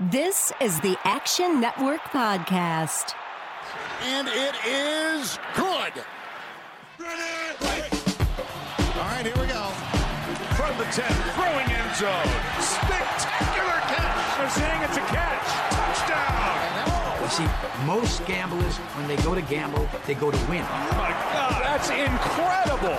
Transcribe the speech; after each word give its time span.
This 0.00 0.52
is 0.60 0.78
the 0.78 0.96
Action 1.02 1.60
Network 1.60 1.98
Podcast. 2.12 3.14
And 4.02 4.28
it 4.28 4.54
is 4.64 5.40
good. 5.56 5.92
All 7.00 7.08
right, 8.94 9.26
here 9.26 9.34
we 9.34 9.48
go. 9.48 9.64
From 10.54 10.78
the 10.78 10.84
10, 10.84 11.02
throwing 11.34 11.66
end 11.66 11.96
zone. 11.96 12.30
Spectacular 12.62 13.80
catch. 13.90 14.38
They're 14.38 14.50
saying 14.50 14.82
it's 14.84 14.98
a 14.98 15.06
catch. 15.10 15.48
Touchdown. 15.74 17.20
You 17.20 17.28
see, 17.30 17.48
most 17.84 18.24
gamblers, 18.24 18.76
when 18.76 19.08
they 19.08 19.16
go 19.24 19.34
to 19.34 19.42
gamble, 19.42 19.88
they 20.06 20.14
go 20.14 20.30
to 20.30 20.38
win. 20.48 20.62
Oh 20.62 20.94
my 20.96 21.10
God, 21.10 21.60
that's 21.64 21.90
incredible. 21.90 22.94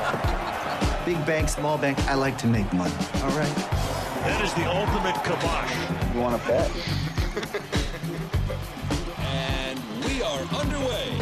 Big 1.05 1.25
bank, 1.25 1.47
small 1.47 1.77
bank, 1.77 1.97
I 2.09 2.15
like 2.15 2.37
to 2.39 2.47
make 2.47 2.73
money. 2.73 2.93
All 3.23 3.31
right. 3.37 3.88
That 4.21 4.43
is 4.43 4.53
the 4.53 4.65
ultimate 4.65 5.15
kibosh. 5.23 6.13
You 6.13 6.19
want 6.19 6.41
to 6.41 6.47
bet? 6.47 6.69
And 9.17 9.79
we 10.03 10.21
are 10.21 10.41
underway. 10.59 11.17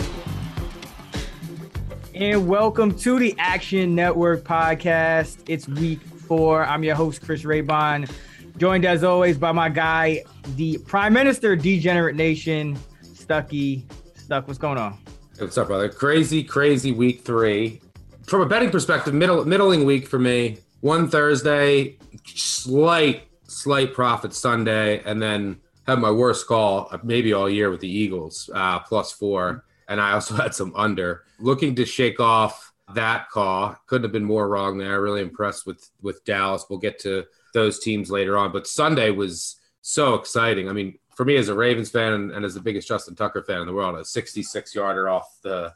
And 2.15 2.47
welcome 2.47 2.97
to 2.97 3.19
the 3.19 3.35
Action 3.37 3.93
Network 3.93 4.43
podcast. 4.43 5.43
It's 5.47 5.67
week 5.67 6.01
four. 6.01 6.65
I'm 6.65 6.83
your 6.83 6.95
host, 6.95 7.21
Chris 7.21 7.43
Raybon, 7.43 8.11
joined 8.57 8.83
as 8.83 9.03
always 9.03 9.37
by 9.37 9.51
my 9.51 9.69
guy, 9.69 10.23
the 10.55 10.79
Prime 10.79 11.13
Minister 11.13 11.53
of 11.53 11.61
Degenerate 11.61 12.15
Nation, 12.15 12.79
Stuckey. 13.03 13.83
Stuck, 14.15 14.47
what's 14.47 14.57
going 14.57 14.79
on? 14.79 14.97
What's 15.37 15.55
up, 15.59 15.67
brother? 15.67 15.87
Crazy, 15.87 16.43
crazy 16.43 16.91
week 16.91 17.21
three. 17.21 17.79
From 18.25 18.41
a 18.41 18.47
betting 18.47 18.71
perspective, 18.71 19.13
middle 19.13 19.45
middling 19.45 19.85
week 19.85 20.07
for 20.07 20.17
me. 20.17 20.57
One 20.81 21.09
Thursday, 21.09 21.97
slight, 22.25 23.23
slight 23.47 23.93
profit 23.93 24.33
Sunday, 24.33 25.01
and 25.03 25.21
then 25.21 25.59
had 25.87 25.99
my 25.99 26.11
worst 26.11 26.47
call 26.47 26.91
maybe 27.03 27.33
all 27.33 27.49
year 27.49 27.71
with 27.71 27.79
the 27.79 27.89
Eagles, 27.89 28.49
uh, 28.53 28.79
plus 28.79 29.11
four. 29.11 29.65
And 29.87 29.99
I 30.01 30.11
also 30.11 30.35
had 30.43 30.53
some 30.53 30.73
under. 30.75 31.23
Looking 31.39 31.75
to 31.75 31.85
shake 31.85 32.19
off 32.19 32.73
that 32.93 33.29
call. 33.29 33.75
Couldn't 33.87 34.03
have 34.03 34.11
been 34.11 34.23
more 34.23 34.47
wrong 34.47 34.77
there. 34.77 35.01
Really 35.01 35.21
impressed 35.21 35.65
with 35.65 35.89
with 36.01 36.23
Dallas. 36.25 36.65
We'll 36.69 36.79
get 36.79 36.99
to 36.99 37.25
those 37.53 37.79
teams 37.79 38.11
later 38.11 38.37
on. 38.37 38.51
But 38.51 38.67
Sunday 38.67 39.11
was 39.11 39.57
so 39.81 40.15
exciting. 40.15 40.69
I 40.69 40.73
mean, 40.73 40.99
for 41.15 41.25
me 41.25 41.35
as 41.37 41.49
a 41.49 41.55
Ravens 41.55 41.89
fan 41.89 42.13
and, 42.13 42.31
and 42.31 42.45
as 42.45 42.53
the 42.53 42.59
biggest 42.59 42.87
Justin 42.87 43.15
Tucker 43.15 43.41
fan 43.41 43.61
in 43.61 43.67
the 43.67 43.73
world, 43.73 43.97
a 43.97 44.05
66 44.05 44.75
yarder 44.75 45.09
off 45.09 45.39
the 45.41 45.73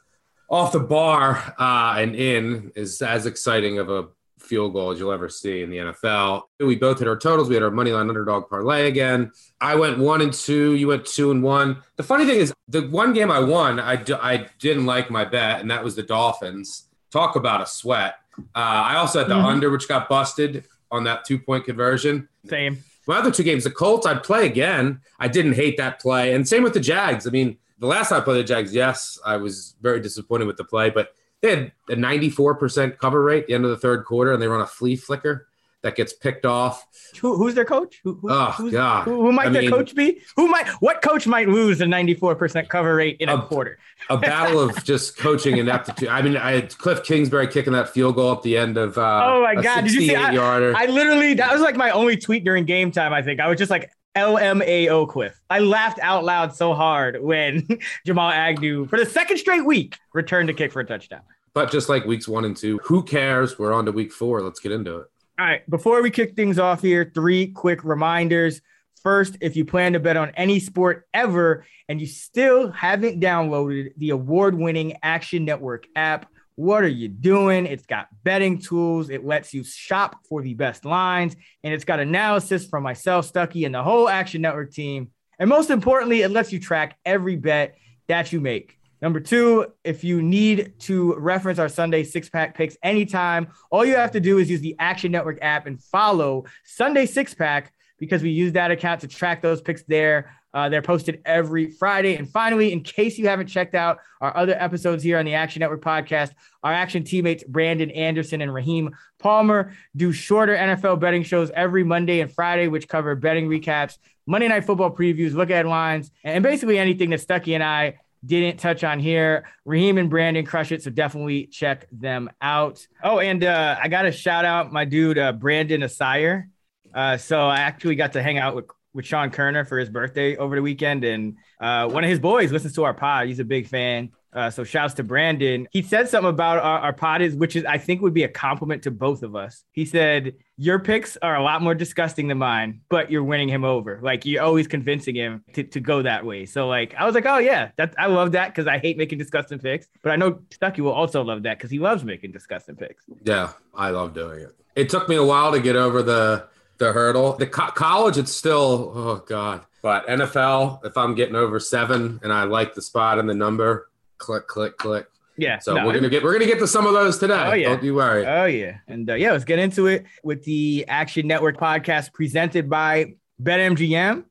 off 0.48 0.72
the 0.72 0.80
bar 0.80 1.54
uh, 1.58 1.94
and 1.98 2.14
in 2.14 2.70
is 2.76 3.00
as 3.00 3.26
exciting 3.26 3.78
of 3.78 3.88
a 3.88 4.08
field 4.42 4.72
goal 4.72 4.90
as 4.90 4.98
you'll 4.98 5.12
ever 5.12 5.28
see 5.28 5.62
in 5.62 5.70
the 5.70 5.78
NFL. 5.78 6.42
We 6.60 6.76
both 6.76 6.98
hit 6.98 7.08
our 7.08 7.16
totals. 7.16 7.48
We 7.48 7.54
had 7.54 7.62
our 7.62 7.70
money 7.70 7.92
line 7.92 8.08
underdog 8.08 8.48
parlay 8.48 8.88
again. 8.88 9.32
I 9.60 9.74
went 9.76 9.98
one 9.98 10.20
and 10.20 10.32
two. 10.32 10.74
You 10.74 10.88
went 10.88 11.06
two 11.06 11.30
and 11.30 11.42
one. 11.42 11.82
The 11.96 12.02
funny 12.02 12.24
thing 12.26 12.38
is, 12.38 12.52
the 12.68 12.82
one 12.88 13.12
game 13.12 13.30
I 13.30 13.40
won, 13.40 13.78
I, 13.80 13.96
d- 13.96 14.14
I 14.14 14.48
didn't 14.58 14.86
like 14.86 15.10
my 15.10 15.24
bet, 15.24 15.60
and 15.60 15.70
that 15.70 15.82
was 15.84 15.94
the 15.96 16.02
Dolphins. 16.02 16.88
Talk 17.10 17.36
about 17.36 17.60
a 17.62 17.66
sweat. 17.66 18.16
Uh, 18.38 18.58
I 18.58 18.96
also 18.96 19.20
had 19.20 19.28
the 19.28 19.34
Mhm. 19.34 19.44
under, 19.44 19.70
which 19.70 19.88
got 19.88 20.08
busted 20.08 20.64
on 20.90 21.04
that 21.04 21.24
two 21.24 21.38
point 21.38 21.64
conversion. 21.64 22.28
Same. 22.48 22.78
My 23.06 23.18
other 23.18 23.30
two 23.30 23.42
games, 23.42 23.64
the 23.64 23.70
Colts, 23.70 24.06
I'd 24.06 24.22
play 24.22 24.46
again. 24.46 25.00
I 25.18 25.28
didn't 25.28 25.54
hate 25.54 25.76
that 25.78 26.00
play. 26.00 26.34
And 26.34 26.46
same 26.48 26.62
with 26.62 26.72
the 26.72 26.80
Jags. 26.80 27.26
I 27.26 27.30
mean, 27.30 27.58
the 27.78 27.86
last 27.86 28.10
time 28.10 28.20
I 28.20 28.24
played 28.24 28.38
the 28.38 28.44
Jags, 28.44 28.72
yes, 28.74 29.18
I 29.26 29.36
was 29.36 29.74
very 29.82 30.00
disappointed 30.00 30.46
with 30.46 30.56
the 30.56 30.64
play, 30.64 30.88
but 30.88 31.14
they 31.42 31.50
had 31.50 31.72
a 31.90 31.96
94% 31.96 32.98
cover 32.98 33.22
rate 33.22 33.42
at 33.42 33.46
the 33.48 33.54
end 33.54 33.64
of 33.64 33.70
the 33.70 33.76
third 33.76 34.04
quarter, 34.04 34.32
and 34.32 34.40
they 34.40 34.46
run 34.48 34.60
a 34.60 34.66
flea 34.66 34.96
flicker 34.96 35.48
that 35.82 35.96
gets 35.96 36.12
picked 36.12 36.46
off. 36.46 36.86
Who, 37.20 37.36
who's 37.36 37.56
their 37.56 37.64
coach? 37.64 38.00
Who, 38.04 38.14
who, 38.14 38.30
Oh, 38.30 38.52
who's- 38.56 38.70
God. 38.72 39.02
Who, 39.04 39.20
who 39.20 39.32
might 39.32 39.46
I 39.48 39.50
their 39.50 39.62
mean- 39.62 39.70
coach 39.72 39.96
be? 39.96 40.22
Who 40.36 40.46
might? 40.46 40.68
What 40.78 41.02
coach 41.02 41.26
might 41.26 41.48
lose 41.48 41.80
a 41.80 41.84
94% 41.86 42.68
cover 42.68 42.94
rate 42.94 43.16
in 43.18 43.28
a 43.28 43.34
Um, 43.34 43.42
quarter? 43.42 43.80
A 44.08 44.16
battle 44.16 44.60
of 44.60 44.84
just 44.84 45.16
coaching 45.18 45.56
ineptitude. 45.58 46.08
I 46.08 46.22
mean, 46.22 46.36
I 46.36 46.52
had 46.52 46.78
Cliff 46.78 47.02
Kingsbury 47.02 47.48
kicking 47.48 47.72
that 47.72 47.88
field 47.88 48.14
goal 48.14 48.30
at 48.32 48.42
the 48.42 48.56
end 48.56 48.76
of 48.78 48.96
uh, 48.96 49.22
Oh 49.24 49.42
my 49.42 49.54
a 49.54 49.62
God, 49.62 49.80
did 49.82 49.92
you 49.94 50.00
see- 50.02 50.14
I- 50.14 50.20
68 50.30 50.34
yarder. 50.34 50.76
I 50.76 50.86
literally 50.86 51.34
that 51.34 51.52
was 51.52 51.60
like 51.60 51.74
my 51.74 51.90
only 51.90 52.16
tweet 52.16 52.44
during 52.44 52.64
game 52.64 52.92
time. 52.92 53.12
I 53.12 53.22
think 53.22 53.40
I 53.40 53.48
was 53.48 53.58
just 53.58 53.70
like 53.70 53.90
LMAO 54.14 55.08
Cliff. 55.08 55.40
I 55.50 55.58
laughed 55.58 55.98
out 56.00 56.22
loud 56.24 56.54
so 56.54 56.74
hard 56.74 57.20
when 57.22 57.66
Jamal 58.06 58.30
Agnew 58.30 58.86
for 58.86 58.98
the 58.98 59.06
second 59.06 59.38
straight 59.38 59.64
week 59.64 59.96
returned 60.12 60.46
to 60.48 60.54
kick 60.54 60.70
for 60.70 60.78
a 60.80 60.84
touchdown. 60.86 61.22
But 61.54 61.70
just 61.70 61.88
like 61.88 62.04
weeks 62.04 62.26
one 62.26 62.44
and 62.44 62.56
two, 62.56 62.78
who 62.84 63.02
cares? 63.02 63.58
We're 63.58 63.72
on 63.72 63.84
to 63.86 63.92
week 63.92 64.12
four. 64.12 64.40
Let's 64.40 64.60
get 64.60 64.72
into 64.72 64.98
it. 64.98 65.06
All 65.38 65.46
right, 65.46 65.68
before 65.68 66.02
we 66.02 66.10
kick 66.10 66.36
things 66.36 66.58
off 66.58 66.82
here, 66.82 67.10
three 67.14 67.48
quick 67.48 67.84
reminders. 67.84 68.60
First, 69.02 69.36
if 69.40 69.56
you 69.56 69.64
plan 69.64 69.94
to 69.94 70.00
bet 70.00 70.16
on 70.16 70.30
any 70.36 70.60
sport 70.60 71.06
ever 71.12 71.66
and 71.88 72.00
you 72.00 72.06
still 72.06 72.70
haven't 72.70 73.20
downloaded 73.20 73.90
the 73.96 74.10
award 74.10 74.54
winning 74.54 74.96
Action 75.02 75.44
Network 75.44 75.86
app, 75.96 76.26
what 76.54 76.84
are 76.84 76.88
you 76.88 77.08
doing? 77.08 77.66
It's 77.66 77.86
got 77.86 78.08
betting 78.22 78.58
tools, 78.58 79.10
it 79.10 79.24
lets 79.24 79.52
you 79.52 79.64
shop 79.64 80.20
for 80.28 80.42
the 80.42 80.54
best 80.54 80.84
lines, 80.84 81.34
and 81.64 81.74
it's 81.74 81.84
got 81.84 81.98
analysis 81.98 82.66
from 82.66 82.82
myself, 82.82 83.30
Stuckey, 83.30 83.66
and 83.66 83.74
the 83.74 83.82
whole 83.82 84.08
Action 84.08 84.42
Network 84.42 84.72
team. 84.72 85.10
And 85.38 85.48
most 85.48 85.70
importantly, 85.70 86.20
it 86.20 86.30
lets 86.30 86.52
you 86.52 86.60
track 86.60 86.96
every 87.04 87.36
bet 87.36 87.74
that 88.06 88.32
you 88.32 88.40
make. 88.40 88.78
Number 89.02 89.18
two, 89.18 89.66
if 89.82 90.04
you 90.04 90.22
need 90.22 90.78
to 90.80 91.14
reference 91.16 91.58
our 91.58 91.68
Sunday 91.68 92.04
six 92.04 92.28
pack 92.28 92.56
picks 92.56 92.76
anytime, 92.84 93.48
all 93.72 93.84
you 93.84 93.96
have 93.96 94.12
to 94.12 94.20
do 94.20 94.38
is 94.38 94.48
use 94.48 94.60
the 94.60 94.76
Action 94.78 95.10
Network 95.10 95.38
app 95.42 95.66
and 95.66 95.82
follow 95.82 96.44
Sunday 96.64 97.04
six 97.06 97.34
pack 97.34 97.72
because 97.98 98.22
we 98.22 98.30
use 98.30 98.52
that 98.52 98.70
account 98.70 99.00
to 99.00 99.08
track 99.08 99.42
those 99.42 99.60
picks 99.60 99.82
there. 99.84 100.30
Uh, 100.54 100.68
they're 100.68 100.82
posted 100.82 101.20
every 101.24 101.70
Friday. 101.70 102.14
And 102.14 102.30
finally, 102.30 102.72
in 102.72 102.82
case 102.82 103.18
you 103.18 103.26
haven't 103.26 103.48
checked 103.48 103.74
out 103.74 103.98
our 104.20 104.36
other 104.36 104.54
episodes 104.56 105.02
here 105.02 105.18
on 105.18 105.24
the 105.24 105.34
Action 105.34 105.60
Network 105.60 105.82
podcast, 105.82 106.32
our 106.62 106.72
action 106.72 107.02
teammates 107.02 107.42
Brandon 107.42 107.90
Anderson 107.90 108.40
and 108.40 108.54
Raheem 108.54 108.94
Palmer 109.18 109.72
do 109.96 110.12
shorter 110.12 110.54
NFL 110.54 111.00
betting 111.00 111.24
shows 111.24 111.50
every 111.54 111.82
Monday 111.82 112.20
and 112.20 112.30
Friday, 112.30 112.68
which 112.68 112.86
cover 112.86 113.16
betting 113.16 113.48
recaps, 113.48 113.98
Monday 114.26 114.46
night 114.46 114.64
football 114.64 114.94
previews, 114.94 115.32
look 115.32 115.50
at 115.50 115.66
lines, 115.66 116.12
and 116.22 116.44
basically 116.44 116.78
anything 116.78 117.10
that 117.10 117.20
Stuckey 117.20 117.54
and 117.54 117.64
I 117.64 117.94
didn't 118.24 118.58
touch 118.58 118.84
on 118.84 119.00
here. 119.00 119.44
Raheem 119.64 119.98
and 119.98 120.08
Brandon 120.08 120.44
crush 120.44 120.72
it, 120.72 120.82
so 120.82 120.90
definitely 120.90 121.46
check 121.46 121.86
them 121.90 122.30
out. 122.40 122.86
Oh, 123.02 123.18
and 123.18 123.42
uh, 123.42 123.76
I 123.82 123.88
got 123.88 124.02
to 124.02 124.12
shout 124.12 124.44
out 124.44 124.72
my 124.72 124.84
dude 124.84 125.18
uh, 125.18 125.32
Brandon 125.32 125.82
Asire. 125.82 126.48
Uh, 126.94 127.16
so 127.16 127.40
I 127.40 127.60
actually 127.60 127.96
got 127.96 128.12
to 128.12 128.22
hang 128.22 128.38
out 128.38 128.54
with 128.54 128.66
with 128.94 129.06
Sean 129.06 129.30
Kerner 129.30 129.64
for 129.64 129.78
his 129.78 129.88
birthday 129.88 130.36
over 130.36 130.54
the 130.54 130.62
weekend, 130.62 131.02
and 131.04 131.36
uh, 131.60 131.88
one 131.88 132.04
of 132.04 132.10
his 132.10 132.20
boys 132.20 132.52
listens 132.52 132.74
to 132.74 132.84
our 132.84 132.92
pod. 132.92 133.26
He's 133.26 133.38
a 133.38 133.44
big 133.44 133.66
fan. 133.66 134.10
Uh, 134.34 134.50
so 134.50 134.64
shouts 134.64 134.94
to 134.94 135.02
Brandon. 135.02 135.68
He 135.72 135.82
said 135.82 136.08
something 136.08 136.30
about 136.30 136.58
our, 136.58 136.78
our 136.78 136.92
pod 136.92 137.20
is, 137.20 137.34
which 137.34 137.54
is 137.54 137.64
I 137.66 137.76
think 137.78 138.00
would 138.00 138.14
be 138.14 138.24
a 138.24 138.28
compliment 138.28 138.84
to 138.84 138.90
both 138.90 139.22
of 139.22 139.36
us. 139.36 139.62
He 139.72 139.84
said 139.84 140.34
your 140.62 140.78
picks 140.78 141.16
are 141.16 141.34
a 141.34 141.42
lot 141.42 141.60
more 141.60 141.74
disgusting 141.74 142.28
than 142.28 142.38
mine, 142.38 142.82
but 142.88 143.10
you're 143.10 143.24
winning 143.24 143.48
him 143.48 143.64
over. 143.64 143.98
Like 144.00 144.24
you're 144.24 144.44
always 144.44 144.68
convincing 144.68 145.16
him 145.16 145.42
to, 145.54 145.64
to 145.64 145.80
go 145.80 146.02
that 146.02 146.24
way. 146.24 146.46
So 146.46 146.68
like 146.68 146.94
I 146.96 147.04
was 147.04 147.16
like, 147.16 147.26
oh 147.26 147.38
yeah, 147.38 147.72
that 147.78 147.96
I 147.98 148.06
love 148.06 148.30
that 148.32 148.54
because 148.54 148.68
I 148.68 148.78
hate 148.78 148.96
making 148.96 149.18
disgusting 149.18 149.58
picks. 149.58 149.88
But 150.02 150.12
I 150.12 150.16
know 150.16 150.34
Stuckey 150.50 150.78
will 150.78 150.92
also 150.92 151.24
love 151.24 151.42
that 151.42 151.58
because 151.58 151.72
he 151.72 151.80
loves 151.80 152.04
making 152.04 152.30
disgusting 152.30 152.76
picks. 152.76 153.02
Yeah, 153.24 153.50
I 153.74 153.90
love 153.90 154.14
doing 154.14 154.38
it. 154.38 154.54
It 154.76 154.88
took 154.88 155.08
me 155.08 155.16
a 155.16 155.24
while 155.24 155.50
to 155.50 155.58
get 155.58 155.74
over 155.74 156.00
the 156.00 156.46
the 156.78 156.92
hurdle. 156.92 157.32
The 157.32 157.48
co- 157.48 157.72
college, 157.72 158.16
it's 158.16 158.32
still 158.32 158.92
oh 158.94 159.16
god. 159.26 159.62
But 159.82 160.06
NFL, 160.06 160.84
if 160.84 160.96
I'm 160.96 161.16
getting 161.16 161.34
over 161.34 161.58
seven 161.58 162.20
and 162.22 162.32
I 162.32 162.44
like 162.44 162.74
the 162.74 162.82
spot 162.82 163.18
and 163.18 163.28
the 163.28 163.34
number, 163.34 163.90
click, 164.18 164.46
click, 164.46 164.76
click. 164.76 165.06
Yeah. 165.42 165.58
So 165.58 165.74
no, 165.74 165.84
we're 165.84 165.94
gonna 165.94 166.08
get 166.08 166.22
we're 166.22 166.34
gonna 166.34 166.46
get 166.46 166.60
to 166.60 166.68
some 166.68 166.86
of 166.86 166.92
those 166.92 167.18
today. 167.18 167.34
Oh, 167.34 167.52
yeah. 167.52 167.70
Don't 167.70 167.82
you 167.82 167.96
worry. 167.96 168.24
Oh 168.24 168.44
yeah, 168.44 168.76
and 168.86 169.10
uh, 169.10 169.14
yeah, 169.14 169.32
let's 169.32 169.44
get 169.44 169.58
into 169.58 169.88
it 169.88 170.04
with 170.22 170.44
the 170.44 170.84
Action 170.86 171.26
Network 171.26 171.58
podcast 171.58 172.12
presented 172.12 172.70
by 172.70 173.14
BetMGM. 173.42 174.24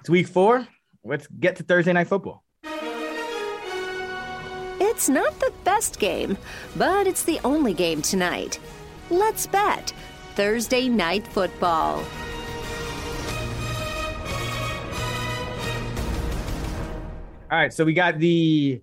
It's 0.00 0.10
week 0.10 0.26
four. 0.26 0.66
Let's 1.04 1.28
get 1.28 1.54
to 1.56 1.62
Thursday 1.62 1.92
night 1.92 2.08
football. 2.08 2.42
It's 4.80 5.08
not 5.08 5.38
the 5.38 5.52
best 5.62 6.00
game, 6.00 6.36
but 6.74 7.06
it's 7.06 7.22
the 7.22 7.38
only 7.44 7.72
game 7.72 8.02
tonight. 8.02 8.58
Let's 9.08 9.46
bet 9.46 9.92
Thursday 10.34 10.88
Night 10.88 11.26
Football. 11.28 12.04
All 17.50 17.58
right, 17.58 17.72
so 17.72 17.84
we 17.84 17.94
got 17.94 18.18
the 18.18 18.82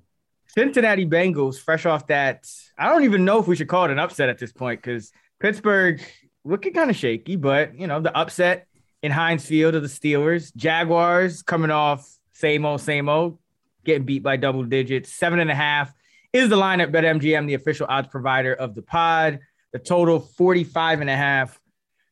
Cincinnati 0.57 1.06
Bengals 1.06 1.59
fresh 1.59 1.86
off 1.86 2.07
that. 2.07 2.50
I 2.80 2.89
don't 2.89 3.04
even 3.04 3.25
know 3.25 3.39
if 3.39 3.45
we 3.45 3.56
should 3.56 3.68
call 3.68 3.86
it 3.86 3.92
an 3.92 4.00
upset 4.00 4.27
at 4.27 4.39
this 4.39 4.51
point 4.51 4.81
because 4.81 5.12
Pittsburgh 5.39 6.01
looking 6.44 6.74
kind 6.74 6.89
of 6.89 6.95
shaky, 6.95 7.36
but 7.36 7.80
you 7.80 7.86
know 7.86 8.00
the 8.00 8.15
upset 8.18 8.65
in 9.04 9.12
Heinz 9.12 9.45
Field 9.45 9.75
of 9.75 9.83
the 9.83 9.88
Steelers. 9.88 10.56
Jaguars 10.56 11.44
coming 11.44 11.69
off 11.69 12.09
same 12.33 12.65
old, 12.65 12.81
same 12.81 13.07
old, 13.07 13.38
getting 13.86 14.04
beat 14.04 14.24
by 14.24 14.36
double 14.36 14.63
digits. 14.63 15.13
Seven 15.13 15.39
and 15.39 15.51
a 15.51 15.56
half 15.56 15.94
is 16.33 16.50
the 16.50 16.57
line 16.57 16.81
at 16.81 16.92
BetMGM, 16.92 17.45
the 17.45 17.54
official 17.54 17.86
odds 17.88 18.07
provider 18.07 18.56
of 18.56 18.74
the 18.74 18.81
pod. 18.81 19.39
The 19.74 19.80
total 19.80 20.19
45 20.19 21.01
and 21.01 21.09
a 21.09 21.15
half 21.15 21.59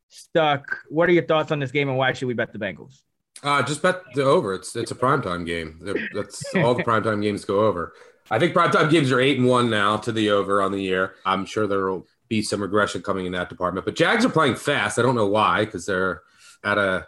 stuck. 0.10 0.82
What 0.90 1.10
are 1.10 1.14
your 1.14 1.26
thoughts 1.26 1.52
on 1.52 1.58
this 1.58 1.72
game 1.72 1.90
and 1.90 1.98
why 1.98 2.14
should 2.14 2.28
we 2.28 2.36
bet 2.36 2.54
the 2.54 2.60
Bengals? 2.60 3.00
Uh, 3.42 3.64
just 3.64 3.82
bet 3.82 4.04
the 4.14 4.24
over. 4.24 4.54
It's 4.54 4.76
it's 4.76 4.92
a 4.92 4.96
primetime 4.96 5.48
game. 5.48 5.80
That's 6.14 6.44
all 6.56 6.76
the 6.76 6.84
primetime 6.92 7.24
games 7.24 7.44
go 7.44 7.62
over. 7.62 7.94
I 8.32 8.40
think 8.40 8.54
primetime 8.54 8.90
games 8.90 9.12
are 9.12 9.20
eight 9.20 9.38
and 9.38 9.48
one 9.48 9.70
now 9.70 9.98
to 9.98 10.12
the 10.12 10.32
over 10.32 10.62
on 10.62 10.72
the 10.72 10.82
year. 10.82 11.16
I'm 11.26 11.46
sure 11.46 11.68
there 11.68 11.90
will 11.90 12.08
be 12.28 12.42
some 12.42 12.62
regression 12.62 13.02
coming 13.04 13.26
in 13.26 13.34
that 13.34 13.50
department. 13.50 13.86
But 13.86 13.96
Jags 13.96 14.26
are 14.26 14.30
playing 14.30 14.56
fast. 14.56 14.98
I 14.98 15.04
don't 15.04 15.16
know 15.16 15.28
why, 15.28 15.66
because 15.66 15.86
they're 15.86 16.22
at 16.64 16.78
a 16.78 17.06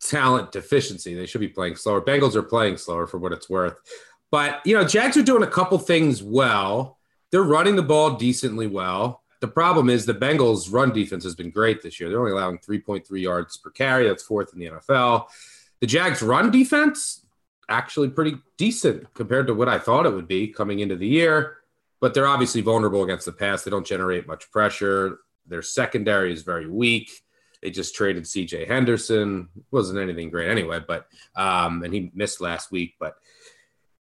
talent 0.00 0.52
deficiency. 0.52 1.14
They 1.14 1.26
should 1.26 1.40
be 1.40 1.48
playing 1.48 1.76
slower. 1.76 2.00
Bengals 2.00 2.34
are 2.34 2.42
playing 2.42 2.76
slower 2.76 3.06
for 3.06 3.18
what 3.18 3.32
it's 3.32 3.50
worth. 3.50 3.78
But 4.30 4.60
you 4.64 4.74
know, 4.76 4.84
Jags 4.84 5.16
are 5.16 5.22
doing 5.22 5.42
a 5.42 5.48
couple 5.48 5.78
things 5.78 6.22
well. 6.22 6.98
They're 7.32 7.42
running 7.42 7.76
the 7.76 7.82
ball 7.82 8.12
decently 8.12 8.66
well. 8.66 9.22
The 9.40 9.48
problem 9.48 9.88
is 9.88 10.04
the 10.04 10.14
Bengals' 10.14 10.72
run 10.72 10.92
defense 10.92 11.24
has 11.24 11.34
been 11.34 11.50
great 11.50 11.82
this 11.82 11.98
year. 11.98 12.08
They're 12.08 12.20
only 12.20 12.32
allowing 12.32 12.58
3.3 12.58 13.04
yards 13.20 13.56
per 13.56 13.70
carry. 13.70 14.06
That's 14.06 14.22
fourth 14.22 14.52
in 14.52 14.58
the 14.58 14.66
NFL. 14.66 15.26
The 15.80 15.86
Jags' 15.86 16.22
run 16.22 16.50
defense 16.50 17.24
actually 17.70 18.10
pretty 18.10 18.36
decent 18.58 19.12
compared 19.14 19.46
to 19.46 19.54
what 19.54 19.68
I 19.68 19.78
thought 19.78 20.06
it 20.06 20.12
would 20.12 20.28
be 20.28 20.48
coming 20.48 20.80
into 20.80 20.96
the 20.96 21.06
year. 21.06 21.56
But 22.00 22.14
they're 22.14 22.26
obviously 22.26 22.60
vulnerable 22.60 23.04
against 23.04 23.26
the 23.26 23.32
pass. 23.32 23.62
They 23.62 23.70
don't 23.70 23.86
generate 23.86 24.26
much 24.26 24.50
pressure. 24.50 25.18
Their 25.46 25.62
secondary 25.62 26.32
is 26.32 26.42
very 26.42 26.66
weak. 26.66 27.10
They 27.62 27.70
just 27.70 27.94
traded 27.94 28.24
CJ 28.24 28.66
Henderson. 28.66 29.48
Wasn't 29.70 29.98
anything 29.98 30.30
great 30.30 30.50
anyway, 30.50 30.80
but 30.86 31.06
um, 31.36 31.82
and 31.82 31.92
he 31.92 32.10
missed 32.14 32.40
last 32.40 32.72
week. 32.72 32.94
But 32.98 33.16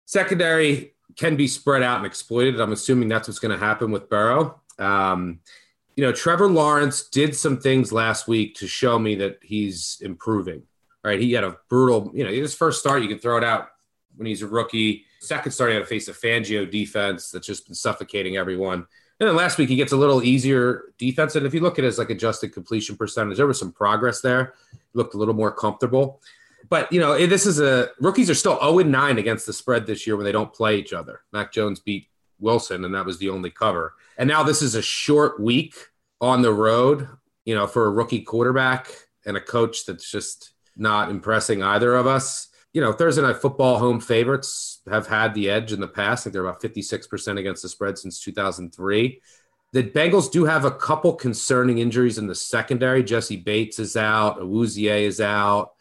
secondary 0.06 0.94
can 1.16 1.36
be 1.36 1.48
spread 1.48 1.84
out 1.84 1.98
and 1.98 2.06
exploited. 2.06 2.60
I'm 2.60 2.72
assuming 2.72 3.10
that's 3.10 3.28
what's 3.28 3.40
going 3.40 3.58
to 3.58 3.64
happen 3.64 3.92
with 3.92 4.10
Burrow. 4.10 4.60
Um, 4.80 5.40
you 5.96 6.04
know, 6.04 6.12
Trevor 6.12 6.48
Lawrence 6.48 7.08
did 7.10 7.36
some 7.36 7.60
things 7.60 7.92
last 7.92 8.28
week 8.28 8.56
to 8.56 8.68
show 8.68 8.98
me 8.98 9.16
that 9.16 9.38
he's 9.44 10.00
improving. 10.02 10.64
Right, 11.04 11.20
he 11.20 11.34
had 11.34 11.44
a 11.44 11.58
brutal. 11.70 12.12
You 12.14 12.24
know, 12.24 12.32
his 12.32 12.56
first 12.56 12.80
start, 12.80 13.02
you 13.02 13.10
can 13.10 13.20
throw 13.20 13.38
it 13.38 13.44
out 13.44 13.70
when 14.16 14.26
he's 14.26 14.42
a 14.42 14.48
rookie. 14.48 15.06
Second 15.20 15.52
start, 15.52 15.72
he 15.72 15.76
had 15.76 15.82
to 15.82 15.86
face 15.86 16.08
a 16.08 16.14
Fangio 16.14 16.70
defense 16.70 17.30
that's 17.30 17.48
just 17.48 17.66
been 17.66 17.76
suffocating 17.76 18.38
everyone. 18.38 18.86
And 19.20 19.30
then 19.30 19.36
last 19.36 19.58
week 19.58 19.70
he 19.70 19.76
gets 19.76 19.92
a 19.92 19.98
little 19.98 20.24
easier 20.24 20.94
defense. 20.98 21.36
And 21.36 21.46
if 21.46 21.54
you 21.54 21.60
look 21.60 21.78
at 21.78 21.86
his 21.86 21.98
like 21.98 22.10
adjusted 22.10 22.54
completion 22.54 22.96
percentage, 22.96 23.38
there 23.38 23.48
was 23.48 23.60
some 23.60 23.72
progress 23.72 24.22
there. 24.22 24.54
He 24.72 24.80
looked 24.94 25.14
a 25.14 25.18
little 25.18 25.34
more 25.34 25.52
comfortable. 25.52 26.22
But 26.70 26.92
you 26.92 27.00
know, 27.00 27.14
eh, 27.14 27.28
this 27.28 27.46
is 27.46 27.60
a 27.60 27.90
rookies 28.00 28.30
are 28.30 28.36
still 28.36 28.58
0 28.60 28.80
9 28.80 29.18
against 29.18 29.46
the 29.46 29.54
spread 29.54 29.86
this 29.86 30.08
year 30.08 30.16
when 30.16 30.26
they 30.26 30.32
don't 30.32 30.54
play 30.54 30.78
each 30.78 30.94
other. 30.94 31.22
Mac 31.32 31.52
Jones 31.52 31.80
beat 31.80 32.08
Wilson, 32.40 32.86
and 32.86 32.96
that 32.96 33.06
was 33.06 33.20
the 33.20 33.30
only 33.30 33.50
cover. 33.50 33.94
And 34.18 34.28
now 34.28 34.44
this 34.44 34.62
is 34.62 34.76
a 34.76 34.82
short 34.82 35.40
week 35.40 35.76
on 36.22 36.42
the 36.42 36.54
road, 36.54 37.08
you 37.46 37.54
know, 37.56 37.68
for 37.68 37.86
a 37.86 37.92
rookie 37.92 38.22
quarterback 38.22 38.88
and 39.26 39.38
a 39.38 39.42
coach 39.42 39.86
that's 39.86 40.10
just 40.10 40.53
not 40.76 41.10
impressing 41.10 41.62
either 41.62 41.96
of 41.96 42.08
us 42.08 42.50
you 42.74 42.82
know, 42.82 42.92
Thursday 42.92 43.22
night 43.22 43.38
football 43.38 43.78
home 43.78 44.00
favorites 44.00 44.82
have 44.90 45.08
had 45.08 45.34
the 45.34 45.50
edge 45.50 45.72
in 45.72 45.80
the 45.80 45.88
past. 45.88 46.24
I 46.24 46.24
think 46.24 46.34
they're 46.34 46.46
about 46.46 46.62
56% 46.62 47.40
against 47.40 47.62
the 47.62 47.70
spread 47.70 48.00
since 48.00 48.20
2003. 48.20 49.22
The 49.74 49.84
Bengals 49.84 50.32
do 50.32 50.46
have 50.46 50.66
a 50.66 50.72
couple 50.72 51.14
concerning 51.14 51.78
injuries 51.78 52.18
in 52.18 52.28
the 52.28 52.36
secondary. 52.36 53.04
Jessie 53.04 53.38
Bates 53.38 53.80
is 53.80 53.96
out, 53.96 54.40
Awuzie 54.40 55.02
is 55.02 55.22
out. 55.22 55.74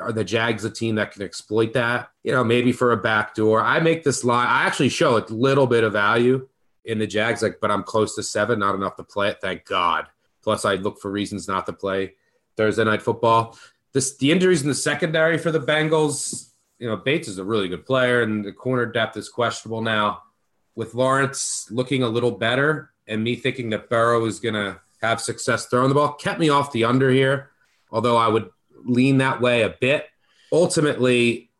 Are 0.00 0.12
the 0.12 0.24
Jags 0.24 0.64
a 0.64 0.70
team 0.70 0.96
that 0.96 1.12
can 1.12 1.22
exploit 1.22 1.72
that? 1.74 2.10
You 2.24 2.32
know, 2.32 2.42
maybe 2.42 2.72
for 2.72 2.92
a 2.92 2.96
backdoor. 2.96 3.60
I 3.60 3.78
make 3.78 4.02
this 4.02 4.24
line. 4.24 4.48
I 4.48 4.64
actually 4.64 4.88
show 4.88 5.16
a 5.16 5.24
little 5.28 5.66
bit 5.66 5.84
of 5.84 5.92
value 5.92 6.48
in 6.84 6.98
the 6.98 7.06
Jags, 7.06 7.42
like, 7.42 7.58
but 7.60 7.70
I'm 7.70 7.84
close 7.84 8.16
to 8.16 8.22
seven, 8.22 8.60
not 8.60 8.74
enough 8.74 8.96
to 8.96 9.04
play 9.04 9.28
it. 9.28 9.38
Thank 9.40 9.64
God. 9.64 10.06
Plus, 10.42 10.64
I 10.64 10.74
look 10.74 11.00
for 11.00 11.10
reasons 11.10 11.46
not 11.46 11.66
to 11.66 11.72
play 11.72 12.14
Thursday 12.56 12.84
night 12.84 13.02
football 13.02 13.56
this 13.96 14.14
the 14.18 14.30
injuries 14.30 14.60
in 14.60 14.68
the 14.68 14.74
secondary 14.74 15.38
for 15.38 15.50
the 15.50 15.58
Bengals. 15.58 16.50
You 16.78 16.86
know, 16.86 16.98
Bates 16.98 17.28
is 17.28 17.38
a 17.38 17.44
really 17.44 17.66
good 17.66 17.86
player, 17.86 18.20
and 18.20 18.44
the 18.44 18.52
corner 18.52 18.84
depth 18.84 19.16
is 19.16 19.30
questionable 19.30 19.80
now. 19.80 20.22
With 20.74 20.94
Lawrence 20.94 21.66
looking 21.70 22.02
a 22.02 22.08
little 22.08 22.32
better, 22.32 22.90
and 23.06 23.24
me 23.24 23.36
thinking 23.36 23.70
that 23.70 23.88
Burrow 23.88 24.26
is 24.26 24.38
going 24.38 24.54
to 24.54 24.78
have 25.00 25.22
success 25.22 25.64
throwing 25.66 25.88
the 25.88 25.94
ball, 25.94 26.12
kept 26.12 26.38
me 26.38 26.50
off 26.50 26.72
the 26.72 26.84
under 26.84 27.10
here. 27.10 27.52
Although 27.90 28.18
I 28.18 28.28
would 28.28 28.50
lean 28.84 29.16
that 29.18 29.40
way 29.40 29.62
a 29.62 29.70
bit. 29.70 30.04
Ultimately, 30.52 31.50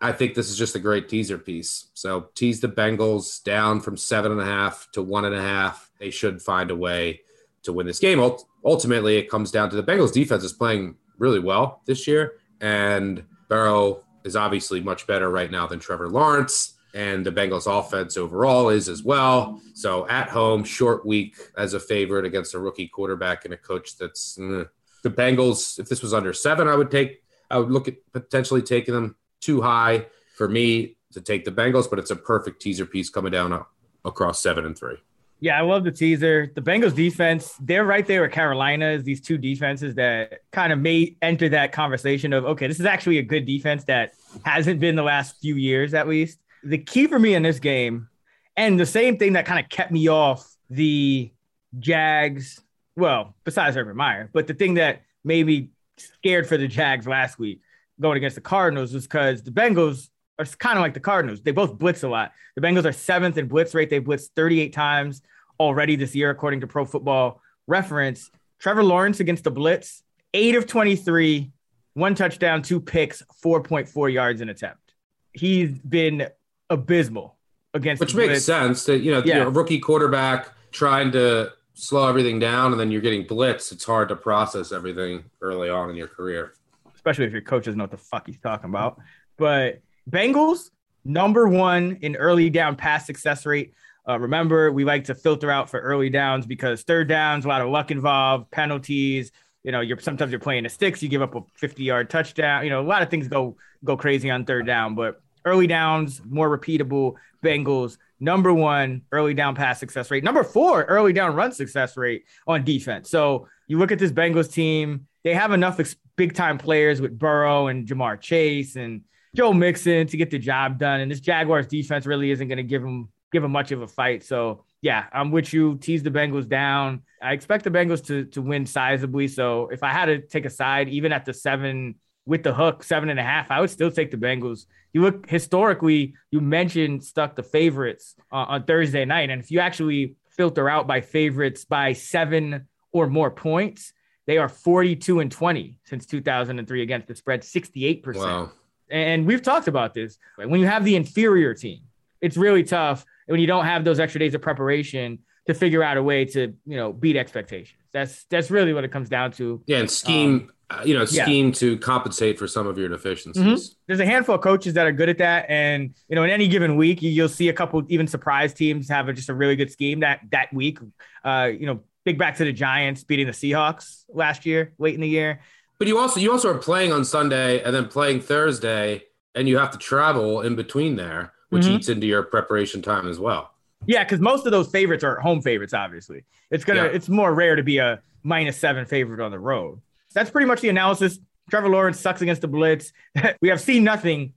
I 0.00 0.10
think 0.10 0.34
this 0.34 0.50
is 0.50 0.58
just 0.58 0.74
a 0.74 0.80
great 0.80 1.08
teaser 1.08 1.38
piece. 1.38 1.86
So 1.94 2.30
tease 2.34 2.60
the 2.60 2.68
Bengals 2.68 3.40
down 3.44 3.80
from 3.80 3.96
seven 3.96 4.32
and 4.32 4.40
a 4.40 4.44
half 4.44 4.88
to 4.94 5.02
one 5.02 5.24
and 5.24 5.34
a 5.34 5.40
half. 5.40 5.92
They 6.00 6.10
should 6.10 6.42
find 6.42 6.72
a 6.72 6.76
way 6.76 7.20
to 7.62 7.72
win 7.72 7.86
this 7.86 8.00
game. 8.00 8.20
Ultimately, 8.64 9.16
it 9.16 9.30
comes 9.30 9.52
down 9.52 9.70
to 9.70 9.76
the 9.76 9.84
Bengals 9.84 10.12
defense 10.12 10.42
is 10.42 10.52
playing 10.52 10.96
really 11.18 11.40
well 11.40 11.82
this 11.86 12.06
year. 12.06 12.34
And 12.60 13.24
Burrow 13.48 14.04
is 14.24 14.36
obviously 14.36 14.80
much 14.80 15.06
better 15.06 15.30
right 15.30 15.50
now 15.50 15.66
than 15.66 15.78
Trevor 15.78 16.08
Lawrence. 16.08 16.74
And 16.94 17.26
the 17.26 17.32
Bengals 17.32 17.66
offense 17.66 18.16
overall 18.16 18.68
is 18.68 18.88
as 18.88 19.02
well. 19.02 19.60
So 19.74 20.08
at 20.08 20.28
home, 20.28 20.62
short 20.62 21.04
week 21.04 21.36
as 21.58 21.74
a 21.74 21.80
favorite 21.80 22.24
against 22.24 22.54
a 22.54 22.58
rookie 22.60 22.86
quarterback 22.86 23.44
and 23.44 23.52
a 23.52 23.56
coach 23.56 23.98
that's 23.98 24.38
mm, 24.38 24.68
the 25.02 25.10
Bengals. 25.10 25.78
If 25.78 25.88
this 25.88 26.02
was 26.02 26.14
under 26.14 26.32
seven, 26.32 26.68
I 26.68 26.76
would 26.76 26.92
take, 26.92 27.22
I 27.50 27.58
would 27.58 27.70
look 27.70 27.88
at 27.88 27.96
potentially 28.12 28.62
taking 28.62 28.94
them 28.94 29.16
too 29.40 29.60
high 29.60 30.06
for 30.36 30.48
me 30.48 30.96
to 31.12 31.20
take 31.20 31.44
the 31.44 31.52
Bengals, 31.52 31.90
but 31.90 31.98
it's 31.98 32.10
a 32.10 32.16
perfect 32.16 32.62
teaser 32.62 32.86
piece 32.86 33.10
coming 33.10 33.32
down 33.32 33.64
across 34.04 34.40
seven 34.40 34.64
and 34.64 34.78
three. 34.78 34.96
Yeah, 35.40 35.58
I 35.58 35.62
love 35.62 35.84
the 35.84 35.92
teaser. 35.92 36.50
The 36.54 36.62
Bengals 36.62 36.94
defense, 36.94 37.54
they're 37.60 37.84
right 37.84 38.06
there 38.06 38.22
with 38.22 38.32
Carolina 38.32 38.98
these 38.98 39.20
two 39.20 39.36
defenses 39.36 39.94
that 39.96 40.40
kind 40.52 40.72
of 40.72 40.78
may 40.78 41.16
enter 41.20 41.48
that 41.50 41.72
conversation 41.72 42.32
of, 42.32 42.44
okay, 42.44 42.66
this 42.66 42.80
is 42.80 42.86
actually 42.86 43.18
a 43.18 43.22
good 43.22 43.44
defense 43.44 43.84
that 43.84 44.12
hasn't 44.44 44.80
been 44.80 44.96
the 44.96 45.02
last 45.02 45.40
few 45.40 45.56
years 45.56 45.92
at 45.92 46.08
least. 46.08 46.38
The 46.62 46.78
key 46.78 47.06
for 47.08 47.18
me 47.18 47.34
in 47.34 47.42
this 47.42 47.58
game, 47.58 48.08
and 48.56 48.80
the 48.80 48.86
same 48.86 49.18
thing 49.18 49.34
that 49.34 49.44
kind 49.44 49.62
of 49.62 49.68
kept 49.68 49.90
me 49.90 50.08
off 50.08 50.48
the 50.70 51.30
Jags, 51.78 52.60
well, 52.96 53.34
besides 53.44 53.76
Urban 53.76 53.96
Meyer, 53.96 54.30
but 54.32 54.46
the 54.46 54.54
thing 54.54 54.74
that 54.74 55.02
made 55.24 55.46
me 55.46 55.70
scared 55.98 56.46
for 56.46 56.56
the 56.56 56.68
Jags 56.68 57.06
last 57.06 57.38
week 57.38 57.60
going 58.00 58.16
against 58.16 58.36
the 58.36 58.40
Cardinals 58.40 58.92
was 58.92 59.04
because 59.04 59.42
the 59.42 59.50
Bengals 59.50 60.08
are 60.38 60.44
kind 60.44 60.78
of 60.78 60.82
like 60.82 60.94
the 60.94 61.00
Cardinals. 61.00 61.42
They 61.42 61.52
both 61.52 61.78
blitz 61.78 62.02
a 62.02 62.08
lot. 62.08 62.32
The 62.56 62.62
Bengals 62.62 62.84
are 62.84 62.92
seventh 62.92 63.38
in 63.38 63.48
blitz 63.48 63.74
rate. 63.74 63.90
They 63.90 64.00
blitzed 64.00 64.30
38 64.34 64.72
times 64.72 65.22
already 65.60 65.96
this 65.96 66.14
year, 66.14 66.30
according 66.30 66.60
to 66.60 66.66
Pro 66.66 66.84
Football 66.84 67.40
Reference. 67.66 68.30
Trevor 68.58 68.82
Lawrence 68.82 69.20
against 69.20 69.44
the 69.44 69.50
blitz, 69.50 70.02
eight 70.32 70.54
of 70.54 70.66
23, 70.66 71.52
one 71.94 72.14
touchdown, 72.14 72.62
two 72.62 72.80
picks, 72.80 73.22
4.4 73.44 74.12
yards 74.12 74.40
an 74.40 74.48
attempt. 74.48 74.94
He's 75.32 75.78
been 75.80 76.28
abysmal 76.70 77.36
against 77.72 78.00
Which 78.00 78.14
makes 78.14 78.28
blitz. 78.28 78.44
sense 78.44 78.84
that, 78.86 78.98
you 78.98 79.12
know, 79.12 79.22
yeah. 79.24 79.38
a 79.38 79.48
rookie 79.48 79.80
quarterback 79.80 80.48
trying 80.72 81.12
to 81.12 81.52
slow 81.74 82.08
everything 82.08 82.38
down 82.38 82.72
and 82.72 82.80
then 82.80 82.90
you're 82.90 83.00
getting 83.00 83.26
blitz. 83.26 83.72
It's 83.72 83.84
hard 83.84 84.08
to 84.08 84.16
process 84.16 84.72
everything 84.72 85.24
early 85.40 85.68
on 85.68 85.90
in 85.90 85.96
your 85.96 86.08
career. 86.08 86.54
Especially 86.94 87.26
if 87.26 87.32
your 87.32 87.42
coach 87.42 87.64
doesn't 87.64 87.76
know 87.76 87.84
what 87.84 87.90
the 87.90 87.96
fuck 87.96 88.26
he's 88.26 88.38
talking 88.38 88.70
about. 88.70 88.98
But 89.36 89.82
Bengals, 90.10 90.70
number 91.04 91.48
one 91.48 91.98
in 92.02 92.16
early 92.16 92.50
down 92.50 92.76
pass 92.76 93.06
success 93.06 93.46
rate. 93.46 93.74
Uh, 94.08 94.18
remember, 94.18 94.70
we 94.70 94.84
like 94.84 95.04
to 95.04 95.14
filter 95.14 95.50
out 95.50 95.70
for 95.70 95.80
early 95.80 96.10
downs 96.10 96.46
because 96.46 96.82
third 96.82 97.08
downs, 97.08 97.44
a 97.44 97.48
lot 97.48 97.62
of 97.62 97.70
luck 97.70 97.90
involved, 97.90 98.50
penalties. 98.50 99.32
You 99.62 99.72
know, 99.72 99.80
you're 99.80 99.98
sometimes 99.98 100.30
you're 100.30 100.40
playing 100.40 100.64
the 100.64 100.68
sticks, 100.68 101.02
you 101.02 101.08
give 101.08 101.22
up 101.22 101.34
a 101.34 101.40
50 101.54 101.82
yard 101.82 102.10
touchdown. 102.10 102.64
You 102.64 102.70
know, 102.70 102.80
a 102.80 102.86
lot 102.86 103.02
of 103.02 103.08
things 103.08 103.28
go 103.28 103.56
go 103.82 103.96
crazy 103.96 104.30
on 104.30 104.44
third 104.44 104.66
down, 104.66 104.94
but 104.94 105.22
early 105.44 105.66
downs, 105.66 106.20
more 106.24 106.56
repeatable. 106.56 107.14
Bengals, 107.42 107.98
number 108.20 108.52
one 108.52 109.02
early 109.12 109.34
down 109.34 109.54
pass 109.54 109.78
success 109.78 110.10
rate, 110.10 110.24
number 110.24 110.44
four 110.44 110.84
early 110.84 111.12
down 111.12 111.34
run 111.34 111.52
success 111.52 111.96
rate 111.96 112.24
on 112.46 112.64
defense. 112.64 113.10
So 113.10 113.48
you 113.66 113.78
look 113.78 113.92
at 113.92 113.98
this 113.98 114.12
Bengals 114.12 114.52
team, 114.52 115.06
they 115.22 115.34
have 115.34 115.52
enough 115.52 115.80
ex- 115.80 115.96
big 116.16 116.34
time 116.34 116.58
players 116.58 117.00
with 117.00 117.18
Burrow 117.18 117.68
and 117.68 117.86
Ja'Marr 117.86 118.20
Chase 118.20 118.76
and 118.76 119.02
Joe 119.34 119.52
Mixon 119.52 120.06
to 120.06 120.16
get 120.16 120.30
the 120.30 120.38
job 120.38 120.78
done. 120.78 121.00
And 121.00 121.10
this 121.10 121.20
Jaguars 121.20 121.66
defense 121.66 122.06
really 122.06 122.30
isn't 122.30 122.46
going 122.48 122.58
to 122.58 122.62
give 122.62 122.82
him 122.82 123.08
give 123.32 123.42
him 123.42 123.50
much 123.50 123.72
of 123.72 123.82
a 123.82 123.88
fight. 123.88 124.22
So 124.22 124.64
yeah, 124.80 125.06
I'm 125.12 125.32
with 125.32 125.52
you. 125.52 125.76
Tease 125.78 126.02
the 126.02 126.10
Bengals 126.10 126.48
down. 126.48 127.02
I 127.20 127.32
expect 127.32 127.64
the 127.64 127.70
Bengals 127.70 128.04
to 128.06 128.26
to 128.26 128.42
win 128.42 128.64
sizably. 128.64 129.28
So 129.28 129.68
if 129.68 129.82
I 129.82 129.90
had 129.90 130.06
to 130.06 130.20
take 130.20 130.44
a 130.44 130.50
side, 130.50 130.88
even 130.88 131.12
at 131.12 131.24
the 131.24 131.34
seven 131.34 131.96
with 132.26 132.42
the 132.42 132.54
hook, 132.54 132.84
seven 132.84 133.08
and 133.08 133.18
a 133.18 133.22
half, 133.22 133.50
I 133.50 133.60
would 133.60 133.70
still 133.70 133.90
take 133.90 134.10
the 134.10 134.16
Bengals. 134.16 134.66
You 134.92 135.02
look 135.02 135.28
historically, 135.28 136.14
you 136.30 136.40
mentioned 136.40 137.02
stuck 137.02 137.34
the 137.34 137.42
favorites 137.42 138.14
uh, 138.32 138.46
on 138.48 138.64
Thursday 138.64 139.04
night, 139.04 139.30
and 139.30 139.42
if 139.42 139.50
you 139.50 139.60
actually 139.60 140.16
filter 140.30 140.68
out 140.68 140.86
by 140.86 141.00
favorites 141.00 141.64
by 141.64 141.92
seven 141.92 142.68
or 142.92 143.08
more 143.08 143.30
points, 143.30 143.92
they 144.26 144.38
are 144.38 144.48
42 144.48 145.20
and 145.20 145.30
20 145.30 145.78
since 145.84 146.06
2003 146.06 146.82
against 146.82 147.08
the 147.08 147.14
spread, 147.14 147.42
68%. 147.42 148.16
Wow. 148.16 148.52
And 148.90 149.26
we've 149.26 149.42
talked 149.42 149.68
about 149.68 149.94
this. 149.94 150.18
When 150.36 150.60
you 150.60 150.66
have 150.66 150.84
the 150.84 150.96
inferior 150.96 151.54
team, 151.54 151.80
it's 152.20 152.36
really 152.36 152.62
tough 152.62 153.04
when 153.26 153.40
you 153.40 153.46
don't 153.46 153.64
have 153.64 153.84
those 153.84 154.00
extra 154.00 154.18
days 154.18 154.34
of 154.34 154.42
preparation 154.42 155.18
to 155.46 155.54
figure 155.54 155.82
out 155.82 155.96
a 155.96 156.02
way 156.02 156.24
to 156.24 156.54
you 156.66 156.76
know 156.76 156.92
beat 156.92 157.16
expectations. 157.16 157.80
That's 157.92 158.24
that's 158.24 158.50
really 158.50 158.72
what 158.72 158.84
it 158.84 158.92
comes 158.92 159.08
down 159.08 159.32
to. 159.32 159.62
Yeah, 159.66 159.78
and 159.78 159.90
scheme, 159.90 160.50
um, 160.70 160.78
uh, 160.78 160.82
you 160.84 160.94
know, 160.94 161.04
scheme 161.04 161.48
yeah. 161.48 161.54
to 161.54 161.78
compensate 161.78 162.38
for 162.38 162.48
some 162.48 162.66
of 162.66 162.78
your 162.78 162.88
deficiencies. 162.88 163.42
Mm-hmm. 163.42 163.74
There's 163.86 164.00
a 164.00 164.06
handful 164.06 164.34
of 164.34 164.40
coaches 164.40 164.74
that 164.74 164.86
are 164.86 164.92
good 164.92 165.08
at 165.08 165.18
that, 165.18 165.46
and 165.48 165.94
you 166.08 166.16
know, 166.16 166.24
in 166.24 166.30
any 166.30 166.48
given 166.48 166.76
week, 166.76 167.02
you'll 167.02 167.28
see 167.28 167.48
a 167.48 167.52
couple 167.52 167.82
even 167.88 168.06
surprise 168.06 168.54
teams 168.54 168.88
have 168.88 169.08
a, 169.08 169.12
just 169.12 169.28
a 169.28 169.34
really 169.34 169.56
good 169.56 169.70
scheme 169.70 170.00
that 170.00 170.20
that 170.30 170.52
week. 170.52 170.78
Uh, 171.24 171.50
you 171.52 171.66
know, 171.66 171.80
big 172.04 172.18
back 172.18 172.36
to 172.36 172.44
the 172.44 172.52
Giants 172.52 173.04
beating 173.04 173.26
the 173.26 173.32
Seahawks 173.32 174.04
last 174.08 174.46
year, 174.46 174.72
late 174.78 174.94
in 174.94 175.00
the 175.00 175.08
year. 175.08 175.40
But 175.78 175.88
you 175.88 175.98
also 175.98 176.20
you 176.20 176.30
also 176.30 176.50
are 176.50 176.58
playing 176.58 176.92
on 176.92 177.04
Sunday 177.04 177.62
and 177.62 177.74
then 177.74 177.88
playing 177.88 178.20
Thursday, 178.20 179.02
and 179.34 179.48
you 179.48 179.58
have 179.58 179.70
to 179.72 179.78
travel 179.78 180.42
in 180.42 180.56
between 180.56 180.96
there, 180.96 181.32
which 181.50 181.64
mm-hmm. 181.64 181.76
eats 181.76 181.88
into 181.88 182.06
your 182.06 182.22
preparation 182.22 182.82
time 182.82 183.08
as 183.08 183.18
well. 183.18 183.50
Yeah, 183.86 184.04
because 184.04 184.20
most 184.20 184.46
of 184.46 184.52
those 184.52 184.70
favorites 184.70 185.04
are 185.04 185.20
home 185.20 185.42
favorites. 185.42 185.74
Obviously, 185.74 186.24
it's 186.50 186.64
gonna 186.64 186.84
yeah. 186.84 186.90
it's 186.90 187.08
more 187.08 187.34
rare 187.34 187.56
to 187.56 187.62
be 187.62 187.78
a 187.78 188.00
minus 188.22 188.56
seven 188.56 188.86
favorite 188.86 189.20
on 189.20 189.30
the 189.30 189.38
road. 189.38 189.80
That's 190.14 190.30
pretty 190.30 190.46
much 190.46 190.60
the 190.60 190.68
analysis. 190.68 191.18
Trevor 191.50 191.68
Lawrence 191.68 192.00
sucks 192.00 192.22
against 192.22 192.40
the 192.40 192.48
blitz. 192.48 192.92
we 193.40 193.48
have 193.48 193.60
seen 193.60 193.84
nothing 193.84 194.32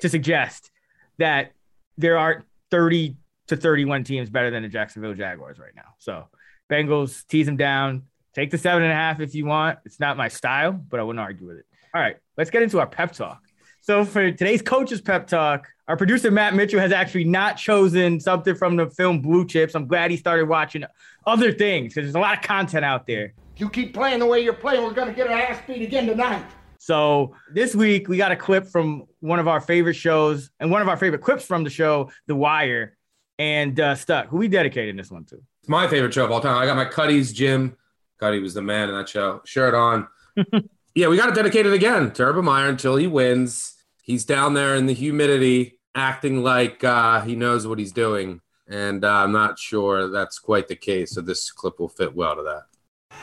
to 0.00 0.08
suggest 0.08 0.70
that 1.18 1.52
there 1.96 2.18
aren't 2.18 2.44
30 2.70 3.16
to 3.48 3.56
31 3.56 4.04
teams 4.04 4.30
better 4.30 4.50
than 4.50 4.62
the 4.62 4.68
Jacksonville 4.68 5.14
Jaguars 5.14 5.58
right 5.58 5.74
now. 5.74 5.94
So 5.98 6.28
Bengals 6.70 7.26
tease 7.26 7.46
them 7.46 7.56
down. 7.56 8.04
Take 8.34 8.50
the 8.50 8.58
seven 8.58 8.82
and 8.82 8.92
a 8.92 8.94
half 8.94 9.20
if 9.20 9.34
you 9.34 9.44
want. 9.44 9.78
It's 9.84 10.00
not 10.00 10.16
my 10.16 10.28
style, 10.28 10.72
but 10.72 10.98
I 10.98 11.02
wouldn't 11.02 11.20
argue 11.20 11.46
with 11.46 11.58
it. 11.58 11.66
All 11.94 12.00
right, 12.00 12.16
let's 12.36 12.50
get 12.50 12.62
into 12.62 12.80
our 12.80 12.86
pep 12.86 13.12
talk. 13.12 13.42
So 13.82 14.04
for 14.04 14.30
today's 14.30 14.62
coaches 14.62 15.00
pep 15.00 15.26
talk, 15.26 15.68
our 15.88 15.96
producer 15.96 16.30
Matt 16.30 16.54
Mitchell 16.54 16.80
has 16.80 16.92
actually 16.92 17.24
not 17.24 17.56
chosen 17.56 18.20
something 18.20 18.54
from 18.54 18.76
the 18.76 18.88
film 18.88 19.20
Blue 19.20 19.46
Chips. 19.46 19.74
I'm 19.74 19.86
glad 19.86 20.10
he 20.10 20.16
started 20.16 20.48
watching 20.48 20.84
other 21.26 21.52
things 21.52 21.92
because 21.92 22.06
there's 22.06 22.14
a 22.14 22.20
lot 22.20 22.36
of 22.36 22.42
content 22.42 22.84
out 22.84 23.06
there. 23.06 23.34
You 23.56 23.68
keep 23.68 23.92
playing 23.92 24.20
the 24.20 24.26
way 24.26 24.40
you're 24.40 24.54
playing, 24.54 24.82
we're 24.82 24.94
gonna 24.94 25.12
get 25.12 25.28
our 25.28 25.36
ass 25.36 25.60
beat 25.66 25.82
again 25.82 26.06
tonight. 26.06 26.44
So 26.78 27.34
this 27.52 27.74
week 27.74 28.08
we 28.08 28.16
got 28.16 28.32
a 28.32 28.36
clip 28.36 28.66
from 28.66 29.04
one 29.20 29.38
of 29.38 29.46
our 29.46 29.60
favorite 29.60 29.94
shows 29.94 30.50
and 30.58 30.70
one 30.70 30.80
of 30.80 30.88
our 30.88 30.96
favorite 30.96 31.22
clips 31.22 31.44
from 31.44 31.62
the 31.62 31.70
show, 31.70 32.10
The 32.26 32.34
Wire, 32.34 32.96
and 33.38 33.78
uh, 33.78 33.94
Stuck. 33.94 34.28
Who 34.28 34.38
we 34.38 34.48
dedicated 34.48 34.96
this 34.96 35.10
one 35.10 35.24
to? 35.26 35.36
It's 35.60 35.68
my 35.68 35.86
favorite 35.86 36.14
show 36.14 36.24
of 36.24 36.30
all 36.30 36.40
time. 36.40 36.56
I 36.56 36.66
got 36.66 36.76
my 36.76 36.84
Cutty's 36.84 37.32
gym. 37.32 37.76
Cutty 38.22 38.38
was 38.38 38.54
the 38.54 38.62
man 38.62 38.88
in 38.88 38.94
that 38.94 39.08
show. 39.08 39.42
Shirt 39.44 39.74
on. 39.74 40.06
yeah, 40.94 41.08
we 41.08 41.16
got 41.16 41.26
to 41.26 41.34
dedicate 41.34 41.66
it 41.66 41.72
again 41.72 42.12
to 42.12 42.22
Urban 42.22 42.44
Meyer 42.44 42.68
until 42.68 42.94
he 42.94 43.08
wins 43.08 43.82
he's 44.02 44.24
down 44.24 44.54
there 44.54 44.76
in 44.76 44.86
the 44.86 44.92
humidity 44.92 45.78
acting 45.94 46.42
like 46.44 46.84
uh, 46.84 47.20
he 47.22 47.34
knows 47.34 47.66
what 47.66 47.80
he's 47.80 47.90
doing. 47.92 48.40
And 48.68 49.04
uh, 49.04 49.10
I'm 49.24 49.32
not 49.32 49.58
sure 49.58 50.08
that's 50.08 50.38
quite 50.38 50.68
the 50.68 50.76
case. 50.76 51.12
So 51.12 51.20
this 51.20 51.50
clip 51.50 51.80
will 51.80 51.88
fit 51.88 52.14
well 52.14 52.36
to 52.36 52.42
that. 52.42 52.62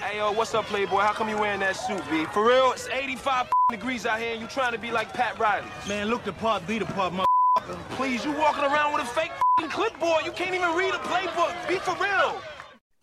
Hey, 0.02 0.18
yo, 0.18 0.34
what's 0.34 0.54
up, 0.54 0.66
Playboy? 0.66 1.00
How 1.00 1.14
come 1.14 1.30
you 1.30 1.38
wearing 1.38 1.62
that 1.62 1.78
suit, 1.78 2.02
B? 2.10 2.26
For 2.26 2.46
real, 2.46 2.74
it's 2.74 2.90
85 2.90 3.48
degrees 3.72 4.06
out 4.06 4.20
here 4.20 4.34
and 4.34 4.42
you 4.42 4.48
trying 4.48 4.74
to 4.74 4.78
be 4.78 4.92
like 4.92 5.14
Pat 5.14 5.40
Riley. 5.40 5.66
Man, 5.88 6.08
look 6.10 6.26
the 6.26 6.34
part, 6.34 6.68
be 6.68 6.78
the 6.78 6.86
part, 6.86 7.14
motherfucker. 7.14 7.78
Please, 7.92 8.26
you 8.26 8.32
walking 8.34 8.64
around 8.66 8.94
with 8.94 9.04
a 9.04 9.06
fake 9.06 9.32
clipboard. 9.70 10.26
You 10.26 10.32
can't 10.32 10.56
even 10.56 10.76
read 10.76 10.94
a 10.94 11.00
playbook. 11.00 11.68
Be 11.68 11.78
for 11.78 11.96
real. 11.96 12.42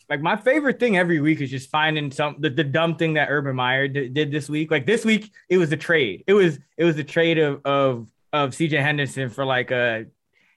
Like 0.09 0.21
my 0.21 0.37
favorite 0.37 0.79
thing 0.79 0.97
every 0.97 1.21
week 1.21 1.41
is 1.41 1.51
just 1.51 1.69
finding 1.69 2.11
some 2.13 2.37
the, 2.39 2.51
the 2.51 2.63
dumb 2.63 2.97
thing 2.97 3.15
that 3.15 3.29
Urban 3.29 3.57
Meyer 3.57 3.89
d- 3.89 4.09
did 4.09 4.31
this 4.31 4.49
week. 4.49 4.71
Like 4.71 4.87
this 4.87 5.05
week, 5.05 5.33
it 5.49 5.59
was 5.59 5.73
a 5.73 5.77
trade. 5.77 6.23
It 6.27 6.33
was 6.33 6.59
it 6.77 6.85
was 6.85 6.97
a 6.99 7.05
trade 7.05 7.39
of 7.39 7.61
of 7.65 8.09
of 8.33 8.51
CJ 8.51 8.81
Henderson 8.81 9.31
for 9.31 9.45
like 9.45 9.71
a, 9.71 10.07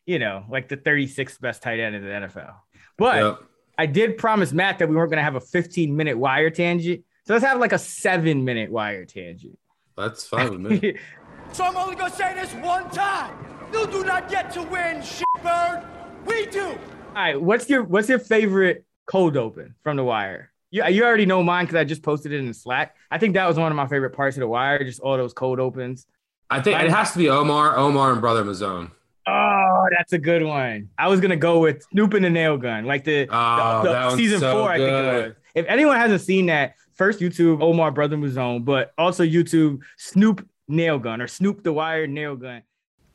you 0.05 0.19
know, 0.19 0.43
like 0.49 0.67
the 0.67 0.77
36th 0.77 1.39
best 1.39 1.63
tight 1.63 1.79
end 1.79 1.95
in 1.95 2.03
the 2.03 2.09
NFL. 2.09 2.53
But 2.97 3.23
yep. 3.23 3.39
I 3.77 3.85
did 3.85 4.17
promise 4.17 4.51
Matt 4.51 4.79
that 4.79 4.89
we 4.89 4.95
weren't 4.95 5.09
going 5.09 5.17
to 5.17 5.23
have 5.23 5.35
a 5.35 5.41
15 5.41 5.95
minute 5.95 6.17
wire 6.17 6.49
tangent. 6.49 7.03
So 7.25 7.33
let's 7.33 7.45
have 7.45 7.59
like 7.59 7.73
a 7.73 7.79
seven 7.79 8.45
minute 8.45 8.71
wire 8.71 9.05
tangent. 9.05 9.57
That's 9.97 10.27
fine 10.27 10.63
with 10.63 10.83
me. 10.83 10.97
so 11.53 11.63
I'm 11.63 11.77
only 11.77 11.95
going 11.95 12.11
to 12.11 12.17
say 12.17 12.33
this 12.35 12.53
one 12.55 12.89
time. 12.91 13.37
You 13.73 13.87
do 13.87 14.03
not 14.03 14.29
get 14.29 14.51
to 14.53 14.63
win, 14.63 14.97
shitbird. 14.97 15.85
We 16.25 16.45
do. 16.47 16.65
All 16.65 16.77
right. 17.15 17.41
What's 17.41 17.69
your 17.69 17.83
what's 17.83 18.09
your 18.09 18.19
favorite 18.19 18.85
cold 19.09 19.35
open 19.37 19.75
from 19.83 19.97
the 19.97 20.03
wire? 20.03 20.51
You, 20.71 20.85
you 20.85 21.03
already 21.03 21.25
know 21.25 21.41
mine 21.41 21.65
because 21.65 21.79
I 21.79 21.83
just 21.83 22.03
posted 22.03 22.31
it 22.31 22.39
in 22.39 22.53
Slack. 22.53 22.95
I 23.09 23.17
think 23.17 23.33
that 23.33 23.47
was 23.47 23.57
one 23.57 23.71
of 23.71 23.75
my 23.75 23.87
favorite 23.87 24.11
parts 24.11 24.37
of 24.37 24.41
the 24.41 24.47
wire, 24.47 24.83
just 24.83 24.99
all 24.99 25.17
those 25.17 25.33
cold 25.33 25.59
opens. 25.59 26.05
I 26.49 26.61
think 26.61 26.79
it 26.79 26.89
has 26.89 27.11
to 27.13 27.17
be 27.17 27.29
Omar, 27.29 27.75
Omar, 27.77 28.11
and 28.11 28.21
Brother 28.21 28.43
Mouzone. 28.43 28.91
Oh, 29.27 29.87
that's 29.95 30.13
a 30.13 30.17
good 30.17 30.43
one. 30.43 30.89
I 30.97 31.07
was 31.07 31.19
gonna 31.19 31.35
go 31.35 31.59
with 31.59 31.83
Snoop 31.91 32.13
and 32.13 32.25
the 32.25 32.29
Nail 32.29 32.57
Gun, 32.57 32.85
like 32.85 33.03
the, 33.03 33.27
oh, 33.29 33.83
the, 33.83 33.91
the 33.91 34.15
season 34.15 34.39
so 34.39 34.53
four. 34.53 34.75
Good. 34.75 34.89
I 34.89 35.03
think 35.03 35.23
it 35.23 35.27
was. 35.27 35.35
If 35.55 35.65
anyone 35.67 35.97
hasn't 35.97 36.21
seen 36.21 36.47
that, 36.47 36.75
first 36.93 37.19
YouTube 37.19 37.61
Omar 37.61 37.91
Brother 37.91 38.17
Mouzone, 38.17 38.63
but 38.65 38.93
also 38.97 39.23
YouTube 39.23 39.79
Snoop 39.97 40.47
Nail 40.67 40.99
Gun 40.99 41.21
or 41.21 41.27
Snoop 41.27 41.63
the 41.63 41.73
Wire 41.73 42.07
Nail 42.07 42.35
Gun. 42.35 42.63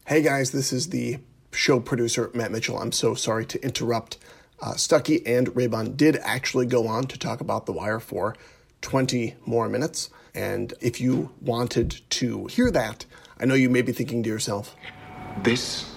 Hey 0.07 0.23
guys, 0.23 0.51
this 0.51 0.73
is 0.73 0.89
the 0.91 1.19
show 1.53 1.81
producer 1.81 2.31
Matt 2.35 2.53
Mitchell. 2.53 2.79
I'm 2.79 2.93
so 2.93 3.15
sorry 3.15 3.47
to 3.47 3.65
interrupt. 3.65 4.19
Uh, 4.61 4.73
Stuckey 4.73 5.23
and 5.27 5.49
Raybon 5.49 5.97
did 5.97 6.17
actually 6.23 6.67
go 6.67 6.87
on 6.87 7.05
to 7.09 7.19
talk 7.19 7.41
about 7.41 7.67
The 7.67 7.73
Wire 7.73 8.01
for 8.01 8.35
20 8.81 9.35
more 9.47 9.69
minutes. 9.69 10.11
And 10.35 10.75
if 10.81 11.01
you 11.01 11.31
wanted 11.41 12.01
to 12.11 12.47
hear 12.47 12.71
that, 12.71 13.05
I 13.39 13.45
know 13.45 13.55
you 13.55 13.69
may 13.71 13.83
be 13.83 13.93
thinking 13.93 14.23
to 14.23 14.29
yourself, 14.29 14.75
this 15.43 15.91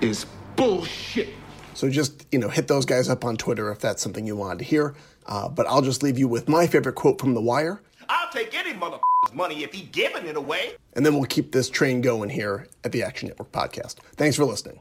is 0.00 0.26
bullshit. 0.56 1.30
So 1.74 1.90
just, 1.90 2.26
you 2.30 2.38
know, 2.38 2.48
hit 2.48 2.68
those 2.68 2.84
guys 2.84 3.08
up 3.08 3.24
on 3.24 3.36
Twitter 3.36 3.70
if 3.72 3.80
that's 3.80 4.02
something 4.02 4.26
you 4.26 4.36
wanted 4.36 4.60
to 4.60 4.64
hear. 4.64 4.94
Uh, 5.26 5.48
but 5.48 5.66
I'll 5.66 5.82
just 5.82 6.02
leave 6.02 6.18
you 6.18 6.28
with 6.28 6.48
my 6.48 6.66
favorite 6.66 6.94
quote 6.94 7.20
from 7.20 7.34
The 7.34 7.40
Wire. 7.40 7.80
I'll 8.08 8.30
take 8.30 8.54
any 8.54 8.74
motherfucker's 8.74 9.34
money 9.34 9.64
if 9.64 9.72
he 9.72 9.82
giving 9.82 10.26
it 10.26 10.36
away. 10.36 10.74
And 10.92 11.04
then 11.04 11.14
we'll 11.14 11.24
keep 11.24 11.52
this 11.52 11.70
train 11.70 12.00
going 12.00 12.30
here 12.30 12.68
at 12.84 12.92
the 12.92 13.02
Action 13.02 13.28
Network 13.28 13.50
podcast. 13.50 13.96
Thanks 14.16 14.36
for 14.36 14.44
listening. 14.44 14.80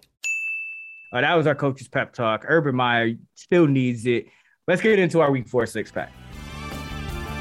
Uh, 1.13 1.21
that 1.21 1.35
was 1.35 1.45
our 1.45 1.53
coach's 1.53 1.87
pep 1.87 2.11
talk. 2.11 2.43
Urban 2.47 2.75
Meyer 2.75 3.13
still 3.35 3.67
needs 3.67 4.07
it. 4.07 4.25
Let's 4.67 4.81
get 4.81 4.97
into 4.97 5.19
our 5.19 5.31
week 5.31 5.47
four 5.47 5.67
six 5.67 5.91
pack. 5.91 6.11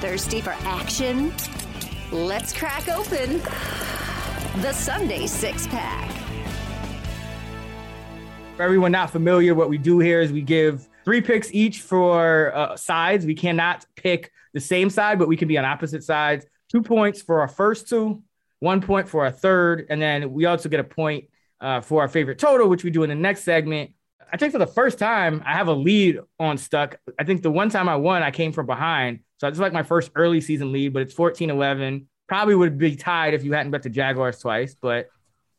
Thirsty 0.00 0.42
for 0.42 0.54
action? 0.60 1.32
Let's 2.10 2.52
crack 2.52 2.86
open 2.90 3.38
the 4.60 4.74
Sunday 4.74 5.26
six 5.26 5.66
pack. 5.68 6.10
For 8.56 8.62
everyone 8.62 8.92
not 8.92 9.10
familiar, 9.10 9.54
what 9.54 9.70
we 9.70 9.78
do 9.78 9.98
here 10.00 10.20
is 10.20 10.32
we 10.32 10.42
give 10.42 10.86
three 11.06 11.22
picks 11.22 11.50
each 11.54 11.80
for 11.80 12.54
uh, 12.54 12.76
sides. 12.76 13.24
We 13.24 13.34
cannot 13.34 13.86
pick 13.96 14.30
the 14.52 14.60
same 14.60 14.90
side, 14.90 15.18
but 15.18 15.28
we 15.28 15.36
can 15.38 15.48
be 15.48 15.56
on 15.56 15.64
opposite 15.64 16.04
sides. 16.04 16.44
Two 16.68 16.82
points 16.82 17.22
for 17.22 17.40
our 17.40 17.48
first 17.48 17.88
two, 17.88 18.22
one 18.58 18.82
point 18.82 19.08
for 19.08 19.24
our 19.24 19.30
third, 19.30 19.86
and 19.88 20.02
then 20.02 20.30
we 20.30 20.44
also 20.44 20.68
get 20.68 20.78
a 20.78 20.84
point 20.84 21.24
uh, 21.62 21.80
for 21.80 22.02
our 22.02 22.08
favorite 22.08 22.38
total, 22.38 22.68
which 22.68 22.84
we 22.84 22.90
do 22.90 23.04
in 23.04 23.08
the 23.08 23.14
next 23.14 23.44
segment. 23.44 23.92
I 24.32 24.36
think 24.36 24.52
for 24.52 24.58
the 24.58 24.66
first 24.66 24.98
time, 24.98 25.42
I 25.46 25.52
have 25.52 25.68
a 25.68 25.72
lead 25.72 26.18
on 26.38 26.58
Stuck. 26.58 26.96
I 27.18 27.24
think 27.24 27.42
the 27.42 27.50
one 27.50 27.70
time 27.70 27.88
I 27.88 27.96
won, 27.96 28.22
I 28.22 28.30
came 28.30 28.52
from 28.52 28.66
behind. 28.66 29.20
So 29.38 29.46
it's 29.46 29.58
like 29.58 29.72
my 29.72 29.82
first 29.82 30.10
early 30.14 30.40
season 30.40 30.72
lead, 30.72 30.92
but 30.92 31.02
it's 31.02 31.14
14 31.14 31.50
11. 31.50 32.08
Probably 32.28 32.54
would 32.54 32.78
be 32.78 32.96
tied 32.96 33.34
if 33.34 33.44
you 33.44 33.52
hadn't 33.52 33.72
bet 33.72 33.82
the 33.82 33.90
Jaguars 33.90 34.38
twice, 34.38 34.74
but 34.74 35.08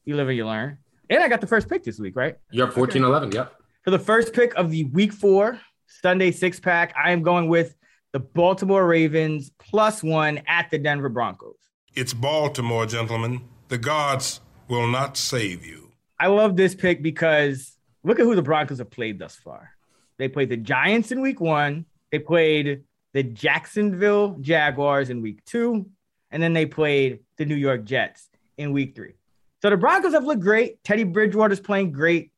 you 0.05 0.15
live 0.15 0.27
and 0.27 0.37
you 0.37 0.45
learn. 0.45 0.79
And 1.09 1.23
I 1.23 1.29
got 1.29 1.41
the 1.41 1.47
first 1.47 1.69
pick 1.69 1.83
this 1.83 1.99
week, 1.99 2.15
right? 2.15 2.35
You're 2.51 2.71
14 2.71 3.03
11. 3.03 3.31
Yep. 3.31 3.53
For 3.83 3.91
the 3.91 3.99
first 3.99 4.33
pick 4.33 4.53
of 4.55 4.71
the 4.71 4.85
week 4.85 5.13
four 5.13 5.59
Sunday 5.87 6.31
six 6.31 6.59
pack, 6.59 6.93
I 7.01 7.11
am 7.11 7.21
going 7.21 7.47
with 7.47 7.75
the 8.11 8.19
Baltimore 8.19 8.85
Ravens 8.87 9.51
plus 9.59 10.01
one 10.01 10.41
at 10.47 10.69
the 10.71 10.79
Denver 10.79 11.09
Broncos. 11.09 11.57
It's 11.93 12.13
Baltimore, 12.13 12.85
gentlemen. 12.85 13.41
The 13.67 13.77
gods 13.77 14.41
will 14.67 14.87
not 14.87 15.17
save 15.17 15.65
you. 15.65 15.92
I 16.19 16.27
love 16.27 16.55
this 16.55 16.75
pick 16.75 17.01
because 17.01 17.77
look 18.03 18.19
at 18.19 18.23
who 18.23 18.35
the 18.35 18.41
Broncos 18.41 18.79
have 18.79 18.91
played 18.91 19.19
thus 19.19 19.35
far. 19.35 19.71
They 20.17 20.27
played 20.27 20.49
the 20.49 20.57
Giants 20.57 21.11
in 21.11 21.21
week 21.21 21.39
one, 21.39 21.85
they 22.11 22.19
played 22.19 22.83
the 23.13 23.23
Jacksonville 23.23 24.37
Jaguars 24.41 25.09
in 25.09 25.21
week 25.21 25.43
two, 25.45 25.87
and 26.31 26.41
then 26.41 26.53
they 26.53 26.65
played 26.65 27.19
the 27.37 27.45
New 27.45 27.55
York 27.55 27.83
Jets 27.83 28.29
in 28.57 28.71
week 28.73 28.95
three. 28.95 29.13
So 29.61 29.69
the 29.69 29.77
Broncos 29.77 30.13
have 30.13 30.25
looked 30.25 30.41
great. 30.41 30.83
Teddy 30.83 31.03
Bridgewater's 31.03 31.59
playing 31.59 31.91
great, 31.91 32.31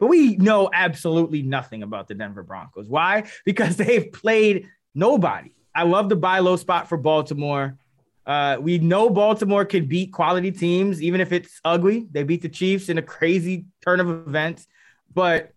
but 0.00 0.06
we 0.08 0.36
know 0.36 0.70
absolutely 0.72 1.42
nothing 1.42 1.82
about 1.82 2.08
the 2.08 2.14
Denver 2.14 2.42
Broncos. 2.42 2.88
Why? 2.88 3.24
Because 3.44 3.76
they've 3.76 4.10
played 4.12 4.68
nobody. 4.94 5.54
I 5.74 5.84
love 5.84 6.08
the 6.08 6.16
buy 6.16 6.38
low 6.38 6.56
spot 6.56 6.88
for 6.88 6.96
Baltimore. 6.96 7.78
Uh, 8.26 8.56
we 8.60 8.78
know 8.78 9.10
Baltimore 9.10 9.64
can 9.64 9.86
beat 9.86 10.12
quality 10.12 10.50
teams, 10.50 11.02
even 11.02 11.20
if 11.20 11.32
it's 11.32 11.60
ugly. 11.64 12.06
They 12.10 12.22
beat 12.22 12.42
the 12.42 12.48
Chiefs 12.48 12.88
in 12.88 12.96
a 12.96 13.02
crazy 13.02 13.66
turn 13.82 14.00
of 14.00 14.08
events. 14.08 14.66
But 15.12 15.52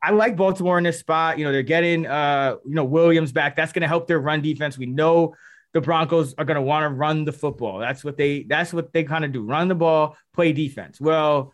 I 0.00 0.12
like 0.12 0.36
Baltimore 0.36 0.78
in 0.78 0.84
this 0.84 0.98
spot. 0.98 1.38
You 1.38 1.44
know, 1.44 1.52
they're 1.52 1.62
getting 1.62 2.06
uh, 2.06 2.56
you 2.64 2.74
know, 2.74 2.84
Williams 2.84 3.32
back. 3.32 3.56
That's 3.56 3.72
gonna 3.72 3.88
help 3.88 4.06
their 4.06 4.20
run 4.20 4.42
defense. 4.42 4.78
We 4.78 4.86
know 4.86 5.34
the 5.72 5.80
Broncos 5.80 6.34
are 6.38 6.44
gonna 6.44 6.62
want 6.62 6.84
to 6.84 6.88
run 6.88 7.24
the 7.24 7.32
football. 7.32 7.78
That's 7.78 8.04
what 8.04 8.16
they 8.16 8.44
that's 8.44 8.72
what 8.72 8.92
they 8.92 9.02
kind 9.02 9.24
of 9.24 9.32
do. 9.32 9.42
Run 9.42 9.68
the 9.68 9.74
ball, 9.74 10.16
play 10.32 10.52
defense. 10.52 11.00
Well, 11.00 11.52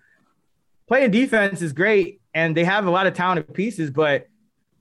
playing 0.89 1.11
defense 1.11 1.63
is 1.63 1.73
great, 1.73 2.21
and 2.35 2.55
they 2.55 2.65
have 2.65 2.87
a 2.87 2.91
lot 2.91 3.07
of 3.07 3.15
talented 3.15 3.55
pieces, 3.55 3.91
but 3.91 4.27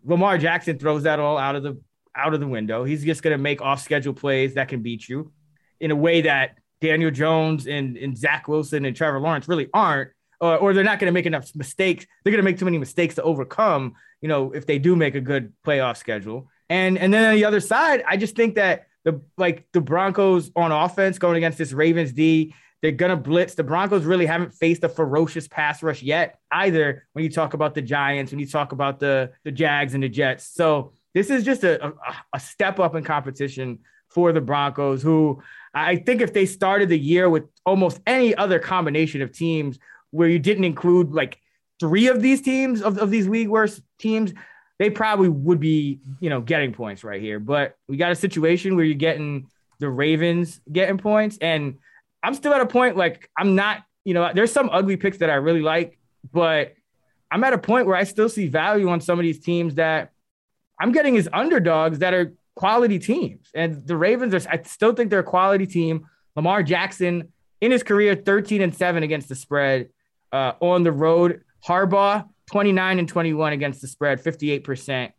Lamar 0.03 0.37
Jackson 0.37 0.77
throws 0.77 1.03
that 1.03 1.19
all 1.19 1.37
out 1.37 1.55
of 1.55 1.63
the 1.63 1.79
out 2.15 2.33
of 2.33 2.39
the 2.39 2.47
window. 2.47 2.83
He's 2.83 3.03
just 3.03 3.21
going 3.21 3.37
to 3.37 3.41
make 3.41 3.61
off 3.61 3.81
schedule 3.81 4.13
plays 4.13 4.55
that 4.55 4.67
can 4.69 4.81
beat 4.81 5.07
you 5.07 5.31
in 5.79 5.91
a 5.91 5.95
way 5.95 6.21
that 6.21 6.57
Daniel 6.81 7.11
Jones 7.11 7.67
and, 7.67 7.97
and 7.97 8.17
Zach 8.17 8.47
Wilson 8.47 8.85
and 8.85 8.95
Trevor 8.95 9.19
Lawrence 9.19 9.47
really 9.47 9.69
aren't, 9.73 10.11
or, 10.39 10.57
or 10.57 10.73
they're 10.73 10.83
not 10.83 10.99
going 10.99 11.07
to 11.07 11.13
make 11.13 11.25
enough 11.25 11.51
mistakes. 11.55 12.05
They're 12.23 12.31
going 12.31 12.43
to 12.43 12.49
make 12.49 12.59
too 12.59 12.65
many 12.65 12.77
mistakes 12.77 13.15
to 13.15 13.23
overcome, 13.23 13.95
you 14.21 14.27
know, 14.27 14.51
if 14.51 14.65
they 14.65 14.79
do 14.79 14.95
make 14.95 15.15
a 15.15 15.21
good 15.21 15.53
playoff 15.65 15.97
schedule. 15.97 16.49
And 16.69 16.97
and 16.97 17.13
then 17.13 17.23
on 17.25 17.35
the 17.35 17.45
other 17.45 17.59
side, 17.59 18.03
I 18.07 18.17
just 18.17 18.35
think 18.35 18.55
that 18.55 18.87
the 19.05 19.21
like 19.37 19.65
the 19.71 19.81
Broncos 19.81 20.51
on 20.55 20.71
offense 20.71 21.17
going 21.17 21.37
against 21.37 21.57
this 21.57 21.71
Ravens 21.71 22.11
D, 22.11 22.53
they're 22.81 22.91
gonna 22.91 23.15
blitz. 23.15 23.55
The 23.55 23.63
Broncos 23.63 24.03
really 24.03 24.25
haven't 24.25 24.53
faced 24.53 24.83
a 24.83 24.89
ferocious 24.89 25.47
pass 25.47 25.81
rush 25.81 26.03
yet 26.03 26.39
either. 26.51 27.07
When 27.13 27.23
you 27.23 27.31
talk 27.31 27.53
about 27.53 27.73
the 27.73 27.81
Giants, 27.81 28.31
when 28.31 28.39
you 28.39 28.47
talk 28.47 28.73
about 28.73 28.99
the 28.99 29.31
the 29.45 29.51
Jags 29.51 29.93
and 29.93 30.03
the 30.03 30.09
Jets, 30.09 30.49
so 30.53 30.91
this 31.13 31.29
is 31.29 31.45
just 31.45 31.63
a, 31.63 31.87
a, 31.87 31.93
a 32.33 32.39
step 32.39 32.79
up 32.79 32.95
in 32.95 33.03
competition 33.03 33.79
for 34.09 34.33
the 34.33 34.41
Broncos, 34.41 35.01
who 35.01 35.41
I 35.77 35.97
think 35.97 36.21
if 36.21 36.33
they 36.33 36.45
started 36.45 36.89
the 36.89 36.97
year 36.97 37.29
with 37.29 37.43
almost 37.65 37.99
any 38.07 38.33
other 38.35 38.59
combination 38.59 39.21
of 39.21 39.31
teams 39.31 39.77
where 40.11 40.27
you 40.27 40.39
didn't 40.39 40.63
include 40.63 41.11
like 41.11 41.39
three 41.79 42.07
of 42.07 42.21
these 42.21 42.41
teams 42.41 42.81
of, 42.81 42.97
of 42.97 43.11
these 43.11 43.27
league 43.27 43.49
worst 43.49 43.81
teams, 43.99 44.33
they 44.79 44.89
probably 44.89 45.29
would 45.29 45.59
be, 45.59 45.99
you 46.19 46.29
know, 46.29 46.41
getting 46.41 46.73
points 46.73 47.03
right 47.03 47.21
here. 47.21 47.39
But 47.39 47.75
we 47.87 47.97
got 47.97 48.11
a 48.11 48.15
situation 48.15 48.75
where 48.75 48.85
you're 48.85 48.95
getting 48.95 49.47
the 49.79 49.89
Ravens 49.89 50.61
getting 50.71 50.97
points. 50.97 51.37
And 51.41 51.77
I'm 52.23 52.33
still 52.33 52.53
at 52.53 52.61
a 52.61 52.65
point 52.65 52.97
like 52.97 53.29
I'm 53.37 53.55
not, 53.55 53.83
you 54.03 54.13
know, 54.13 54.31
there's 54.33 54.51
some 54.51 54.69
ugly 54.71 54.97
picks 54.97 55.19
that 55.19 55.29
I 55.29 55.35
really 55.35 55.61
like, 55.61 55.99
but 56.31 56.73
I'm 57.29 57.43
at 57.43 57.53
a 57.53 57.57
point 57.57 57.87
where 57.87 57.95
I 57.95 58.03
still 58.03 58.29
see 58.29 58.47
value 58.47 58.89
on 58.89 59.01
some 59.01 59.19
of 59.19 59.23
these 59.23 59.39
teams 59.39 59.75
that 59.75 60.11
I'm 60.79 60.91
getting 60.91 61.17
as 61.17 61.27
underdogs 61.31 61.99
that 61.99 62.13
are 62.13 62.33
quality 62.57 62.97
teams. 62.97 63.49
And 63.53 63.85
the 63.87 63.95
Ravens 63.95 64.33
are, 64.33 64.49
I 64.49 64.61
still 64.63 64.93
think 64.93 65.09
they're 65.11 65.19
a 65.19 65.23
quality 65.23 65.67
team. 65.67 66.07
Lamar 66.35 66.63
Jackson 66.63 67.31
in 67.61 67.71
his 67.71 67.83
career, 67.83 68.15
13 68.15 68.61
and 68.61 68.75
7 68.75 69.03
against 69.03 69.29
the 69.29 69.35
spread 69.35 69.89
uh, 70.31 70.53
on 70.59 70.83
the 70.83 70.91
road. 70.91 71.43
Harbaugh, 71.65 72.27
29 72.47 72.99
and 72.99 73.07
21 73.07 73.53
against 73.53 73.81
the 73.81 73.87
spread, 73.87 74.23
58% 74.23 75.11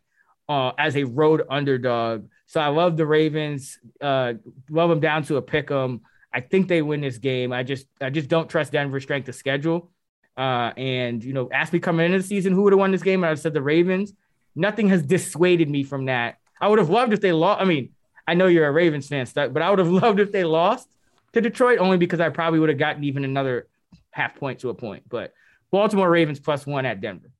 uh, 0.49 0.71
as 0.77 0.97
a 0.97 1.05
road 1.05 1.43
underdog. 1.49 2.27
So 2.47 2.59
I 2.59 2.67
love 2.67 2.97
the 2.97 3.05
Ravens. 3.05 3.79
Uh, 4.01 4.33
love 4.69 4.89
them 4.89 4.99
down 4.99 5.23
to 5.23 5.37
a 5.37 5.41
pick 5.41 5.71
'em. 5.71 6.01
I 6.33 6.41
think 6.41 6.67
they 6.67 6.81
win 6.81 7.01
this 7.01 7.17
game. 7.19 7.53
I 7.53 7.63
just 7.63 7.87
I 8.01 8.09
just 8.09 8.27
don't 8.27 8.49
trust 8.49 8.71
Denver's 8.71 9.03
strength 9.03 9.29
of 9.29 9.35
schedule. 9.35 9.91
Uh, 10.35 10.71
and 10.77 11.23
you 11.23 11.33
know, 11.33 11.49
ask 11.51 11.71
me 11.71 11.79
coming 11.79 12.05
into 12.05 12.17
the 12.17 12.23
season 12.23 12.53
who 12.53 12.63
would 12.63 12.73
have 12.73 12.79
won 12.79 12.91
this 12.91 13.03
game, 13.03 13.23
and 13.23 13.31
I 13.31 13.35
said 13.35 13.53
the 13.53 13.61
Ravens. 13.61 14.13
Nothing 14.55 14.89
has 14.89 15.03
dissuaded 15.03 15.69
me 15.69 15.83
from 15.83 16.05
that. 16.05 16.38
I 16.61 16.67
would 16.67 16.79
have 16.79 16.89
loved 16.89 17.13
if 17.13 17.21
they 17.21 17.31
lost. 17.31 17.61
I 17.61 17.65
mean, 17.65 17.89
I 18.27 18.33
know 18.33 18.47
you're 18.47 18.67
a 18.67 18.71
Ravens 18.71 19.07
fan, 19.07 19.25
Stuck, 19.25 19.53
but 19.53 19.61
I 19.61 19.69
would 19.69 19.79
have 19.79 19.89
loved 20.03 20.19
if 20.19 20.31
they 20.31 20.43
lost 20.43 20.87
to 21.33 21.41
Detroit, 21.41 21.79
only 21.79 21.97
because 21.97 22.19
I 22.19 22.29
probably 22.29 22.59
would 22.59 22.69
have 22.69 22.77
gotten 22.77 23.03
even 23.03 23.23
another 23.23 23.67
half 24.11 24.35
point 24.35 24.59
to 24.59 24.69
a 24.69 24.73
point. 24.73 25.03
But 25.07 25.33
Baltimore 25.71 26.09
Ravens 26.09 26.39
plus 26.39 26.65
one 26.65 26.85
at 26.85 27.01
Denver. 27.01 27.31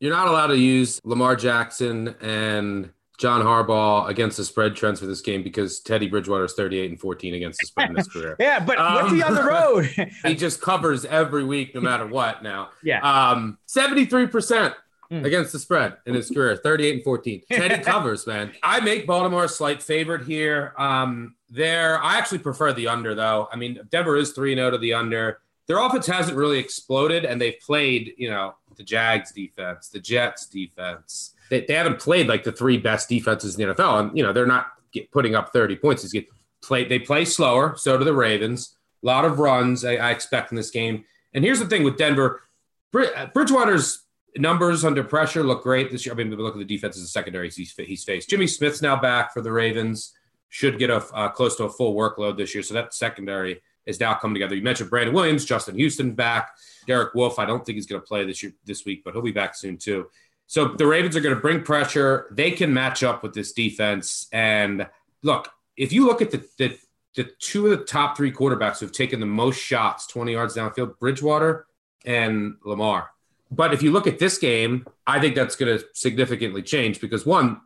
You're 0.00 0.12
not 0.12 0.28
allowed 0.28 0.48
to 0.48 0.58
use 0.58 1.00
Lamar 1.04 1.36
Jackson 1.36 2.16
and 2.20 2.90
John 3.18 3.40
Harbaugh 3.40 4.08
against 4.08 4.36
the 4.36 4.44
spread 4.44 4.74
trends 4.74 4.98
for 4.98 5.06
this 5.06 5.20
game 5.20 5.44
because 5.44 5.78
Teddy 5.78 6.08
Bridgewater 6.08 6.44
is 6.44 6.54
38 6.54 6.90
and 6.90 7.00
14 7.00 7.34
against 7.34 7.60
the 7.60 7.66
spread 7.68 7.90
in 7.90 7.96
his 7.96 8.08
career. 8.12 8.34
yeah, 8.40 8.58
but 8.58 8.78
um, 8.78 8.94
what's 8.94 9.12
he 9.12 9.22
on 9.22 9.34
the 9.34 9.44
road? 9.44 9.84
he 10.26 10.34
just 10.34 10.60
covers 10.60 11.04
every 11.04 11.44
week, 11.44 11.72
no 11.74 11.80
matter 11.80 12.04
what. 12.04 12.42
Now, 12.42 12.70
yeah, 12.82 13.00
um, 13.00 13.58
73 13.66 14.26
percent 14.26 14.74
mm. 15.12 15.24
against 15.24 15.52
the 15.52 15.58
spread 15.58 15.96
in 16.06 16.14
his 16.14 16.30
career, 16.30 16.56
38 16.56 16.94
and 16.94 17.04
14. 17.04 17.42
Teddy 17.52 17.82
covers, 17.82 18.26
man. 18.26 18.52
I 18.62 18.80
make 18.80 19.06
Baltimore 19.06 19.44
a 19.44 19.48
slight 19.48 19.82
favorite 19.82 20.24
here. 20.24 20.72
Um, 20.78 21.34
there, 21.50 22.02
I 22.02 22.16
actually 22.16 22.38
prefer 22.38 22.72
the 22.72 22.88
under 22.88 23.14
though. 23.14 23.48
I 23.52 23.56
mean, 23.56 23.78
Denver 23.90 24.16
is 24.16 24.32
3 24.32 24.54
0 24.54 24.70
to 24.70 24.78
the 24.78 24.94
under. 24.94 25.40
Their 25.68 25.78
offense 25.78 26.06
hasn't 26.06 26.36
really 26.36 26.58
exploded, 26.58 27.24
and 27.24 27.40
they've 27.40 27.58
played, 27.60 28.14
you 28.16 28.30
know, 28.30 28.54
the 28.76 28.82
Jags 28.82 29.32
defense, 29.32 29.88
the 29.88 30.00
Jets 30.00 30.46
defense. 30.46 31.34
They, 31.50 31.64
they 31.66 31.74
haven't 31.74 32.00
played 32.00 32.26
like 32.26 32.44
the 32.44 32.52
three 32.52 32.78
best 32.78 33.08
defenses 33.08 33.58
in 33.58 33.68
the 33.68 33.74
NFL, 33.74 34.00
and 34.00 34.16
you 34.16 34.24
know 34.24 34.32
they're 34.32 34.46
not 34.46 34.72
get, 34.92 35.10
putting 35.12 35.34
up 35.34 35.52
30 35.52 35.76
points. 35.76 36.10
They 36.10 36.26
play 36.62 36.84
they 36.84 36.98
play 36.98 37.24
slower. 37.24 37.74
So 37.76 37.96
do 37.98 38.04
the 38.04 38.14
Ravens. 38.14 38.76
A 39.02 39.06
lot 39.06 39.24
of 39.24 39.38
runs 39.38 39.84
I, 39.84 39.96
I 39.96 40.10
expect 40.10 40.52
in 40.52 40.56
this 40.56 40.70
game. 40.70 41.04
And 41.34 41.44
here's 41.44 41.58
the 41.58 41.66
thing 41.66 41.82
with 41.82 41.96
Denver, 41.96 42.42
Bridgewater's 42.92 44.02
numbers 44.36 44.84
under 44.84 45.04
pressure 45.04 45.42
look 45.42 45.62
great 45.62 45.90
this 45.90 46.06
year. 46.06 46.14
I 46.14 46.16
mean, 46.16 46.34
look 46.34 46.54
at 46.54 46.58
the 46.58 46.64
defenses 46.64 47.02
and 47.02 47.08
secondaries 47.08 47.56
he's, 47.56 47.74
he's 47.76 48.04
faced. 48.04 48.30
Jimmy 48.30 48.46
Smith's 48.46 48.82
now 48.82 48.96
back 48.96 49.32
for 49.32 49.40
the 49.42 49.52
Ravens. 49.52 50.14
Should 50.48 50.78
get 50.78 50.90
a 50.90 50.96
uh, 50.96 51.28
close 51.30 51.56
to 51.56 51.64
a 51.64 51.70
full 51.70 51.94
workload 51.94 52.36
this 52.36 52.54
year. 52.54 52.62
So 52.62 52.74
that 52.74 52.92
secondary 52.92 53.62
is 53.86 53.98
now 53.98 54.14
coming 54.14 54.34
together. 54.34 54.54
You 54.54 54.62
mentioned 54.62 54.90
Brandon 54.90 55.14
Williams, 55.14 55.44
Justin 55.44 55.76
Houston 55.76 56.12
back. 56.12 56.50
Derek 56.86 57.14
Wolfe, 57.14 57.38
I 57.38 57.46
don't 57.46 57.64
think 57.64 57.76
he's 57.76 57.86
going 57.86 58.00
to 58.00 58.06
play 58.06 58.24
this 58.24 58.42
year 58.42 58.52
this 58.64 58.84
week, 58.84 59.02
but 59.04 59.14
he'll 59.14 59.22
be 59.22 59.32
back 59.32 59.54
soon 59.54 59.76
too. 59.78 60.08
So 60.46 60.68
the 60.68 60.86
Ravens 60.86 61.16
are 61.16 61.20
going 61.20 61.34
to 61.34 61.40
bring 61.40 61.62
pressure. 61.62 62.26
They 62.32 62.50
can 62.50 62.72
match 62.72 63.02
up 63.02 63.22
with 63.22 63.32
this 63.32 63.52
defense. 63.52 64.28
And 64.32 64.86
look, 65.22 65.48
if 65.76 65.92
you 65.92 66.06
look 66.06 66.20
at 66.20 66.30
the, 66.30 66.46
the, 66.58 66.78
the 67.14 67.30
two 67.38 67.66
of 67.66 67.78
the 67.78 67.84
top 67.84 68.16
three 68.16 68.32
quarterbacks 68.32 68.80
who've 68.80 68.92
taken 68.92 69.20
the 69.20 69.26
most 69.26 69.56
shots 69.56 70.06
20 70.06 70.32
yards 70.32 70.54
downfield, 70.54 70.98
Bridgewater 70.98 71.66
and 72.04 72.56
Lamar. 72.64 73.10
But 73.52 73.74
if 73.74 73.82
you 73.82 73.92
look 73.92 74.06
at 74.06 74.18
this 74.18 74.38
game, 74.38 74.86
I 75.06 75.20
think 75.20 75.34
that's 75.34 75.56
going 75.56 75.78
to 75.78 75.84
significantly 75.92 76.62
change 76.62 77.02
because 77.02 77.26
one, 77.26 77.60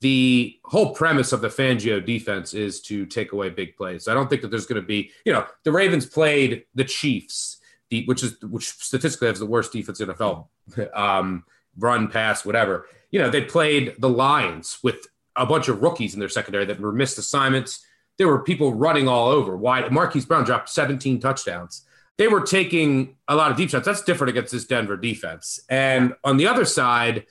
the 0.00 0.58
whole 0.64 0.94
premise 0.94 1.30
of 1.32 1.42
the 1.42 1.48
Fangio 1.48 2.04
defense 2.04 2.54
is 2.54 2.80
to 2.82 3.04
take 3.04 3.32
away 3.32 3.50
big 3.50 3.76
plays. 3.76 4.08
I 4.08 4.14
don't 4.14 4.30
think 4.30 4.40
that 4.42 4.48
there's 4.50 4.64
going 4.64 4.80
to 4.80 4.86
be, 4.86 5.10
you 5.26 5.32
know, 5.34 5.46
the 5.64 5.72
Ravens 5.72 6.06
played 6.06 6.64
the 6.74 6.84
Chiefs, 6.84 7.58
which 8.06 8.22
is 8.22 8.40
which 8.42 8.70
statistically 8.70 9.28
has 9.28 9.38
the 9.38 9.46
worst 9.46 9.72
defense 9.72 10.00
in 10.00 10.08
NFL, 10.08 10.48
um, 10.94 11.44
run, 11.78 12.08
pass, 12.08 12.46
whatever. 12.46 12.86
You 13.10 13.20
know, 13.20 13.28
they 13.28 13.42
played 13.42 13.94
the 13.98 14.08
Lions 14.08 14.78
with 14.82 15.06
a 15.36 15.44
bunch 15.44 15.68
of 15.68 15.82
rookies 15.82 16.14
in 16.14 16.20
their 16.20 16.30
secondary 16.30 16.64
that 16.64 16.80
were 16.80 16.92
missed 16.92 17.18
assignments. 17.18 17.84
There 18.16 18.28
were 18.28 18.42
people 18.42 18.72
running 18.72 19.06
all 19.06 19.28
over. 19.28 19.54
Why 19.54 19.86
Marquise 19.90 20.24
Brown 20.24 20.44
dropped 20.44 20.70
17 20.70 21.20
touchdowns 21.20 21.86
they 22.18 22.28
were 22.28 22.40
taking 22.40 23.16
a 23.28 23.36
lot 23.36 23.50
of 23.50 23.56
deep 23.56 23.70
shots. 23.70 23.84
That's 23.84 24.02
different 24.02 24.30
against 24.30 24.52
this 24.52 24.64
Denver 24.64 24.96
defense. 24.96 25.60
And 25.68 26.14
on 26.24 26.36
the 26.36 26.46
other 26.46 26.64
side, 26.64 27.26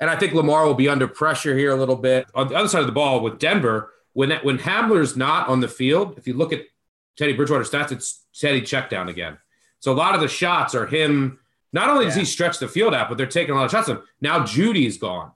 and 0.00 0.10
I 0.10 0.16
think 0.16 0.34
Lamar 0.34 0.66
will 0.66 0.74
be 0.74 0.88
under 0.88 1.06
pressure 1.06 1.56
here 1.56 1.70
a 1.70 1.76
little 1.76 1.96
bit. 1.96 2.26
On 2.34 2.48
the 2.48 2.56
other 2.56 2.68
side 2.68 2.80
of 2.80 2.86
the 2.86 2.92
ball 2.92 3.20
with 3.20 3.38
Denver, 3.38 3.92
when 4.12 4.30
when 4.42 4.58
Hamler's 4.58 5.16
not 5.16 5.48
on 5.48 5.60
the 5.60 5.68
field, 5.68 6.18
if 6.18 6.26
you 6.26 6.34
look 6.34 6.52
at 6.52 6.62
Teddy 7.16 7.32
Bridgewater 7.32 7.64
stats, 7.64 7.92
it's 7.92 8.24
Teddy 8.34 8.60
check 8.60 8.90
down 8.90 9.08
again. 9.08 9.38
So 9.78 9.92
a 9.92 9.94
lot 9.94 10.14
of 10.14 10.20
the 10.20 10.28
shots 10.28 10.74
are 10.74 10.86
him. 10.86 11.38
Not 11.72 11.90
only 11.90 12.06
does 12.06 12.14
he 12.14 12.24
stretch 12.24 12.58
the 12.58 12.68
field 12.68 12.94
out, 12.94 13.08
but 13.08 13.18
they're 13.18 13.26
taking 13.26 13.54
a 13.54 13.58
lot 13.58 13.66
of 13.66 13.70
shots. 13.70 13.90
Now 14.20 14.44
Jeudy's 14.44 14.98
gone. 14.98 15.32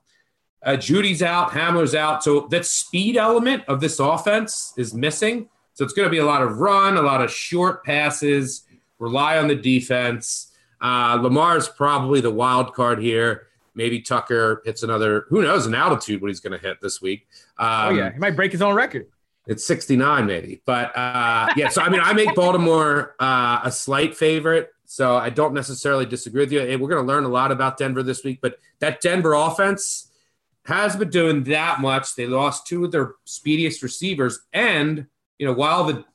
Uh, 0.63 0.75
Jeudy's 0.75 1.21
out. 1.21 1.51
Hamler's 1.51 1.95
out. 1.95 2.23
So 2.23 2.47
that 2.51 2.65
speed 2.65 3.15
element 3.15 3.63
of 3.67 3.79
this 3.79 3.99
offense 3.99 4.73
is 4.77 4.93
missing. 4.93 5.49
So 5.73 5.85
it's 5.85 5.93
going 5.93 6.05
to 6.05 6.11
be 6.11 6.17
a 6.17 6.25
lot 6.25 6.41
of 6.41 6.59
run, 6.59 6.97
a 6.97 7.01
lot 7.01 7.21
of 7.21 7.31
short 7.31 7.85
passes 7.85 8.63
rely 8.99 9.37
on 9.37 9.47
the 9.47 9.55
defense. 9.55 10.51
Uh, 10.81 11.17
Lamar 11.21 11.57
is 11.57 11.67
probably 11.67 12.21
the 12.21 12.31
wild 12.31 12.73
card 12.73 12.99
here. 12.99 13.47
Maybe 13.75 14.01
Tucker 14.01 14.61
hits 14.65 14.83
another, 14.83 15.25
who 15.29 15.41
knows, 15.41 15.65
an 15.65 15.73
altitude 15.73 16.21
what 16.21 16.27
he's 16.27 16.39
going 16.39 16.59
to 16.59 16.65
hit 16.65 16.81
this 16.81 17.01
week. 17.01 17.27
Um, 17.57 17.67
oh, 17.69 17.89
yeah. 17.91 18.11
He 18.11 18.19
might 18.19 18.35
break 18.35 18.51
his 18.51 18.61
own 18.61 18.75
record. 18.75 19.07
It's 19.47 19.65
69, 19.65 20.25
maybe. 20.25 20.61
But 20.65 20.95
uh, 20.95 21.49
yeah, 21.55 21.69
so 21.69 21.81
I 21.81 21.89
mean, 21.89 22.01
I 22.01 22.13
make 22.13 22.35
Baltimore 22.35 23.15
uh, 23.19 23.61
a 23.63 23.71
slight 23.71 24.15
favorite. 24.15 24.71
So 24.85 25.15
I 25.15 25.29
don't 25.29 25.53
necessarily 25.53 26.05
disagree 26.05 26.41
with 26.41 26.51
you. 26.51 26.61
We're 26.61 26.89
going 26.89 27.05
to 27.05 27.07
learn 27.07 27.23
a 27.23 27.29
lot 27.29 27.51
about 27.51 27.77
Denver 27.77 28.01
this 28.01 28.23
week, 28.23 28.39
but 28.41 28.57
that 28.79 29.01
Denver 29.01 29.33
offense 29.33 30.11
has 30.65 30.95
been 30.95 31.09
doing 31.09 31.43
that 31.43 31.79
much. 31.79 32.15
They 32.15 32.25
lost 32.25 32.65
two 32.65 32.85
of 32.85 32.91
their 32.91 33.13
speediest 33.23 33.83
receivers. 33.83 34.39
And, 34.51 35.05
you 35.37 35.45
know, 35.45 35.53
while 35.53 35.83
the 35.83 36.05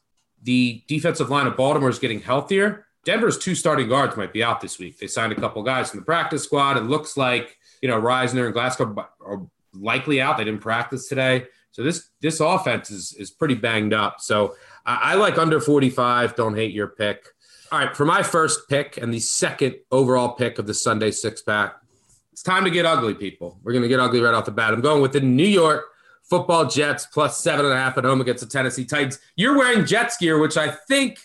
the 0.45 0.83
defensive 0.87 1.31
line 1.31 1.47
of 1.47 1.57
Baltimore 1.57 1.89
is 1.89 1.99
getting 1.99 2.21
healthier. 2.21 2.87
Denver's 3.05 3.39
two 3.39 3.55
starting 3.55 3.89
guards 3.89 4.17
might 4.17 4.33
be 4.33 4.43
out 4.43 4.61
this 4.61 4.79
week. 4.79 4.99
They 4.99 5.07
signed 5.07 5.33
a 5.33 5.37
couple 5.37 5.63
guys 5.63 5.91
from 5.91 6.01
the 6.01 6.07
practice 6.07 6.45
squad. 6.45 6.77
It 6.77 6.85
looks 6.85 7.17
like 7.17 7.59
you 7.83 7.89
know 7.89 8.01
Risner 8.01 8.45
and 8.45 8.55
Glasgow 8.55 9.09
are 9.21 9.43
likely 9.75 10.21
out. 10.21 10.39
They 10.39 10.45
didn't 10.45 10.61
practice 10.61 11.09
today, 11.09 11.47
so 11.73 11.83
this 11.83 12.11
this 12.21 12.41
offense 12.41 12.91
is 12.91 13.15
is 13.19 13.31
pretty 13.31 13.55
banged 13.55 13.93
up. 13.93 14.21
So 14.21 14.55
I, 14.87 15.13
I 15.13 15.15
like 15.15 15.39
under 15.39 15.61
45. 15.61 16.37
Don't 16.37 16.55
hate 16.55 16.73
your 16.73 16.89
pick. 16.89 17.27
All 17.73 17.79
right, 17.79 17.97
for 17.97 18.05
my 18.05 18.23
first 18.23 18.69
pick 18.69 18.99
and 18.99 19.13
the 19.13 19.21
second 19.21 19.77
overall 19.91 20.31
pick 20.31 20.59
of 20.59 20.67
the 20.67 20.75
Sunday 20.75 21.11
six 21.11 21.43
pack, 21.43 21.75
it's 22.33 22.43
time 22.43 22.65
to 22.65 22.71
get 22.71 22.87
ugly, 22.87 23.15
people. 23.15 23.59
We're 23.63 23.73
gonna 23.73 23.89
get 23.89 24.01
ugly 24.01 24.21
right 24.21 24.35
off 24.35 24.45
the 24.45 24.53
bat. 24.53 24.73
I'm 24.73 24.81
going 24.81 25.03
with 25.03 25.13
the 25.13 25.21
New 25.21 25.47
York 25.47 25.85
football 26.29 26.67
Jets 26.67 27.07
plus 27.07 27.39
seven 27.39 27.65
and 27.65 27.75
a 27.75 27.77
half 27.77 27.99
at 27.99 28.05
home 28.05 28.21
against 28.21 28.43
the 28.43 28.51
Tennessee 28.51 28.85
Titans. 28.85 29.19
You're 29.37 29.57
wearing 29.57 29.85
Jets 29.85 30.17
gear, 30.17 30.39
which 30.39 30.57
I 30.57 30.69
think 30.69 31.19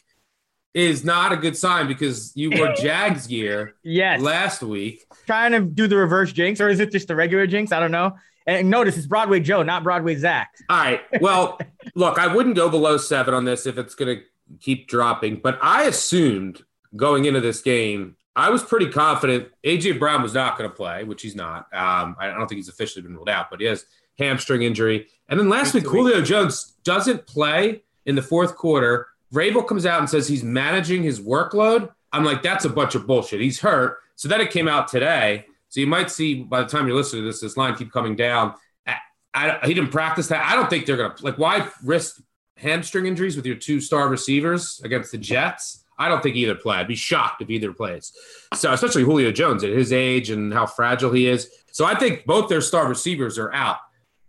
is 0.73 1.03
not 1.03 1.31
a 1.31 1.37
good 1.37 1.57
sign 1.57 1.87
because 1.87 2.31
you 2.35 2.51
wore 2.51 2.73
Jags 2.77 3.27
gear 3.27 3.75
yes. 3.83 4.21
last 4.21 4.61
week. 4.61 5.05
Trying 5.25 5.51
to 5.53 5.61
do 5.61 5.87
the 5.87 5.97
reverse 5.97 6.31
jinx, 6.31 6.61
or 6.61 6.69
is 6.69 6.79
it 6.79 6.91
just 6.91 7.07
the 7.07 7.15
regular 7.15 7.47
jinx? 7.47 7.71
I 7.71 7.79
don't 7.79 7.91
know. 7.91 8.15
And 8.45 8.69
notice 8.69 8.97
it's 8.97 9.05
Broadway 9.05 9.39
Joe, 9.39 9.63
not 9.63 9.83
Broadway 9.83 10.15
Zach. 10.15 10.51
All 10.69 10.77
right. 10.77 11.01
Well, 11.21 11.59
look, 11.95 12.17
I 12.17 12.33
wouldn't 12.33 12.55
go 12.55 12.69
below 12.69 12.97
seven 12.97 13.33
on 13.33 13.45
this 13.45 13.65
if 13.65 13.77
it's 13.77 13.95
going 13.95 14.17
to 14.17 14.23
keep 14.59 14.87
dropping, 14.87 15.37
but 15.37 15.59
I 15.61 15.83
assumed 15.83 16.63
going 16.95 17.25
into 17.25 17.41
this 17.41 17.61
game, 17.61 18.15
I 18.35 18.49
was 18.49 18.63
pretty 18.63 18.89
confident 18.89 19.49
AJ 19.63 19.99
Brown 19.99 20.23
was 20.23 20.33
not 20.33 20.57
going 20.57 20.69
to 20.69 20.75
play, 20.75 21.03
which 21.03 21.21
he's 21.21 21.35
not. 21.35 21.67
Um, 21.73 22.15
I 22.19 22.27
don't 22.27 22.47
think 22.47 22.57
he's 22.57 22.69
officially 22.69 23.03
been 23.03 23.15
ruled 23.15 23.29
out, 23.29 23.49
but 23.51 23.59
he 23.59 23.67
has 23.67 23.85
hamstring 24.19 24.61
injury. 24.61 25.07
And 25.29 25.39
then 25.39 25.49
last 25.49 25.73
week, 25.73 25.85
Julio 25.85 26.21
Jones 26.21 26.75
doesn't 26.83 27.25
play 27.25 27.83
in 28.05 28.15
the 28.15 28.21
fourth 28.21 28.55
quarter. 28.55 29.07
Vrabel 29.33 29.67
comes 29.67 29.85
out 29.85 29.99
and 29.99 30.09
says 30.09 30.27
he's 30.27 30.43
managing 30.43 31.01
his 31.01 31.19
workload. 31.19 31.91
I'm 32.11 32.23
like, 32.23 32.43
that's 32.43 32.65
a 32.65 32.69
bunch 32.69 32.95
of 32.95 33.07
bullshit. 33.07 33.41
He's 33.41 33.59
hurt. 33.59 33.97
So 34.15 34.27
then 34.27 34.41
it 34.41 34.51
came 34.51 34.67
out 34.67 34.87
today. 34.87 35.45
So 35.69 35.79
you 35.79 35.87
might 35.87 36.09
see 36.09 36.43
by 36.43 36.61
the 36.61 36.67
time 36.67 36.87
you're 36.87 36.95
listening 36.95 37.23
to 37.23 37.27
this, 37.27 37.41
this 37.41 37.55
line 37.55 37.75
keep 37.75 37.91
coming 37.91 38.15
down. 38.15 38.55
I, 38.87 38.97
I, 39.33 39.67
he 39.67 39.73
didn't 39.75 39.91
practice 39.91 40.27
that. 40.27 40.43
I 40.43 40.55
don't 40.55 40.69
think 40.69 40.85
they're 40.85 40.97
going 40.97 41.15
to, 41.15 41.23
like, 41.23 41.37
why 41.37 41.69
risk 41.83 42.19
hamstring 42.57 43.05
injuries 43.05 43.35
with 43.35 43.45
your 43.45 43.55
two 43.55 43.79
star 43.79 44.09
receivers 44.09 44.81
against 44.83 45.11
the 45.11 45.19
Jets? 45.19 45.85
I 45.99 46.09
don't 46.09 46.23
think 46.23 46.35
either 46.35 46.55
play. 46.55 46.77
I'd 46.77 46.87
be 46.87 46.95
shocked 46.95 47.41
if 47.43 47.49
either 47.49 47.71
plays. 47.71 48.11
So, 48.55 48.73
especially 48.73 49.03
Julio 49.03 49.31
Jones 49.31 49.63
at 49.63 49.69
his 49.69 49.93
age 49.93 50.31
and 50.31 50.51
how 50.51 50.65
fragile 50.65 51.11
he 51.11 51.27
is. 51.27 51.51
So, 51.71 51.85
I 51.85 51.93
think 51.93 52.25
both 52.25 52.49
their 52.49 52.61
star 52.61 52.87
receivers 52.87 53.37
are 53.37 53.53
out. 53.53 53.77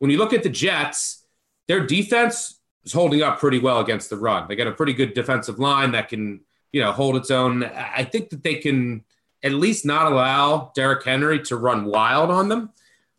When 0.00 0.10
you 0.10 0.18
look 0.18 0.32
at 0.32 0.42
the 0.42 0.48
Jets, 0.48 1.24
their 1.68 1.86
defense 1.86 2.58
is 2.84 2.92
holding 2.92 3.22
up 3.22 3.38
pretty 3.38 3.58
well 3.58 3.80
against 3.80 4.10
the 4.10 4.16
run. 4.16 4.48
They 4.48 4.56
got 4.56 4.66
a 4.66 4.72
pretty 4.72 4.94
good 4.94 5.14
defensive 5.14 5.58
line 5.58 5.92
that 5.92 6.08
can, 6.08 6.40
you 6.72 6.80
know, 6.82 6.90
hold 6.90 7.16
its 7.16 7.30
own. 7.30 7.64
I 7.64 8.02
think 8.04 8.30
that 8.30 8.42
they 8.42 8.56
can 8.56 9.04
at 9.42 9.52
least 9.52 9.84
not 9.84 10.10
allow 10.10 10.72
Derrick 10.74 11.04
Henry 11.04 11.40
to 11.44 11.56
run 11.56 11.84
wild 11.84 12.30
on 12.30 12.48
them 12.48 12.70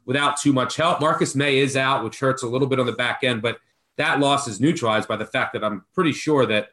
without 0.06 0.38
too 0.38 0.54
much 0.54 0.76
help. 0.76 1.00
Marcus 1.00 1.36
Maye 1.36 1.60
is 1.60 1.78
out, 1.78 2.04
which 2.04 2.20
hurts 2.20 2.44
a 2.44 2.48
little 2.48 2.68
bit 2.68 2.80
on 2.80 2.88
the 2.88 2.92
back 2.92 3.24
end, 3.24 3.42
but 3.42 3.60
that 3.98 4.20
loss 4.20 4.48
is 4.48 4.60
neutralized 4.60 5.08
by 5.08 5.16
the 5.16 5.26
fact 5.26 5.54
that 5.54 5.64
I'm 5.64 5.86
pretty 5.94 6.12
sure 6.12 6.46
that 6.48 6.70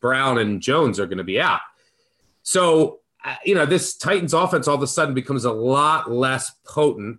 Brown 0.00 0.38
and 0.38 0.62
Jones 0.62 0.98
are 0.98 1.06
going 1.06 1.18
to 1.18 1.24
be 1.24 1.40
out. 1.40 1.60
So, 2.42 3.00
uh, 3.22 3.36
you 3.44 3.54
know, 3.54 3.66
this 3.66 3.94
Titans 3.94 4.32
offense 4.32 4.66
all 4.66 4.76
of 4.76 4.82
a 4.82 4.86
sudden 4.86 5.14
becomes 5.14 5.44
a 5.44 5.52
lot 5.52 6.10
less 6.10 6.50
potent. 6.64 7.18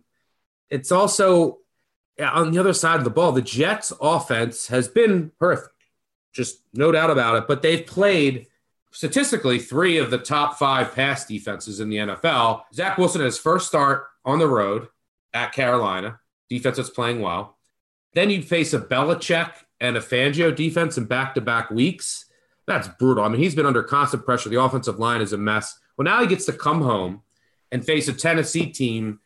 It's 0.72 0.92
also 0.92 1.60
on 2.22 2.52
the 2.52 2.60
other 2.60 2.74
side 2.74 2.98
of 2.98 3.04
the 3.04 3.10
ball, 3.10 3.32
the 3.32 3.42
Jets 3.42 3.92
offense 4.02 4.68
has 4.68 4.88
been 4.88 5.32
horrific, 5.40 5.72
just 6.34 6.62
no 6.74 6.92
doubt 6.92 7.10
about 7.10 7.36
it. 7.36 7.48
But 7.48 7.62
they've 7.62 7.86
played 7.86 8.48
statistically 8.92 9.60
three 9.60 9.98
of 9.98 10.12
the 10.12 10.18
top 10.18 10.58
five 10.60 10.94
pass 10.94 11.26
defenses 11.26 11.80
in 11.80 11.90
the 11.90 11.98
NFL. 11.98 12.64
Zach 12.74 12.98
Wilson 12.98 13.22
his 13.22 13.38
first 13.38 13.68
start 13.68 14.08
on 14.26 14.40
the 14.40 14.48
road 14.48 14.88
at 15.34 15.54
Carolina, 15.54 16.20
defense 16.50 16.78
that's 16.78 16.90
playing 16.90 17.22
well. 17.22 17.58
Then 18.14 18.30
you 18.30 18.42
face 18.42 18.74
a 18.74 18.80
Belichick 18.80 19.52
and 19.80 19.96
a 19.96 20.02
Fangio 20.02 20.54
defense 20.54 20.98
in 20.98 21.06
back 21.06 21.34
to 21.36 21.42
back 21.42 21.72
weeks. 21.72 22.26
That's 22.68 22.90
brutal. 23.00 23.24
I 23.24 23.30
mean, 23.30 23.42
he's 23.42 23.56
been 23.56 23.66
under 23.66 23.84
constant 23.84 24.26
pressure. 24.26 24.50
The 24.50 24.62
offensive 24.62 25.00
line 25.00 25.22
is 25.22 25.34
a 25.34 25.38
mess. 25.38 25.80
Well, 25.98 26.06
now 26.06 26.22
he 26.22 26.28
gets 26.28 26.46
to 26.46 26.54
come 26.54 26.82
home 26.82 27.22
and 27.72 27.86
face 27.86 28.08
a 28.08 28.14
Tennessee 28.14 28.68
team 28.68 29.20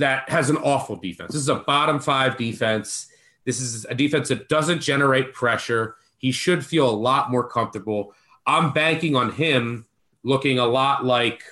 that 0.00 0.28
has 0.28 0.50
an 0.50 0.56
awful 0.58 0.96
defense. 0.96 1.32
This 1.32 1.42
is 1.42 1.48
a 1.48 1.56
bottom 1.56 2.00
five 2.00 2.36
defense. 2.36 3.08
This 3.44 3.60
is 3.60 3.84
a 3.86 3.94
defense 3.94 4.28
that 4.28 4.48
doesn't 4.48 4.80
generate 4.80 5.32
pressure. 5.32 5.96
He 6.18 6.32
should 6.32 6.64
feel 6.64 6.88
a 6.88 6.92
lot 6.92 7.30
more 7.30 7.48
comfortable. 7.48 8.14
I'm 8.46 8.72
banking 8.72 9.16
on 9.16 9.32
him 9.32 9.86
looking 10.22 10.58
a 10.58 10.66
lot 10.66 11.04
like, 11.04 11.42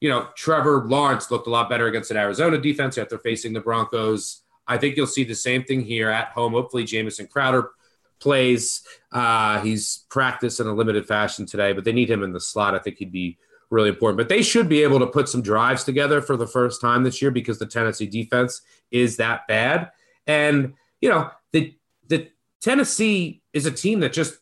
you 0.00 0.08
know, 0.08 0.28
Trevor 0.34 0.84
Lawrence 0.86 1.30
looked 1.30 1.46
a 1.46 1.50
lot 1.50 1.68
better 1.68 1.86
against 1.86 2.10
an 2.10 2.16
Arizona 2.16 2.58
defense 2.58 2.98
after 2.98 3.18
facing 3.18 3.52
the 3.52 3.60
Broncos. 3.60 4.42
I 4.66 4.78
think 4.78 4.96
you'll 4.96 5.06
see 5.06 5.24
the 5.24 5.34
same 5.34 5.62
thing 5.64 5.82
here 5.82 6.10
at 6.10 6.28
home. 6.28 6.52
Hopefully, 6.52 6.84
Jamison 6.84 7.28
Crowder 7.28 7.70
plays. 8.18 8.82
Uh, 9.12 9.60
he's 9.60 10.04
practiced 10.08 10.60
in 10.60 10.66
a 10.66 10.74
limited 10.74 11.06
fashion 11.06 11.46
today, 11.46 11.72
but 11.72 11.84
they 11.84 11.92
need 11.92 12.10
him 12.10 12.22
in 12.22 12.32
the 12.32 12.40
slot. 12.40 12.74
I 12.74 12.78
think 12.78 12.98
he'd 12.98 13.12
be 13.12 13.38
really 13.70 13.88
important. 13.88 14.18
But 14.18 14.28
they 14.28 14.42
should 14.42 14.68
be 14.68 14.82
able 14.82 14.98
to 15.00 15.06
put 15.06 15.28
some 15.28 15.42
drives 15.42 15.84
together 15.84 16.20
for 16.20 16.36
the 16.36 16.46
first 16.46 16.80
time 16.80 17.02
this 17.02 17.20
year 17.20 17.30
because 17.30 17.58
the 17.58 17.66
Tennessee 17.66 18.06
defense 18.06 18.62
is 18.90 19.16
that 19.16 19.46
bad. 19.48 19.90
And 20.26 20.74
you 21.00 21.08
know, 21.08 21.30
the 21.52 21.74
the 22.08 22.30
Tennessee 22.60 23.42
is 23.52 23.66
a 23.66 23.70
team 23.70 24.00
that 24.00 24.12
just 24.12 24.38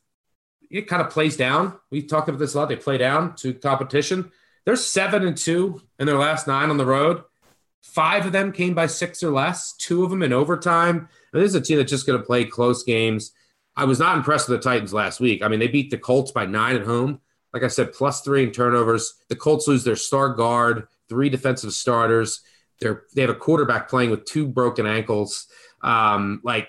it 0.71 0.89
kind 0.89 1.03
of 1.03 1.11
plays 1.11 1.37
down. 1.37 1.79
We 1.91 2.03
talked 2.03 2.29
about 2.29 2.39
this 2.39 2.55
a 2.55 2.59
lot. 2.59 2.69
They 2.69 2.77
play 2.77 2.99
down 2.99 3.37
to 3.37 3.55
competition. 3.55 4.31
They're 4.65 4.77
seven 4.77 5.27
and 5.27 5.37
two 5.37 5.83
in 5.99 6.07
their 6.07 6.19
last 6.19 6.47
nine 6.47 6.71
on 6.71 6.79
the 6.79 6.87
road. 6.87 7.23
Five 7.83 8.27
of 8.27 8.33
them 8.33 8.51
came 8.51 8.75
by 8.75 8.87
six 8.87 9.23
or 9.23 9.31
less. 9.31 9.75
Two 9.77 10.05
of 10.05 10.11
them 10.11 10.23
in 10.23 10.33
overtime. 10.33 11.09
And 11.33 11.43
this 11.43 11.51
is 11.51 11.55
a 11.55 11.61
team 11.61 11.77
that's 11.77 11.91
just 11.91 12.07
going 12.07 12.19
to 12.19 12.25
play 12.25 12.45
close 12.45 12.83
games. 12.83 13.33
I 13.77 13.85
was 13.85 13.99
not 13.99 14.17
impressed 14.17 14.49
with 14.49 14.59
the 14.59 14.65
Titans 14.65 14.93
last 14.93 15.21
week. 15.21 15.43
I 15.43 15.49
mean, 15.49 15.61
they 15.61 15.69
beat 15.69 15.91
the 15.91 15.99
Colts 15.99 16.31
by 16.31 16.47
nine 16.47 16.77
at 16.77 16.87
home. 16.87 17.21
Like 17.55 17.63
I 17.63 17.69
said, 17.69 17.93
plus 17.93 18.21
three 18.21 18.43
in 18.43 18.51
turnovers. 18.51 19.15
The 19.29 19.37
Colts 19.37 19.69
lose 19.69 19.85
their 19.85 19.95
star 19.95 20.31
guard, 20.31 20.89
three 21.09 21.29
defensive 21.29 21.73
starters. 21.73 22.43
They're 22.81 23.05
they 23.15 23.21
have 23.21 23.31
a 23.31 23.35
quarterback 23.35 23.89
playing 23.89 24.11
with 24.11 24.25
two 24.25 24.49
broken 24.49 24.87
ankles, 24.87 25.47
um, 25.81 26.41
like 26.43 26.69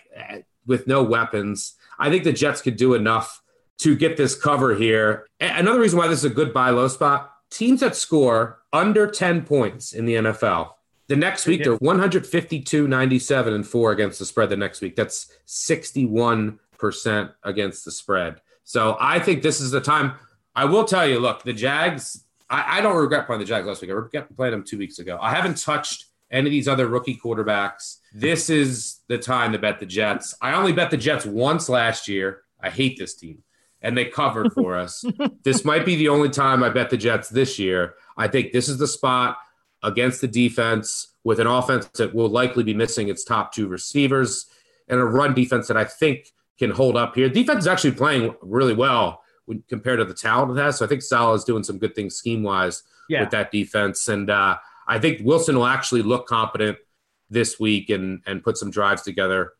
with 0.68 0.86
no 0.86 1.02
weapons. 1.02 1.74
I 1.98 2.12
think 2.12 2.24
the 2.24 2.32
Jets 2.32 2.62
could 2.62 2.78
do 2.78 2.94
enough 2.94 3.42
to 3.80 3.96
get 3.96 4.16
this 4.16 4.36
cover 4.36 4.76
here. 4.76 5.28
Another 5.40 5.80
reason 5.80 5.98
why 5.98 6.08
this 6.08 6.20
is 6.20 6.26
a 6.26 6.30
good 6.30 6.54
buy 6.54 6.70
low 6.70 6.88
spot: 6.88 7.32
teams 7.50 7.80
that 7.80 7.96
score 7.96 8.60
under 8.72 9.10
ten 9.10 9.42
points 9.44 9.92
in 9.92 10.06
the 10.06 10.16
NFL. 10.16 10.74
The 11.08 11.16
next 11.16 11.46
week, 11.46 11.64
they're 11.64 11.76
152, 11.76 12.88
97, 12.88 13.54
and 13.54 13.68
four 13.68 13.92
against 13.92 14.18
the 14.18 14.26
spread. 14.26 14.50
The 14.50 14.58
next 14.58 14.82
week, 14.82 14.96
that's 14.96 15.32
61 15.46 16.60
percent 16.78 17.32
against 17.44 17.86
the 17.86 17.92
spread. 17.92 18.42
So 18.64 18.98
I 19.00 19.20
think 19.20 19.42
this 19.42 19.62
is 19.62 19.72
the 19.72 19.82
time. 19.82 20.14
I 20.56 20.66
will 20.66 20.86
tell 20.86 21.08
you, 21.08 21.20
look, 21.20 21.44
the 21.44 21.54
Jags. 21.54 22.24
I, 22.50 22.78
I 22.78 22.82
don't 22.82 22.96
regret 22.96 23.26
playing 23.26 23.40
the 23.40 23.46
Jags 23.46 23.68
last 23.68 23.82
week. 23.82 23.92
I 23.92 23.94
regret 23.94 24.36
playing 24.36 24.52
them 24.52 24.64
two 24.64 24.78
weeks 24.78 25.00
ago. 25.00 25.18
I 25.22 25.34
haven't 25.34 25.58
touched 25.58 26.06
any 26.32 26.48
of 26.48 26.52
these 26.52 26.68
other 26.68 26.88
rookie 26.88 27.20
quarterbacks. 27.24 27.98
This 28.14 28.50
is 28.50 29.02
the 29.08 29.18
time 29.18 29.52
to 29.52 29.60
bet 29.60 29.80
the 29.80 29.86
Jets. 29.86 30.36
I 30.42 30.54
only 30.54 30.74
bet 30.74 30.92
the 30.92 30.98
Jets 30.98 31.26
once 31.26 31.70
last 31.70 32.08
year. 32.08 32.44
I 32.62 32.70
hate 32.70 32.98
this 32.98 33.16
team, 33.16 33.44
and 33.82 33.98
they 33.98 34.06
covered 34.06 34.54
for 34.54 34.76
us. 34.78 35.04
this 35.44 35.66
might 35.66 35.86
be 35.86 35.96
the 35.96 36.10
only 36.10 36.30
time 36.30 36.64
I 36.64 36.70
bet 36.70 36.90
the 36.90 36.98
Jets 36.98 37.30
this 37.30 37.60
year. 37.60 37.96
I 38.18 38.28
think 38.28 38.52
this 38.52 38.70
is 38.70 38.78
the 38.78 38.88
spot 38.88 39.38
against 39.84 40.22
the 40.22 40.28
defense 40.28 41.16
with 41.24 41.40
an 41.40 41.48
offense 41.48 41.88
that 41.96 42.14
will 42.14 42.30
likely 42.30 42.64
be 42.64 42.74
missing 42.74 43.10
its 43.10 43.24
top 43.24 43.52
two 43.52 43.68
receivers 43.68 44.46
and 44.88 45.00
a 45.00 45.04
run 45.04 45.34
defense 45.34 45.68
that 45.68 45.78
I 45.78 45.84
think 45.84 46.32
can 46.58 46.72
hold 46.72 46.96
up 46.96 47.16
here. 47.16 47.28
Defense 47.30 47.64
is 47.64 47.68
actually 47.68 47.92
playing 47.92 48.34
really 48.42 48.74
well 48.74 49.22
when, 49.46 49.64
compared 49.68 50.00
to 50.00 50.06
the 50.06 50.14
talent 50.14 50.58
it 50.58 50.62
has. 50.62 50.78
So 50.78 50.86
I 50.86 50.88
think 50.88 51.02
Salah 51.02 51.36
is 51.36 51.44
doing 51.44 51.64
some 51.64 51.78
good 51.78 51.96
things 51.96 52.16
scheme 52.16 52.44
wise 52.44 52.84
yeah. 53.10 53.22
with 53.22 53.32
that 53.32 53.52
defense. 53.52 54.08
And 54.08 54.30
uh, 54.30 54.58
I 54.88 55.00
think 55.00 55.22
Wilson 55.24 55.56
will 55.56 55.66
actually 55.66 56.02
look 56.02 56.28
competent 56.28 56.78
this 57.30 57.60
week 57.60 57.90
and 57.90 58.22
and 58.26 58.44
put 58.44 58.58
some 58.58 58.72
drives 58.72 59.02
together, 59.02 59.54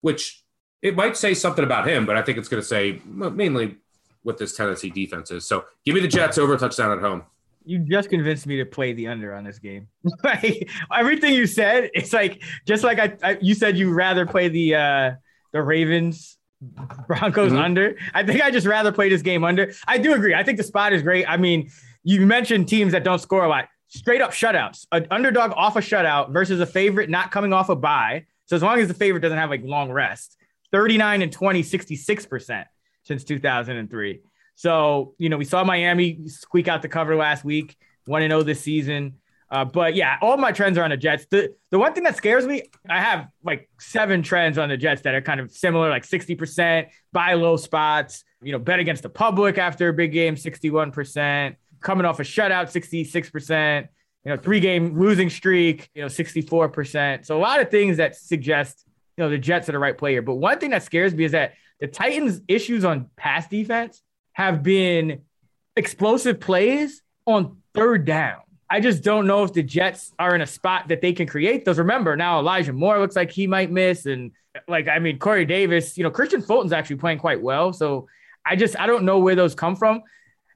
which 0.00 0.42
it 0.80 0.96
might 0.96 1.16
say 1.16 1.34
something 1.34 1.64
about 1.64 1.86
him, 1.86 2.06
but 2.06 2.16
I 2.16 2.22
think 2.22 2.38
it's 2.38 2.48
going 2.48 2.62
to 2.62 2.66
say 2.66 3.00
mainly 3.06 3.76
what 4.22 4.38
this 4.38 4.56
Tennessee 4.56 4.90
defense 4.90 5.30
is. 5.30 5.46
So 5.46 5.64
give 5.84 5.94
me 5.94 6.00
the 6.00 6.08
Jets 6.08 6.38
over 6.38 6.56
touchdown 6.56 6.90
at 6.92 6.98
home. 6.98 7.22
You 7.64 7.78
just 7.78 8.10
convinced 8.10 8.46
me 8.46 8.56
to 8.56 8.64
play 8.64 8.92
the 8.92 9.06
under 9.06 9.32
on 9.34 9.44
this 9.44 9.60
game. 9.60 9.88
like 10.24 10.68
everything 10.92 11.34
you 11.34 11.46
said, 11.46 11.90
it's 11.94 12.12
like 12.12 12.42
just 12.66 12.82
like 12.82 12.98
I, 12.98 13.16
I 13.22 13.38
you 13.40 13.54
said 13.54 13.76
you 13.76 13.92
rather 13.92 14.26
play 14.26 14.48
the 14.48 14.74
uh 14.74 15.10
the 15.52 15.62
Ravens 15.62 16.38
Broncos 17.06 17.52
mm-hmm. 17.52 17.60
under. 17.60 17.96
I 18.14 18.24
think 18.24 18.42
I 18.42 18.50
just 18.50 18.66
rather 18.66 18.92
play 18.92 19.08
this 19.08 19.22
game 19.22 19.44
under. 19.44 19.72
I 19.86 19.98
do 19.98 20.14
agree. 20.14 20.34
I 20.34 20.42
think 20.42 20.58
the 20.58 20.64
spot 20.64 20.92
is 20.92 21.02
great. 21.02 21.28
I 21.28 21.36
mean, 21.36 21.70
you 22.04 22.24
mentioned 22.26 22.68
teams 22.68 22.92
that 22.92 23.04
don't 23.04 23.20
score 23.20 23.44
a 23.44 23.48
lot. 23.48 23.68
Straight 23.88 24.20
up 24.20 24.30
shutouts. 24.30 24.86
An 24.92 25.06
underdog 25.10 25.52
off 25.54 25.76
a 25.76 25.80
shutout 25.80 26.32
versus 26.32 26.60
a 26.60 26.66
favorite 26.66 27.10
not 27.10 27.30
coming 27.30 27.52
off 27.52 27.68
a 27.68 27.76
bye. 27.76 28.26
So 28.46 28.56
as 28.56 28.62
long 28.62 28.78
as 28.78 28.88
the 28.88 28.94
favorite 28.94 29.20
doesn't 29.20 29.38
have 29.38 29.50
like 29.50 29.62
long 29.64 29.90
rest, 29.90 30.36
39 30.72 31.22
and 31.22 31.32
20, 31.32 31.62
66% 31.62 32.64
since 33.02 33.24
2003. 33.24 34.20
So, 34.54 35.14
you 35.18 35.28
know, 35.28 35.36
we 35.36 35.44
saw 35.44 35.64
Miami 35.64 36.28
squeak 36.28 36.68
out 36.68 36.82
the 36.82 36.88
cover 36.88 37.16
last 37.16 37.44
week, 37.44 37.76
1 38.06 38.22
0 38.22 38.42
this 38.42 38.60
season. 38.60 39.14
Uh, 39.52 39.66
but 39.66 39.94
yeah, 39.94 40.16
all 40.22 40.38
my 40.38 40.50
trends 40.50 40.78
are 40.78 40.82
on 40.82 40.88
the 40.88 40.96
Jets. 40.96 41.26
The 41.30 41.54
the 41.70 41.78
one 41.78 41.92
thing 41.92 42.04
that 42.04 42.16
scares 42.16 42.46
me, 42.46 42.62
I 42.88 43.00
have 43.02 43.28
like 43.44 43.68
seven 43.78 44.22
trends 44.22 44.56
on 44.56 44.70
the 44.70 44.78
Jets 44.78 45.02
that 45.02 45.14
are 45.14 45.20
kind 45.20 45.40
of 45.40 45.52
similar, 45.52 45.90
like 45.90 46.06
60%, 46.06 46.88
buy 47.12 47.34
low 47.34 47.58
spots, 47.58 48.24
you 48.42 48.52
know, 48.52 48.58
bet 48.58 48.78
against 48.78 49.02
the 49.02 49.10
public 49.10 49.58
after 49.58 49.90
a 49.90 49.92
big 49.92 50.10
game, 50.10 50.36
61%, 50.36 51.54
coming 51.80 52.06
off 52.06 52.18
a 52.18 52.22
shutout, 52.22 52.72
66%, 52.72 53.88
you 54.24 54.30
know, 54.30 54.38
three 54.38 54.58
game 54.58 54.98
losing 54.98 55.28
streak, 55.28 55.90
you 55.94 56.00
know, 56.00 56.08
64%. 56.08 57.26
So 57.26 57.36
a 57.36 57.38
lot 57.38 57.60
of 57.60 57.70
things 57.70 57.98
that 57.98 58.16
suggest, 58.16 58.84
you 59.18 59.24
know, 59.24 59.28
the 59.28 59.36
Jets 59.36 59.68
are 59.68 59.72
the 59.72 59.78
right 59.78 59.98
player. 59.98 60.22
But 60.22 60.36
one 60.36 60.60
thing 60.60 60.70
that 60.70 60.82
scares 60.82 61.14
me 61.14 61.24
is 61.24 61.32
that 61.32 61.52
the 61.78 61.88
Titans' 61.88 62.40
issues 62.48 62.86
on 62.86 63.10
pass 63.16 63.48
defense 63.48 64.00
have 64.32 64.62
been 64.62 65.24
explosive 65.76 66.40
plays 66.40 67.02
on 67.26 67.58
third 67.74 68.06
down. 68.06 68.40
I 68.72 68.80
just 68.80 69.02
don't 69.02 69.26
know 69.26 69.44
if 69.44 69.52
the 69.52 69.62
Jets 69.62 70.14
are 70.18 70.34
in 70.34 70.40
a 70.40 70.46
spot 70.46 70.88
that 70.88 71.02
they 71.02 71.12
can 71.12 71.26
create 71.26 71.66
those. 71.66 71.76
Remember, 71.76 72.16
now 72.16 72.38
Elijah 72.38 72.72
Moore 72.72 72.98
looks 72.98 73.14
like 73.14 73.30
he 73.30 73.46
might 73.46 73.70
miss. 73.70 74.06
And 74.06 74.32
like, 74.66 74.88
I 74.88 74.98
mean, 74.98 75.18
Corey 75.18 75.44
Davis, 75.44 75.98
you 75.98 76.04
know, 76.04 76.10
Kristian 76.10 76.42
Fulton's 76.42 76.72
actually 76.72 76.96
playing 76.96 77.18
quite 77.18 77.42
well. 77.42 77.74
So 77.74 78.08
I 78.46 78.56
just, 78.56 78.80
I 78.80 78.86
don't 78.86 79.04
know 79.04 79.18
where 79.18 79.34
those 79.34 79.54
come 79.54 79.76
from. 79.76 80.00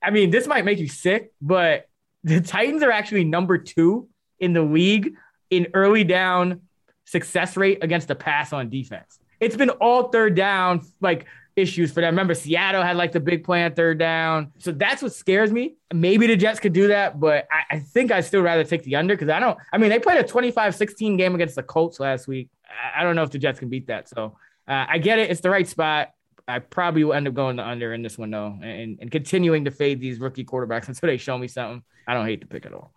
I 0.03 0.09
mean, 0.09 0.31
this 0.31 0.47
might 0.47 0.65
make 0.65 0.79
you 0.79 0.89
sick, 0.89 1.31
but 1.43 1.91
the 2.25 2.41
Titans 2.41 2.83
are 2.83 2.91
actually 2.91 3.25
number 3.25 3.59
two 3.59 4.09
in 4.41 4.55
the 4.55 4.63
league 4.63 5.13
in 5.51 5.67
early 5.75 6.03
down 6.03 6.63
success 7.05 7.55
rate 7.55 7.85
against 7.85 8.09
the 8.09 8.15
pass 8.15 8.51
on 8.55 8.71
defense. 8.71 9.19
It's 9.41 9.57
been 9.57 9.69
all 9.69 10.05
third 10.05 10.35
down, 10.35 10.81
like 11.03 11.27
issues 11.57 11.91
for 11.91 12.03
them. 12.03 12.13
Remember, 12.13 12.35
Seattle 12.35 12.83
had 12.83 12.97
like 12.97 13.13
the 13.13 13.21
big 13.21 13.43
play 13.43 13.65
on 13.65 13.73
third 13.75 13.99
down. 13.99 14.53
So 14.59 14.73
that's 14.73 15.03
what 15.03 15.15
scares 15.15 15.51
me. 15.51 15.77
Maybe 15.93 16.27
the 16.27 16.37
Jets 16.37 16.61
could 16.61 16.75
do 16.75 16.89
that, 16.89 17.19
but 17.19 17.49
I, 17.51 17.77
I 17.77 17.79
think 17.79 18.13
I'd 18.13 18.27
still 18.27 18.43
rather 18.43 18.63
take 18.63 18.83
the 18.83 18.97
under 18.97 19.15
because 19.15 19.31
I 19.31 19.41
don't, 19.41 19.59
I 19.73 19.79
mean, 19.79 19.89
they 19.89 19.99
played 19.99 20.19
a 20.19 20.23
25 20.23 20.75
16 20.75 21.17
game 21.17 21.35
against 21.35 21.57
the 21.57 21.63
Colts 21.63 21.99
last 21.99 22.29
week. 22.29 22.51
I, 22.69 23.01
I 23.01 23.05
don't 23.05 23.17
know 23.17 23.23
if 23.23 23.31
the 23.31 23.39
Jets 23.39 23.59
can 23.59 23.71
beat 23.71 23.87
that. 23.87 24.09
So 24.09 24.37
uh, 24.69 24.85
I 24.89 24.99
get 24.99 25.19
it. 25.19 25.31
It's 25.31 25.41
the 25.41 25.51
right 25.51 25.67
spot. 25.67 26.13
I 26.47 26.61
probably 26.61 27.03
will 27.03 27.15
end 27.15 27.27
up 27.27 27.35
going 27.35 27.57
the 27.57 27.67
under 27.67 27.93
in 27.93 28.03
this 28.03 28.17
one 28.17 28.31
though, 28.31 28.59
and, 28.63 28.99
and 29.01 29.11
continuing 29.11 29.65
to 29.65 29.71
fade 29.71 30.01
these 30.01 30.21
rookie 30.21 30.45
quarterbacks 30.45 30.89
until 30.89 31.09
they 31.09 31.17
show 31.17 31.37
me 31.37 31.49
something. 31.49 31.83
I 32.07 32.15
don't 32.15 32.27
hate 32.27 32.41
the 32.41 32.47
pick 32.47 32.67
at 32.67 32.73
all. 32.73 32.93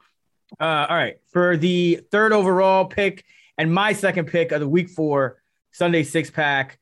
Uh, 0.59 0.85
all 0.89 0.95
right, 0.95 1.17
for 1.31 1.57
the 1.57 2.01
third 2.11 2.33
overall 2.33 2.85
pick 2.85 3.23
and 3.57 3.73
my 3.73 3.93
second 3.93 4.25
pick 4.25 4.51
of 4.51 4.59
the 4.59 4.67
week 4.67 4.89
four 4.89 5.41
Sunday 5.71 6.03
six 6.03 6.29
pack, 6.29 6.79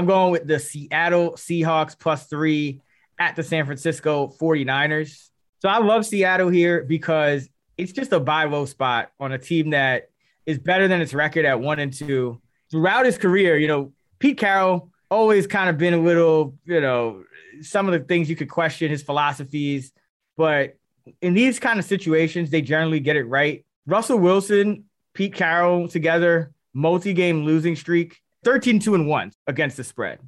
I'm 0.00 0.06
going 0.06 0.32
with 0.32 0.46
the 0.46 0.58
Seattle 0.58 1.32
Seahawks 1.32 1.98
plus 1.98 2.24
three 2.24 2.80
at 3.18 3.36
the 3.36 3.42
San 3.42 3.66
Francisco 3.66 4.28
49ers. 4.40 5.28
So 5.58 5.68
I 5.68 5.76
love 5.76 6.06
Seattle 6.06 6.48
here 6.48 6.84
because 6.84 7.50
it's 7.76 7.92
just 7.92 8.10
a 8.12 8.18
buy 8.18 8.44
low 8.44 8.64
spot 8.64 9.10
on 9.20 9.32
a 9.32 9.36
team 9.36 9.70
that 9.70 10.08
is 10.46 10.58
better 10.58 10.88
than 10.88 11.02
its 11.02 11.12
record 11.12 11.44
at 11.44 11.60
one 11.60 11.78
and 11.80 11.92
two. 11.92 12.40
Throughout 12.70 13.04
his 13.04 13.18
career, 13.18 13.58
you 13.58 13.68
know, 13.68 13.92
Pete 14.18 14.38
Carroll 14.38 14.90
always 15.10 15.46
kind 15.46 15.68
of 15.68 15.76
been 15.76 15.92
a 15.92 16.00
little, 16.00 16.54
you 16.64 16.80
know, 16.80 17.24
some 17.60 17.86
of 17.86 17.92
the 17.92 18.00
things 18.00 18.30
you 18.30 18.36
could 18.36 18.48
question 18.48 18.90
his 18.90 19.02
philosophies, 19.02 19.92
but 20.38 20.78
in 21.20 21.34
these 21.34 21.58
kind 21.58 21.78
of 21.78 21.84
situations, 21.84 22.48
they 22.48 22.62
generally 22.62 23.00
get 23.00 23.16
it 23.16 23.24
right. 23.24 23.66
Russell 23.84 24.18
Wilson, 24.18 24.84
Pete 25.12 25.34
Carroll 25.34 25.88
together, 25.88 26.52
multi-game 26.72 27.44
losing 27.44 27.76
streak, 27.76 28.22
13 28.44 28.80
2 28.80 28.94
and 28.94 29.08
1 29.08 29.32
against 29.46 29.76
the 29.76 29.84
spread. 29.84 30.20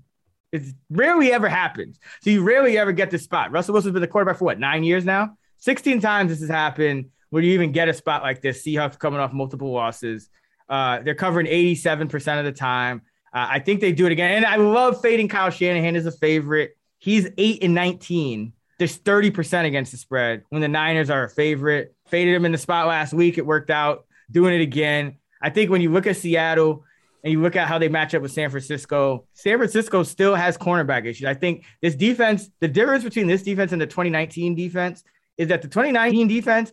It 0.52 0.62
rarely 0.90 1.32
ever 1.32 1.48
happens. 1.48 1.98
So 2.20 2.30
you 2.30 2.42
rarely 2.42 2.76
ever 2.76 2.92
get 2.92 3.10
this 3.10 3.24
spot. 3.24 3.52
Russell 3.52 3.72
Wilson's 3.72 3.94
been 3.94 4.02
the 4.02 4.08
quarterback 4.08 4.38
for 4.38 4.44
what, 4.44 4.58
nine 4.58 4.84
years 4.84 5.04
now? 5.04 5.36
16 5.58 6.00
times 6.00 6.30
this 6.30 6.40
has 6.40 6.50
happened 6.50 7.06
where 7.30 7.42
you 7.42 7.52
even 7.52 7.72
get 7.72 7.88
a 7.88 7.94
spot 7.94 8.22
like 8.22 8.42
this. 8.42 8.62
Seahawks 8.62 8.98
coming 8.98 9.20
off 9.20 9.32
multiple 9.32 9.72
losses. 9.72 10.28
Uh, 10.68 11.00
they're 11.00 11.14
covering 11.14 11.46
87% 11.46 12.38
of 12.38 12.44
the 12.44 12.52
time. 12.52 13.02
Uh, 13.32 13.46
I 13.50 13.58
think 13.60 13.80
they 13.80 13.92
do 13.92 14.04
it 14.04 14.12
again. 14.12 14.32
And 14.36 14.44
I 14.44 14.56
love 14.56 15.00
fading 15.00 15.28
Kyle 15.28 15.48
Shanahan 15.48 15.96
as 15.96 16.04
a 16.04 16.12
favorite. 16.12 16.76
He's 16.98 17.28
8 17.38 17.64
and 17.64 17.74
19 17.74 18.52
there's 18.82 18.98
30% 18.98 19.64
against 19.64 19.92
the 19.92 19.98
spread 19.98 20.42
when 20.48 20.60
the 20.60 20.66
Niners 20.66 21.08
are 21.08 21.22
a 21.22 21.30
favorite. 21.30 21.94
Faded 22.08 22.34
him 22.34 22.44
in 22.44 22.50
the 22.50 22.58
spot 22.58 22.88
last 22.88 23.12
week. 23.12 23.38
It 23.38 23.46
worked 23.46 23.70
out. 23.70 24.06
Doing 24.28 24.54
it 24.54 24.60
again. 24.60 25.18
I 25.40 25.50
think 25.50 25.70
when 25.70 25.80
you 25.80 25.92
look 25.92 26.08
at 26.08 26.16
Seattle 26.16 26.84
and 27.24 27.32
you 27.32 27.40
look 27.40 27.56
at 27.56 27.68
how 27.68 27.78
they 27.78 27.88
match 27.88 28.14
up 28.14 28.22
with 28.22 28.32
San 28.32 28.50
Francisco, 28.50 29.26
San 29.34 29.58
Francisco 29.58 30.02
still 30.02 30.34
has 30.34 30.58
cornerback 30.58 31.06
issues. 31.06 31.26
I 31.26 31.34
think 31.34 31.64
this 31.80 31.94
defense, 31.94 32.50
the 32.60 32.68
difference 32.68 33.04
between 33.04 33.26
this 33.26 33.42
defense 33.42 33.72
and 33.72 33.80
the 33.80 33.86
2019 33.86 34.54
defense 34.54 35.04
is 35.38 35.48
that 35.48 35.62
the 35.62 35.68
2019 35.68 36.28
defense, 36.28 36.72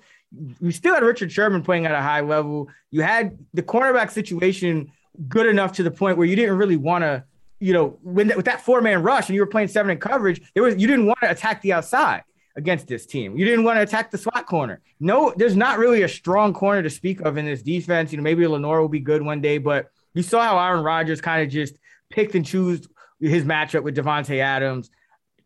you 0.59 0.71
still 0.71 0.93
had 0.93 1.03
Richard 1.03 1.31
Sherman 1.31 1.63
playing 1.63 1.85
at 1.85 1.91
a 1.91 2.01
high 2.01 2.21
level. 2.21 2.67
You 2.91 3.01
had 3.01 3.37
the 3.53 3.63
cornerback 3.63 4.11
situation 4.11 4.91
good 5.27 5.45
enough 5.45 5.73
to 5.73 5.83
the 5.83 5.91
point 5.91 6.17
where 6.17 6.27
you 6.27 6.35
didn't 6.35 6.57
really 6.57 6.77
want 6.77 7.03
to 7.03 7.23
you 7.59 7.73
know, 7.73 7.99
when 8.03 8.31
with 8.35 8.45
that 8.45 8.61
four 8.61 8.81
man 8.81 9.03
rush 9.03 9.27
and 9.27 9.35
you 9.35 9.41
were 9.41 9.47
playing 9.47 9.67
seven 9.67 9.91
in 9.91 9.97
coverage, 9.97 10.41
there 10.53 10.63
was 10.63 10.77
you 10.77 10.87
didn't 10.87 11.05
want 11.05 11.19
to 11.21 11.29
attack 11.29 11.61
the 11.61 11.73
outside 11.73 12.23
against 12.55 12.87
this 12.87 13.05
team. 13.05 13.37
You 13.37 13.45
didn't 13.45 13.63
want 13.63 13.77
to 13.77 13.81
attack 13.81 14.11
the 14.11 14.17
slot 14.17 14.45
corner. 14.45 14.81
No, 14.99 15.33
there's 15.35 15.55
not 15.55 15.77
really 15.77 16.03
a 16.03 16.07
strong 16.07 16.53
corner 16.53 16.81
to 16.81 16.89
speak 16.89 17.21
of 17.21 17.37
in 17.37 17.45
this 17.45 17.61
defense. 17.61 18.11
You 18.11 18.17
know, 18.17 18.23
maybe 18.23 18.47
Lenoir 18.47 18.81
will 18.81 18.89
be 18.89 18.99
good 18.99 19.21
one 19.21 19.41
day, 19.41 19.57
but 19.57 19.91
you 20.13 20.23
saw 20.23 20.41
how 20.41 20.59
Aaron 20.59 20.83
Rodgers 20.83 21.21
kind 21.21 21.43
of 21.43 21.49
just 21.49 21.77
picked 22.09 22.35
and 22.35 22.45
chose 22.45 22.87
his 23.19 23.43
matchup 23.43 23.83
with 23.83 23.95
Davante 23.95 24.39
Adams. 24.39 24.89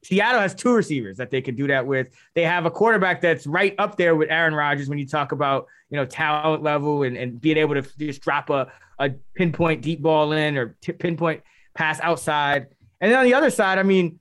Seattle 0.04 0.42
has 0.42 0.54
two 0.54 0.74
receivers 0.74 1.18
that 1.18 1.32
they 1.32 1.42
can 1.42 1.56
do 1.56 1.68
that 1.68 1.88
with. 1.88 2.10
They 2.36 2.44
have 2.44 2.66
a 2.66 2.72
quarterback 2.72 3.22
that's 3.22 3.48
right 3.48 3.74
up 3.78 3.96
there 3.96 4.16
with 4.16 4.30
Aaron 4.30 4.54
Rodgers 4.54 4.90
when 4.90 4.98
you 4.98 5.08
talk 5.08 5.32
about, 5.32 5.68
you 5.90 5.96
know, 5.96 6.06
talent 6.06 6.62
level 6.62 7.04
and, 7.04 7.16
and 7.16 7.40
being 7.40 7.58
able 7.58 7.76
to 7.76 7.84
just 7.98 8.22
drop 8.22 8.50
a, 8.50 8.68
a 9.00 9.12
pinpoint 9.36 9.82
deep 9.82 10.02
ball 10.02 10.34
in 10.34 10.58
or 10.58 10.76
t- 10.82 10.92
pinpoint 10.92 11.42
pass 11.74 12.00
outside. 12.02 12.68
And 13.00 13.12
then 13.12 13.20
on 13.20 13.26
the 13.26 13.34
other 13.34 13.50
side, 13.50 13.80
I 13.80 13.84
mean, 13.84 14.20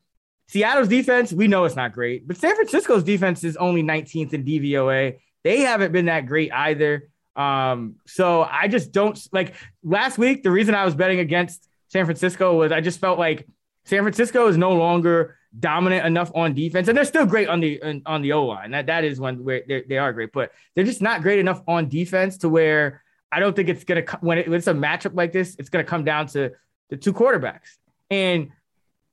Seattle's 0.48 0.88
defense, 0.88 1.32
we 1.32 1.48
know 1.48 1.64
it's 1.64 1.76
not 1.76 1.92
great, 1.92 2.28
but 2.28 2.36
San 2.36 2.54
Francisco's 2.54 3.02
defense 3.02 3.42
is 3.42 3.56
only 3.56 3.82
19th 3.82 4.34
in 4.34 4.44
DVOA. 4.44 5.18
They 5.44 5.60
haven't 5.60 5.92
been 5.92 6.06
that 6.06 6.26
great 6.26 6.52
either. 6.52 7.08
Um, 7.36 7.96
so 8.06 8.42
I 8.42 8.68
just 8.68 8.92
don't 8.92 9.18
like 9.32 9.54
last 9.82 10.18
week. 10.18 10.42
The 10.42 10.50
reason 10.50 10.74
I 10.74 10.84
was 10.84 10.94
betting 10.94 11.18
against 11.18 11.68
San 11.88 12.04
Francisco 12.04 12.56
was 12.56 12.72
I 12.72 12.80
just 12.80 13.00
felt 13.00 13.18
like 13.18 13.46
San 13.84 14.02
Francisco 14.02 14.48
is 14.48 14.56
no 14.56 14.72
longer 14.72 15.36
dominant 15.58 16.06
enough 16.06 16.30
on 16.34 16.54
defense, 16.54 16.88
and 16.88 16.96
they're 16.96 17.04
still 17.04 17.26
great 17.26 17.48
on 17.48 17.60
the 17.60 18.02
on 18.06 18.22
the 18.22 18.32
O 18.32 18.44
line. 18.46 18.70
That 18.70 18.86
that 18.86 19.04
is 19.04 19.20
one 19.20 19.44
where 19.44 19.62
they 19.66 19.98
are 19.98 20.12
great, 20.12 20.32
but 20.32 20.52
they're 20.74 20.84
just 20.84 21.02
not 21.02 21.22
great 21.22 21.38
enough 21.38 21.62
on 21.66 21.88
defense 21.88 22.38
to 22.38 22.48
where 22.48 23.02
I 23.30 23.40
don't 23.40 23.56
think 23.56 23.68
it's 23.68 23.84
gonna 23.84 24.04
when, 24.20 24.38
it, 24.38 24.48
when 24.48 24.58
it's 24.58 24.66
a 24.66 24.74
matchup 24.74 25.14
like 25.14 25.32
this, 25.32 25.56
it's 25.58 25.68
gonna 25.68 25.84
come 25.84 26.04
down 26.04 26.26
to 26.28 26.52
the 26.90 26.96
two 26.96 27.12
quarterbacks. 27.12 27.76
And 28.10 28.50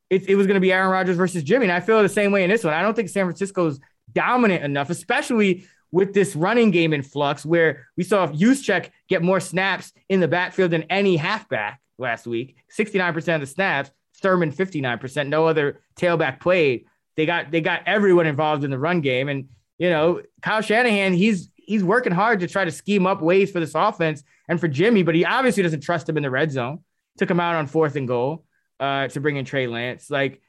it, 0.10 0.28
it 0.28 0.36
was 0.36 0.48
to 0.48 0.60
be 0.60 0.74
Aaron 0.74 0.90
Rodgers 0.90 1.16
versus 1.16 1.44
Jimmy. 1.44 1.66
And 1.66 1.72
I 1.72 1.80
feel 1.80 2.02
the 2.02 2.10
same 2.10 2.32
way 2.32 2.44
in 2.44 2.50
this 2.50 2.64
one. 2.64 2.74
I 2.74 2.82
don't 2.82 2.96
think 2.96 3.10
San 3.10 3.26
Francisco's 3.26 3.80
dominant 4.12 4.64
enough, 4.64 4.90
especially 4.90 5.68
with 5.92 6.14
this 6.14 6.36
running 6.36 6.72
game 6.72 6.94
in 6.94 7.02
flux, 7.02 7.46
where 7.46 7.88
we 7.98 8.04
saw 8.04 8.28
Juszczyk 8.28 8.90
get 9.08 9.22
more 9.22 9.40
snaps 9.40 9.92
in 10.08 10.20
the 10.20 10.28
backfield 10.28 10.72
than 10.72 10.84
any 10.84 11.16
halfback 11.16 11.82
last 11.98 12.28
week 12.28 12.56
69% 12.78 13.36
of 13.36 13.42
the 13.42 13.48
snaps, 13.48 13.92
Sermon 14.14 14.52
59%, 14.52 15.28
no 15.28 15.48
other 15.48 15.82
tailback 15.98 16.40
played. 16.40 16.86
They 17.18 17.26
got 17.26 17.52
they 17.52 17.62
got 17.62 17.82
everyone 17.86 18.28
involved 18.28 18.64
in 18.64 18.72
the 18.72 18.80
run 18.80 19.02
game. 19.02 19.30
And 19.30 19.50
you 19.78 19.90
know, 19.90 20.22
Kyle 20.42 20.62
Shanahan, 20.62 21.14
he's 21.14 21.50
he's 21.56 21.84
working 21.84 22.14
hard 22.14 22.40
to 22.42 22.48
try 22.48 22.66
to 22.66 22.72
scheme 22.72 23.06
up 23.06 23.22
ways 23.22 23.52
for 23.52 23.60
this 23.60 23.76
offense 23.76 24.24
and 24.48 24.60
for 24.60 24.68
Jimmy, 24.68 25.04
but 25.04 25.16
he 25.16 25.26
obviously 25.26 25.64
doesn't 25.64 25.82
trust 25.82 26.08
him 26.08 26.18
in 26.18 26.24
the 26.24 26.30
red 26.30 26.52
zone 26.52 26.80
took 27.20 27.30
him 27.30 27.40
out 27.40 27.56
on 27.56 27.68
fourth 27.68 27.96
and 27.98 28.08
goal 28.08 28.46
uh, 28.80 29.08
to 29.10 29.20
bring 29.20 29.36
in 29.36 29.46
Trey 29.46 29.68
Lance. 29.68 30.10
Like, 30.10 30.42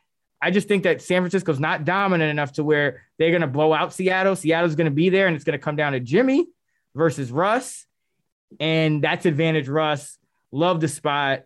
I 0.42 0.50
just 0.50 0.68
think 0.68 0.84
that 0.84 1.02
San 1.02 1.22
Francisco's 1.22 1.60
not 1.60 1.84
dominant 1.84 2.30
enough 2.30 2.52
to 2.52 2.64
where 2.64 3.02
they're 3.18 3.30
going 3.30 3.42
to 3.42 3.46
blow 3.46 3.72
out 3.72 3.92
Seattle. 3.92 4.36
Seattle's 4.36 4.74
going 4.74 4.86
to 4.86 4.90
be 4.90 5.10
there, 5.10 5.26
and 5.26 5.36
it's 5.36 5.44
going 5.44 5.58
to 5.58 5.62
come 5.62 5.76
down 5.76 5.92
to 5.92 6.00
Jimmy 6.00 6.46
versus 6.94 7.30
Russ. 7.30 7.86
And 8.58 9.02
that's 9.02 9.26
advantage 9.26 9.68
Russ. 9.68 10.18
Love 10.50 10.80
the 10.80 10.88
spot. 10.88 11.42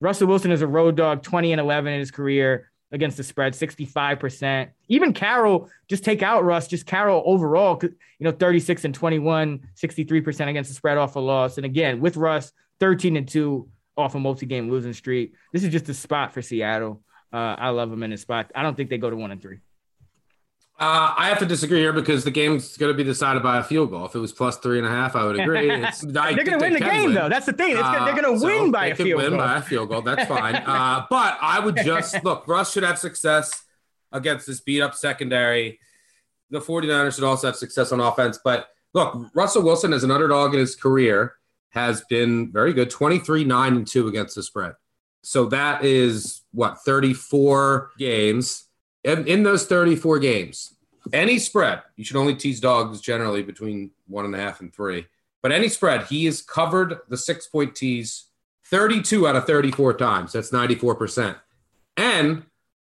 Russell 0.00 0.26
Wilson 0.26 0.50
is 0.50 0.62
a 0.62 0.66
road 0.66 0.96
dog, 0.96 1.22
20 1.22 1.52
and 1.52 1.60
11 1.60 1.92
in 1.92 2.00
his 2.00 2.10
career 2.10 2.70
against 2.90 3.16
the 3.16 3.22
spread, 3.22 3.54
65%. 3.54 4.68
Even 4.88 5.14
Carroll, 5.14 5.70
just 5.88 6.04
take 6.04 6.22
out 6.22 6.44
Russ, 6.44 6.66
just 6.66 6.84
Carroll 6.84 7.22
overall, 7.24 7.78
you 7.82 7.90
know, 8.20 8.32
36 8.32 8.84
and 8.84 8.94
21, 8.94 9.60
63% 9.74 10.48
against 10.48 10.68
the 10.68 10.74
spread 10.74 10.98
off 10.98 11.16
a 11.16 11.20
loss. 11.20 11.56
And 11.56 11.64
again, 11.64 12.00
with 12.00 12.16
Russ, 12.16 12.52
13 12.80 13.16
and 13.16 13.28
2 13.28 13.68
off 13.96 14.14
a 14.14 14.18
multi-game 14.18 14.70
losing 14.70 14.92
streak. 14.92 15.34
This 15.52 15.64
is 15.64 15.70
just 15.70 15.88
a 15.88 15.94
spot 15.94 16.34
for 16.34 16.42
Seattle. 16.42 17.02
Uh, 17.32 17.56
I 17.58 17.70
love 17.70 17.90
them 17.90 18.02
in 18.02 18.10
this 18.10 18.22
spot. 18.22 18.50
I 18.54 18.62
don't 18.62 18.76
think 18.76 18.90
they 18.90 18.98
go 18.98 19.10
to 19.10 19.16
one 19.16 19.30
and 19.30 19.40
three. 19.40 19.60
Uh, 20.78 21.14
I 21.16 21.28
have 21.28 21.38
to 21.38 21.46
disagree 21.46 21.78
here 21.78 21.92
because 21.92 22.24
the 22.24 22.30
game's 22.30 22.76
going 22.76 22.92
to 22.92 22.96
be 22.96 23.04
decided 23.04 23.42
by 23.42 23.58
a 23.58 23.62
field 23.62 23.90
goal. 23.90 24.04
If 24.04 24.14
it 24.16 24.18
was 24.18 24.32
plus 24.32 24.56
three 24.56 24.78
and 24.78 24.86
a 24.86 24.90
half, 24.90 25.14
I 25.14 25.24
would 25.24 25.38
agree. 25.38 25.68
they're 26.02 26.34
going 26.34 26.46
to 26.46 26.58
win 26.58 26.72
the 26.72 26.80
game, 26.80 27.04
win. 27.04 27.14
though. 27.14 27.28
That's 27.28 27.46
the 27.46 27.52
thing. 27.52 27.76
Uh, 27.76 28.04
they're 28.04 28.20
going 28.20 28.38
to 28.38 28.44
win 28.44 28.72
by 28.72 28.86
a 28.86 28.94
field 28.96 29.22
win 29.22 29.30
goal. 29.30 29.38
by 29.38 29.58
a 29.58 29.62
field 29.62 29.88
goal. 29.90 30.02
That's 30.02 30.26
fine. 30.26 30.56
uh, 30.66 31.06
but 31.08 31.38
I 31.40 31.60
would 31.60 31.76
just 31.76 32.24
look. 32.24 32.48
Russ 32.48 32.72
should 32.72 32.82
have 32.82 32.98
success 32.98 33.62
against 34.10 34.46
this 34.46 34.60
beat 34.60 34.82
up 34.82 34.94
secondary. 34.94 35.78
The 36.50 36.60
49ers 36.60 37.14
should 37.14 37.24
also 37.24 37.46
have 37.48 37.56
success 37.56 37.92
on 37.92 38.00
offense. 38.00 38.40
But 38.42 38.66
look, 38.92 39.30
Russell 39.34 39.62
Wilson 39.62 39.92
is 39.92 40.04
an 40.04 40.10
underdog 40.10 40.52
in 40.54 40.60
his 40.60 40.74
career 40.74 41.34
has 41.70 42.02
been 42.10 42.52
very 42.52 42.72
good 42.72 42.90
23 42.90 43.44
9 43.44 43.76
and 43.76 43.86
2 43.86 44.08
against 44.08 44.34
the 44.34 44.42
spread. 44.42 44.74
So 45.22 45.46
that 45.46 45.84
is 45.84 46.42
what 46.52 46.78
34 46.84 47.90
games. 47.98 48.64
In, 49.04 49.26
in 49.26 49.42
those 49.42 49.66
34 49.66 50.18
games, 50.18 50.74
any 51.12 51.38
spread, 51.38 51.82
you 51.96 52.04
should 52.04 52.16
only 52.16 52.34
tease 52.34 52.60
dogs 52.60 53.00
generally 53.00 53.42
between 53.42 53.90
one 54.06 54.24
and 54.24 54.34
a 54.34 54.38
half 54.38 54.60
and 54.60 54.74
three. 54.74 55.06
But 55.42 55.52
any 55.52 55.68
spread, 55.68 56.04
he 56.04 56.24
has 56.26 56.42
covered 56.42 56.98
the 57.08 57.16
six 57.16 57.46
point 57.46 57.74
tease 57.74 58.26
32 58.66 59.26
out 59.26 59.36
of 59.36 59.46
34 59.46 59.94
times. 59.94 60.32
That's 60.32 60.50
94%. 60.50 61.36
And 61.96 62.44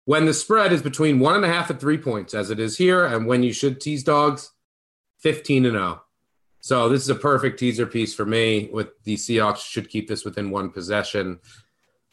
when 0.05 0.27
the 0.27 0.35
spread 0.35 0.73
is 0.73 0.83
between 0.83 1.21
one 1.21 1.37
and 1.37 1.45
a 1.45 1.49
half 1.49 1.71
and 1.71 1.81
three 1.81 1.99
points, 1.99 2.35
as 2.35 2.51
it 2.51 2.59
is 2.59 2.77
here, 2.77 3.07
and 3.07 3.27
when 3.27 3.43
you 3.43 3.53
should 3.53 3.81
tease 3.81 4.03
dogs, 4.03 4.51
15 5.21 5.67
and 5.67 5.75
0. 5.75 6.03
So 6.61 6.89
this 6.89 7.03
is 7.03 7.09
a 7.09 7.15
perfect 7.15 7.59
teaser 7.59 7.87
piece 7.87 8.15
for 8.15 8.27
me. 8.27 8.69
With 8.73 8.89
the 9.05 9.17
Seahawks 9.17 9.65
should 9.65 9.89
keep 9.89 10.09
this 10.09 10.25
within 10.25 10.51
one 10.51 10.71
possession. 10.71 11.41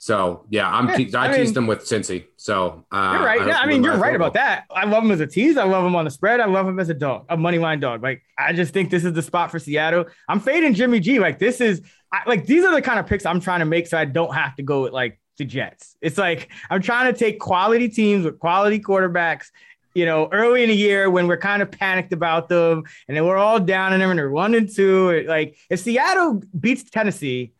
So 0.01 0.45
yeah, 0.49 0.69
I'm 0.69 0.87
te- 0.95 1.13
I, 1.13 1.25
I 1.25 1.31
mean, 1.31 1.41
teased 1.41 1.53
them 1.53 1.67
with 1.67 1.81
Cincy. 1.81 2.27
So 2.37 2.85
uh, 2.89 3.11
you're 3.13 3.25
right. 3.25 3.41
I, 3.41 3.47
yeah, 3.47 3.59
I 3.59 3.65
mean 3.65 3.83
you're 3.83 3.97
right 3.97 4.15
about 4.15 4.33
that. 4.33 4.63
I 4.71 4.85
love 4.85 5.03
him 5.03 5.11
as 5.11 5.19
a 5.19 5.27
tease. 5.27 5.57
I 5.57 5.65
love 5.65 5.85
him 5.85 5.93
on 5.93 6.05
the 6.05 6.11
spread. 6.11 6.39
I 6.39 6.45
love 6.45 6.65
him 6.65 6.79
as 6.79 6.87
a 6.87 6.93
dog, 6.93 7.25
a 7.27 7.35
money 7.35 7.57
line 7.57 7.81
dog. 7.81 8.01
Like 8.01 8.23
I 8.37 8.53
just 8.53 8.73
think 8.73 8.91
this 8.91 9.03
is 9.03 9.11
the 9.11 9.21
spot 9.21 9.51
for 9.51 9.59
Seattle. 9.59 10.05
I'm 10.29 10.39
fading 10.39 10.73
Jimmy 10.73 11.01
G. 11.01 11.19
Like 11.19 11.37
this 11.37 11.59
is 11.59 11.81
I, 12.13 12.21
like 12.25 12.45
these 12.45 12.63
are 12.63 12.73
the 12.73 12.81
kind 12.81 12.97
of 12.97 13.07
picks 13.07 13.25
I'm 13.25 13.41
trying 13.41 13.59
to 13.59 13.65
make 13.65 13.87
so 13.87 13.97
I 13.97 14.05
don't 14.05 14.33
have 14.33 14.55
to 14.55 14.63
go 14.63 14.83
with 14.83 14.93
like 14.93 15.19
the 15.37 15.43
Jets. 15.43 15.97
It's 16.01 16.17
like 16.17 16.49
I'm 16.69 16.81
trying 16.81 17.11
to 17.11 17.19
take 17.19 17.41
quality 17.41 17.89
teams 17.89 18.23
with 18.23 18.39
quality 18.39 18.79
quarterbacks 18.79 19.47
you 19.95 20.05
know, 20.05 20.29
early 20.31 20.63
in 20.63 20.69
the 20.69 20.75
year 20.75 21.09
when 21.09 21.27
we're 21.27 21.35
kind 21.35 21.61
of 21.61 21.71
panicked 21.71 22.13
about 22.13 22.47
them 22.47 22.83
and 23.07 23.17
then 23.17 23.25
we're 23.25 23.37
all 23.37 23.59
down 23.59 23.91
in 23.91 23.99
them 23.99 24.11
and 24.11 24.19
they're 24.19 24.29
one 24.29 24.53
and 24.53 24.73
two. 24.73 25.25
Like 25.27 25.57
if 25.69 25.79
Seattle 25.79 26.41
beats 26.57 26.83
Tennessee, 26.89 27.51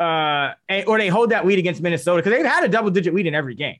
uh, 0.00 0.54
or 0.86 0.98
they 0.98 1.08
hold 1.08 1.30
that 1.30 1.46
lead 1.46 1.58
against 1.58 1.80
Minnesota, 1.80 2.22
because 2.22 2.36
they've 2.36 2.50
had 2.50 2.64
a 2.64 2.68
double 2.68 2.90
digit 2.90 3.14
lead 3.14 3.26
in 3.26 3.34
every 3.34 3.54
game. 3.54 3.76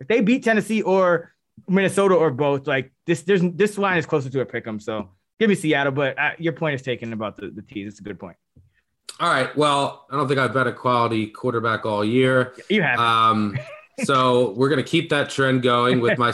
If 0.00 0.08
they 0.08 0.20
beat 0.20 0.44
Tennessee 0.44 0.82
or 0.82 1.32
Minnesota 1.68 2.14
or 2.14 2.30
both, 2.30 2.66
like 2.66 2.92
this, 3.06 3.22
there's 3.22 3.42
this 3.42 3.78
line 3.78 3.98
is 3.98 4.06
closer 4.06 4.28
to 4.28 4.40
a 4.40 4.46
pick 4.46 4.66
'em. 4.66 4.78
So 4.78 5.10
give 5.40 5.48
me 5.48 5.54
Seattle, 5.54 5.92
but 5.92 6.18
uh, 6.18 6.30
your 6.38 6.52
point 6.52 6.74
is 6.74 6.82
taken 6.82 7.12
about 7.12 7.36
the, 7.36 7.48
the 7.48 7.62
tees. 7.62 7.88
It's 7.88 8.00
a 8.00 8.02
good 8.02 8.18
point. 8.18 8.36
All 9.20 9.30
right. 9.30 9.54
Well, 9.56 10.06
I 10.10 10.16
don't 10.16 10.26
think 10.28 10.40
I've 10.40 10.52
bet 10.52 10.66
a 10.66 10.72
quality 10.72 11.28
quarterback 11.28 11.86
all 11.86 12.04
year. 12.04 12.54
You 12.68 12.82
have. 12.82 12.98
Um, 12.98 13.58
so 14.04 14.50
we're 14.52 14.68
going 14.68 14.82
to 14.82 14.88
keep 14.88 15.10
that 15.10 15.30
trend 15.30 15.62
going 15.62 16.00
with 16.00 16.18
my 16.18 16.32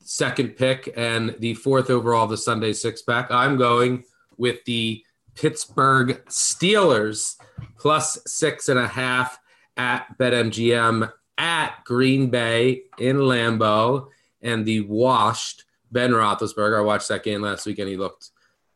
second 0.00 0.56
pick 0.56 0.92
and 0.96 1.34
the 1.38 1.54
fourth 1.54 1.90
overall 1.90 2.24
of 2.24 2.30
the 2.30 2.36
Sunday 2.36 2.72
six 2.72 3.02
pack. 3.02 3.30
I'm 3.30 3.56
going 3.56 4.04
with 4.36 4.64
the 4.64 5.02
Pittsburgh 5.34 6.22
Steelers 6.26 7.36
plus 7.78 8.18
six 8.26 8.68
and 8.68 8.78
a 8.78 8.86
half 8.86 9.38
at 9.76 10.18
BetMGM 10.18 11.12
at 11.38 11.84
Green 11.84 12.30
Bay 12.30 12.82
in 12.98 13.16
Lambeau 13.16 14.08
and 14.42 14.64
the 14.64 14.80
washed 14.80 15.64
Ben 15.90 16.12
Roethlisberger. 16.12 16.78
I 16.78 16.82
watched 16.82 17.08
that 17.08 17.22
game 17.22 17.42
last 17.42 17.66
week 17.66 17.78
and 17.78 17.88
he 17.88 17.96
looked 17.96 18.30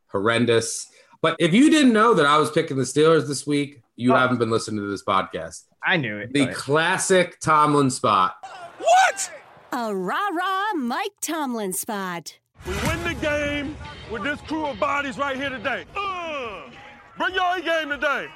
horrendous. 0.08 0.90
But 1.22 1.36
if 1.38 1.52
you 1.52 1.70
didn't 1.70 1.92
know 1.92 2.14
that 2.14 2.26
I 2.26 2.38
was 2.38 2.50
picking 2.50 2.76
the 2.76 2.84
Steelers 2.84 3.26
this 3.26 3.46
week, 3.46 3.82
you 3.96 4.12
oh. 4.12 4.16
haven't 4.16 4.38
been 4.38 4.50
listening 4.50 4.80
to 4.80 4.90
this 4.90 5.04
podcast. 5.04 5.64
I 5.82 5.96
knew 5.96 6.18
it. 6.18 6.32
The 6.32 6.48
classic 6.48 7.40
Tomlin 7.40 7.90
spot. 7.90 8.36
What? 8.78 9.30
A 9.72 9.94
rah 9.94 10.28
rah 10.32 10.72
Mike 10.74 11.12
Tomlin 11.20 11.72
spot. 11.72 12.38
We 12.66 12.74
win 12.86 13.02
the 13.04 13.14
game 13.14 13.76
with 14.10 14.22
this 14.22 14.40
crew 14.42 14.66
of 14.66 14.78
bodies 14.78 15.16
right 15.16 15.36
here 15.36 15.48
today. 15.48 15.84
Uh, 15.96 16.68
bring 17.16 17.34
your 17.34 17.56
A 17.56 17.62
game 17.62 17.88
today. 17.88 18.28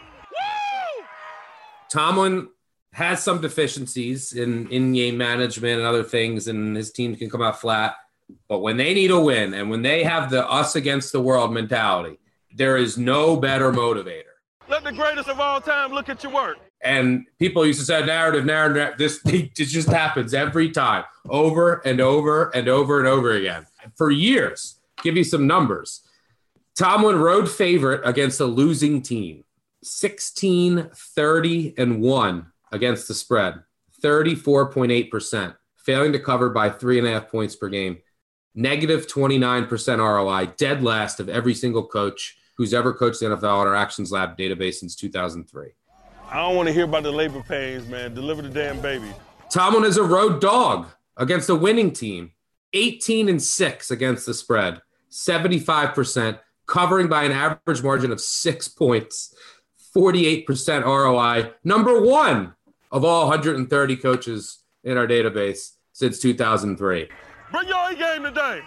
Tomlin 1.95 2.49
has 2.93 3.23
some 3.23 3.41
deficiencies 3.41 4.33
in 4.33 4.69
in 4.69 4.93
game 4.93 5.17
management 5.17 5.79
and 5.79 5.87
other 5.87 6.03
things, 6.03 6.49
and 6.49 6.77
his 6.77 6.91
team 6.91 7.15
can 7.15 7.31
come 7.31 7.41
out 7.41 7.61
flat. 7.61 7.95
But 8.49 8.61
when 8.61 8.77
they 8.77 8.95
need 8.95 9.13
a 9.13 9.21
win 9.21 9.55
and 9.55 9.71
when 9.71 9.83
they 9.83 10.03
have 10.03 10.29
the 10.29 10.45
us 10.51 10.75
against 10.75 11.13
the 11.13 11.21
world 11.21 11.53
mentality, 11.53 12.19
there 12.53 12.77
is 12.77 12.99
no 12.99 13.37
better 13.37 13.71
motivator. 13.71 14.35
Let 14.69 14.83
the 14.83 14.91
greatest 14.91 15.29
of 15.29 15.39
all 15.39 15.61
time 15.61 15.93
look 15.93 16.09
at 16.09 16.25
your 16.25 16.33
work. 16.33 16.57
And 16.81 17.27
people 17.39 17.65
used 17.65 17.79
to 17.79 17.87
say 17.87 18.05
narrative, 18.05 18.45
narrative. 18.45 18.95
This 18.99 19.21
it 19.27 19.55
just 19.55 19.89
happens 19.89 20.35
every 20.35 20.71
time, 20.71 21.05
over 21.29 21.81
and 21.85 22.01
over 22.01 22.51
and 22.57 22.69
over 22.69 22.99
and 22.99 23.07
over 23.07 23.33
again 23.35 23.67
for 23.95 24.11
years. 24.11 24.81
Give 25.05 25.17
you 25.17 25.25
some 25.25 25.47
numbers. 25.47 26.01
Tomlin 26.75 27.21
road 27.21 27.49
favorite 27.49 28.01
against 28.05 28.41
a 28.41 28.47
losing 28.47 29.01
team, 29.01 29.45
16, 29.85 30.91
30, 30.95 31.75
and 31.79 32.01
1 32.01 32.47
against 32.73 33.09
the 33.09 33.15
spread, 33.15 33.63
34.8%, 34.03 35.55
failing 35.77 36.13
to 36.13 36.19
cover 36.19 36.51
by 36.51 36.71
three 36.71 36.99
and 36.99 37.07
a 37.07 37.13
half 37.13 37.31
points 37.31 37.55
per 37.55 37.69
game, 37.69 37.99
negative 38.55 39.07
29% 39.07 39.99
ROI, 39.99 40.53
dead 40.57 40.83
last 40.83 41.21
of 41.21 41.29
every 41.29 41.55
single 41.55 41.87
coach 41.87 42.37
who's 42.57 42.73
ever 42.73 42.93
coached 42.93 43.21
the 43.21 43.27
NFL 43.27 43.59
on 43.59 43.67
our 43.67 43.75
Action 43.75 44.05
Labs 44.11 44.37
database 44.37 44.75
since 44.75 44.97
2003. 44.97 45.69
I 46.31 46.37
don't 46.39 46.57
want 46.57 46.69
to 46.69 46.73
hear 46.73 46.85
about 46.85 47.03
the 47.03 47.13
labor 47.13 47.43
pains, 47.43 47.87
man. 47.89 48.15
Deliver 48.15 48.43
the 48.43 48.49
damn 48.49 48.81
baby. 48.81 49.13
Tomlin 49.51 49.85
is 49.85 49.97
a 49.97 50.03
road 50.03 50.41
dog 50.41 50.89
against 51.17 51.49
a 51.49 51.55
winning 51.55 51.93
team. 51.93 52.33
18 52.73 53.29
and 53.29 53.41
6 53.41 53.91
against 53.93 54.27
the 54.27 54.35
spread, 54.35 54.83
75%, 55.11 56.41
covering 56.67 57.09
by 57.09 57.25
an 57.25 57.33
average 57.33 57.83
margin 57.83 58.11
of 58.11 58.21
six 58.21 58.69
points, 58.69 59.35
48% 59.95 60.85
ROI. 60.85 61.53
Number 61.65 62.01
one 62.01 62.55
of 62.91 63.05
all 63.05 63.29
130 63.29 63.97
coaches 63.97 64.59
in 64.83 64.97
our 64.97 65.07
database 65.07 65.73
since 65.93 66.19
2003. 66.19 67.09
Bring 67.53 67.69
your 67.69 67.91
A 67.91 67.95
game 67.95 68.23
today. 68.23 68.61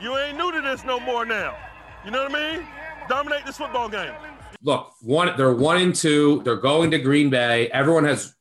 You 0.00 0.16
ain't 0.18 0.36
new 0.36 0.52
to 0.52 0.60
this 0.60 0.84
no 0.84 0.98
more 0.98 1.24
now. 1.24 1.56
You 2.04 2.10
know 2.10 2.24
what 2.24 2.34
I 2.34 2.56
mean? 2.56 2.66
Dominate 3.08 3.44
this 3.44 3.58
football 3.58 3.88
game 3.88 4.14
look, 4.62 4.92
one 5.00 5.32
they're 5.36 5.54
one 5.54 5.78
and 5.78 5.94
two. 5.94 6.42
They're 6.44 6.56
going 6.56 6.90
to 6.92 6.98
Green 6.98 7.30
Bay. 7.30 7.68
Everyone 7.68 8.04
has 8.04 8.34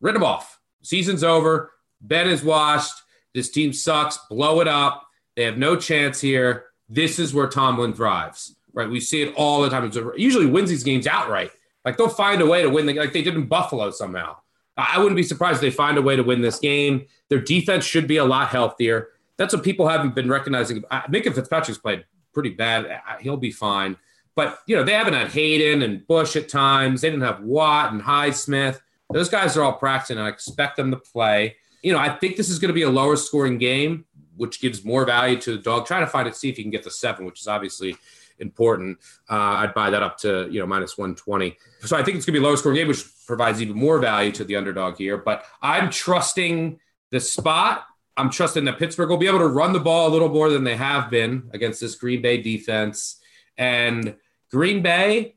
written 0.00 0.20
them 0.20 0.28
off. 0.28 0.60
Season's 0.82 1.24
over. 1.24 1.72
Ben 2.00 2.28
is 2.28 2.42
washed. 2.42 2.94
This 3.34 3.50
team 3.50 3.72
sucks. 3.72 4.18
Blow 4.30 4.60
it 4.60 4.68
up. 4.68 5.06
They 5.34 5.42
have 5.44 5.58
no 5.58 5.76
chance 5.76 6.20
here. 6.20 6.66
This 6.88 7.18
is 7.18 7.34
where 7.34 7.48
Tomlin 7.48 7.92
thrives, 7.92 8.54
right? 8.72 8.88
We 8.88 9.00
see 9.00 9.22
it 9.22 9.34
all 9.36 9.62
the 9.62 9.70
time. 9.70 9.90
Usually 10.16 10.46
wins 10.46 10.70
these 10.70 10.84
games 10.84 11.06
outright. 11.06 11.50
Like 11.86 11.96
they'll 11.96 12.08
find 12.08 12.42
a 12.42 12.46
way 12.46 12.62
to 12.62 12.68
win, 12.68 12.84
the, 12.84 12.94
like 12.94 13.12
they 13.12 13.22
did 13.22 13.36
in 13.36 13.46
Buffalo 13.46 13.92
somehow. 13.92 14.36
I 14.76 14.98
wouldn't 14.98 15.16
be 15.16 15.22
surprised 15.22 15.56
if 15.56 15.60
they 15.62 15.70
find 15.70 15.96
a 15.96 16.02
way 16.02 16.16
to 16.16 16.22
win 16.22 16.42
this 16.42 16.58
game. 16.58 17.06
Their 17.30 17.40
defense 17.40 17.84
should 17.84 18.08
be 18.08 18.16
a 18.18 18.24
lot 18.24 18.48
healthier. 18.48 19.08
That's 19.38 19.54
what 19.54 19.62
people 19.62 19.88
haven't 19.88 20.14
been 20.14 20.28
recognizing. 20.28 20.82
Minkah 20.82 21.34
Fitzpatrick's 21.34 21.78
played 21.78 22.04
pretty 22.34 22.50
bad. 22.50 23.00
He'll 23.20 23.36
be 23.36 23.52
fine. 23.52 23.96
But 24.34 24.58
you 24.66 24.76
know, 24.76 24.82
they 24.82 24.92
haven't 24.92 25.14
had 25.14 25.28
Haden 25.28 25.80
and 25.80 26.06
Bush 26.06 26.36
at 26.36 26.48
times. 26.48 27.00
They 27.00 27.08
didn't 27.08 27.24
have 27.24 27.40
Watt 27.40 27.92
and 27.92 28.02
Highsmith. 28.02 28.80
Those 29.12 29.28
guys 29.28 29.56
are 29.56 29.62
all 29.62 29.74
practicing. 29.74 30.18
I 30.18 30.28
expect 30.28 30.76
them 30.76 30.90
to 30.90 30.96
play. 30.96 31.56
You 31.82 31.92
know, 31.92 31.98
I 31.98 32.08
think 32.08 32.36
this 32.36 32.50
is 32.50 32.58
going 32.58 32.68
to 32.68 32.74
be 32.74 32.82
a 32.82 32.90
lower 32.90 33.14
scoring 33.14 33.58
game, 33.58 34.04
which 34.36 34.60
gives 34.60 34.84
more 34.84 35.06
value 35.06 35.40
to 35.42 35.52
the 35.52 35.62
dog. 35.62 35.86
Try 35.86 36.00
to 36.00 36.06
find 36.06 36.26
it, 36.26 36.34
see 36.34 36.48
if 36.48 36.58
you 36.58 36.64
can 36.64 36.72
get 36.72 36.82
the 36.82 36.90
seven, 36.90 37.24
which 37.24 37.40
is 37.40 37.46
obviously 37.46 37.96
important. 38.38 38.98
Uh, 39.28 39.34
I'd 39.34 39.74
buy 39.74 39.90
that 39.90 40.02
up 40.02 40.18
to 40.18 40.48
you 40.50 40.60
know 40.60 40.66
minus 40.66 40.96
one 40.98 41.14
twenty. 41.14 41.56
So 41.80 41.96
I 41.96 42.02
think 42.02 42.16
it's 42.16 42.26
going 42.26 42.34
to 42.34 42.40
be 42.40 42.44
lower 42.44 42.56
scoring 42.56 42.76
game, 42.76 42.88
which 42.88 43.04
provides 43.26 43.60
even 43.60 43.76
more 43.76 43.98
value 43.98 44.32
to 44.32 44.44
the 44.44 44.56
underdog 44.56 44.96
here. 44.96 45.16
But 45.16 45.44
I'm 45.62 45.90
trusting 45.90 46.78
the 47.10 47.20
spot. 47.20 47.86
I'm 48.16 48.30
trusting 48.30 48.64
that 48.64 48.78
Pittsburgh 48.78 49.10
will 49.10 49.18
be 49.18 49.26
able 49.26 49.40
to 49.40 49.48
run 49.48 49.72
the 49.72 49.80
ball 49.80 50.08
a 50.08 50.10
little 50.10 50.28
more 50.28 50.48
than 50.50 50.64
they 50.64 50.76
have 50.76 51.10
been 51.10 51.50
against 51.52 51.80
this 51.80 51.94
Green 51.96 52.22
Bay 52.22 52.40
defense. 52.40 53.20
And 53.58 54.16
Green 54.50 54.82
Bay 54.82 55.36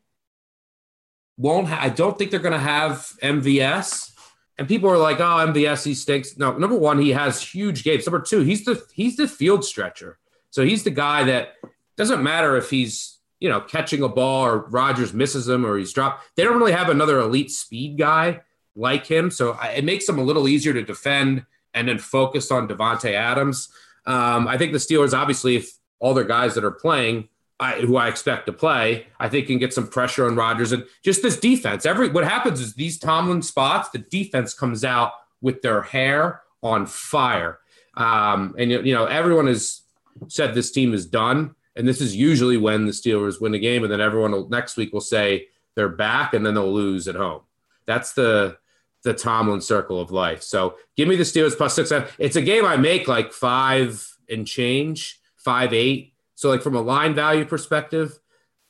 won't. 1.38 1.68
Ha- 1.68 1.80
I 1.82 1.90
don't 1.90 2.18
think 2.18 2.32
they're 2.32 2.40
going 2.40 2.54
to 2.54 2.60
have 2.60 3.12
MVS. 3.22 4.12
And 4.58 4.68
people 4.68 4.90
are 4.90 4.98
like, 4.98 5.20
"Oh, 5.20 5.46
MVS, 5.48 5.86
he 5.86 5.94
stinks." 5.94 6.38
No, 6.38 6.58
number 6.58 6.78
one, 6.78 7.00
he 7.00 7.12
has 7.12 7.42
huge 7.42 7.84
games. 7.84 8.06
Number 8.06 8.22
two, 8.22 8.42
he's 8.42 8.66
the 8.66 8.84
he's 8.94 9.16
the 9.16 9.28
field 9.28 9.64
stretcher. 9.64 10.20
So 10.52 10.66
he's 10.66 10.84
the 10.84 10.92
guy 10.92 11.24
that 11.26 11.54
doesn't 12.00 12.24
matter 12.24 12.56
if 12.56 12.70
he's 12.70 13.20
you 13.40 13.50
know 13.50 13.62
catching 13.62 14.02
a 14.02 14.10
ball 14.10 14.46
or 14.46 14.60
Rodgers 14.70 15.14
misses 15.14 15.48
him 15.48 15.66
or 15.66 15.78
he's 15.78 15.94
dropped. 15.94 16.24
They 16.36 16.44
don't 16.44 16.58
really 16.58 16.72
have 16.72 16.90
another 16.90 17.20
elite 17.20 17.52
speed 17.52 17.98
guy 17.98 18.42
like 18.76 19.06
him, 19.06 19.30
so 19.30 19.58
it 19.62 19.84
makes 19.84 20.08
them 20.08 20.18
a 20.18 20.24
little 20.24 20.48
easier 20.48 20.74
to 20.74 20.82
defend 20.82 21.46
and 21.74 21.88
then 21.88 22.00
focus 22.00 22.52
on 22.52 22.68
Davante 22.68 23.14
Adams. 23.14 23.70
Um, 24.06 24.48
I 24.48 24.58
think 24.58 24.72
the 24.72 24.80
Steelers, 24.80 25.14
obviously, 25.14 25.58
if 25.58 25.78
all 26.00 26.14
their 26.14 26.24
guys 26.24 26.56
that 26.56 26.64
are 26.64 26.72
playing 26.72 27.28
I, 27.60 27.82
who 27.82 27.98
I 27.98 28.08
expect 28.08 28.46
to 28.46 28.54
play, 28.54 29.08
I 29.20 29.28
think 29.28 29.48
can 29.48 29.58
get 29.58 29.74
some 29.74 29.88
pressure 29.88 30.26
on 30.26 30.36
Rodgers 30.36 30.72
and 30.72 30.86
just 31.04 31.22
this 31.22 31.38
defense. 31.38 31.86
Every 31.86 32.10
what 32.10 32.24
happens 32.24 32.62
is 32.62 32.74
these 32.74 32.98
Tomlin 32.98 33.42
spots, 33.42 33.90
the 33.90 34.00
defense 34.00 34.54
comes 34.54 34.86
out 34.86 35.12
with 35.42 35.62
their 35.62 35.82
hair 35.82 36.42
on 36.64 36.86
fire, 36.86 37.60
um, 37.96 38.56
and 38.58 38.72
you 38.72 38.94
know 38.94 39.06
everyone 39.06 39.48
has 39.48 39.82
said 40.30 40.54
this 40.54 40.72
team 40.72 40.94
is 40.94 41.06
done, 41.06 41.54
and 41.80 41.88
this 41.88 42.02
is 42.02 42.16
usually 42.16 42.58
when 42.58 42.86
the 42.86 42.92
Steelers 42.92 43.42
win 43.42 43.56
a 43.56 43.60
game, 43.60 43.84
and 43.84 43.92
then 43.92 44.02
everyone 44.02 44.32
will, 44.32 44.50
next 44.50 44.78
week 44.78 44.94
will 44.94 45.02
say 45.02 45.48
they're 45.76 45.90
back, 45.90 46.36
and 46.36 46.46
then 46.46 46.54
they'll 46.54 46.72
lose 46.72 47.08
at 47.08 47.16
home. 47.16 47.42
That's 47.88 48.14
the 48.14 48.58
the 49.04 49.14
Tomlin 49.14 49.62
circle 49.62 50.00
of 50.00 50.12
life. 50.12 50.44
So 50.44 50.76
give 50.98 51.08
me 51.08 51.16
the 51.16 51.24
Steelers 51.24 51.56
plus 51.56 51.74
six. 51.74 51.92
It's 52.20 52.36
a 52.36 52.42
game 52.42 52.66
I 52.66 52.76
make 52.76 53.08
like 53.08 53.32
five 53.32 54.06
and 54.30 54.46
change, 54.46 55.20
five 55.38 55.74
eight 55.74 56.14
so, 56.40 56.48
like 56.48 56.62
from 56.62 56.78
a 56.78 56.82
line 56.82 57.16
value 57.16 57.44
perspective, 57.44 58.18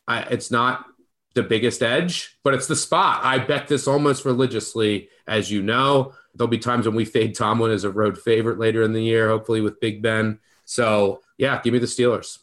I, 0.07 0.22
it's 0.22 0.49
not 0.49 0.88
the 1.36 1.43
biggest 1.43 1.84
edge, 1.84 2.36
but 2.43 2.55
it's 2.55 2.66
the 2.66 2.76
spot. 2.76 3.24
I 3.24 3.38
bet 3.38 3.68
this 3.68 3.88
almost 3.88 4.26
religiously, 4.26 5.10
as 5.28 5.51
you 5.51 5.62
know. 5.62 6.14
there'll 6.34 6.47
be 6.47 6.57
times 6.57 6.88
when 6.88 6.95
we 6.95 7.05
fade 7.05 7.36
Tomlin 7.36 7.70
as 7.70 7.84
a 7.84 7.91
road 7.91 8.18
favorite 8.18 8.57
later 8.57 8.82
in 8.82 8.93
the 8.93 9.03
year, 9.03 9.30
hopefully 9.30 9.62
with 9.62 9.80
Big 9.80 10.01
Ben. 10.01 10.39
So 10.66 11.22
yeah, 11.38 11.62
give 11.62 11.72
me 11.72 11.78
the 11.78 11.86
Steelers. 11.86 12.39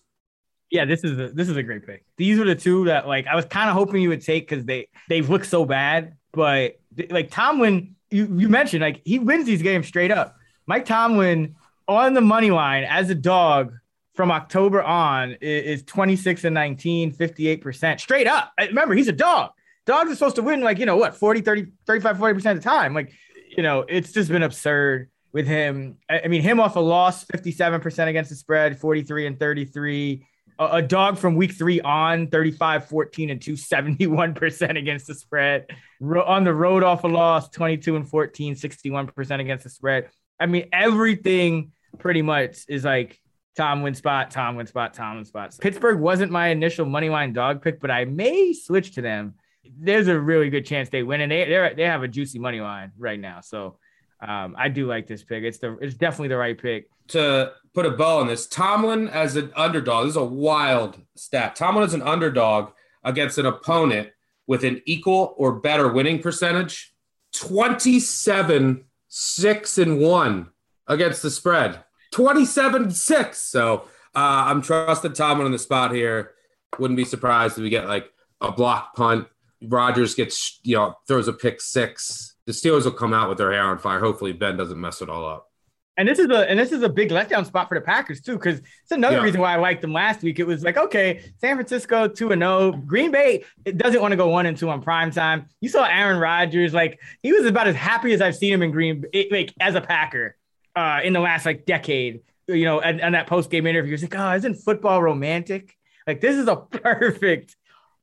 Yeah, 0.71 0.85
this 0.85 1.05
is 1.05 1.19
a, 1.19 1.29
this 1.29 1.49
is 1.49 1.57
a 1.57 1.63
great 1.63 1.87
pick. 1.87 2.05
These 2.17 2.39
are 2.39 2.45
the 2.45 2.55
two 2.55 2.87
that 2.87 3.07
like 3.07 3.27
I 3.27 3.37
was 3.37 3.45
kind 3.45 3.71
of 3.71 3.77
hoping 3.77 4.03
you 4.03 4.09
would 4.09 4.23
take 4.23 4.49
because 4.49 4.65
they 4.65 4.89
they've 5.09 5.29
looked 5.29 5.47
so 5.47 5.65
bad, 5.65 6.15
but 6.33 6.81
like 7.11 7.31
Tomlin, 7.31 7.95
you 8.11 8.27
you 8.37 8.49
mentioned 8.49 8.83
like 8.83 9.01
he 9.05 9.19
wins 9.19 9.47
these 9.47 9.63
games 9.63 9.87
straight 9.87 10.11
up. 10.11 10.37
Mike 10.67 10.85
Tomlin 10.85 11.55
on 11.89 12.15
the 12.15 12.21
money 12.21 12.51
line 12.51 12.85
as 12.85 13.11
a 13.11 13.15
dog 13.15 13.73
from 14.17 14.31
October 14.31 14.83
on 14.83 15.37
is, 15.41 15.83
26 15.83 16.45
and 16.45 16.55
19, 16.55 17.13
58% 17.13 18.01
straight 18.01 18.27
up. 18.27 18.53
Remember, 18.59 18.95
he's 18.95 19.09
a 19.09 19.13
dog. 19.13 19.51
Dogs 19.85 20.11
are 20.11 20.15
supposed 20.15 20.37
to 20.37 20.43
win 20.43 20.63
like, 20.63 20.79
you 20.79 20.87
know, 20.87 20.97
what, 20.97 21.15
40, 21.15 21.43
30, 21.43 21.67
35, 21.87 22.17
40% 22.17 22.37
of 22.37 22.57
the 22.57 22.63
time. 22.63 22.95
Like, 22.95 23.13
you 23.57 23.63
know, 23.63 23.85
it's 23.87 24.13
just 24.13 24.31
been 24.31 24.43
absurd 24.43 25.11
with 25.33 25.47
him. 25.47 25.99
I 26.09 26.27
mean, 26.29 26.43
him 26.43 26.59
off 26.59 26.77
a 26.77 26.81
loss, 26.81 27.25
57% 27.27 28.09
against 28.09 28.31
the 28.31 28.37
spread, 28.37 28.81
43 28.81 29.27
and 29.27 29.39
33. 29.39 30.27
A, 30.59 30.81
dog 30.81 31.19
from 31.19 31.37
week 31.37 31.53
three 31.53 31.81
on 31.81 32.29
35, 32.29 32.87
14 32.87 33.31
and 33.31 33.43
2, 33.43 33.53
71% 33.53 34.79
against 34.79 35.07
the 35.07 35.15
spread. 35.15 35.67
Ro- 36.01 36.25
on 36.25 36.45
the 36.45 36.55
road 36.55 36.83
off 36.83 37.05
a 37.05 37.09
loss, 37.09 37.51
22 37.51 37.97
and 37.97 38.09
14, 38.09 38.55
61% 38.55 39.41
against 39.41 39.65
the 39.65 39.71
spread. 39.71 40.09
I 40.41 40.47
mean, 40.47 40.69
everything 40.73 41.73
pretty 41.99 42.23
much 42.23 42.59
is 42.69 42.85
like 42.85 43.19
Tomlin 43.57 43.95
spot, 43.95 44.31
Tomlin 44.31 44.67
spot, 44.67 44.95
Tomlin 44.95 45.25
spot. 45.25 45.57
Pittsburgh 45.61 45.99
wasn't 45.99 46.31
my 46.31 46.49
initial 46.49 46.87
money 46.87 47.09
line 47.09 47.33
dog 47.33 47.63
pick, 47.63 47.81
but 47.81 47.91
I 47.91 48.05
may 48.05 48.53
switch 48.53 48.93
to 48.93 49.03
them. 49.03 49.35
There's 49.79 50.09
a 50.09 50.19
really 50.19 50.51
good 50.51 50.67
chance 50.67 50.91
they 50.91 51.03
win, 51.03 51.23
and 51.23 51.33
they 51.33 51.45
they 51.45 51.73
they 51.77 51.85
have 51.85 52.03
a 52.03 52.09
juicy 52.09 52.39
money 52.39 52.61
line 52.61 52.93
right 52.99 53.19
now. 53.19 53.41
So 53.41 53.79
um, 54.21 54.55
I 54.59 54.69
do 54.69 54.87
like 54.87 55.07
this 55.07 55.25
pick. 55.25 55.43
It's 55.43 55.59
the 55.59 55.77
it's 55.81 55.95
definitely 55.95 56.29
the 56.29 56.37
right 56.37 56.57
pick. 56.57 56.89
To 57.09 57.53
put 57.75 57.87
a 57.87 57.91
bow 57.91 58.21
on 58.21 58.27
this, 58.27 58.47
Tomlin 58.47 59.09
as 59.09 59.37
an 59.37 59.53
underdog. 59.55 60.07
This 60.07 60.13
is 60.13 60.17
a 60.17 60.25
wild 60.25 60.99
stat. 61.15 61.57
Tomlin 61.57 61.85
is 61.85 61.95
an 61.95 62.03
underdog 62.03 62.71
against 63.05 63.39
an 63.39 63.47
opponent 63.47 64.09
with 64.47 64.65
an 64.65 64.83
equal 64.87 65.35
or 65.37 65.53
better 65.53 65.93
winning 65.93 66.21
percentage. 66.21 66.95
27 67.35 68.85
6 69.09 69.79
and 69.79 69.99
1 70.01 70.49
against 70.89 71.23
the 71.23 71.31
spread. 71.31 71.81
27 72.13 72.91
6. 72.91 73.39
So 73.39 73.83
uh, 74.15 74.45
I'm 74.47 74.63
trusting 74.63 75.13
Tomlin 75.13 75.47
on 75.47 75.53
the 75.53 75.59
spot 75.59 75.93
here. 75.93 76.33
Wouldn't 76.79 76.97
be 76.97 77.05
surprised 77.05 77.59
if 77.59 77.63
we 77.63 77.71
get 77.71 77.87
like 77.87 78.11
a 78.41 78.53
block 78.53 78.95
punt. 78.95 79.29
Rodgers 79.63 80.15
gets, 80.15 80.61
you 80.63 80.77
know, 80.77 80.95
throws 81.07 81.29
a 81.29 81.33
pick 81.33 81.61
six. 81.61 82.37
The 82.47 82.53
Steelers 82.53 82.85
will 82.85 82.93
come 82.93 83.15
out 83.15 83.29
with 83.29 83.39
their 83.39 83.53
hair 83.53 83.65
on 83.65 83.79
fire. 83.79 83.99
Hopefully, 83.99 84.33
Ben 84.33 84.57
doesn't 84.57 84.81
mess 84.81 85.03
it 85.03 85.09
all 85.09 85.27
up. 85.27 85.51
And 85.99 86.07
this 86.07 86.19
is 86.19 86.29
a 86.29 86.49
and 86.51 86.59
this 86.59 86.73
is 86.73 86.83
a 86.83 86.89
big 86.89 87.11
letdown 87.11 87.47
spot 87.47 87.69
for 87.69 87.75
the 87.75 87.81
Packers 87.81 88.21
too, 88.21 88.35
because 88.35 88.59
it's 88.59 88.91
another 88.91 89.17
yeah. 89.17 89.23
reason 89.23 89.41
why 89.41 89.55
I 89.55 89.57
liked 89.57 89.81
them 89.81 89.95
last 89.95 90.23
week. 90.23 90.39
It 90.39 90.47
was 90.47 90.63
like, 90.63 90.77
okay, 90.77 91.23
San 91.41 91.57
Francisco 91.57 92.07
two 92.07 92.33
and 92.33 92.43
zero, 92.43 92.53
oh. 92.53 92.73
Green 92.73 93.11
Bay 93.11 93.45
it 93.65 93.79
doesn't 93.79 94.01
want 94.01 94.13
to 94.13 94.17
go 94.17 94.29
one 94.29 94.45
and 94.45 94.57
two 94.59 94.69
on 94.69 94.83
prime 94.83 95.11
time. 95.11 95.47
You 95.61 95.71
saw 95.71 95.85
Aaron 95.85 96.19
Rodgers, 96.19 96.75
like 96.75 97.01
he 97.23 97.33
was 97.33 97.47
about 97.47 97.67
as 97.67 97.77
happy 97.77 98.13
as 98.13 98.21
I've 98.21 98.37
seen 98.37 98.53
him 98.53 98.63
in 98.63 98.73
Green, 98.73 99.05
like 99.31 99.55
as 99.59 99.75
a 99.75 99.81
Packer 99.81 100.37
uh, 100.75 101.01
in 101.03 101.15
the 101.15 101.21
last 101.21 101.47
like 101.47 101.65
decade. 101.65 102.21
You 102.47 102.65
know, 102.65 102.81
and, 102.81 103.01
and 103.01 103.15
that 103.15 103.27
post 103.27 103.51
game 103.51 103.67
interview, 103.67 103.93
he's 103.93 104.03
like, 104.03 104.15
"Oh, 104.15 104.33
isn't 104.35 104.55
football 104.57 105.03
romantic? 105.03 105.75
Like 106.07 106.21
this 106.21 106.37
is 106.37 106.47
a 106.47 106.57
perfect 106.71 107.57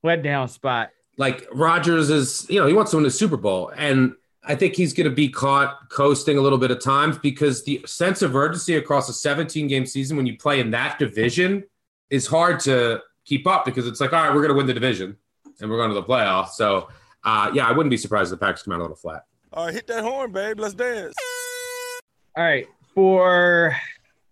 letdown 0.03 0.49
spot." 0.49 0.89
Like 1.15 1.47
Rodgers 1.53 2.09
is, 2.09 2.47
you 2.49 2.59
know, 2.59 2.65
he 2.65 2.73
wants 2.73 2.91
to 2.91 2.97
win 2.97 3.03
the 3.03 3.11
Super 3.11 3.37
Bowl, 3.37 3.69
and 3.69 4.15
I 4.45 4.55
think 4.55 4.75
he's 4.75 4.93
going 4.93 5.09
to 5.09 5.15
be 5.15 5.29
caught 5.29 5.89
coasting 5.89 6.37
a 6.37 6.41
little 6.41 6.57
bit 6.57 6.69
of 6.69 6.81
times 6.81 7.17
because 7.17 7.63
the 7.63 7.81
sense 7.85 8.21
of 8.21 8.35
urgency 8.35 8.75
across 8.75 9.07
a 9.07 9.13
17 9.13 9.67
game 9.67 9.85
season 9.85 10.17
when 10.17 10.25
you 10.25 10.37
play 10.37 10.59
in 10.59 10.71
that 10.71 10.99
division 10.99 11.63
is 12.09 12.27
hard 12.27 12.59
to 12.61 13.01
keep 13.25 13.47
up 13.47 13.63
because 13.63 13.87
it's 13.87 14.01
like, 14.01 14.11
all 14.11 14.21
right, 14.21 14.33
we're 14.33 14.41
going 14.41 14.49
to 14.49 14.55
win 14.55 14.67
the 14.67 14.73
division 14.73 15.15
and 15.61 15.69
we're 15.69 15.77
going 15.77 15.89
to 15.89 15.95
the 15.95 16.03
playoffs. 16.03 16.49
So, 16.49 16.89
uh, 17.23 17.51
yeah, 17.53 17.67
I 17.67 17.71
wouldn't 17.71 17.89
be 17.89 17.97
surprised 17.97 18.33
if 18.33 18.39
the 18.39 18.45
Packers 18.45 18.63
come 18.63 18.73
out 18.73 18.79
a 18.79 18.83
little 18.83 18.97
flat. 18.97 19.23
All 19.53 19.65
right, 19.65 19.73
hit 19.73 19.87
that 19.87 20.03
horn, 20.03 20.31
babe. 20.33 20.59
Let's 20.59 20.73
dance. 20.73 21.15
All 22.35 22.43
right. 22.43 22.67
For 22.93 23.75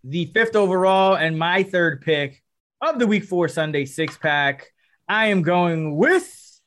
the 0.03 0.25
fifth 0.25 0.55
overall 0.55 1.15
and 1.15 1.39
my 1.39 1.63
third 1.63 2.01
pick 2.01 2.43
of 2.81 2.99
the 2.99 3.07
week 3.07 3.23
four 3.23 3.47
Sunday 3.47 3.85
six 3.85 4.17
pack, 4.17 4.71
I 5.07 5.27
am 5.27 5.41
going 5.41 5.95
with 5.95 6.59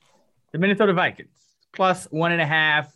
the 0.51 0.57
Minnesota 0.57 0.93
Vikings 0.93 1.29
plus 1.73 2.05
one 2.05 2.31
and 2.31 2.41
a 2.41 2.45
half 2.45 2.94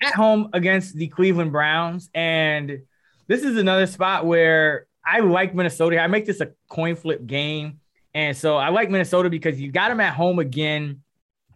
at 0.00 0.14
home 0.14 0.50
against 0.52 0.94
the 0.94 1.08
Cleveland 1.08 1.52
Browns. 1.52 2.10
And 2.14 2.82
this 3.26 3.42
is 3.42 3.56
another 3.56 3.86
spot 3.86 4.26
where 4.26 4.86
I 5.04 5.20
like 5.20 5.54
Minnesota. 5.54 6.00
I 6.00 6.06
make 6.06 6.26
this 6.26 6.40
a 6.40 6.52
coin 6.68 6.96
flip 6.96 7.26
game. 7.26 7.80
And 8.14 8.36
so 8.36 8.56
I 8.56 8.70
like 8.70 8.90
Minnesota 8.90 9.30
because 9.30 9.60
you 9.60 9.70
got 9.70 9.88
them 9.88 10.00
at 10.00 10.14
home 10.14 10.38
again. 10.38 11.02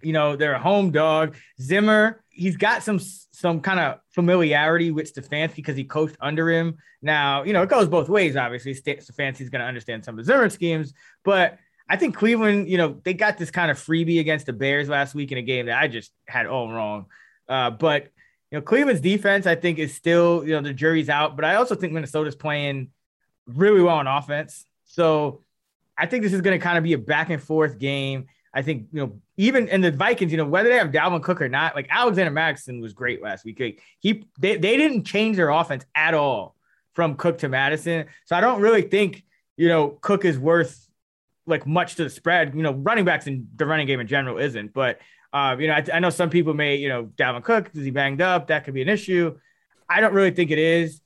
You 0.02 0.12
know, 0.12 0.36
they're 0.36 0.54
a 0.54 0.58
home 0.58 0.90
dog. 0.90 1.36
Zimmer, 1.60 2.22
he's 2.28 2.56
got 2.56 2.82
some 2.82 2.98
some 2.98 3.60
kind 3.60 3.80
of 3.80 3.98
familiarity 4.10 4.90
with 4.90 5.12
Stefanski 5.12 5.56
because 5.56 5.76
he 5.76 5.84
coached 5.84 6.16
under 6.20 6.50
him. 6.50 6.78
Now, 7.00 7.44
you 7.44 7.52
know, 7.52 7.62
it 7.62 7.68
goes 7.68 7.88
both 7.88 8.08
ways, 8.08 8.36
obviously. 8.36 8.74
Stefanski's 8.74 9.48
going 9.48 9.60
to 9.60 9.66
understand 9.66 10.04
some 10.04 10.18
of 10.18 10.24
Zimmer 10.24 10.48
schemes, 10.48 10.92
but 11.24 11.58
I 11.88 11.96
think 11.96 12.16
Cleveland, 12.16 12.68
you 12.68 12.78
know, 12.78 13.00
they 13.04 13.14
got 13.14 13.38
this 13.38 13.50
kind 13.50 13.70
of 13.70 13.76
freebie 13.76 14.20
against 14.20 14.46
the 14.46 14.52
Bears 14.52 14.88
last 14.88 15.14
week 15.14 15.32
in 15.32 15.38
a 15.38 15.42
game 15.42 15.66
that 15.66 15.78
I 15.78 15.88
just 15.88 16.12
had 16.26 16.46
all 16.46 16.70
wrong. 16.70 17.06
Uh, 17.48 17.70
but 17.70 18.08
you 18.52 18.58
know, 18.58 18.62
Cleveland's 18.62 19.00
defense, 19.00 19.46
I 19.46 19.54
think, 19.54 19.78
is 19.78 19.94
still, 19.94 20.44
you 20.44 20.50
know, 20.50 20.60
the 20.60 20.74
jury's 20.74 21.08
out. 21.08 21.36
But 21.36 21.46
I 21.46 21.54
also 21.54 21.74
think 21.74 21.94
Minnesota's 21.94 22.36
playing 22.36 22.90
really 23.46 23.80
well 23.80 23.96
on 23.96 24.06
offense. 24.06 24.66
So 24.84 25.40
I 25.96 26.04
think 26.04 26.22
this 26.22 26.34
is 26.34 26.42
going 26.42 26.58
to 26.58 26.62
kind 26.62 26.76
of 26.76 26.84
be 26.84 26.92
a 26.92 26.98
back 26.98 27.30
and 27.30 27.42
forth 27.42 27.78
game. 27.78 28.26
I 28.54 28.60
think, 28.60 28.88
you 28.92 29.00
know, 29.00 29.20
even 29.38 29.68
in 29.68 29.80
the 29.80 29.90
Vikings, 29.90 30.32
you 30.32 30.36
know, 30.36 30.44
whether 30.44 30.68
they 30.68 30.76
have 30.76 30.88
Dalvin 30.88 31.22
Cook 31.22 31.40
or 31.40 31.48
not, 31.48 31.74
like 31.74 31.86
Alexander 31.88 32.30
Mattison 32.30 32.82
was 32.82 32.92
great 32.92 33.22
last 33.22 33.46
week. 33.46 33.58
Like 33.58 33.80
he 34.00 34.26
they, 34.38 34.58
they 34.58 34.76
didn't 34.76 35.04
change 35.04 35.36
their 35.36 35.48
offense 35.48 35.86
at 35.94 36.12
all 36.12 36.54
from 36.94 37.14
Cook 37.14 37.38
to 37.38 37.48
Mattison. 37.48 38.04
So 38.26 38.36
I 38.36 38.42
don't 38.42 38.60
really 38.60 38.82
think, 38.82 39.24
you 39.56 39.68
know, 39.68 39.96
Cook 40.02 40.26
is 40.26 40.38
worth 40.38 40.86
like 41.46 41.66
much 41.66 41.94
to 41.94 42.04
the 42.04 42.10
spread. 42.10 42.54
You 42.54 42.62
know, 42.62 42.72
running 42.72 43.06
backs 43.06 43.26
in 43.26 43.48
the 43.56 43.64
running 43.64 43.86
game 43.86 44.00
in 44.00 44.06
general 44.06 44.36
isn't, 44.36 44.74
but 44.74 44.98
uh, 45.32 45.56
you 45.58 45.66
know, 45.66 45.74
I, 45.74 45.84
I, 45.94 45.98
know 45.98 46.10
some 46.10 46.30
people 46.30 46.52
may, 46.52 46.76
you 46.76 46.88
know, 46.88 47.04
Dalvin 47.16 47.42
Cook, 47.42 47.70
is 47.74 47.84
he 47.84 47.90
banged 47.90 48.20
up? 48.20 48.48
That 48.48 48.64
could 48.64 48.74
be 48.74 48.82
an 48.82 48.88
issue. 48.88 49.38
I 49.88 50.00
don't 50.00 50.12
really 50.12 50.30
think 50.30 50.50
it 50.50 50.58
is. 50.58 51.00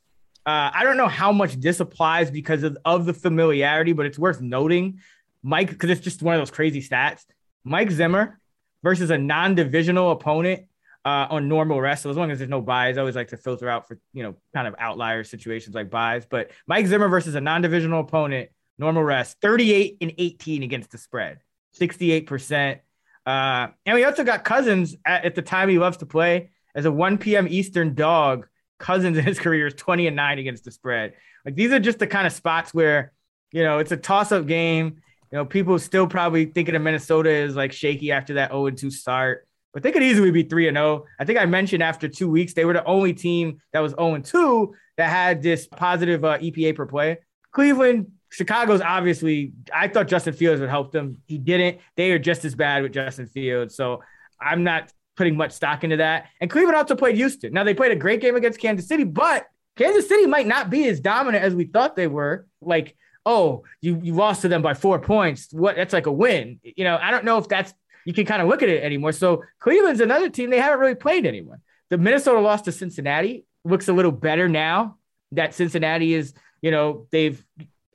Uh, 0.45 0.71
I 0.73 0.85
don't 0.85 0.97
know 0.97 1.09
how 1.09 1.33
much 1.33 1.55
this 1.55 1.81
applies 1.81 2.31
because 2.31 2.63
of, 2.63 2.77
of 2.85 3.05
the 3.07 3.13
familiarity, 3.13 3.93
but 3.93 4.07
it's 4.07 4.19
worth 4.19 4.41
noting. 4.41 5.01
Mike, 5.43 5.71
because 5.71 5.91
it's 5.91 6.01
just 6.01 6.23
one 6.23 6.35
of 6.35 6.41
those 6.41 6.51
crazy 6.51 6.83
stats. 6.83 7.25
Mike 7.65 7.91
Zimmer 7.91 8.41
versus 8.83 9.11
a 9.11 9.19
non-divisional 9.19 10.13
opponent 10.13 10.67
uh, 11.05 11.29
on 11.31 11.49
normal 11.49 11.81
rest. 11.81 12.03
So 12.03 12.11
as 12.11 12.17
long 12.17 12.33
as 12.33 12.39
there's 12.39 12.51
no 12.51 12.61
byes, 12.61 12.97
I 12.97 13.01
always 13.01 13.15
like 13.15 13.29
to 13.29 13.37
filter 13.37 13.69
out 13.69 13.87
for 13.87 13.99
you 14.13 14.25
know 14.25 14.37
kind 14.53 14.67
of 14.67 14.75
outlier 14.79 15.23
situations 15.23 15.75
like 15.75 15.89
byes. 15.89 16.27
But 16.27 16.51
Mike 16.67 16.87
Zimmer 16.87 17.09
versus 17.09 17.37
a 17.37 17.41
non-divisional 17.41 18.01
opponent, 18.01 18.51
normal 18.77 19.05
rest, 19.05 19.37
38 19.41 19.99
and 20.01 20.13
18 20.19 20.65
against 20.65 20.91
the 20.91 20.99
spread, 20.99 21.39
68 21.73 22.27
percent. 22.27 22.81
Uh, 23.27 23.69
and 23.85 23.97
we 23.97 24.05
also 24.05 24.23
got 24.23 24.45
Cousins 24.45 24.95
at, 25.05 25.25
at, 25.25 25.35
the 25.35 25.43
time 25.43 25.69
he 25.69 25.79
loves 25.79 25.97
to 25.97 26.07
play 26.07 26.51
as 26.77 26.85
a 26.85 26.93
1 26.93 27.19
p.m. 27.19 27.49
Eastern 27.49 27.95
dog. 27.95 28.47
Cousins 28.79 29.19
in 29.19 29.25
his 29.25 29.41
career 29.41 29.67
is 29.67 29.75
20 29.75 30.07
and 30.07 30.17
9 30.17 30.39
against 30.39 30.65
the 30.65 30.71
spread. 30.71 31.15
Like 31.45 31.57
these 31.57 31.73
are 31.73 31.81
just 31.81 31.99
the 31.99 32.07
kind 32.07 32.27
of 32.27 32.33
spots 32.33 32.73
where, 32.73 33.13
you 33.51 33.65
know, 33.65 33.79
it's 33.79 33.93
a 33.93 33.97
toss 33.97 34.31
up 34.31 34.47
game. 34.47 35.03
You 35.33 35.39
know, 35.39 35.45
people 35.45 35.77
still 35.81 36.07
probably 36.07 36.47
thinking 36.47 36.77
of 36.77 36.83
Minnesota 36.83 37.31
is 37.31 37.57
like 37.57 37.73
shaky 37.73 38.13
after 38.13 38.35
that 38.35 38.53
0 38.53 38.71
2 38.71 38.91
start, 38.93 39.49
but 39.75 39.83
they 39.83 39.91
could 39.91 40.05
easily 40.05 40.31
be 40.31 40.45
3 40.45 40.71
0. 40.71 41.05
I 41.19 41.25
think 41.25 41.39
I 41.39 41.47
mentioned 41.47 41.83
after 41.83 42.09
two 42.09 42.31
weeks, 42.31 42.55
they 42.55 42.65
were 42.65 42.75
the 42.75 42.85
only 42.85 43.13
team 43.13 43.61
that 43.73 43.81
was 43.81 43.93
0 43.93 44.19
2 44.19 44.75
that 44.99 45.11
had 45.11 45.43
this 45.43 45.67
positive 45.67 46.25
uh, 46.25 46.39
EPA 46.39 46.77
per 46.77 46.87
play. 46.87 47.19
Cleveland 47.51 48.13
Chicago's 48.31 48.81
obviously, 48.81 49.53
I 49.75 49.89
thought 49.89 50.09
Justin 50.09 50.35
Fields 50.35 50.61
would 50.61 50.71
help 50.71 50.93
them. 50.93 51.23
He 51.27 51.39
didn't. 51.39 51.79
They 51.97 52.11
are 52.13 52.19
just 52.19 52.45
as 52.45 52.55
bad 52.55 52.83
with 52.83 52.93
Justin 52.93 53.27
Fields. 53.27 53.75
So 53.77 54.03
I'm 54.41 54.65
not 54.65 54.93
putting 55.17 55.37
much 55.37 55.53
stock 55.53 55.85
into 55.85 55.97
that. 55.99 56.27
And 56.41 56.51
Cleveland 56.51 56.77
also 56.77 56.95
played 56.95 57.17
Houston. 57.17 57.53
Now 57.53 57.65
they 57.65 57.75
played 57.75 57.93
a 57.93 57.97
great 57.97 58.21
game 58.21 58.37
against 58.37 58.61
Kansas 58.61 58.87
City, 58.87 59.05
but 59.05 59.47
Kansas 59.77 60.09
City 60.09 60.27
might 60.27 60.47
not 60.47 60.71
be 60.71 60.89
as 60.89 61.01
dominant 61.01 61.45
as 61.45 61.55
we 61.55 61.65
thought 61.65 61.97
they 61.97 62.07
were. 62.07 62.47
Like, 62.61 62.97
oh, 63.25 63.65
you, 63.81 64.01
you 64.03 64.15
lost 64.15 64.43
to 64.43 64.49
them 64.49 64.63
by 64.63 64.75
four 64.75 64.99
points. 64.99 65.49
What 65.53 65.77
that's 65.77 65.93
like 65.93 66.07
a 66.07 66.13
win. 66.13 66.61
You 66.63 66.85
know, 66.85 66.99
I 67.01 67.11
don't 67.11 67.25
know 67.25 67.39
if 67.39 67.49
that's 67.49 67.73
you 68.05 68.13
can 68.13 68.25
kind 68.25 68.41
of 68.41 68.49
look 68.49 68.63
at 68.63 68.69
it 68.69 68.85
anymore. 68.85 69.13
So 69.13 69.43
Cleveland's 69.59 70.01
another 70.01 70.31
team 70.31 70.51
they 70.51 70.61
haven't 70.61 70.79
really 70.79 70.95
played 70.95 71.27
anyone. 71.27 71.59
The 71.91 71.99
Minnesota 71.99 72.41
loss 72.41 72.63
to 72.63 72.73
Cincinnati 72.73 73.45
looks 73.65 73.89
a 73.89 73.93
little 73.93 74.13
better 74.13 74.49
now 74.49 74.97
that 75.33 75.55
Cincinnati 75.55 76.15
is, 76.15 76.33
you 76.63 76.71
know, 76.71 77.07
they've 77.11 77.45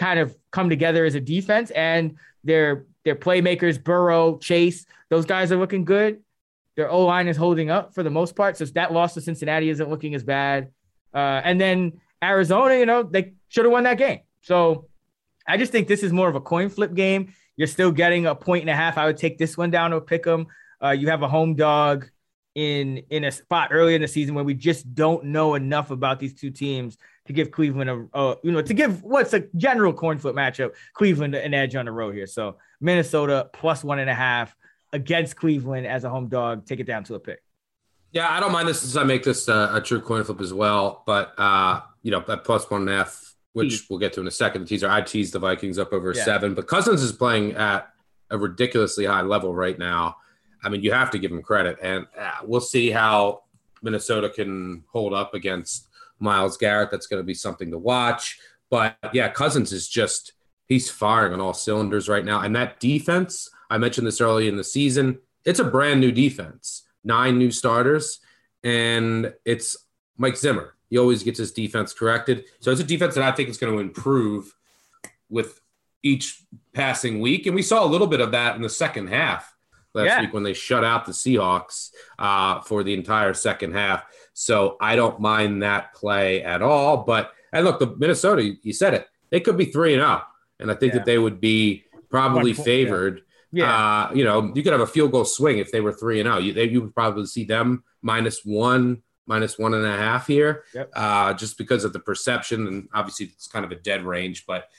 kind 0.01 0.19
of 0.19 0.35
come 0.49 0.67
together 0.67 1.05
as 1.05 1.13
a 1.13 1.21
defense 1.21 1.69
and 1.71 2.17
their 2.43 2.87
their 3.05 3.15
playmakers, 3.15 3.81
Burrow, 3.81 4.39
Chase, 4.39 4.85
those 5.09 5.25
guys 5.25 5.51
are 5.51 5.57
looking 5.57 5.85
good. 5.85 6.21
Their 6.75 6.89
O 6.89 7.05
line 7.05 7.27
is 7.27 7.37
holding 7.37 7.69
up 7.69 7.93
for 7.93 8.01
the 8.01 8.09
most 8.09 8.35
part. 8.35 8.57
So 8.57 8.65
that 8.65 8.91
loss 8.91 9.13
to 9.13 9.21
Cincinnati 9.21 9.69
isn't 9.69 9.89
looking 9.89 10.15
as 10.15 10.23
bad. 10.23 10.71
Uh, 11.13 11.41
and 11.43 11.61
then 11.61 12.01
Arizona, 12.23 12.75
you 12.77 12.85
know, 12.85 13.03
they 13.03 13.33
should 13.49 13.65
have 13.65 13.71
won 13.71 13.83
that 13.83 13.97
game. 13.97 14.21
So 14.41 14.87
I 15.47 15.57
just 15.57 15.71
think 15.71 15.87
this 15.87 16.03
is 16.03 16.11
more 16.11 16.29
of 16.29 16.35
a 16.35 16.41
coin 16.41 16.69
flip 16.69 16.93
game. 16.93 17.33
You're 17.55 17.67
still 17.67 17.91
getting 17.91 18.25
a 18.25 18.33
point 18.33 18.61
and 18.61 18.69
a 18.69 18.75
half. 18.75 18.97
I 18.97 19.05
would 19.05 19.17
take 19.17 19.37
this 19.37 19.55
one 19.57 19.69
down 19.69 19.93
or 19.93 20.01
pick 20.01 20.23
them. 20.23 20.47
Uh, 20.83 20.91
you 20.91 21.09
have 21.09 21.21
a 21.21 21.27
home 21.27 21.55
dog 21.55 22.09
in 22.55 22.97
in 23.09 23.23
a 23.23 23.31
spot 23.31 23.69
early 23.71 23.95
in 23.95 24.01
the 24.01 24.07
season 24.07 24.35
where 24.35 24.43
we 24.43 24.53
just 24.53 24.93
don't 24.95 25.25
know 25.25 25.55
enough 25.55 25.91
about 25.91 26.19
these 26.19 26.33
two 26.33 26.49
teams 26.49 26.97
to 27.27 27.33
give 27.33 27.51
Cleveland 27.51 27.89
a, 27.89 28.07
uh, 28.13 28.35
you 28.43 28.51
know, 28.51 28.61
to 28.61 28.73
give 28.73 29.03
what's 29.03 29.33
a 29.33 29.41
general 29.55 29.93
coin 29.93 30.17
flip 30.17 30.35
matchup, 30.35 30.71
Cleveland 30.93 31.35
an 31.35 31.53
edge 31.53 31.75
on 31.75 31.85
the 31.85 31.91
road 31.91 32.15
here. 32.15 32.27
So 32.27 32.57
Minnesota 32.79 33.49
plus 33.53 33.83
one 33.83 33.99
and 33.99 34.09
a 34.09 34.15
half 34.15 34.55
against 34.93 35.35
Cleveland 35.35 35.85
as 35.87 36.03
a 36.03 36.09
home 36.09 36.27
dog. 36.27 36.65
Take 36.65 36.79
it 36.79 36.85
down 36.85 37.03
to 37.05 37.15
a 37.15 37.19
pick. 37.19 37.41
Yeah, 38.11 38.29
I 38.29 38.39
don't 38.39 38.51
mind 38.51 38.67
this 38.67 38.83
as 38.83 38.97
I 38.97 39.03
make 39.03 39.23
this 39.23 39.47
uh, 39.47 39.71
a 39.73 39.81
true 39.81 40.01
coin 40.01 40.23
flip 40.23 40.41
as 40.41 40.53
well. 40.53 41.03
But 41.05 41.33
uh, 41.37 41.81
you 42.03 42.11
know, 42.11 42.23
at 42.27 42.43
plus 42.43 42.69
one 42.69 42.81
and 42.81 42.89
a 42.89 42.97
half, 42.97 43.35
which 43.53 43.89
we'll 43.89 43.99
get 43.99 44.13
to 44.13 44.21
in 44.21 44.27
a 44.27 44.31
second. 44.31 44.63
The 44.63 44.67
teaser, 44.67 44.89
I 44.89 45.01
teased 45.01 45.33
the 45.33 45.39
Vikings 45.39 45.77
up 45.77 45.93
over 45.93 46.13
yeah. 46.13 46.23
seven, 46.23 46.53
but 46.53 46.67
Cousins 46.67 47.01
is 47.01 47.11
playing 47.11 47.53
at 47.53 47.89
a 48.29 48.37
ridiculously 48.37 49.05
high 49.05 49.21
level 49.21 49.53
right 49.53 49.77
now. 49.77 50.17
I 50.63 50.69
mean, 50.69 50.83
you 50.83 50.91
have 50.91 51.11
to 51.11 51.19
give 51.19 51.31
him 51.31 51.41
credit, 51.41 51.77
and 51.81 52.05
uh, 52.17 52.31
we'll 52.43 52.61
see 52.61 52.91
how 52.91 53.43
Minnesota 53.81 54.29
can 54.29 54.83
hold 54.91 55.13
up 55.13 55.33
against 55.33 55.87
Myles 56.21 56.57
Garrett. 56.57 56.91
That's 56.91 57.07
going 57.07 57.21
to 57.21 57.25
be 57.25 57.33
something 57.33 57.71
to 57.71 57.77
watch. 57.77 58.39
But 58.69 58.97
yeah, 59.13 59.29
Cousins 59.29 59.71
is 59.73 59.87
just 59.87 60.33
he's 60.67 60.89
firing 60.89 61.33
on 61.33 61.41
all 61.41 61.53
cylinders 61.53 62.07
right 62.07 62.23
now, 62.23 62.41
and 62.41 62.55
that 62.55 62.79
defense. 62.79 63.49
I 63.69 63.77
mentioned 63.77 64.05
this 64.05 64.21
early 64.21 64.47
in 64.47 64.57
the 64.57 64.63
season. 64.63 65.19
It's 65.45 65.59
a 65.59 65.63
brand 65.63 66.01
new 66.01 66.11
defense, 66.11 66.83
nine 67.03 67.37
new 67.37 67.51
starters, 67.51 68.19
and 68.63 69.33
it's 69.45 69.77
Mike 70.17 70.37
Zimmer. 70.37 70.75
He 70.89 70.97
always 70.97 71.23
gets 71.23 71.39
his 71.39 71.53
defense 71.53 71.93
corrected. 71.93 72.45
So 72.59 72.69
it's 72.69 72.81
a 72.81 72.85
defense 72.85 73.15
that 73.15 73.23
I 73.23 73.31
think 73.31 73.47
is 73.47 73.57
going 73.57 73.73
to 73.73 73.79
improve 73.79 74.53
with 75.29 75.61
each 76.03 76.43
passing 76.73 77.21
week. 77.21 77.45
And 77.45 77.55
we 77.55 77.61
saw 77.61 77.83
a 77.83 77.87
little 77.87 78.07
bit 78.07 78.19
of 78.19 78.31
that 78.31 78.55
in 78.57 78.61
the 78.61 78.69
second 78.69 79.07
half 79.07 79.55
last 79.93 80.05
yeah. 80.05 80.21
week 80.21 80.33
when 80.33 80.43
they 80.43 80.53
shut 80.53 80.83
out 80.83 81.05
the 81.05 81.11
Seahawks 81.11 81.91
uh, 82.19 82.59
for 82.61 82.83
the 82.83 82.93
entire 82.93 83.33
second 83.33 83.73
half. 83.73 84.03
So 84.41 84.75
I 84.81 84.95
don't 84.95 85.19
mind 85.19 85.61
that 85.61 85.93
play 85.93 86.41
at 86.43 86.63
all. 86.63 86.97
But 86.97 87.31
and 87.53 87.63
look, 87.63 87.77
the 87.77 87.95
Minnesota, 87.95 88.55
you 88.63 88.73
said 88.73 88.95
it, 88.95 89.07
they 89.29 89.39
could 89.39 89.55
be 89.55 89.65
three 89.65 89.93
and 89.93 90.01
out, 90.01 90.23
and 90.59 90.71
I 90.71 90.73
think 90.73 90.93
yeah. 90.93 90.99
that 90.99 91.05
they 91.05 91.19
would 91.19 91.39
be 91.39 91.83
probably 92.09 92.53
favored. 92.53 93.21
Yeah, 93.51 94.07
uh, 94.09 94.13
you 94.15 94.23
know, 94.23 94.51
you 94.55 94.63
could 94.63 94.71
have 94.71 94.81
a 94.81 94.87
field 94.87 95.11
goal 95.11 95.25
swing 95.25 95.59
if 95.59 95.71
they 95.71 95.79
were 95.79 95.93
three 95.93 96.19
and 96.19 96.27
out. 96.27 96.41
You, 96.41 96.53
they, 96.53 96.69
you 96.69 96.81
would 96.81 96.95
probably 96.95 97.27
see 97.27 97.43
them 97.43 97.83
minus 98.01 98.43
one 98.43 99.03
minus 99.27 99.59
one 99.59 99.75
and 99.75 99.85
a 99.85 99.95
half 99.95 100.25
here, 100.25 100.63
yep. 100.73 100.89
uh, 100.95 101.35
just 101.35 101.57
because 101.59 101.83
of 101.83 101.93
the 101.93 101.99
perception. 101.99 102.65
And 102.65 102.89
obviously, 102.95 103.27
it's 103.27 103.45
kind 103.45 103.63
of 103.63 103.71
a 103.71 103.75
dead 103.75 104.03
range, 104.03 104.47
but 104.47 104.69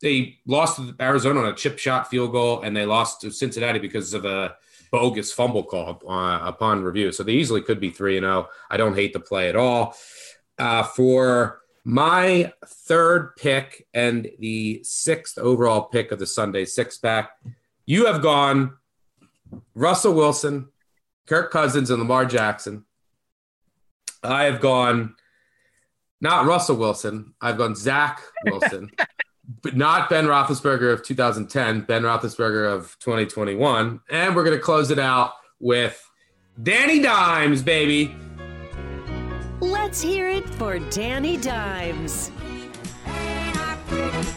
they 0.00 0.38
lost 0.46 0.76
to 0.76 0.94
Arizona 0.98 1.40
on 1.40 1.46
a 1.48 1.54
chip 1.54 1.78
shot 1.78 2.08
field 2.08 2.32
goal, 2.32 2.62
and 2.62 2.74
they 2.74 2.86
lost 2.86 3.20
to 3.20 3.30
Cincinnati 3.30 3.80
because 3.80 4.14
of 4.14 4.24
a 4.24 4.54
bogus 4.90 5.32
fumble 5.32 5.64
call 5.64 6.02
uh, 6.08 6.40
upon 6.42 6.82
review. 6.82 7.12
So 7.12 7.22
they 7.22 7.32
easily 7.32 7.62
could 7.62 7.80
be 7.80 7.90
3 7.90 8.18
and 8.18 8.24
0. 8.24 8.48
I 8.70 8.76
don't 8.76 8.94
hate 8.94 9.12
the 9.12 9.20
play 9.20 9.48
at 9.48 9.56
all. 9.56 9.96
Uh, 10.58 10.82
for 10.82 11.60
my 11.84 12.52
third 12.66 13.34
pick 13.36 13.86
and 13.94 14.30
the 14.38 14.80
sixth 14.84 15.38
overall 15.38 15.82
pick 15.82 16.12
of 16.12 16.18
the 16.18 16.26
Sunday 16.26 16.64
six 16.64 16.98
pack, 16.98 17.30
you 17.86 18.06
have 18.06 18.22
gone 18.22 18.76
Russell 19.74 20.14
Wilson, 20.14 20.68
Kirk 21.26 21.50
Cousins, 21.50 21.90
and 21.90 21.98
Lamar 21.98 22.26
Jackson. 22.26 22.84
I 24.22 24.44
have 24.44 24.60
gone 24.60 25.14
not 26.20 26.44
Russell 26.44 26.76
Wilson. 26.76 27.34
I've 27.40 27.56
gone 27.56 27.74
Zach 27.74 28.22
Wilson, 28.44 28.90
but 29.62 29.76
not 29.76 30.08
Ben 30.08 30.26
Roethlisberger 30.26 30.92
of 30.92 31.02
2010, 31.02 31.82
Ben 31.82 32.02
Roethlisberger 32.02 32.72
of 32.72 32.96
2021. 33.00 34.00
And 34.10 34.36
we're 34.36 34.44
going 34.44 34.56
to 34.56 34.62
close 34.62 34.90
it 34.90 34.98
out 34.98 35.32
with 35.58 36.02
Danny 36.62 37.00
Dimes, 37.00 37.62
baby. 37.62 38.14
Let's 39.60 40.00
hear 40.00 40.28
it 40.28 40.48
for 40.48 40.78
Danny 40.78 41.36
Dimes. 41.36 42.30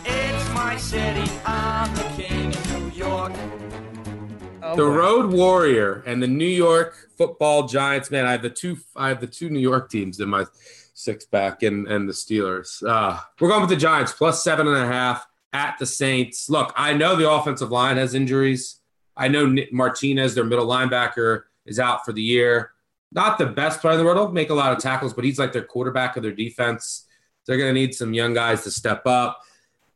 It's 0.05 0.53
my 0.53 0.76
city. 0.78 1.32
I'm 1.45 1.93
the 1.95 2.03
king 2.16 2.47
of 2.47 2.80
New 2.80 2.89
York. 2.91 3.34
Oh, 4.61 4.76
the 4.76 4.84
boy. 4.84 4.89
Road 4.89 5.32
Warrior 5.32 6.03
and 6.05 6.24
the 6.24 6.28
New 6.28 6.45
York 6.45 7.09
Football 7.18 7.68
Giants. 7.68 8.09
Man, 8.09 8.26
I 8.26 8.32
have 8.32 8.41
the 8.41 8.49
two. 8.49 8.78
I 8.95 9.09
have 9.09 9.22
the 9.22 9.28
two 9.28 9.49
New 9.49 9.59
York 9.59 9.89
teams 9.89 10.20
in 10.20 10.30
my 10.30 10.45
six 10.94 11.26
back 11.26 11.64
and 11.64 11.88
and 11.88 12.08
the 12.08 12.14
Steelers. 12.14 12.82
Uh, 12.88 13.20
we're 13.39 13.50
going 13.50 13.62
with 13.62 13.70
the 13.70 13.76
Giants 13.76 14.14
plus 14.14 14.44
seven 14.44 14.68
and 14.68 14.78
a 14.78 14.86
half 14.86 15.28
at 15.52 15.78
the 15.80 15.86
Saints. 15.86 16.50
Look, 16.50 16.74
I 16.76 16.94
know 16.94 17.16
the 17.16 17.30
offensive 17.30 17.72
line 17.72 17.98
has 17.98 18.14
injuries. 18.14 18.80
I 19.16 19.28
know 19.28 19.46
Nick 19.46 19.72
Martinez, 19.72 20.34
their 20.34 20.44
middle 20.44 20.68
linebacker, 20.68 21.44
is 21.66 21.80
out 21.80 22.06
for 22.06 22.14
the 22.14 22.22
year. 22.22 22.72
Not 23.12 23.38
the 23.38 23.46
best 23.46 23.80
player 23.80 23.94
in 23.94 24.00
the 24.00 24.06
world. 24.06 24.18
He'll 24.18 24.32
make 24.32 24.50
a 24.50 24.56
lot 24.56 24.72
of 24.72 24.80
tackles, 24.80 25.14
but 25.14 25.24
he's 25.24 25.38
like 25.38 25.54
their 25.54 25.64
quarterback 25.64 26.18
of 26.18 26.24
their 26.24 26.32
defense. 26.32 27.06
They're 27.46 27.58
going 27.58 27.74
to 27.74 27.80
need 27.80 27.94
some 27.94 28.14
young 28.14 28.34
guys 28.34 28.64
to 28.64 28.72
step 28.72 29.06
up. 29.06 29.41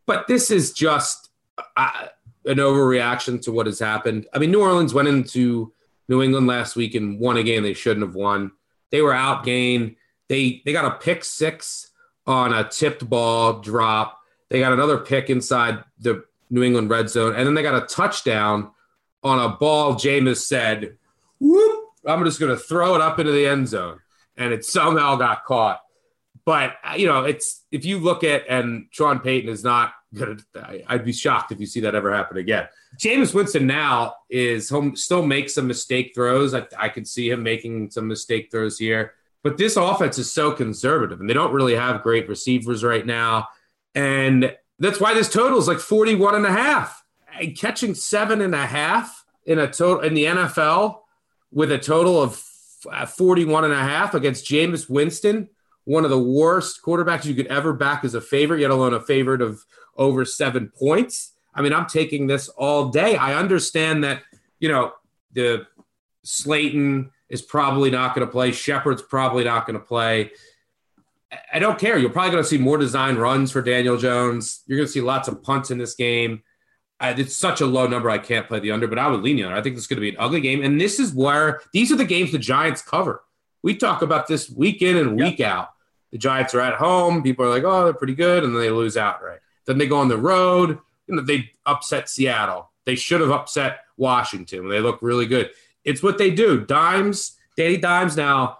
But 0.05 0.27
this 0.27 0.51
is 0.51 0.71
just. 0.73 1.29
Uh, 1.75 2.07
an 2.47 2.57
overreaction 2.57 3.41
to 3.41 3.51
what 3.51 3.65
has 3.65 3.79
happened. 3.79 4.25
I 4.33 4.39
mean, 4.39 4.51
New 4.51 4.61
Orleans 4.61 4.93
went 4.93 5.09
into 5.09 5.73
New 6.07 6.23
England 6.23 6.47
last 6.47 6.75
week 6.75 6.95
and 6.95 7.19
won 7.19 7.37
a 7.37 7.43
game 7.43 7.63
they 7.63 7.73
shouldn't 7.73 8.05
have 8.05 8.15
won. 8.15 8.51
They 8.89 9.01
were 9.01 9.11
outgained. 9.11 9.96
They 10.29 10.61
they 10.65 10.73
got 10.73 10.85
a 10.85 10.97
pick 10.97 11.23
six 11.23 11.91
on 12.25 12.53
a 12.53 12.67
tipped 12.67 13.09
ball 13.09 13.59
drop. 13.59 14.19
They 14.49 14.59
got 14.59 14.73
another 14.73 14.97
pick 14.97 15.29
inside 15.29 15.83
the 15.99 16.23
New 16.49 16.63
England 16.63 16.89
red 16.89 17.09
zone, 17.09 17.35
and 17.35 17.45
then 17.45 17.53
they 17.53 17.63
got 17.63 17.81
a 17.81 17.85
touchdown 17.85 18.71
on 19.23 19.39
a 19.39 19.55
ball. 19.55 19.95
Jameis 19.95 20.37
said, 20.37 20.97
"Whoop! 21.39 21.85
I'm 22.05 22.23
just 22.23 22.39
going 22.39 22.55
to 22.55 22.61
throw 22.61 22.95
it 22.95 23.01
up 23.01 23.19
into 23.19 23.31
the 23.31 23.47
end 23.47 23.67
zone," 23.67 23.99
and 24.37 24.53
it 24.53 24.65
somehow 24.65 25.15
got 25.15 25.45
caught. 25.45 25.81
But 26.45 26.75
uh, 26.83 26.95
you 26.95 27.07
know, 27.07 27.25
it's 27.25 27.65
if 27.71 27.83
you 27.83 27.99
look 27.99 28.23
at 28.23 28.45
and 28.49 28.87
Sean 28.91 29.19
Payton 29.19 29.49
is 29.49 29.63
not 29.63 29.93
gonna. 30.13 30.37
I'd 30.87 31.03
be 31.03 31.11
shocked 31.11 31.51
if 31.51 31.59
you 31.59 31.65
see 31.65 31.81
that 31.81 31.95
ever 31.95 32.15
happen 32.15 32.37
again. 32.37 32.67
Jameis 32.97 33.33
Winston 33.33 33.67
now 33.67 34.15
is 34.29 34.69
home, 34.69 34.95
still 34.95 35.25
makes 35.25 35.53
some 35.53 35.67
mistake 35.67 36.13
throws. 36.15 36.53
I, 36.53 36.65
I 36.77 36.89
could 36.89 37.07
see 37.07 37.29
him 37.29 37.43
making 37.43 37.91
some 37.91 38.07
mistake 38.07 38.49
throws 38.49 38.79
here, 38.79 39.13
but 39.47 39.57
this 39.57 39.77
offense 39.77 40.17
is 40.17 40.31
so 40.31 40.51
conservative, 40.51 41.19
and 41.19 41.29
they 41.29 41.33
don't 41.33 41.53
really 41.53 41.75
have 41.75 42.03
great 42.03 42.27
receivers 42.27 42.83
right 42.83 43.05
now, 43.05 43.47
and 43.95 44.55
that's 44.79 44.99
why 44.99 45.13
this 45.13 45.29
total 45.29 45.57
is 45.57 45.67
like 45.67 45.79
41 45.79 46.35
and 46.35 46.45
a 46.45 46.51
half. 46.51 47.03
And 47.39 47.57
catching 47.57 47.93
seven 47.93 48.41
and 48.41 48.55
a 48.55 48.65
half 48.65 49.25
in 49.45 49.59
a 49.59 49.67
total 49.67 50.03
in 50.03 50.13
the 50.13 50.25
NFL 50.25 50.99
with 51.51 51.71
a 51.71 51.77
total 51.77 52.21
of 52.21 52.35
41 52.35 53.63
and 53.63 53.73
a 53.73 53.77
half 53.77 54.13
against 54.13 54.45
Jameis 54.45 54.89
Winston 54.89 55.49
one 55.87 56.03
of 56.03 56.09
the 56.09 56.19
worst 56.19 56.81
quarterbacks 56.83 57.23
you 57.23 57.33
could 57.33 57.47
ever 57.47 57.71
back 57.71 58.03
as 58.03 58.13
a 58.13 58.19
favorite, 58.19 58.59
yet 58.59 58.71
alone 58.71 58.93
a 58.93 58.99
favorite 58.99 59.41
of 59.41 59.65
over 59.95 60.25
seven 60.25 60.69
points. 60.77 61.31
I 61.55 61.61
mean, 61.61 61.71
I'm 61.71 61.85
taking 61.85 62.27
this 62.27 62.49
all 62.49 62.89
day. 62.89 63.15
I 63.15 63.35
understand 63.35 64.03
that, 64.03 64.21
you 64.59 64.67
know, 64.67 64.91
the 65.31 65.65
Slayton 66.23 67.11
is 67.29 67.41
probably 67.41 67.91
not 67.91 68.15
going 68.15 68.25
to 68.25 68.31
play. 68.31 68.51
Shepard's 68.51 69.01
probably 69.01 69.43
not 69.43 69.65
going 69.65 69.79
to 69.79 69.85
play. 69.85 70.31
I 71.53 71.59
don't 71.59 71.77
care. 71.77 71.97
You're 71.97 72.09
probably 72.09 72.31
going 72.31 72.43
to 72.43 72.49
see 72.49 72.57
more 72.57 72.77
design 72.77 73.17
runs 73.17 73.51
for 73.51 73.61
Daniel 73.61 73.97
Jones. 73.97 74.63
You're 74.65 74.77
going 74.77 74.87
to 74.87 74.91
see 74.91 75.01
lots 75.01 75.27
of 75.27 75.43
punts 75.43 75.71
in 75.71 75.77
this 75.77 75.95
game. 75.95 76.43
I, 76.99 77.11
it's 77.11 77.35
such 77.35 77.61
a 77.61 77.65
low 77.65 77.85
number. 77.85 78.09
I 78.09 78.17
can't 78.17 78.47
play 78.47 78.59
the 78.59 78.71
under, 78.71 78.87
but 78.87 78.97
I 78.97 79.07
would 79.07 79.21
lean 79.21 79.43
on 79.43 79.51
it. 79.51 79.57
I 79.57 79.61
think 79.61 79.75
this 79.75 79.83
is 79.83 79.87
going 79.87 79.97
to 79.97 80.01
be 80.01 80.09
an 80.09 80.15
ugly 80.19 80.41
game. 80.41 80.63
And 80.63 80.79
this 80.79 80.99
is 80.99 81.13
where 81.13 81.61
these 81.73 81.91
are 81.91 81.97
the 81.97 82.05
games 82.05 82.31
the 82.31 82.39
Giants 82.39 82.81
cover. 82.81 83.23
We 83.61 83.75
talk 83.75 84.01
about 84.01 84.27
this 84.27 84.49
week 84.49 84.81
in 84.81 84.97
and 84.97 85.19
week 85.19 85.39
yep. 85.39 85.51
out. 85.51 85.69
The 86.11 86.17
Giants 86.17 86.55
are 86.55 86.61
at 86.61 86.75
home. 86.75 87.21
People 87.21 87.45
are 87.45 87.49
like, 87.49 87.63
oh, 87.63 87.83
they're 87.83 87.93
pretty 87.93 88.15
good. 88.15 88.43
And 88.43 88.55
then 88.55 88.61
they 88.61 88.69
lose 88.69 88.95
outright. 88.95 89.39
Then 89.65 89.77
they 89.77 89.87
go 89.87 89.97
on 89.97 90.07
the 90.07 90.17
road. 90.17 90.79
You 91.07 91.15
know, 91.15 91.21
they 91.21 91.51
upset 91.65 92.09
Seattle. 92.09 92.71
They 92.85 92.95
should 92.95 93.21
have 93.21 93.31
upset 93.31 93.81
Washington. 93.97 94.69
They 94.69 94.79
look 94.79 94.99
really 95.01 95.25
good. 95.25 95.51
It's 95.87 96.03
what 96.03 96.17
they 96.17 96.31
do. 96.31 96.65
Dimes, 96.65 97.37
Danny 97.55 97.77
Dimes 97.77 98.17
now, 98.17 98.59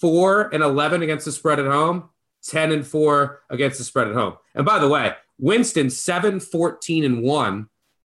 four 0.00 0.54
and 0.54 0.62
11 0.62 1.02
against 1.02 1.24
the 1.24 1.32
spread 1.32 1.58
at 1.58 1.66
home, 1.66 2.10
10 2.44 2.70
and 2.70 2.86
four 2.86 3.42
against 3.50 3.78
the 3.78 3.84
spread 3.84 4.06
at 4.06 4.14
home. 4.14 4.36
And 4.54 4.64
by 4.64 4.78
the 4.78 4.88
way, 4.88 5.14
Winston, 5.36 5.90
7, 5.90 6.38
14 6.38 7.04
and 7.04 7.22
one 7.22 7.68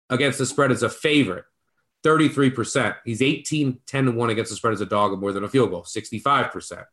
against 0.10 0.38
the 0.40 0.46
spread 0.46 0.72
as 0.72 0.84
a 0.84 0.90
favorite. 0.90 1.44
33%. 2.06 2.96
He's 3.04 3.22
18, 3.22 3.82
10 3.86 4.08
and 4.08 4.16
1 4.16 4.30
against 4.30 4.52
the 4.52 4.56
spread 4.56 4.74
as 4.74 4.80
a 4.80 4.86
dog 4.86 5.12
of 5.12 5.20
more 5.20 5.34
than 5.34 5.44
a 5.44 5.50
field 5.50 5.72
goal, 5.72 5.84
65%. 5.84 6.86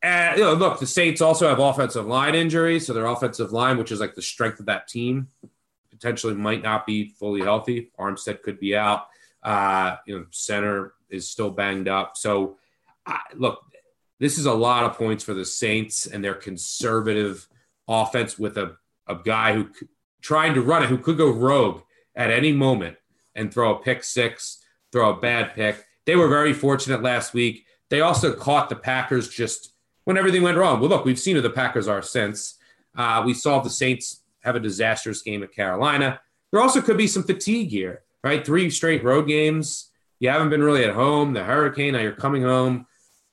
And 0.00 0.38
you 0.38 0.44
know, 0.44 0.54
look, 0.54 0.80
the 0.80 0.86
Saints 0.86 1.20
also 1.20 1.46
have 1.46 1.58
offensive 1.58 2.06
line 2.06 2.34
injuries, 2.34 2.86
so 2.86 2.94
their 2.94 3.04
offensive 3.04 3.52
line, 3.52 3.76
which 3.76 3.92
is 3.92 4.00
like 4.00 4.14
the 4.14 4.22
strength 4.22 4.60
of 4.60 4.66
that 4.66 4.88
team, 4.88 5.28
potentially 5.90 6.34
might 6.34 6.62
not 6.62 6.86
be 6.86 7.08
fully 7.08 7.42
healthy. 7.42 7.90
Armstead 7.98 8.40
could 8.40 8.58
be 8.58 8.74
out. 8.74 9.08
Uh, 9.42 9.96
you 10.06 10.18
know, 10.18 10.26
center 10.30 10.94
is 11.08 11.30
still 11.30 11.50
banged 11.50 11.88
up. 11.88 12.16
So, 12.16 12.58
I, 13.06 13.20
look, 13.34 13.60
this 14.20 14.38
is 14.38 14.46
a 14.46 14.52
lot 14.52 14.84
of 14.84 14.96
points 14.96 15.24
for 15.24 15.34
the 15.34 15.44
Saints 15.44 16.06
and 16.06 16.22
their 16.22 16.34
conservative 16.34 17.48
offense 17.86 18.38
with 18.38 18.58
a, 18.58 18.76
a 19.06 19.16
guy 19.24 19.54
who 19.54 19.68
trying 20.20 20.54
to 20.54 20.60
run 20.60 20.82
it 20.82 20.88
who 20.88 20.98
could 20.98 21.16
go 21.16 21.30
rogue 21.30 21.82
at 22.14 22.30
any 22.30 22.52
moment 22.52 22.96
and 23.34 23.52
throw 23.52 23.74
a 23.74 23.82
pick 23.82 24.02
six, 24.02 24.62
throw 24.92 25.10
a 25.10 25.20
bad 25.20 25.54
pick. 25.54 25.84
They 26.04 26.16
were 26.16 26.28
very 26.28 26.52
fortunate 26.52 27.02
last 27.02 27.32
week. 27.32 27.64
They 27.90 28.00
also 28.00 28.34
caught 28.34 28.68
the 28.68 28.76
Packers 28.76 29.28
just 29.28 29.72
when 30.04 30.18
everything 30.18 30.42
went 30.42 30.58
wrong. 30.58 30.80
Well, 30.80 30.90
look, 30.90 31.04
we've 31.04 31.18
seen 31.18 31.36
who 31.36 31.42
the 31.42 31.50
Packers 31.50 31.86
are 31.86 32.02
since. 32.02 32.58
Uh, 32.96 33.22
we 33.24 33.34
saw 33.34 33.60
the 33.60 33.70
Saints 33.70 34.22
have 34.40 34.56
a 34.56 34.60
disastrous 34.60 35.22
game 35.22 35.42
at 35.42 35.52
Carolina. 35.52 36.20
There 36.50 36.60
also 36.60 36.80
could 36.80 36.96
be 36.96 37.06
some 37.06 37.22
fatigue 37.22 37.70
here, 37.70 38.02
right? 38.22 38.44
Three 38.44 38.70
straight 38.70 39.04
road 39.04 39.26
games. 39.26 39.90
You 40.18 40.30
haven't 40.30 40.50
been 40.50 40.62
really 40.62 40.84
at 40.84 40.94
home. 40.94 41.32
The 41.32 41.44
hurricane. 41.44 41.92
Now 41.92 42.00
you're 42.00 42.12
coming 42.12 42.42
home. 42.42 42.86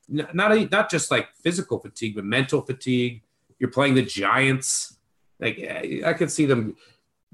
Not 0.08 0.52
a, 0.52 0.66
not 0.68 0.90
just 0.90 1.10
like 1.10 1.30
physical 1.42 1.80
fatigue, 1.80 2.16
but 2.16 2.26
mental 2.26 2.62
fatigue. 2.62 3.24
You're 3.60 3.72
playing 3.72 3.96
the 3.96 4.04
Giants. 4.04 4.98
Like 5.40 5.60
I 6.06 6.14
could 6.14 6.32
see 6.32 6.46
them 6.46 6.76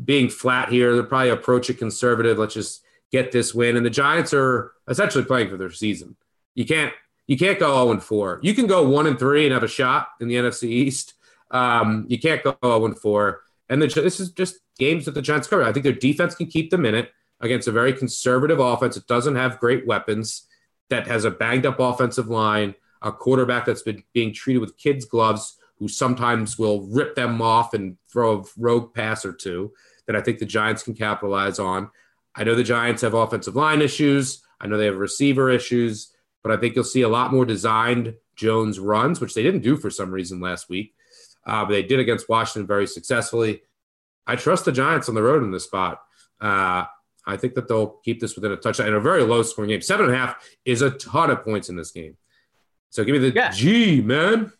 being 0.03 0.29
flat 0.29 0.69
here. 0.69 0.93
They'll 0.93 1.05
probably 1.05 1.29
approach 1.29 1.69
it 1.69 1.77
conservative. 1.77 2.37
Let's 2.37 2.53
just 2.53 2.83
get 3.11 3.31
this 3.31 3.53
win. 3.53 3.75
And 3.75 3.85
the 3.85 3.89
Giants 3.89 4.33
are 4.33 4.71
essentially 4.87 5.25
playing 5.25 5.49
for 5.49 5.57
their 5.57 5.71
season. 5.71 6.15
You 6.55 6.65
can't 6.65 6.93
you 7.27 7.37
can't 7.37 7.59
go 7.59 7.73
0 7.73 7.91
and 7.91 8.03
4. 8.03 8.39
You 8.41 8.53
can 8.53 8.67
go 8.67 8.87
1 8.87 9.07
and 9.07 9.19
3 9.19 9.45
and 9.45 9.53
have 9.53 9.63
a 9.63 9.67
shot 9.67 10.09
in 10.19 10.27
the 10.27 10.35
NFC 10.35 10.63
East. 10.63 11.13
Um, 11.49 12.05
you 12.09 12.19
can't 12.19 12.43
go 12.43 12.57
0 12.63 12.85
and 12.85 12.97
4. 12.97 13.41
And 13.69 13.81
the, 13.81 13.87
this 13.87 14.19
is 14.19 14.31
just 14.31 14.59
games 14.77 15.05
that 15.05 15.13
the 15.13 15.21
Giants 15.21 15.47
cover. 15.47 15.63
I 15.63 15.71
think 15.71 15.83
their 15.83 15.93
defense 15.93 16.35
can 16.35 16.47
keep 16.47 16.71
them 16.71 16.85
in 16.85 16.95
it 16.95 17.11
against 17.41 17.67
a 17.67 17.71
very 17.71 17.93
conservative 17.93 18.59
offense. 18.59 18.95
It 18.95 19.07
doesn't 19.07 19.35
have 19.35 19.59
great 19.59 19.85
weapons, 19.85 20.47
that 20.91 21.07
has 21.07 21.25
a 21.25 21.31
banged 21.31 21.65
up 21.65 21.79
offensive 21.79 22.27
line, 22.27 22.75
a 23.01 23.11
quarterback 23.11 23.65
that's 23.65 23.81
been 23.81 24.03
being 24.13 24.31
treated 24.31 24.59
with 24.59 24.77
kids' 24.77 25.05
gloves, 25.05 25.57
who 25.79 25.87
sometimes 25.87 26.59
will 26.59 26.85
rip 26.87 27.15
them 27.15 27.41
off 27.41 27.73
and 27.73 27.97
throw 28.11 28.39
a 28.39 28.43
rogue 28.57 28.93
pass 28.93 29.25
or 29.25 29.33
two 29.33 29.73
that 30.05 30.15
I 30.15 30.21
think 30.21 30.37
the 30.37 30.45
Giants 30.45 30.83
can 30.83 30.93
capitalize 30.93 31.57
on. 31.57 31.89
I 32.35 32.43
know 32.43 32.53
the 32.53 32.63
Giants 32.63 33.01
have 33.01 33.15
offensive 33.15 33.55
line 33.55 33.81
issues. 33.81 34.43
I 34.59 34.67
know 34.67 34.77
they 34.77 34.85
have 34.85 34.97
receiver 34.97 35.49
issues, 35.49 36.13
but 36.43 36.51
I 36.51 36.57
think 36.57 36.75
you'll 36.75 36.83
see 36.83 37.01
a 37.01 37.09
lot 37.09 37.33
more 37.33 37.45
designed 37.45 38.13
Jones 38.35 38.79
runs, 38.79 39.19
which 39.19 39.33
they 39.33 39.41
didn't 39.41 39.61
do 39.61 39.77
for 39.77 39.89
some 39.89 40.11
reason 40.11 40.39
last 40.39 40.69
week. 40.69 40.93
Uh, 41.45 41.65
but 41.65 41.71
they 41.71 41.83
did 41.83 41.99
against 41.99 42.29
Washington 42.29 42.67
very 42.67 42.85
successfully. 42.85 43.63
I 44.27 44.35
trust 44.35 44.65
the 44.65 44.71
Giants 44.71 45.09
on 45.09 45.15
the 45.15 45.23
road 45.23 45.41
in 45.41 45.51
this 45.51 45.63
spot. 45.63 46.01
Uh, 46.39 46.85
I 47.25 47.37
think 47.37 47.53
that 47.55 47.67
they'll 47.67 47.99
keep 48.03 48.19
this 48.19 48.35
within 48.35 48.51
a 48.51 48.57
touchdown 48.57 48.87
in 48.87 48.93
a 48.95 48.99
very 48.99 49.23
low 49.23 49.43
scoring 49.43 49.69
game. 49.69 49.81
Seven 49.81 50.07
and 50.07 50.15
a 50.15 50.17
half 50.17 50.43
is 50.65 50.81
a 50.81 50.91
ton 50.91 51.29
of 51.29 51.43
points 51.43 51.69
in 51.69 51.75
this 51.75 51.91
game. 51.91 52.17
So 52.89 53.03
give 53.03 53.13
me 53.13 53.19
the 53.19 53.35
yeah. 53.35 53.51
G, 53.51 54.01
man. 54.01 54.51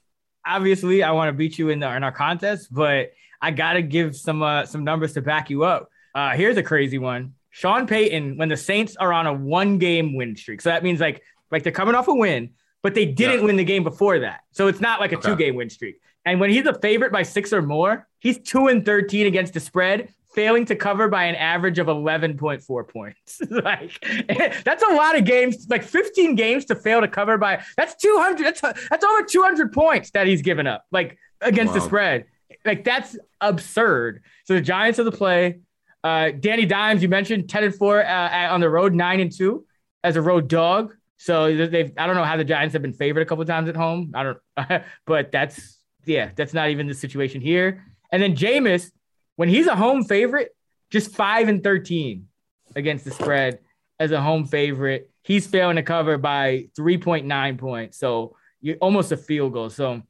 Obviously, 0.46 1.04
I 1.04 1.12
want 1.12 1.30
to 1.30 1.34
beat 1.34 1.60
you 1.60 1.70
in, 1.70 1.80
the, 1.80 1.96
in 1.96 2.04
our 2.04 2.12
contest, 2.12 2.74
but 2.74 3.12
I 3.42 3.52
got 3.52 3.74
to 3.74 3.82
give 3.82 4.16
some 4.16 4.42
uh, 4.42 4.66
some 4.66 4.84
numbers 4.84 5.14
to 5.14 5.22
back 5.22 5.50
you 5.50 5.64
up. 5.64 5.90
Uh, 6.14 6.32
here's 6.32 6.58
a 6.58 6.64
crazy 6.64 6.98
one. 6.98 7.34
Sean 7.50 7.86
Payton, 7.86 8.38
when 8.38 8.50
the 8.50 8.58
Saints 8.58 8.96
are 8.96 9.12
on 9.12 9.28
a 9.28 9.34
one 9.34 9.78
game 9.78 10.16
win 10.16 10.36
streak, 10.36 10.62
so 10.62 10.70
that 10.70 10.84
means 10.84 11.00
like 11.00 11.22
like 11.52 11.64
they're 11.64 11.72
coming 11.72 11.96
off 11.96 12.08
a 12.08 12.14
win, 12.14 12.52
but 12.82 12.94
they 12.96 13.06
didn't 13.06 13.40
yeah. 13.40 13.46
win 13.46 13.56
the 13.58 13.64
game 13.64 13.84
before 13.84 14.20
that. 14.20 14.42
So 14.52 14.68
it's 14.68 14.80
not 14.80 15.00
like 15.00 15.12
a 15.12 15.18
okay. 15.18 15.30
two 15.30 15.36
game 15.36 15.56
win 15.56 15.70
streak. 15.70 16.00
And 16.26 16.40
when 16.40 16.50
he's 16.50 16.66
a 16.66 16.80
favorite 16.80 17.12
by 17.12 17.24
six 17.24 17.52
or 17.52 17.62
more, 17.62 18.08
he's 18.20 18.38
two 18.38 18.68
and 18.68 18.86
13 18.86 19.26
against 19.26 19.54
the 19.54 19.60
spread, 19.60 20.14
failing 20.34 20.66
to 20.66 20.76
cover 20.76 21.08
by 21.08 21.26
an 21.26 21.36
average 21.36 21.80
of 21.80 21.88
11.4 21.88 22.88
points. 22.88 23.42
like 23.50 24.00
that's 24.64 24.84
a 24.84 24.94
lot 24.94 25.18
of 25.18 25.26
games, 25.26 25.68
like 25.70 25.84
15 25.84 26.36
games 26.36 26.66
to 26.66 26.76
fail 26.76 27.02
to 27.02 27.08
cover 27.08 27.38
by 27.38 27.64
that's 27.78 27.96
200. 27.96 28.46
That's, 28.46 28.62
that's 28.62 29.04
over 29.04 29.24
200 29.24 29.74
points 29.74 30.12
that 30.12 30.28
he's 30.28 30.42
given 30.42 30.68
up, 30.68 30.86
like 30.92 31.18
against 31.42 31.74
wow. 31.74 31.80
the 31.80 31.86
spread. 31.86 32.26
Like 32.66 32.84
that's 32.84 33.18
absurd. 33.40 34.24
So 34.46 34.54
the 34.54 34.62
Giants 34.62 35.00
are 35.00 35.04
the 35.04 35.12
play. 35.12 35.60
Uh, 36.04 36.32
Danny 36.32 36.66
Dimes, 36.66 37.04
you 37.04 37.10
mentioned 37.10 37.50
10 37.50 37.64
and 37.64 37.76
4 37.76 38.06
uh, 38.06 38.54
on 38.54 38.60
the 38.60 38.70
road, 38.70 38.94
9 38.94 39.20
and 39.20 39.32
2 39.32 39.66
as 40.04 40.16
a 40.16 40.22
road 40.22 40.48
dog. 40.48 40.96
So 41.18 41.56
they've 41.56 41.92
I 41.98 42.08
don't 42.08 42.16
know 42.16 42.24
how 42.24 42.38
the 42.38 42.44
Giants 42.44 42.74
have 42.74 42.82
been 42.82 42.94
favored 42.94 43.22
a 43.22 43.26
couple 43.26 43.46
times 43.46 43.70
at 43.70 43.76
home. 43.76 44.12
I 44.16 44.24
don't 44.24 44.84
but 45.06 45.32
that's 45.32 45.78
yeah, 46.06 46.32
that's 46.36 46.54
not 46.54 46.70
even 46.70 46.88
the 46.88 46.96
situation 46.96 47.42
here. 47.42 47.86
And 48.12 48.22
then 48.22 48.36
Jameis, 48.36 48.92
when 49.36 49.50
he's 49.50 49.68
a 49.68 49.76
home 49.76 50.04
favorite, 50.04 50.56
just 50.90 51.16
5 51.16 51.48
and 51.48 51.64
13 51.64 52.28
against 52.76 53.06
the 53.06 53.12
spread 53.12 53.60
as 54.00 54.12
a 54.12 54.22
home 54.22 54.46
favorite. 54.46 55.10
He's 55.24 55.48
failing 55.48 55.76
to 55.76 55.84
cover 55.84 56.18
by 56.18 56.70
3.9 56.78 57.58
points. 57.58 57.98
So 57.98 58.36
you 58.62 58.78
almost 58.82 59.12
a 59.12 59.18
field 59.18 59.54
goal. 59.54 59.70
So 59.70 60.02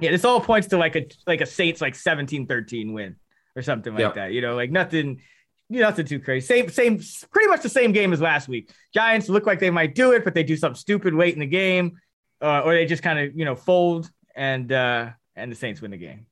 yeah, 0.00 0.10
this 0.10 0.24
all 0.24 0.40
points 0.40 0.68
to 0.68 0.78
like 0.78 0.96
a 0.96 1.06
like 1.26 1.40
a 1.40 1.46
Saints 1.46 1.80
like 1.80 1.94
17-13 1.94 2.92
win 2.92 3.16
or 3.54 3.62
something 3.62 3.92
like 3.92 4.00
yep. 4.00 4.14
that. 4.14 4.32
You 4.32 4.40
know, 4.40 4.56
like 4.56 4.70
nothing, 4.70 5.20
nothing 5.68 6.06
too 6.06 6.20
crazy. 6.20 6.46
Same, 6.46 6.68
same, 6.70 7.00
pretty 7.30 7.48
much 7.48 7.62
the 7.62 7.68
same 7.68 7.92
game 7.92 8.12
as 8.12 8.20
last 8.20 8.48
week. 8.48 8.70
Giants 8.94 9.28
look 9.28 9.46
like 9.46 9.60
they 9.60 9.70
might 9.70 9.94
do 9.94 10.12
it, 10.12 10.24
but 10.24 10.34
they 10.34 10.42
do 10.42 10.56
something 10.56 10.78
stupid 10.78 11.14
late 11.14 11.34
in 11.34 11.40
the 11.40 11.46
game, 11.46 11.98
uh, 12.40 12.60
or 12.60 12.74
they 12.74 12.86
just 12.86 13.02
kind 13.02 13.18
of 13.18 13.36
you 13.36 13.44
know 13.44 13.54
fold 13.54 14.10
and 14.34 14.72
uh, 14.72 15.10
and 15.36 15.52
the 15.52 15.56
Saints 15.56 15.80
win 15.80 15.90
the 15.90 15.98
game. 15.98 16.26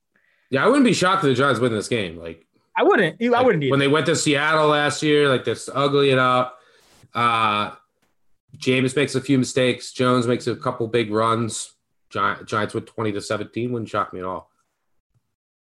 Yeah, 0.49 0.63
I 0.63 0.67
wouldn't 0.67 0.85
be 0.85 0.93
shocked 0.93 1.23
if 1.23 1.29
the 1.29 1.35
Giants 1.35 1.59
win 1.59 1.71
this 1.71 1.87
game. 1.87 2.17
Like 2.17 2.45
I 2.75 2.83
wouldn't. 2.83 3.21
I 3.21 3.27
like, 3.27 3.45
wouldn't 3.45 3.63
either. 3.63 3.71
When 3.71 3.79
they 3.79 3.87
went 3.87 4.05
to 4.07 4.15
Seattle 4.15 4.67
last 4.67 5.03
year, 5.03 5.29
like 5.29 5.45
this 5.45 5.69
ugly 5.73 6.11
it 6.11 6.19
up. 6.19 6.59
Uh 7.13 7.71
Jameis 8.57 8.95
makes 8.95 9.15
a 9.15 9.21
few 9.21 9.37
mistakes. 9.37 9.91
Jones 9.91 10.27
makes 10.27 10.47
a 10.47 10.55
couple 10.55 10.87
big 10.87 11.11
runs. 11.11 11.73
Giants 12.09 12.73
with 12.73 12.87
20 12.87 13.11
to 13.11 13.21
17 13.21 13.71
wouldn't 13.71 13.89
shock 13.89 14.13
me 14.13 14.19
at 14.19 14.25
all. 14.25 14.49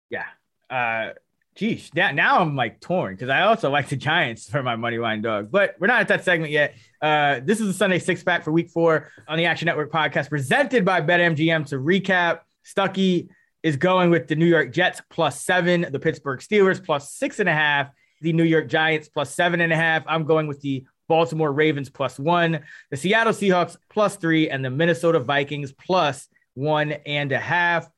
Yeah. 0.09 0.25
Uh 0.69 1.13
geez, 1.55 1.89
now, 1.95 2.11
now 2.11 2.39
I'm 2.39 2.55
like 2.55 2.79
torn 2.81 3.15
because 3.15 3.29
I 3.29 3.41
also 3.41 3.69
like 3.69 3.87
the 3.89 3.95
Giants 3.95 4.49
for 4.49 4.61
my 4.61 4.75
money 4.75 4.97
line 4.97 5.21
dog. 5.21 5.49
But 5.49 5.75
we're 5.79 5.87
not 5.87 6.01
at 6.01 6.07
that 6.09 6.23
segment 6.23 6.51
yet. 6.51 6.75
Uh, 7.01 7.39
this 7.43 7.59
is 7.59 7.67
the 7.67 7.73
Sunday 7.73 7.99
six 7.99 8.23
pack 8.23 8.43
for 8.43 8.51
week 8.51 8.69
four 8.69 9.09
on 9.27 9.37
the 9.37 9.45
Action 9.45 9.65
Network 9.65 9.91
podcast 9.91 10.29
presented 10.29 10.85
by 10.85 11.01
BetMGM. 11.01 11.67
To 11.67 11.77
recap, 11.77 12.41
Stuckey 12.65 13.29
is 13.65 13.75
going 13.77 14.11
with 14.11 14.27
the 14.27 14.35
New 14.35 14.45
York 14.45 14.71
Jets 14.71 15.01
plus 15.09 15.41
seven, 15.41 15.87
the 15.89 15.97
Pittsburgh 15.97 16.39
Steelers 16.39 16.85
plus 16.85 17.11
six 17.13 17.39
and 17.39 17.49
a 17.49 17.51
half, 17.51 17.89
the 18.21 18.31
New 18.31 18.43
York 18.43 18.69
Giants 18.69 19.09
plus 19.09 19.33
seven 19.33 19.59
and 19.59 19.73
a 19.73 19.75
half. 19.75 20.03
I'm 20.07 20.23
going 20.23 20.45
with 20.45 20.61
the 20.61 20.85
Baltimore 21.07 21.51
Ravens 21.51 21.89
plus 21.89 22.19
one, 22.19 22.59
the 22.91 22.97
Seattle 22.97 23.33
Seahawks 23.33 23.75
plus 23.89 24.17
three, 24.17 24.51
and 24.51 24.63
the 24.63 24.69
Minnesota 24.69 25.19
Vikings 25.19 25.71
plus 25.71 26.27
one 26.53 26.91
and 27.07 27.31
a 27.31 27.39
half. 27.39 27.89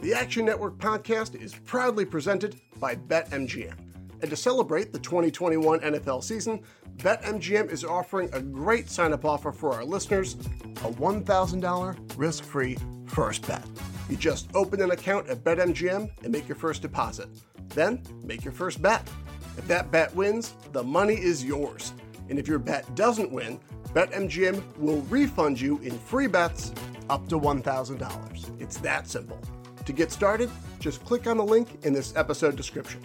The 0.00 0.14
Action 0.14 0.44
Network 0.44 0.78
podcast 0.78 1.42
is 1.42 1.56
proudly 1.64 2.04
presented 2.04 2.60
by 2.76 2.94
BetMGM. 2.94 3.88
And 4.22 4.30
to 4.30 4.36
celebrate 4.36 4.92
the 4.92 5.00
2021 5.00 5.80
NFL 5.80 6.22
season, 6.22 6.60
BetMGM 6.98 7.70
is 7.70 7.84
offering 7.84 8.28
a 8.32 8.40
great 8.40 8.90
sign 8.90 9.12
up 9.12 9.24
offer 9.24 9.52
for 9.52 9.72
our 9.72 9.84
listeners 9.84 10.34
a 10.82 10.90
$1,000 10.90 12.18
risk 12.18 12.42
free 12.42 12.76
first 13.06 13.46
bet. 13.46 13.64
You 14.10 14.16
just 14.16 14.48
open 14.52 14.82
an 14.82 14.90
account 14.90 15.28
at 15.28 15.44
BetMGM 15.44 16.10
and 16.24 16.32
make 16.32 16.48
your 16.48 16.56
first 16.56 16.82
deposit. 16.82 17.28
Then 17.68 18.02
make 18.24 18.44
your 18.44 18.52
first 18.52 18.82
bet. 18.82 19.08
If 19.56 19.68
that 19.68 19.92
bet 19.92 20.12
wins, 20.16 20.54
the 20.72 20.82
money 20.82 21.14
is 21.14 21.44
yours. 21.44 21.92
And 22.30 22.36
if 22.36 22.48
your 22.48 22.58
bet 22.58 22.92
doesn't 22.96 23.30
win, 23.30 23.60
BetMGM 23.94 24.78
will 24.78 25.02
refund 25.02 25.60
you 25.60 25.78
in 25.84 25.96
free 25.96 26.26
bets 26.26 26.72
up 27.08 27.28
to 27.28 27.38
$1,000. 27.38 28.60
It's 28.60 28.78
that 28.78 29.06
simple. 29.06 29.40
To 29.84 29.92
get 29.92 30.10
started, 30.10 30.50
just 30.80 31.04
click 31.04 31.28
on 31.28 31.36
the 31.36 31.44
link 31.44 31.78
in 31.84 31.92
this 31.92 32.12
episode 32.16 32.56
description. 32.56 33.04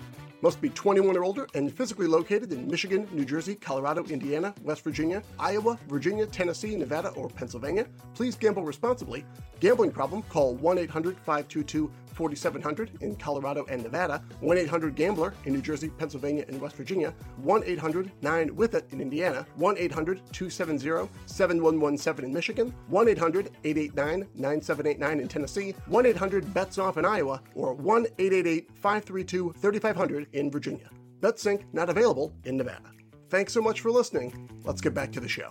Must 0.41 0.59
be 0.59 0.69
21 0.69 1.15
or 1.15 1.23
older 1.23 1.47
and 1.53 1.71
physically 1.71 2.07
located 2.07 2.51
in 2.51 2.67
Michigan, 2.67 3.07
New 3.11 3.25
Jersey, 3.25 3.53
Colorado, 3.53 4.03
Indiana, 4.05 4.55
West 4.63 4.83
Virginia, 4.83 5.21
Iowa, 5.39 5.77
Virginia, 5.87 6.25
Tennessee, 6.25 6.75
Nevada, 6.75 7.09
or 7.09 7.29
Pennsylvania. 7.29 7.85
Please 8.15 8.35
gamble 8.35 8.63
responsibly. 8.63 9.23
Gambling 9.59 9.91
problem? 9.91 10.23
Call 10.23 10.55
1 10.55 10.79
800 10.79 11.15
522 11.17 11.91
4700 12.21 13.01
in 13.01 13.15
Colorado 13.15 13.65
and 13.67 13.81
Nevada, 13.81 14.23
1 14.41 14.55
800 14.55 14.93
Gambler 14.93 15.33
in 15.45 15.53
New 15.53 15.61
Jersey, 15.61 15.89
Pennsylvania, 15.89 16.45
and 16.47 16.61
West 16.61 16.75
Virginia, 16.75 17.15
1 17.37 17.63
800 17.65 18.11
9 18.21 18.55
With 18.55 18.75
It 18.75 18.85
in 18.91 19.01
Indiana, 19.01 19.43
1 19.55 19.77
800 19.79 20.21
270 20.31 21.09
7117 21.25 22.25
in 22.25 22.31
Michigan, 22.31 22.71
1 22.89 23.07
800 23.07 23.49
889 23.63 24.27
9789 24.35 25.19
in 25.19 25.27
Tennessee, 25.27 25.73
1 25.87 26.05
800 26.05 26.53
Bets 26.53 26.77
Off 26.77 26.97
in 26.97 27.05
Iowa, 27.05 27.41
or 27.55 27.73
1 27.73 28.05
888 28.19 28.69
532 28.75 29.53
3500 29.57 30.27
in 30.33 30.51
Virginia. 30.51 30.89
BetSync 31.21 31.63
not 31.73 31.89
available 31.89 32.33
in 32.45 32.55
Nevada. 32.55 32.91
Thanks 33.31 33.51
so 33.51 33.61
much 33.61 33.81
for 33.81 33.89
listening. 33.89 34.47
Let's 34.63 34.81
get 34.81 34.93
back 34.93 35.11
to 35.13 35.19
the 35.19 35.27
show. 35.27 35.49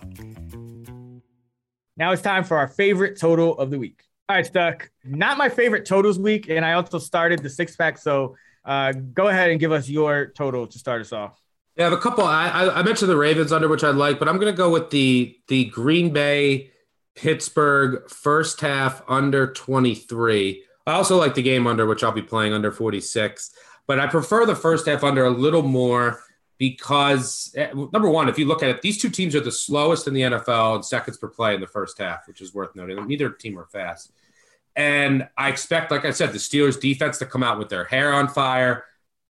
Now 1.97 2.13
it's 2.13 2.21
time 2.21 2.45
for 2.45 2.57
our 2.57 2.69
favorite 2.69 3.19
total 3.19 3.57
of 3.57 3.71
the 3.71 3.77
week. 3.77 4.03
All 4.31 4.37
right, 4.37 4.45
Stuck. 4.45 4.89
Not 5.03 5.37
my 5.37 5.49
favorite 5.49 5.85
totals 5.85 6.17
week, 6.17 6.47
and 6.47 6.63
I 6.63 6.71
also 6.71 6.99
started 6.99 7.43
the 7.43 7.49
six 7.49 7.75
pack. 7.75 7.97
So 7.97 8.37
uh, 8.63 8.93
go 8.93 9.27
ahead 9.27 9.49
and 9.49 9.59
give 9.59 9.73
us 9.73 9.89
your 9.89 10.27
total 10.27 10.67
to 10.67 10.79
start 10.79 11.01
us 11.01 11.11
off. 11.11 11.37
Yeah, 11.75 11.87
I 11.87 11.89
have 11.89 11.99
a 11.99 12.01
couple. 12.01 12.23
I, 12.23 12.47
I 12.49 12.81
mentioned 12.81 13.11
the 13.11 13.17
Ravens 13.17 13.51
under, 13.51 13.67
which 13.67 13.83
I 13.83 13.89
like, 13.89 14.19
but 14.19 14.29
I'm 14.29 14.37
going 14.37 14.49
to 14.53 14.55
go 14.57 14.69
with 14.69 14.89
the 14.89 15.37
the 15.49 15.65
Green 15.65 16.13
Bay 16.13 16.71
Pittsburgh 17.13 18.09
first 18.09 18.61
half 18.61 19.03
under 19.09 19.51
23. 19.51 20.63
I 20.87 20.93
also 20.93 21.17
like 21.17 21.35
the 21.35 21.43
game 21.43 21.67
under, 21.67 21.85
which 21.85 22.01
I'll 22.01 22.13
be 22.13 22.21
playing 22.21 22.53
under 22.53 22.71
46, 22.71 23.51
but 23.85 23.99
I 23.99 24.07
prefer 24.07 24.45
the 24.45 24.55
first 24.55 24.87
half 24.87 25.03
under 25.03 25.25
a 25.25 25.29
little 25.29 25.61
more 25.61 26.21
because 26.57 27.51
eh, 27.57 27.73
number 27.73 28.07
one, 28.07 28.29
if 28.29 28.39
you 28.39 28.45
look 28.45 28.63
at 28.63 28.69
it, 28.69 28.81
these 28.81 29.01
two 29.01 29.09
teams 29.09 29.35
are 29.35 29.41
the 29.41 29.51
slowest 29.51 30.07
in 30.07 30.13
the 30.13 30.21
NFL 30.21 30.77
in 30.77 30.83
seconds 30.83 31.17
per 31.17 31.27
play 31.27 31.53
in 31.53 31.59
the 31.59 31.67
first 31.67 31.97
half, 31.97 32.29
which 32.29 32.39
is 32.39 32.53
worth 32.53 32.73
noting. 32.77 33.05
Neither 33.05 33.29
team 33.29 33.59
are 33.59 33.65
fast. 33.65 34.13
And 34.75 35.27
I 35.37 35.49
expect, 35.49 35.91
like 35.91 36.05
I 36.05 36.11
said, 36.11 36.31
the 36.31 36.37
Steelers 36.37 36.79
defense 36.79 37.17
to 37.19 37.25
come 37.25 37.43
out 37.43 37.59
with 37.59 37.69
their 37.69 37.83
hair 37.83 38.13
on 38.13 38.27
fire. 38.27 38.85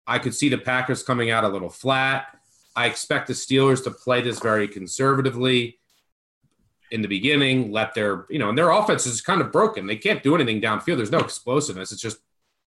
I 0.07 0.19
could 0.19 0.33
see 0.33 0.49
the 0.49 0.57
Packers 0.57 1.03
coming 1.03 1.31
out 1.31 1.43
a 1.43 1.49
little 1.49 1.69
flat. 1.69 2.27
I 2.75 2.87
expect 2.87 3.27
the 3.27 3.33
Steelers 3.33 3.83
to 3.83 3.91
play 3.91 4.21
this 4.21 4.39
very 4.39 4.67
conservatively 4.67 5.79
in 6.91 7.01
the 7.01 7.07
beginning, 7.07 7.71
let 7.71 7.93
their, 7.95 8.25
you 8.29 8.39
know, 8.39 8.49
and 8.49 8.57
their 8.57 8.69
offense 8.69 9.05
is 9.05 9.21
kind 9.21 9.41
of 9.41 9.51
broken. 9.51 9.87
They 9.87 9.95
can't 9.95 10.23
do 10.23 10.35
anything 10.35 10.61
downfield. 10.61 10.97
There's 10.97 11.11
no 11.11 11.19
explosiveness. 11.19 11.91
It's 11.91 12.01
just 12.01 12.17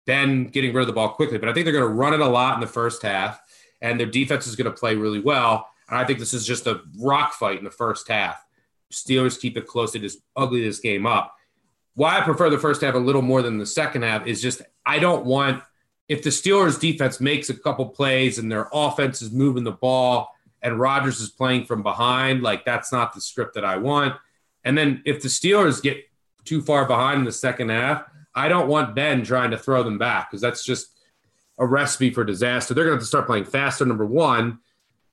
Ben 0.05 0.45
getting 0.45 0.73
rid 0.73 0.81
of 0.81 0.87
the 0.87 0.93
ball 0.93 1.09
quickly. 1.09 1.37
But 1.37 1.49
I 1.49 1.53
think 1.53 1.65
they're 1.65 1.73
going 1.73 1.87
to 1.87 1.93
run 1.93 2.13
it 2.13 2.21
a 2.21 2.27
lot 2.27 2.55
in 2.55 2.61
the 2.61 2.67
first 2.67 3.01
half 3.01 3.41
and 3.81 3.99
their 3.99 4.07
defense 4.07 4.47
is 4.47 4.55
going 4.55 4.71
to 4.71 4.77
play 4.77 4.95
really 4.95 5.19
well. 5.19 5.67
And 5.89 5.97
I 5.97 6.05
think 6.05 6.19
this 6.19 6.33
is 6.33 6.45
just 6.45 6.67
a 6.67 6.81
rock 6.99 7.33
fight 7.33 7.59
in 7.59 7.63
the 7.63 7.71
first 7.71 8.07
half. 8.07 8.43
Steelers 8.91 9.39
keep 9.39 9.57
it 9.57 9.67
close 9.67 9.91
to 9.91 9.99
just 9.99 10.19
ugly 10.35 10.63
this 10.63 10.79
game 10.79 11.05
up. 11.05 11.35
Why 11.97 12.19
I 12.19 12.21
prefer 12.21 12.51
the 12.51 12.59
first 12.59 12.81
half 12.81 12.93
a 12.93 12.99
little 12.99 13.23
more 13.23 13.41
than 13.41 13.57
the 13.57 13.65
second 13.65 14.03
half 14.03 14.27
is 14.27 14.39
just 14.39 14.61
I 14.85 14.99
don't 14.99 15.25
want 15.25 15.63
if 16.07 16.21
the 16.21 16.29
Steelers 16.29 16.79
defense 16.79 17.19
makes 17.19 17.49
a 17.49 17.55
couple 17.55 17.87
plays 17.87 18.37
and 18.37 18.51
their 18.51 18.69
offense 18.71 19.23
is 19.23 19.31
moving 19.31 19.63
the 19.63 19.71
ball 19.71 20.31
and 20.61 20.79
Rodgers 20.79 21.19
is 21.19 21.31
playing 21.31 21.65
from 21.65 21.81
behind, 21.81 22.43
like 22.43 22.63
that's 22.65 22.91
not 22.91 23.15
the 23.15 23.19
script 23.19 23.55
that 23.55 23.65
I 23.65 23.77
want. 23.77 24.13
And 24.63 24.77
then 24.77 25.01
if 25.05 25.23
the 25.23 25.27
Steelers 25.27 25.81
get 25.81 25.97
too 26.45 26.61
far 26.61 26.85
behind 26.85 27.17
in 27.17 27.25
the 27.25 27.31
second 27.31 27.69
half, 27.69 28.03
I 28.35 28.47
don't 28.47 28.67
want 28.67 28.93
Ben 28.93 29.23
trying 29.23 29.49
to 29.49 29.57
throw 29.57 29.81
them 29.81 29.97
back 29.97 30.29
because 30.29 30.39
that's 30.39 30.63
just 30.63 30.89
a 31.57 31.65
recipe 31.65 32.11
for 32.11 32.23
disaster. 32.23 32.75
They're 32.75 32.85
going 32.85 32.93
to 32.93 32.97
have 32.97 33.03
to 33.05 33.07
start 33.07 33.25
playing 33.25 33.45
faster, 33.45 33.87
number 33.87 34.05
one, 34.05 34.59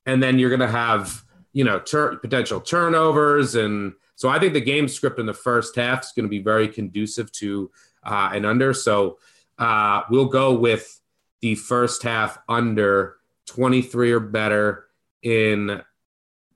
and 0.04 0.22
then 0.22 0.38
you're 0.38 0.50
going 0.50 0.60
to 0.60 0.68
have 0.68 1.24
you 1.54 1.64
know 1.64 1.78
potential 1.78 2.60
turnovers, 2.60 3.54
and 3.54 3.94
so 4.16 4.28
I 4.28 4.38
think 4.38 4.52
the 4.52 4.60
game 4.60 4.88
script 4.88 5.18
in 5.18 5.26
the 5.26 5.34
first 5.34 5.76
half 5.76 6.04
is 6.04 6.12
going 6.14 6.24
to 6.24 6.30
be 6.30 6.40
very 6.40 6.68
conducive 6.68 7.32
to 7.32 7.70
uh, 8.04 8.30
an 8.32 8.44
under. 8.44 8.72
So 8.72 9.18
uh, 9.58 10.02
we'll 10.10 10.26
go 10.26 10.54
with 10.54 11.00
the 11.40 11.54
first 11.54 12.02
half 12.02 12.38
under 12.48 13.16
23 13.46 14.12
or 14.12 14.20
better 14.20 14.86
in 15.22 15.82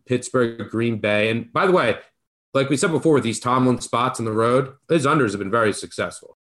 Pittsburgh, 0.07 0.71
Green 0.71 0.99
Bay, 0.99 1.31
and 1.31 1.53
by 1.53 1.67
the 1.67 1.73
way. 1.73 1.99
Like 2.55 2.71
we 2.71 2.79
said 2.79 2.91
before, 2.91 3.13
with 3.13 3.25
these 3.25 3.41
Tomlin 3.41 3.79
spots 3.83 4.19
on 4.19 4.25
the 4.25 4.33
road, 4.33 4.73
his 4.89 5.05
unders 5.05 5.33
have 5.33 5.39
been 5.39 5.51
very 5.51 5.73
successful. 5.73 6.39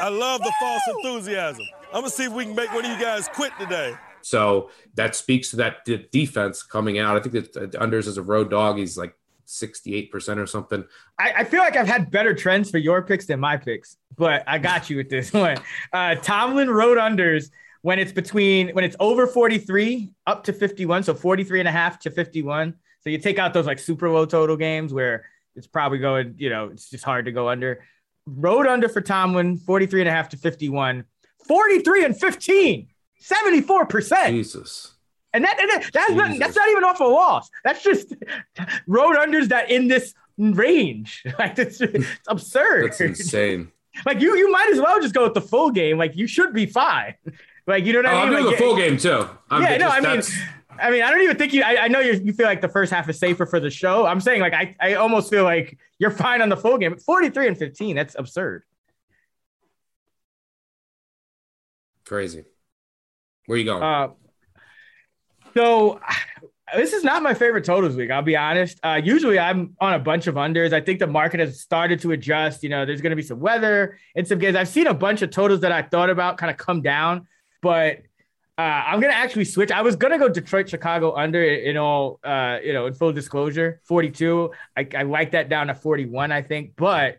I 0.00 0.08
love 0.08 0.40
the 0.40 0.52
false 0.60 0.82
enthusiasm. 0.88 1.64
I'm 1.94 2.00
gonna 2.00 2.10
see 2.10 2.24
if 2.24 2.32
we 2.32 2.44
can 2.44 2.54
make 2.54 2.72
one 2.72 2.84
of 2.84 2.90
you 2.90 3.02
guys 3.02 3.28
quit 3.28 3.52
today. 3.60 3.94
So 4.22 4.70
that 4.94 5.14
speaks 5.14 5.50
to 5.50 5.56
that 5.56 5.84
defense 6.10 6.64
coming 6.64 6.98
out. 6.98 7.16
I 7.16 7.20
think 7.20 7.52
that 7.52 7.72
the 7.72 7.78
unders 7.78 8.08
as 8.08 8.18
a 8.18 8.22
road 8.22 8.50
dog, 8.50 8.76
he's 8.76 8.98
like 8.98 9.14
68% 9.46 10.38
or 10.38 10.46
something. 10.46 10.84
I, 11.18 11.32
I, 11.38 11.44
feel 11.44 11.60
like 11.60 11.76
I've 11.76 11.86
had 11.86 12.10
better 12.10 12.34
trends 12.34 12.70
for 12.70 12.78
your 12.78 13.02
picks 13.02 13.26
than 13.26 13.40
my 13.40 13.56
picks, 13.56 13.96
but 14.16 14.42
I 14.46 14.58
got 14.58 14.90
you 14.90 14.96
with 14.96 15.08
this 15.08 15.32
one. 15.32 15.58
Uh, 15.92 16.16
Tomlin 16.16 16.70
road 16.70 16.98
unders 16.98 17.50
when 17.82 17.98
it's 17.98 18.12
between 18.12 18.70
when 18.70 18.84
it's 18.84 18.96
over 18.98 19.26
43 19.26 20.10
up 20.26 20.44
to 20.44 20.52
51, 20.52 21.04
so 21.04 21.14
43 21.14 21.60
and 21.60 21.68
a 21.68 21.72
half 21.72 22.00
to 22.00 22.10
51. 22.10 22.74
So 23.00 23.10
you 23.10 23.18
take 23.18 23.38
out 23.38 23.54
those 23.54 23.66
like 23.66 23.78
super 23.78 24.10
low 24.10 24.26
total 24.26 24.56
games 24.56 24.92
where 24.92 25.26
it's 25.54 25.68
probably 25.68 25.98
going, 25.98 26.34
you 26.38 26.50
know, 26.50 26.66
it's 26.66 26.90
just 26.90 27.04
hard 27.04 27.26
to 27.26 27.32
go 27.32 27.48
under. 27.48 27.84
Road 28.26 28.66
under 28.66 28.88
for 28.88 29.00
Tomlin, 29.00 29.56
43 29.56 30.00
and 30.00 30.08
a 30.08 30.12
half 30.12 30.30
to 30.30 30.36
51 30.36 31.04
43 31.46 32.04
and 32.04 32.18
15, 32.18 32.88
74%. 33.22 34.28
Jesus. 34.30 34.95
And 35.36 35.44
that, 35.44 35.60
and 35.60 35.70
that 35.70 35.90
that's, 35.92 36.12
not, 36.12 36.38
that's 36.38 36.56
not 36.56 36.68
even 36.70 36.82
off 36.82 36.98
a 36.98 37.04
loss. 37.04 37.50
That's 37.62 37.82
just 37.82 38.14
road 38.86 39.16
unders 39.16 39.48
that 39.48 39.70
in 39.70 39.86
this 39.86 40.14
range. 40.38 41.22
Like 41.38 41.58
it's, 41.58 41.78
it's 41.82 42.06
absurd. 42.28 42.86
That's 42.86 43.00
insane. 43.02 43.70
like 44.06 44.22
you 44.22 44.34
you 44.34 44.50
might 44.50 44.70
as 44.72 44.80
well 44.80 44.98
just 44.98 45.12
go 45.12 45.24
with 45.24 45.34
the 45.34 45.42
full 45.42 45.70
game. 45.70 45.98
Like 45.98 46.16
you 46.16 46.26
should 46.26 46.52
be 46.54 46.66
fine. 46.66 47.14
Like 47.68 47.84
you 47.84 47.92
know 47.92 47.98
what 47.98 48.06
oh, 48.06 48.10
I 48.10 48.12
mean? 48.12 48.22
I'm 48.22 48.30
doing 48.30 48.44
like, 48.44 48.58
the 48.58 48.64
full 48.64 48.76
game 48.76 48.96
too. 48.96 49.28
I'm 49.50 49.60
yeah, 49.60 49.76
no, 49.76 49.88
I 49.88 49.98
mean, 49.98 50.22
I 50.80 50.88
mean, 50.88 51.02
I 51.02 51.10
don't 51.10 51.20
even 51.22 51.36
think 51.36 51.52
you. 51.52 51.64
I, 51.64 51.86
I 51.86 51.88
know 51.88 51.98
you 51.98 52.32
feel 52.32 52.46
like 52.46 52.60
the 52.60 52.68
first 52.68 52.92
half 52.92 53.08
is 53.08 53.18
safer 53.18 53.44
for 53.44 53.58
the 53.58 53.70
show. 53.70 54.06
I'm 54.06 54.20
saying 54.20 54.40
like 54.40 54.54
I, 54.54 54.76
I 54.80 54.94
almost 54.94 55.30
feel 55.30 55.42
like 55.42 55.76
you're 55.98 56.12
fine 56.12 56.42
on 56.42 56.48
the 56.48 56.56
full 56.56 56.78
game. 56.78 56.96
43 56.96 57.48
and 57.48 57.58
15. 57.58 57.96
That's 57.96 58.14
absurd. 58.16 58.62
Crazy. 62.04 62.44
Where 63.46 63.58
you 63.58 63.64
going? 63.64 63.82
Uh, 63.82 64.10
so 65.56 66.00
this 66.74 66.92
is 66.92 67.02
not 67.02 67.22
my 67.22 67.32
favorite 67.32 67.64
totals 67.64 67.96
week. 67.96 68.10
I'll 68.10 68.22
be 68.22 68.36
honest. 68.36 68.78
Uh, 68.82 69.00
usually 69.02 69.38
I'm 69.38 69.74
on 69.80 69.94
a 69.94 69.98
bunch 69.98 70.26
of 70.26 70.34
unders. 70.34 70.72
I 70.72 70.80
think 70.80 70.98
the 70.98 71.06
market 71.06 71.40
has 71.40 71.60
started 71.60 72.00
to 72.00 72.12
adjust. 72.12 72.62
You 72.62 72.68
know, 72.68 72.84
there's 72.84 73.00
going 73.00 73.10
to 73.10 73.16
be 73.16 73.22
some 73.22 73.40
weather 73.40 73.98
and 74.14 74.26
some 74.26 74.38
games. 74.38 74.56
I've 74.56 74.68
seen 74.68 74.86
a 74.86 74.94
bunch 74.94 75.22
of 75.22 75.30
totals 75.30 75.60
that 75.60 75.72
I 75.72 75.82
thought 75.82 76.10
about 76.10 76.36
kind 76.36 76.50
of 76.50 76.56
come 76.56 76.82
down, 76.82 77.26
but 77.62 78.02
uh, 78.58 78.62
I'm 78.62 79.00
going 79.00 79.12
to 79.12 79.16
actually 79.18 79.44
switch. 79.44 79.70
I 79.70 79.82
was 79.82 79.96
going 79.96 80.12
to 80.12 80.18
go 80.18 80.28
Detroit, 80.28 80.68
Chicago 80.68 81.14
under 81.14 81.42
in 81.42 81.76
all, 81.76 82.20
uh, 82.24 82.58
you 82.62 82.72
know, 82.72 82.86
in 82.86 82.94
full 82.94 83.12
disclosure, 83.12 83.80
42. 83.84 84.50
I, 84.76 84.88
I 84.94 85.02
like 85.04 85.30
that 85.32 85.48
down 85.48 85.68
to 85.68 85.74
41, 85.74 86.32
I 86.32 86.42
think, 86.42 86.72
but 86.76 87.18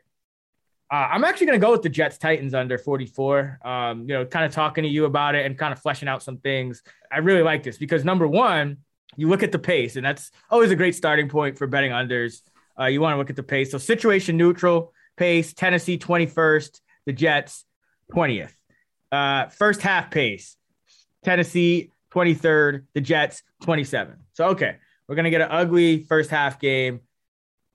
uh, 0.89 1.09
I'm 1.11 1.23
actually 1.25 1.47
going 1.47 1.59
to 1.59 1.65
go 1.65 1.71
with 1.71 1.81
the 1.81 1.89
Jets 1.89 2.17
Titans 2.17 2.53
under 2.53 2.77
44. 2.77 3.59
Um, 3.63 4.01
you 4.01 4.15
know, 4.15 4.25
kind 4.25 4.45
of 4.45 4.53
talking 4.53 4.83
to 4.83 4.89
you 4.89 5.05
about 5.05 5.35
it 5.35 5.45
and 5.45 5.57
kind 5.57 5.73
of 5.73 5.79
fleshing 5.79 6.07
out 6.07 6.23
some 6.23 6.37
things. 6.37 6.81
I 7.11 7.17
really 7.19 7.43
like 7.43 7.63
this 7.63 7.77
because 7.77 8.05
number 8.05 8.27
one, 8.27 8.77
you 9.17 9.27
look 9.27 9.43
at 9.43 9.51
the 9.51 9.59
pace, 9.59 9.95
and 9.95 10.05
that's 10.05 10.31
always 10.49 10.71
a 10.71 10.75
great 10.75 10.95
starting 10.95 11.27
point 11.27 11.57
for 11.57 11.67
betting 11.67 11.91
unders. 11.91 12.41
Uh, 12.79 12.85
you 12.85 13.01
want 13.01 13.13
to 13.13 13.17
look 13.17 13.29
at 13.29 13.35
the 13.35 13.43
pace. 13.43 13.71
So 13.71 13.77
situation 13.77 14.37
neutral 14.37 14.93
pace, 15.17 15.53
Tennessee 15.53 15.97
21st, 15.97 16.79
the 17.05 17.13
Jets 17.13 17.65
20th. 18.13 18.53
Uh, 19.11 19.47
first 19.47 19.81
half 19.81 20.11
pace, 20.11 20.55
Tennessee 21.23 21.91
23rd, 22.13 22.83
the 22.93 23.01
Jets 23.01 23.43
27th. 23.63 24.17
So 24.33 24.49
okay, 24.49 24.77
we're 25.07 25.15
gonna 25.15 25.31
get 25.31 25.41
an 25.41 25.49
ugly 25.49 26.03
first 26.03 26.29
half 26.29 26.59
game. 26.59 27.01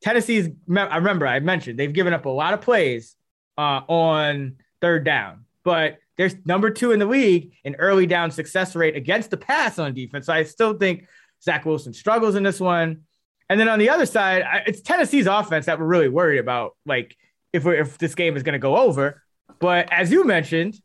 Tennessee's, 0.02 0.48
I 0.74 0.96
remember 0.96 1.26
I 1.26 1.40
mentioned 1.40 1.78
they've 1.78 1.92
given 1.92 2.12
up 2.12 2.26
a 2.26 2.30
lot 2.30 2.54
of 2.54 2.60
plays 2.60 3.16
uh, 3.56 3.80
on 3.88 4.56
third 4.80 5.04
down, 5.04 5.44
but 5.64 5.98
they're 6.16 6.30
number 6.44 6.70
two 6.70 6.92
in 6.92 6.98
the 6.98 7.06
league 7.06 7.52
in 7.64 7.76
early 7.76 8.06
down 8.06 8.30
success 8.30 8.74
rate 8.74 8.96
against 8.96 9.30
the 9.30 9.36
pass 9.36 9.78
on 9.78 9.94
defense. 9.94 10.26
So 10.26 10.32
I 10.32 10.42
still 10.42 10.74
think 10.74 11.06
Zach 11.42 11.64
Wilson 11.64 11.92
struggles 11.92 12.34
in 12.34 12.42
this 12.42 12.60
one. 12.60 13.02
And 13.48 13.58
then 13.58 13.68
on 13.68 13.78
the 13.78 13.90
other 13.90 14.06
side, 14.06 14.44
it's 14.66 14.80
Tennessee's 14.80 15.26
offense 15.26 15.66
that 15.66 15.78
we're 15.78 15.86
really 15.86 16.08
worried 16.08 16.38
about. 16.38 16.76
Like 16.84 17.16
if 17.52 17.66
if 17.66 17.98
this 17.98 18.14
game 18.14 18.36
is 18.36 18.42
going 18.42 18.54
to 18.54 18.58
go 18.58 18.76
over, 18.76 19.22
but 19.60 19.92
as 19.92 20.10
you 20.10 20.24
mentioned, 20.24 20.80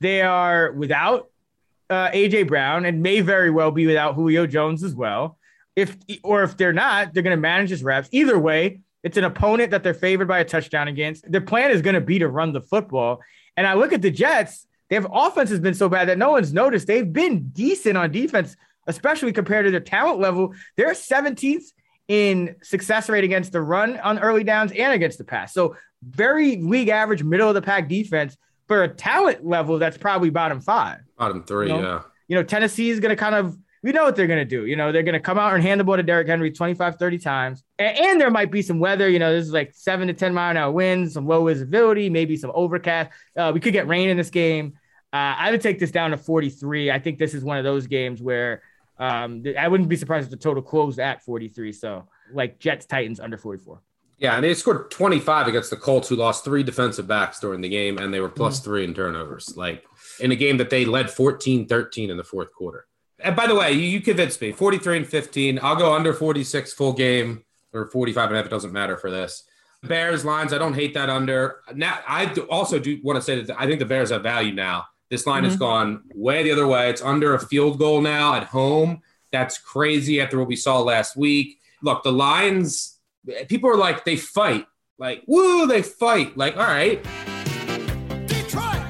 they 0.00 0.22
are 0.22 0.72
without 0.72 1.30
uh, 1.90 2.10
AJ 2.10 2.48
Brown 2.48 2.84
and 2.84 3.02
may 3.02 3.20
very 3.20 3.50
well 3.50 3.70
be 3.70 3.86
without 3.86 4.14
Julio 4.14 4.46
Jones 4.46 4.82
as 4.82 4.94
well 4.94 5.38
if 5.76 5.96
or 6.22 6.42
if 6.42 6.56
they're 6.56 6.72
not, 6.72 7.12
they're 7.12 7.22
going 7.22 7.36
to 7.36 7.40
manage 7.40 7.70
his 7.70 7.82
reps. 7.82 8.08
Either 8.12 8.38
way, 8.38 8.80
it's 9.02 9.16
an 9.16 9.24
opponent 9.24 9.70
that 9.72 9.82
they're 9.82 9.94
favored 9.94 10.28
by 10.28 10.38
a 10.38 10.44
touchdown 10.44 10.88
against. 10.88 11.30
Their 11.30 11.40
plan 11.40 11.70
is 11.70 11.82
going 11.82 11.94
to 11.94 12.00
be 12.00 12.18
to 12.20 12.28
run 12.28 12.52
the 12.52 12.60
football. 12.60 13.20
And 13.56 13.66
I 13.66 13.74
look 13.74 13.92
at 13.92 14.02
the 14.02 14.10
Jets, 14.10 14.66
their 14.90 15.04
offense 15.12 15.50
has 15.50 15.60
been 15.60 15.74
so 15.74 15.88
bad 15.88 16.08
that 16.08 16.18
no 16.18 16.30
one's 16.30 16.52
noticed. 16.52 16.86
They've 16.86 17.12
been 17.12 17.48
decent 17.48 17.96
on 17.96 18.10
defense, 18.10 18.56
especially 18.86 19.32
compared 19.32 19.66
to 19.66 19.70
their 19.70 19.80
talent 19.80 20.20
level. 20.20 20.54
They're 20.76 20.92
17th 20.92 21.64
in 22.08 22.56
success 22.62 23.08
rate 23.08 23.24
against 23.24 23.52
the 23.52 23.60
run 23.60 23.98
on 23.98 24.18
early 24.18 24.44
downs 24.44 24.72
and 24.72 24.92
against 24.92 25.18
the 25.18 25.24
pass. 25.24 25.52
So 25.52 25.76
very 26.02 26.56
league 26.56 26.88
average, 26.88 27.22
middle 27.22 27.48
of 27.48 27.54
the 27.54 27.62
pack 27.62 27.88
defense. 27.88 28.36
for 28.66 28.82
a 28.82 28.88
talent 28.88 29.44
level, 29.44 29.78
that's 29.78 29.98
probably 29.98 30.30
bottom 30.30 30.60
five. 30.60 31.00
Bottom 31.18 31.44
three, 31.44 31.68
you 31.68 31.74
know? 31.74 31.82
yeah. 31.82 32.00
You 32.28 32.36
know, 32.36 32.42
Tennessee 32.42 32.88
is 32.88 33.00
going 33.00 33.10
to 33.10 33.16
kind 33.16 33.34
of, 33.34 33.58
we 33.84 33.92
know 33.92 34.04
what 34.04 34.16
they're 34.16 34.26
going 34.26 34.38
to 34.38 34.46
do. 34.46 34.64
You 34.64 34.76
know, 34.76 34.92
they're 34.92 35.02
going 35.02 35.12
to 35.12 35.20
come 35.20 35.38
out 35.38 35.52
and 35.52 35.62
hand 35.62 35.78
the 35.78 35.84
ball 35.84 35.96
to 35.96 36.02
Derrick 36.02 36.26
Henry 36.26 36.50
25, 36.50 36.96
30 36.96 37.18
times. 37.18 37.62
And, 37.78 37.98
and, 37.98 38.20
there 38.20 38.30
might 38.30 38.50
be 38.50 38.62
some 38.62 38.78
weather. 38.78 39.10
You 39.10 39.18
know, 39.18 39.30
this 39.30 39.44
is 39.44 39.52
like 39.52 39.74
seven 39.74 40.08
to 40.08 40.14
10 40.14 40.32
mile 40.32 40.52
an 40.52 40.56
hour 40.56 40.72
winds, 40.72 41.12
some 41.12 41.26
low 41.26 41.44
visibility, 41.44 42.08
maybe 42.08 42.38
some 42.38 42.50
overcast. 42.54 43.10
Uh, 43.36 43.50
we 43.52 43.60
could 43.60 43.74
get 43.74 43.86
rain 43.86 44.08
in 44.08 44.16
this 44.16 44.30
game. 44.30 44.72
Uh, 45.12 45.36
I 45.36 45.50
would 45.50 45.60
take 45.60 45.78
this 45.78 45.90
down 45.90 46.12
to 46.12 46.16
43. 46.16 46.90
I 46.90 46.98
think 46.98 47.18
this 47.18 47.34
is 47.34 47.44
one 47.44 47.58
of 47.58 47.64
those 47.64 47.86
games 47.86 48.22
where 48.22 48.62
um, 48.98 49.44
I 49.58 49.68
wouldn't 49.68 49.90
be 49.90 49.96
surprised 49.96 50.24
if 50.24 50.30
the 50.30 50.38
total 50.38 50.62
closed 50.62 50.98
at 50.98 51.22
43. 51.22 51.72
So, 51.72 52.08
like 52.32 52.58
Jets, 52.58 52.86
Titans 52.86 53.20
under 53.20 53.36
44. 53.36 53.82
Yeah, 54.16 54.36
and 54.36 54.44
they 54.44 54.54
scored 54.54 54.90
25 54.92 55.48
against 55.48 55.68
the 55.68 55.76
Colts, 55.76 56.08
who 56.08 56.16
lost 56.16 56.42
three 56.42 56.62
defensive 56.62 57.06
backs 57.06 57.38
during 57.38 57.60
the 57.60 57.68
game, 57.68 57.98
and 57.98 58.14
they 58.14 58.20
were 58.20 58.30
plus 58.30 58.60
mm-hmm. 58.60 58.64
three 58.64 58.84
in 58.84 58.94
turnovers. 58.94 59.54
Like 59.58 59.84
in 60.20 60.32
a 60.32 60.36
game 60.36 60.56
that 60.56 60.70
they 60.70 60.86
led 60.86 61.10
14 61.10 61.68
13 61.68 62.08
in 62.08 62.16
the 62.16 62.24
fourth 62.24 62.50
quarter. 62.54 62.86
And 63.24 63.34
by 63.34 63.46
the 63.46 63.54
way, 63.54 63.72
you, 63.72 63.80
you 63.80 64.00
convinced 64.02 64.40
me 64.42 64.52
43 64.52 64.98
and 64.98 65.06
15. 65.06 65.58
I'll 65.62 65.76
go 65.76 65.94
under 65.94 66.12
46 66.12 66.74
full 66.74 66.92
game 66.92 67.42
or 67.72 67.86
45 67.86 68.24
and 68.24 68.34
a 68.34 68.36
half. 68.36 68.46
It 68.46 68.50
doesn't 68.50 68.72
matter 68.72 68.98
for 68.98 69.10
this. 69.10 69.44
Bears 69.82 70.24
Lions, 70.24 70.52
I 70.52 70.58
don't 70.58 70.74
hate 70.74 70.92
that 70.94 71.08
under. 71.08 71.60
Now, 71.74 72.00
I 72.06 72.26
also 72.50 72.78
do 72.78 73.00
want 73.02 73.16
to 73.16 73.22
say 73.22 73.40
that 73.40 73.58
I 73.58 73.66
think 73.66 73.78
the 73.78 73.86
Bears 73.86 74.10
have 74.10 74.22
value 74.22 74.52
now. 74.52 74.84
This 75.08 75.26
line 75.26 75.42
mm-hmm. 75.42 75.50
has 75.50 75.58
gone 75.58 76.02
way 76.14 76.42
the 76.42 76.52
other 76.52 76.66
way. 76.66 76.90
It's 76.90 77.00
under 77.00 77.34
a 77.34 77.40
field 77.40 77.78
goal 77.78 78.02
now 78.02 78.34
at 78.34 78.44
home. 78.44 79.00
That's 79.32 79.56
crazy 79.58 80.20
after 80.20 80.38
what 80.38 80.48
we 80.48 80.56
saw 80.56 80.80
last 80.80 81.16
week. 81.16 81.58
Look, 81.82 82.02
the 82.02 82.12
Lions, 82.12 82.98
people 83.48 83.70
are 83.70 83.76
like, 83.76 84.04
they 84.04 84.16
fight. 84.16 84.66
Like, 84.98 85.22
woo, 85.26 85.66
they 85.66 85.82
fight. 85.82 86.36
Like, 86.36 86.56
all 86.56 86.66
right. 86.66 87.02
Detroit. 88.26 88.80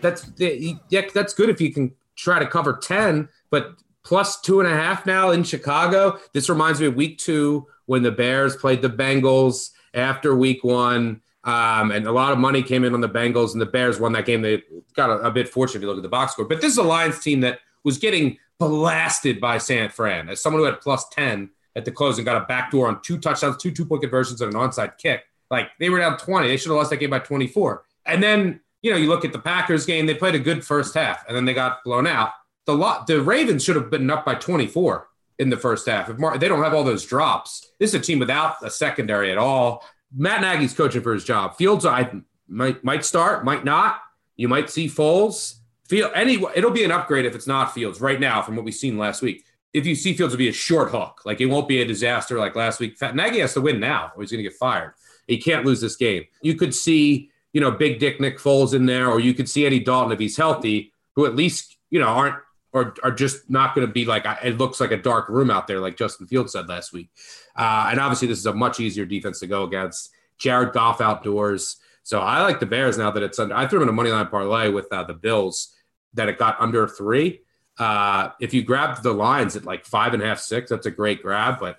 That's 0.00 0.30
yeah, 0.38 1.02
that's 1.14 1.34
good 1.34 1.48
if 1.48 1.60
you 1.60 1.72
can 1.72 1.94
try 2.22 2.38
to 2.38 2.46
cover 2.46 2.78
10, 2.82 3.28
but 3.50 3.74
plus 4.04 4.40
two 4.40 4.60
and 4.60 4.68
a 4.68 4.74
half 4.74 5.06
now 5.06 5.30
in 5.30 5.44
Chicago. 5.44 6.18
This 6.32 6.48
reminds 6.48 6.80
me 6.80 6.86
of 6.86 6.94
week 6.94 7.18
two 7.18 7.66
when 7.86 8.02
the 8.02 8.10
Bears 8.10 8.56
played 8.56 8.82
the 8.82 8.90
Bengals 8.90 9.70
after 9.94 10.34
week 10.34 10.64
one. 10.64 11.20
Um, 11.44 11.90
and 11.90 12.06
a 12.06 12.12
lot 12.12 12.32
of 12.32 12.38
money 12.38 12.62
came 12.62 12.84
in 12.84 12.94
on 12.94 13.00
the 13.00 13.08
Bengals, 13.08 13.52
and 13.52 13.60
the 13.60 13.66
Bears 13.66 13.98
won 13.98 14.12
that 14.12 14.26
game. 14.26 14.42
They 14.42 14.62
got 14.94 15.10
a, 15.10 15.14
a 15.26 15.30
bit 15.30 15.48
fortunate 15.48 15.78
if 15.78 15.82
you 15.82 15.88
look 15.88 15.96
at 15.96 16.02
the 16.02 16.08
box 16.08 16.32
score. 16.32 16.44
But 16.44 16.60
this 16.60 16.72
is 16.72 16.78
a 16.78 16.84
Lions 16.84 17.18
team 17.18 17.40
that 17.40 17.58
was 17.82 17.98
getting 17.98 18.38
blasted 18.60 19.40
by 19.40 19.58
San 19.58 19.90
Fran. 19.90 20.28
As 20.28 20.40
someone 20.40 20.60
who 20.60 20.66
had 20.66 20.80
plus 20.80 21.08
10 21.08 21.50
at 21.74 21.84
the 21.84 21.90
close 21.90 22.18
and 22.18 22.24
got 22.24 22.40
a 22.40 22.46
backdoor 22.46 22.86
on 22.86 23.02
two 23.02 23.18
touchdowns, 23.18 23.56
two 23.56 23.72
two 23.72 23.84
point 23.84 24.02
conversions, 24.02 24.40
and 24.40 24.54
an 24.54 24.60
onside 24.60 24.98
kick. 24.98 25.24
Like 25.50 25.70
they 25.78 25.90
were 25.90 25.98
down 25.98 26.16
20. 26.16 26.46
They 26.46 26.56
should 26.56 26.68
have 26.68 26.76
lost 26.76 26.90
that 26.90 26.98
game 26.98 27.10
by 27.10 27.18
24. 27.18 27.82
And 28.06 28.22
then, 28.22 28.60
you 28.82 28.90
know, 28.90 28.96
you 28.96 29.08
look 29.08 29.24
at 29.24 29.32
the 29.32 29.38
Packers 29.38 29.86
game, 29.86 30.06
they 30.06 30.14
played 30.14 30.34
a 30.34 30.40
good 30.40 30.64
first 30.64 30.94
half, 30.94 31.24
and 31.26 31.36
then 31.36 31.44
they 31.44 31.54
got 31.54 31.82
blown 31.84 32.06
out. 32.06 32.30
The 32.66 32.74
lot 32.74 33.06
the 33.06 33.22
Ravens 33.22 33.64
should 33.64 33.76
have 33.76 33.90
been 33.90 34.10
up 34.10 34.24
by 34.24 34.34
24 34.34 35.08
in 35.38 35.50
the 35.50 35.56
first 35.56 35.88
half. 35.88 36.08
If 36.08 36.18
Mar- 36.18 36.38
they 36.38 36.48
don't 36.48 36.62
have 36.62 36.74
all 36.74 36.84
those 36.84 37.04
drops, 37.04 37.72
this 37.78 37.90
is 37.90 37.94
a 37.94 38.00
team 38.00 38.18
without 38.18 38.56
a 38.62 38.70
secondary 38.70 39.32
at 39.32 39.38
all. 39.38 39.84
Matt 40.14 40.42
Nagy's 40.42 40.74
coaching 40.74 41.02
for 41.02 41.14
his 41.14 41.24
job. 41.24 41.56
Fields, 41.56 41.86
I 41.86 42.10
might 42.48 42.84
might 42.84 43.04
start, 43.04 43.44
might 43.44 43.64
not. 43.64 44.00
You 44.36 44.48
might 44.48 44.70
see 44.70 44.88
Foles. 44.88 45.56
Feel 45.88 46.10
any 46.14 46.42
it'll 46.54 46.70
be 46.70 46.84
an 46.84 46.92
upgrade 46.92 47.24
if 47.24 47.34
it's 47.34 47.46
not 47.46 47.74
Fields 47.74 48.00
right 48.00 48.20
now 48.20 48.42
from 48.42 48.56
what 48.56 48.64
we've 48.64 48.74
seen 48.74 48.98
last 48.98 49.22
week. 49.22 49.44
If 49.72 49.86
you 49.86 49.94
see 49.94 50.12
Fields, 50.12 50.34
will 50.34 50.38
be 50.38 50.48
a 50.48 50.52
short 50.52 50.90
hook. 50.90 51.22
Like 51.24 51.40
it 51.40 51.46
won't 51.46 51.68
be 51.68 51.80
a 51.80 51.86
disaster 51.86 52.38
like 52.38 52.54
last 52.54 52.78
week. 52.78 53.00
Nagy 53.14 53.38
has 53.38 53.54
to 53.54 53.60
win 53.60 53.80
now, 53.80 54.12
or 54.14 54.22
he's 54.22 54.30
going 54.30 54.42
to 54.42 54.48
get 54.48 54.58
fired. 54.58 54.94
He 55.26 55.38
can't 55.38 55.64
lose 55.64 55.80
this 55.80 55.96
game. 55.96 56.24
You 56.42 56.54
could 56.56 56.74
see, 56.74 57.30
you 57.52 57.60
know, 57.60 57.70
Big 57.70 57.98
Dick 57.98 58.20
Nick 58.20 58.38
Foles 58.38 58.74
in 58.74 58.86
there, 58.86 59.08
or 59.08 59.20
you 59.20 59.34
could 59.34 59.48
see 59.48 59.64
Andy 59.64 59.80
Dalton 59.80 60.12
if 60.12 60.18
he's 60.18 60.36
healthy, 60.36 60.92
who 61.14 61.26
at 61.26 61.36
least 61.36 61.76
you 61.90 62.00
know 62.00 62.06
aren't 62.06 62.36
or 62.72 62.94
are 63.02 63.10
just 63.10 63.50
not 63.50 63.74
going 63.74 63.86
to 63.86 63.92
be 63.92 64.04
like 64.04 64.24
it 64.42 64.56
looks 64.56 64.80
like 64.80 64.92
a 64.92 64.96
dark 64.96 65.28
room 65.28 65.50
out 65.50 65.66
there, 65.66 65.78
like 65.80 65.96
Justin 65.96 66.26
Fields 66.26 66.52
said 66.52 66.68
last 66.68 66.92
week. 66.92 67.10
Uh, 67.54 67.88
and 67.90 68.00
obviously, 68.00 68.28
this 68.28 68.38
is 68.38 68.46
a 68.46 68.54
much 68.54 68.80
easier 68.80 69.04
defense 69.04 69.40
to 69.40 69.46
go 69.46 69.64
against. 69.64 70.10
Jared 70.38 70.72
Goff 70.72 71.00
outdoors. 71.00 71.76
So 72.02 72.20
I 72.20 72.42
like 72.42 72.58
the 72.58 72.66
Bears 72.66 72.98
now 72.98 73.10
that 73.10 73.22
it's 73.22 73.38
under. 73.38 73.54
I 73.54 73.66
threw 73.66 73.78
them 73.78 73.88
in 73.88 73.92
a 73.92 73.96
money 73.96 74.10
line 74.10 74.26
parlay 74.26 74.70
with 74.70 74.90
uh, 74.90 75.04
the 75.04 75.14
Bills 75.14 75.74
that 76.14 76.28
it 76.28 76.38
got 76.38 76.60
under 76.60 76.88
three. 76.88 77.42
Uh, 77.78 78.30
if 78.40 78.52
you 78.52 78.62
grab 78.62 79.02
the 79.02 79.12
Lions 79.12 79.54
at 79.54 79.64
like 79.64 79.84
five 79.84 80.14
and 80.14 80.22
a 80.22 80.26
half, 80.26 80.40
six, 80.40 80.70
that's 80.70 80.86
a 80.86 80.90
great 80.90 81.22
grab. 81.22 81.60
But 81.60 81.78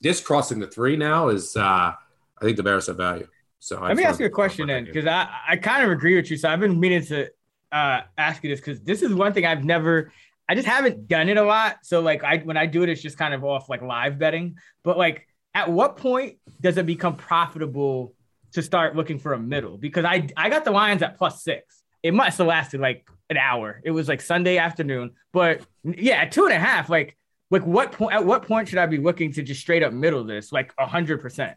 this 0.00 0.20
crossing 0.20 0.60
the 0.60 0.66
three 0.66 0.96
now 0.96 1.28
is, 1.28 1.56
uh, 1.56 1.60
I 1.60 1.96
think 2.40 2.56
the 2.56 2.62
Bears 2.62 2.86
have 2.86 2.98
value. 2.98 3.26
So 3.58 3.80
let 3.80 3.96
me 3.96 4.04
ask 4.04 4.20
you 4.20 4.26
a 4.26 4.30
question 4.30 4.68
then, 4.68 4.84
because 4.84 5.06
I, 5.06 5.28
I 5.48 5.56
kind 5.56 5.84
of 5.84 5.90
agree 5.90 6.14
with 6.16 6.30
you. 6.30 6.36
So 6.36 6.48
I've 6.48 6.60
been 6.60 6.78
meaning 6.78 7.04
to 7.06 7.28
uh, 7.72 8.02
ask 8.16 8.44
you 8.44 8.50
this 8.50 8.60
because 8.60 8.80
this 8.82 9.02
is 9.02 9.12
one 9.12 9.32
thing 9.32 9.44
I've 9.44 9.64
never, 9.64 10.12
I 10.48 10.54
just 10.54 10.68
haven't 10.68 11.08
done 11.08 11.28
it 11.28 11.36
a 11.36 11.42
lot. 11.42 11.78
So 11.82 12.00
like 12.00 12.22
I 12.22 12.38
when 12.38 12.56
I 12.56 12.66
do 12.66 12.82
it, 12.82 12.88
it's 12.88 13.02
just 13.02 13.18
kind 13.18 13.34
of 13.34 13.44
off 13.44 13.68
like 13.68 13.82
live 13.82 14.18
betting. 14.18 14.56
But 14.84 14.98
like, 14.98 15.26
at 15.54 15.70
what 15.70 15.96
point 15.96 16.36
does 16.60 16.76
it 16.76 16.86
become 16.86 17.16
profitable 17.16 18.14
to 18.52 18.62
start 18.62 18.94
looking 18.94 19.18
for 19.18 19.32
a 19.32 19.38
middle? 19.38 19.78
Because 19.78 20.04
I 20.04 20.28
I 20.36 20.48
got 20.48 20.64
the 20.64 20.70
Lions 20.70 21.02
at 21.02 21.16
plus 21.16 21.42
six. 21.42 21.82
It 22.02 22.14
must 22.14 22.38
have 22.38 22.46
lasted 22.46 22.80
like 22.80 23.08
an 23.30 23.36
hour. 23.36 23.80
It 23.84 23.90
was 23.90 24.06
like 24.06 24.20
Sunday 24.20 24.58
afternoon. 24.58 25.12
But 25.32 25.62
yeah, 25.82 26.16
at 26.16 26.30
two 26.30 26.44
and 26.44 26.52
a 26.52 26.58
half, 26.58 26.88
like 26.88 27.16
like 27.50 27.66
what 27.66 27.92
point 27.92 28.14
at 28.14 28.24
what 28.24 28.42
point 28.46 28.68
should 28.68 28.78
I 28.78 28.86
be 28.86 28.98
looking 28.98 29.32
to 29.32 29.42
just 29.42 29.60
straight 29.60 29.82
up 29.82 29.92
middle 29.92 30.24
this 30.24 30.52
like 30.52 30.72
a 30.78 30.86
hundred 30.86 31.20
percent? 31.20 31.56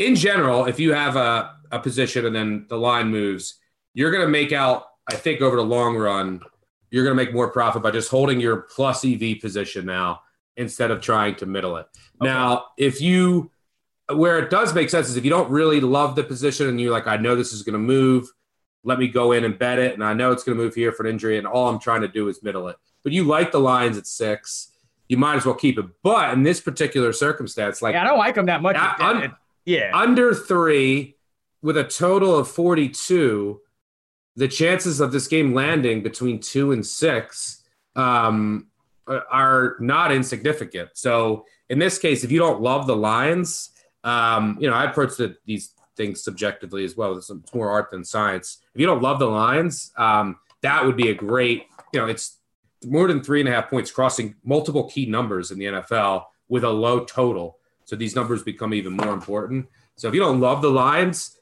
In 0.00 0.16
general, 0.16 0.64
if 0.66 0.80
you 0.80 0.92
have 0.92 1.16
a, 1.16 1.56
a 1.70 1.78
position 1.78 2.26
and 2.26 2.34
then 2.34 2.66
the 2.68 2.76
line 2.76 3.08
moves, 3.08 3.60
you're 3.94 4.10
gonna 4.10 4.28
make 4.28 4.52
out 4.52 4.86
I 5.10 5.16
think 5.16 5.40
over 5.40 5.56
the 5.56 5.62
long 5.62 5.96
run, 5.96 6.40
you're 6.90 7.04
going 7.04 7.16
to 7.16 7.24
make 7.24 7.34
more 7.34 7.50
profit 7.50 7.82
by 7.82 7.90
just 7.90 8.10
holding 8.10 8.40
your 8.40 8.58
plus 8.58 9.04
EV 9.04 9.40
position 9.40 9.86
now 9.86 10.22
instead 10.56 10.90
of 10.90 11.00
trying 11.00 11.34
to 11.36 11.46
middle 11.46 11.76
it. 11.76 11.86
Okay. 12.20 12.30
Now, 12.30 12.66
if 12.76 13.00
you, 13.00 13.50
where 14.12 14.38
it 14.38 14.50
does 14.50 14.74
make 14.74 14.90
sense 14.90 15.08
is 15.08 15.16
if 15.16 15.24
you 15.24 15.30
don't 15.30 15.50
really 15.50 15.80
love 15.80 16.16
the 16.16 16.24
position 16.24 16.68
and 16.68 16.80
you're 16.80 16.92
like, 16.92 17.06
I 17.06 17.16
know 17.16 17.34
this 17.34 17.52
is 17.52 17.62
going 17.62 17.74
to 17.74 17.78
move, 17.78 18.28
let 18.84 18.98
me 18.98 19.08
go 19.08 19.32
in 19.32 19.44
and 19.44 19.58
bet 19.58 19.78
it. 19.78 19.94
And 19.94 20.04
I 20.04 20.14
know 20.14 20.32
it's 20.32 20.42
going 20.42 20.56
to 20.56 20.62
move 20.62 20.74
here 20.74 20.92
for 20.92 21.04
an 21.04 21.10
injury. 21.10 21.38
And 21.38 21.46
all 21.46 21.68
I'm 21.68 21.78
trying 21.78 22.02
to 22.02 22.08
do 22.08 22.28
is 22.28 22.42
middle 22.42 22.68
it. 22.68 22.76
But 23.02 23.12
you 23.12 23.24
like 23.24 23.52
the 23.52 23.60
Lions 23.60 23.96
at 23.96 24.06
six, 24.06 24.72
you 25.08 25.16
might 25.16 25.36
as 25.36 25.46
well 25.46 25.54
keep 25.54 25.78
it. 25.78 25.86
But 26.02 26.32
in 26.34 26.42
this 26.42 26.60
particular 26.60 27.12
circumstance, 27.12 27.82
like, 27.82 27.94
yeah, 27.94 28.02
I 28.02 28.04
don't 28.04 28.18
like 28.18 28.34
them 28.34 28.46
that 28.46 28.62
much. 28.62 28.76
Un- 28.76 29.34
yeah. 29.70 29.90
Under 29.94 30.34
three 30.34 31.16
with 31.62 31.76
a 31.76 31.84
total 31.84 32.36
of 32.36 32.48
42 32.48 33.60
the 34.36 34.48
chances 34.48 35.00
of 35.00 35.12
this 35.12 35.26
game 35.26 35.52
landing 35.54 36.02
between 36.02 36.40
two 36.40 36.72
and 36.72 36.86
six 36.86 37.62
um, 37.96 38.68
are 39.06 39.76
not 39.80 40.12
insignificant. 40.12 40.90
So 40.94 41.44
in 41.68 41.78
this 41.78 41.98
case, 41.98 42.24
if 42.24 42.32
you 42.32 42.38
don't 42.38 42.62
love 42.62 42.86
the 42.86 42.96
Lions, 42.96 43.70
um, 44.02 44.56
you 44.60 44.70
know, 44.70 44.74
I 44.74 44.84
approach 44.84 45.16
the, 45.16 45.36
these 45.44 45.74
things 45.96 46.22
subjectively 46.22 46.84
as 46.84 46.96
well. 46.96 47.16
It's, 47.16 47.30
more 47.52 47.70
art 47.70 47.90
than 47.90 48.04
science. 48.04 48.58
If 48.74 48.80
you 48.80 48.86
don't 48.86 49.02
love 49.02 49.18
the 49.18 49.26
Lions, 49.26 49.92
um, 49.98 50.36
that 50.62 50.86
would 50.86 50.96
be 50.96 51.10
a 51.10 51.14
great, 51.14 51.66
you 51.92 52.00
know, 52.00 52.06
it's 52.06 52.38
more 52.84 53.08
than 53.08 53.22
three 53.22 53.40
and 53.40 53.48
a 53.48 53.52
half 53.52 53.68
points 53.68 53.90
crossing 53.90 54.36
multiple 54.42 54.88
key 54.88 55.06
numbers 55.06 55.50
in 55.50 55.58
the 55.58 55.66
NFL 55.66 56.24
with 56.48 56.64
a 56.64 56.70
low 56.70 57.04
total. 57.04 57.58
So 57.90 57.96
these 57.96 58.14
numbers 58.14 58.44
become 58.44 58.72
even 58.72 58.92
more 58.92 59.12
important. 59.12 59.66
So 59.96 60.06
if 60.06 60.14
you 60.14 60.20
don't 60.20 60.38
love 60.38 60.62
the 60.62 60.70
Lions, 60.70 61.36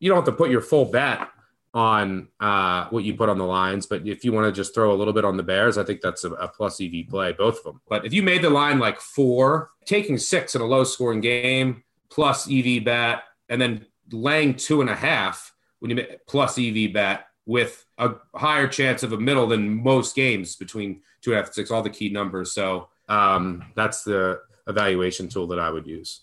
you 0.00 0.08
don't 0.08 0.16
have 0.16 0.24
to 0.24 0.32
put 0.32 0.50
your 0.50 0.60
full 0.60 0.86
bet 0.86 1.28
on 1.72 2.26
uh, 2.40 2.88
what 2.88 3.04
you 3.04 3.14
put 3.14 3.28
on 3.28 3.38
the 3.38 3.44
Lions. 3.44 3.86
But 3.86 4.04
if 4.04 4.24
you 4.24 4.32
want 4.32 4.52
to 4.52 4.52
just 4.52 4.74
throw 4.74 4.92
a 4.92 4.96
little 4.96 5.12
bit 5.12 5.24
on 5.24 5.36
the 5.36 5.44
Bears, 5.44 5.78
I 5.78 5.84
think 5.84 6.00
that's 6.00 6.24
a, 6.24 6.32
a, 6.32 6.48
plus 6.48 6.80
EV 6.80 7.06
play, 7.08 7.30
both 7.34 7.58
of 7.58 7.62
them. 7.62 7.80
But 7.88 8.04
if 8.04 8.12
you 8.12 8.24
made 8.24 8.42
the 8.42 8.50
line 8.50 8.80
like 8.80 9.00
four, 9.00 9.70
taking 9.84 10.18
six 10.18 10.56
in 10.56 10.60
a 10.60 10.64
low 10.64 10.82
scoring 10.82 11.20
game, 11.20 11.84
plus 12.10 12.50
EV 12.50 12.84
bet, 12.84 13.22
and 13.48 13.62
then 13.62 13.86
laying 14.10 14.56
two 14.56 14.80
and 14.80 14.90
a 14.90 14.96
half 14.96 15.54
when 15.78 15.90
you 15.90 15.94
make 15.94 16.26
plus 16.26 16.58
EV 16.58 16.92
bet 16.92 17.26
with 17.46 17.86
a 17.98 18.14
higher 18.34 18.66
chance 18.66 19.04
of 19.04 19.12
a 19.12 19.20
middle 19.20 19.46
than 19.46 19.84
most 19.84 20.16
games 20.16 20.56
between 20.56 21.02
two 21.22 21.30
and 21.30 21.38
a 21.38 21.42
half 21.42 21.46
and 21.46 21.54
six, 21.54 21.70
all 21.70 21.82
the 21.82 21.90
key 21.90 22.08
numbers. 22.08 22.50
So 22.50 22.88
um, 23.08 23.64
that's 23.76 24.02
the 24.02 24.40
evaluation 24.66 25.28
tool 25.28 25.46
that 25.48 25.58
I 25.58 25.70
would 25.70 25.86
use. 25.86 26.22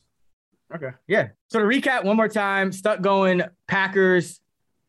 Okay. 0.73 0.89
Yeah. 1.07 1.29
So 1.49 1.59
to 1.59 1.65
recap 1.65 2.03
one 2.03 2.17
more 2.17 2.27
time, 2.27 2.71
stuck 2.71 3.01
going 3.01 3.43
Packers 3.67 4.39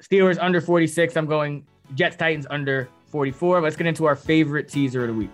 Steelers 0.02 0.38
under 0.40 0.61
46. 0.61 1.16
I'm 1.16 1.26
going 1.26 1.66
Jets 1.94 2.16
Titans 2.16 2.46
under 2.50 2.88
44. 3.09 3.61
Let's 3.61 3.76
get 3.76 3.86
into 3.86 4.07
our 4.07 4.16
favorite 4.16 4.68
teaser 4.68 5.02
of 5.02 5.09
the 5.09 5.14
week. 5.14 5.30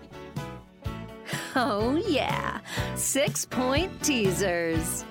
Oh, 1.55 1.95
yeah. 2.07 2.59
Six 2.95 3.45
point 3.45 3.91
teasers. 4.03 5.05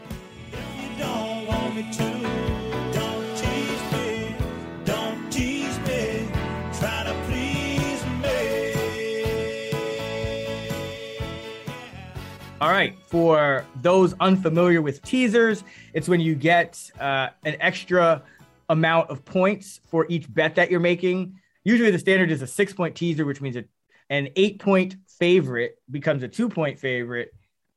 All 12.61 12.71
right. 12.71 12.95
For 13.07 13.65
those 13.81 14.15
unfamiliar 14.21 14.83
with 14.83 15.01
teasers, 15.01 15.65
it's 15.95 16.09
when 16.09 16.21
you 16.21 16.35
get 16.35 16.79
uh, 17.01 17.29
an 17.43 17.57
extra 17.59 18.23
amount 18.69 19.09
of 19.09 19.25
points 19.25 19.81
for 19.91 20.05
each 20.11 20.33
bet 20.33 20.57
that 20.57 20.71
you're 20.71 20.79
making. 20.79 21.41
Usually 21.65 21.91
the 21.91 21.99
standard 21.99 22.31
is 22.31 22.43
a 22.43 22.47
six 22.47 22.75
point 22.75 22.95
teaser, 22.95 23.25
which 23.25 23.41
means 23.41 23.57
a, 23.57 23.65
an 24.11 24.29
eight 24.37 24.59
point 24.59 24.97
favorite 25.09 25.77
becomes 25.91 26.23
a 26.23 26.29
two 26.29 26.51
point 26.51 26.79
favorite, 26.79 27.31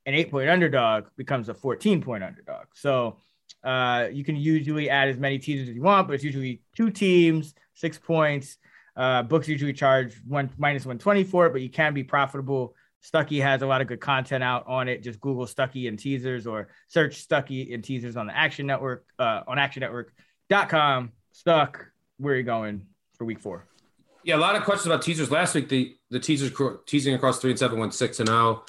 an 0.05 0.15
eight 0.15 0.29
point 0.29 0.49
underdog 0.49 1.05
becomes 1.15 1.47
a 1.47 1.53
14 1.53 2.01
point 2.01 2.21
underdog. 2.21 2.65
So 2.73 3.19
uh, 3.63 4.09
you 4.11 4.25
can 4.25 4.36
usually 4.36 4.89
add 4.89 5.07
as 5.07 5.17
many 5.17 5.39
teasers 5.39 5.69
as 5.69 5.75
you 5.75 5.81
want, 5.81 6.07
but 6.07 6.15
it's 6.15 6.25
usually 6.25 6.61
two 6.75 6.89
teams, 6.89 7.55
six 7.73 7.97
points. 7.97 8.57
Uh, 8.97 9.23
books 9.23 9.47
usually 9.47 9.71
charge 9.71 10.15
one 10.27 10.49
minus 10.57 10.86
120 10.86 11.23
for 11.23 11.45
it, 11.45 11.53
but 11.53 11.61
you 11.61 11.69
can 11.69 11.93
be 11.93 12.03
profitable. 12.03 12.75
Stuckey 13.04 13.41
has 13.41 13.62
a 13.62 13.68
lot 13.68 13.82
of 13.82 13.88
good 13.88 13.99
content 13.99 14.43
out 14.43 14.66
on 14.68 14.88
it. 14.88 15.04
Just 15.04 15.20
Google 15.20 15.45
Stuckey 15.45 15.88
and 15.88 15.99
teasers 15.99 16.47
or 16.47 16.70
search 16.88 17.28
Stuckey 17.28 17.74
and 17.74 17.84
teasers 17.84 18.16
on 18.16 18.28
the 18.28 18.38
Action 18.38 18.66
Network, 18.66 19.06
uh, 19.20 19.41
on 19.45 19.58
actionnetwork.com. 19.58 21.12
Stuck, 21.34 21.88
where 22.18 22.34
are 22.34 22.38
you 22.38 22.43
going 22.43 22.86
for 23.18 23.26
week 23.26 23.39
four? 23.39 23.66
Yeah, 24.24 24.36
a 24.36 24.38
lot 24.38 24.56
of 24.56 24.64
questions 24.64 24.86
about 24.86 25.01
teasers 25.01 25.32
last 25.32 25.54
week. 25.54 25.68
The 25.68 25.95
the 26.10 26.20
teasers 26.20 26.54
teasing 26.86 27.14
across 27.14 27.39
three 27.39 27.49
and 27.49 27.60
seven 27.60 27.78
went 27.78 27.93
six 27.93 28.20
and 28.20 28.30
zero. 28.30 28.64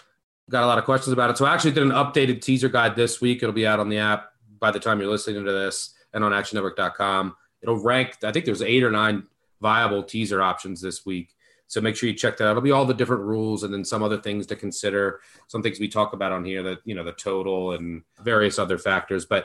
Got 0.51 0.64
a 0.64 0.66
lot 0.66 0.78
of 0.78 0.85
questions 0.85 1.12
about 1.12 1.30
it. 1.30 1.39
So 1.39 1.45
I 1.45 1.55
actually 1.55 1.72
did 1.72 1.85
an 1.85 1.91
updated 1.91 2.43
teaser 2.43 2.68
guide 2.68 2.97
this 2.97 3.20
week. 3.20 3.43
It'll 3.43 3.55
be 3.55 3.66
out 3.66 3.80
on 3.80 3.89
the 3.89 3.99
app 3.99 4.30
by 4.59 4.70
the 4.72 4.80
time 4.80 5.01
you're 5.01 5.11
listening 5.11 5.45
to 5.45 5.53
this 5.53 5.95
and 6.12 6.24
on 6.24 6.32
actionnetwork.com. 6.32 7.37
It'll 7.62 7.78
rank. 7.78 8.16
I 8.24 8.32
think 8.32 8.45
there's 8.45 8.62
eight 8.62 8.82
or 8.82 8.91
nine 8.91 9.24
viable 9.61 10.03
teaser 10.03 10.43
options 10.43 10.80
this 10.80 11.07
week. 11.07 11.34
So 11.66 11.80
make 11.80 11.96
sure 11.96 12.08
you 12.08 12.14
check 12.14 12.36
that 12.36 12.44
out. 12.44 12.50
It'll 12.50 12.62
be 12.62 12.70
all 12.70 12.84
the 12.84 12.94
different 12.94 13.22
rules 13.22 13.62
and 13.62 13.72
then 13.72 13.84
some 13.84 14.02
other 14.02 14.18
things 14.18 14.46
to 14.46 14.56
consider. 14.56 15.20
Some 15.48 15.62
things 15.62 15.80
we 15.80 15.88
talk 15.88 16.12
about 16.12 16.32
on 16.32 16.44
here 16.44 16.62
that, 16.62 16.78
you 16.84 16.94
know, 16.94 17.04
the 17.04 17.12
total 17.12 17.72
and 17.72 18.02
various 18.22 18.58
other 18.58 18.78
factors. 18.78 19.24
But 19.24 19.44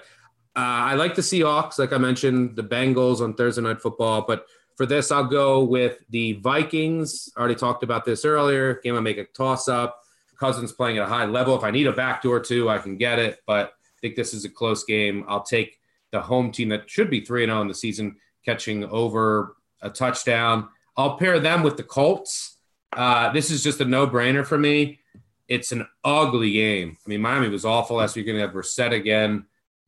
uh, 0.55 0.91
I 0.91 0.95
like 0.95 1.15
the 1.15 1.21
Seahawks, 1.21 1.79
like 1.79 1.93
I 1.93 1.97
mentioned, 1.97 2.55
the 2.55 2.63
Bengals 2.63 3.21
on 3.21 3.33
Thursday 3.33 3.61
Night 3.61 3.81
Football. 3.81 4.25
But 4.27 4.45
for 4.75 4.85
this, 4.85 5.11
I'll 5.11 5.25
go 5.25 5.63
with 5.63 5.99
the 6.09 6.33
Vikings. 6.33 7.29
I 7.35 7.39
already 7.39 7.55
talked 7.55 7.83
about 7.83 8.05
this 8.05 8.25
earlier. 8.25 8.75
Game 8.75 8.95
I 8.95 8.99
make 8.99 9.17
a 9.17 9.25
toss 9.25 9.67
up. 9.67 10.01
Cousins 10.39 10.71
playing 10.71 10.97
at 10.97 11.03
a 11.03 11.09
high 11.09 11.25
level. 11.25 11.55
If 11.57 11.63
I 11.63 11.71
need 11.71 11.87
a 11.87 11.91
backdoor 11.91 12.39
two, 12.39 12.69
I 12.69 12.77
can 12.77 12.97
get 12.97 13.19
it. 13.19 13.39
But 13.45 13.67
I 13.67 13.99
think 14.01 14.15
this 14.15 14.33
is 14.33 14.45
a 14.45 14.49
close 14.49 14.83
game. 14.85 15.25
I'll 15.27 15.43
take 15.43 15.79
the 16.11 16.21
home 16.21 16.51
team 16.51 16.69
that 16.69 16.89
should 16.89 17.09
be 17.09 17.21
3 17.21 17.45
0 17.45 17.61
in 17.61 17.67
the 17.67 17.73
season, 17.73 18.15
catching 18.45 18.85
over 18.85 19.55
a 19.81 19.89
touchdown. 19.89 20.69
I'll 20.99 21.15
pair 21.15 21.39
them 21.39 21.63
with 21.63 21.77
the 21.77 21.83
Colts. 21.83 22.57
Uh, 22.91 23.31
this 23.31 23.51
is 23.51 23.63
just 23.63 23.79
a 23.79 23.85
no 23.85 24.05
brainer 24.05 24.45
for 24.45 24.57
me. 24.57 24.99
It's 25.47 25.71
an 25.71 25.87
ugly 26.03 26.51
game. 26.51 26.97
I 27.05 27.09
mean, 27.09 27.21
Miami 27.21 27.47
was 27.47 27.63
awful 27.63 27.95
last 27.95 28.17
week. 28.17 28.25
Going 28.25 28.37
to 28.37 28.41
have 28.41 28.53
Brissett 28.53 28.91
again. 28.91 29.45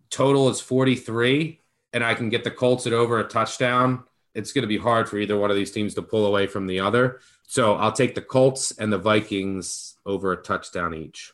Total 0.09 0.47
is 0.47 0.61
43, 0.61 1.59
and 1.91 2.01
I 2.01 2.13
can 2.13 2.29
get 2.29 2.45
the 2.45 2.51
Colts 2.51 2.87
at 2.87 2.93
over 2.93 3.19
a 3.19 3.25
touchdown. 3.25 4.05
It's 4.35 4.53
going 4.53 4.61
to 4.61 4.69
be 4.69 4.77
hard 4.77 5.09
for 5.09 5.17
either 5.17 5.37
one 5.37 5.49
of 5.49 5.57
these 5.57 5.71
teams 5.71 5.93
to 5.95 6.01
pull 6.01 6.27
away 6.27 6.47
from 6.47 6.65
the 6.65 6.79
other. 6.79 7.19
So 7.45 7.75
I'll 7.75 7.91
take 7.91 8.15
the 8.15 8.21
Colts 8.21 8.71
and 8.79 8.91
the 8.91 8.97
Vikings 8.97 9.97
over 10.05 10.31
a 10.31 10.37
touchdown 10.37 10.93
each. 10.93 11.33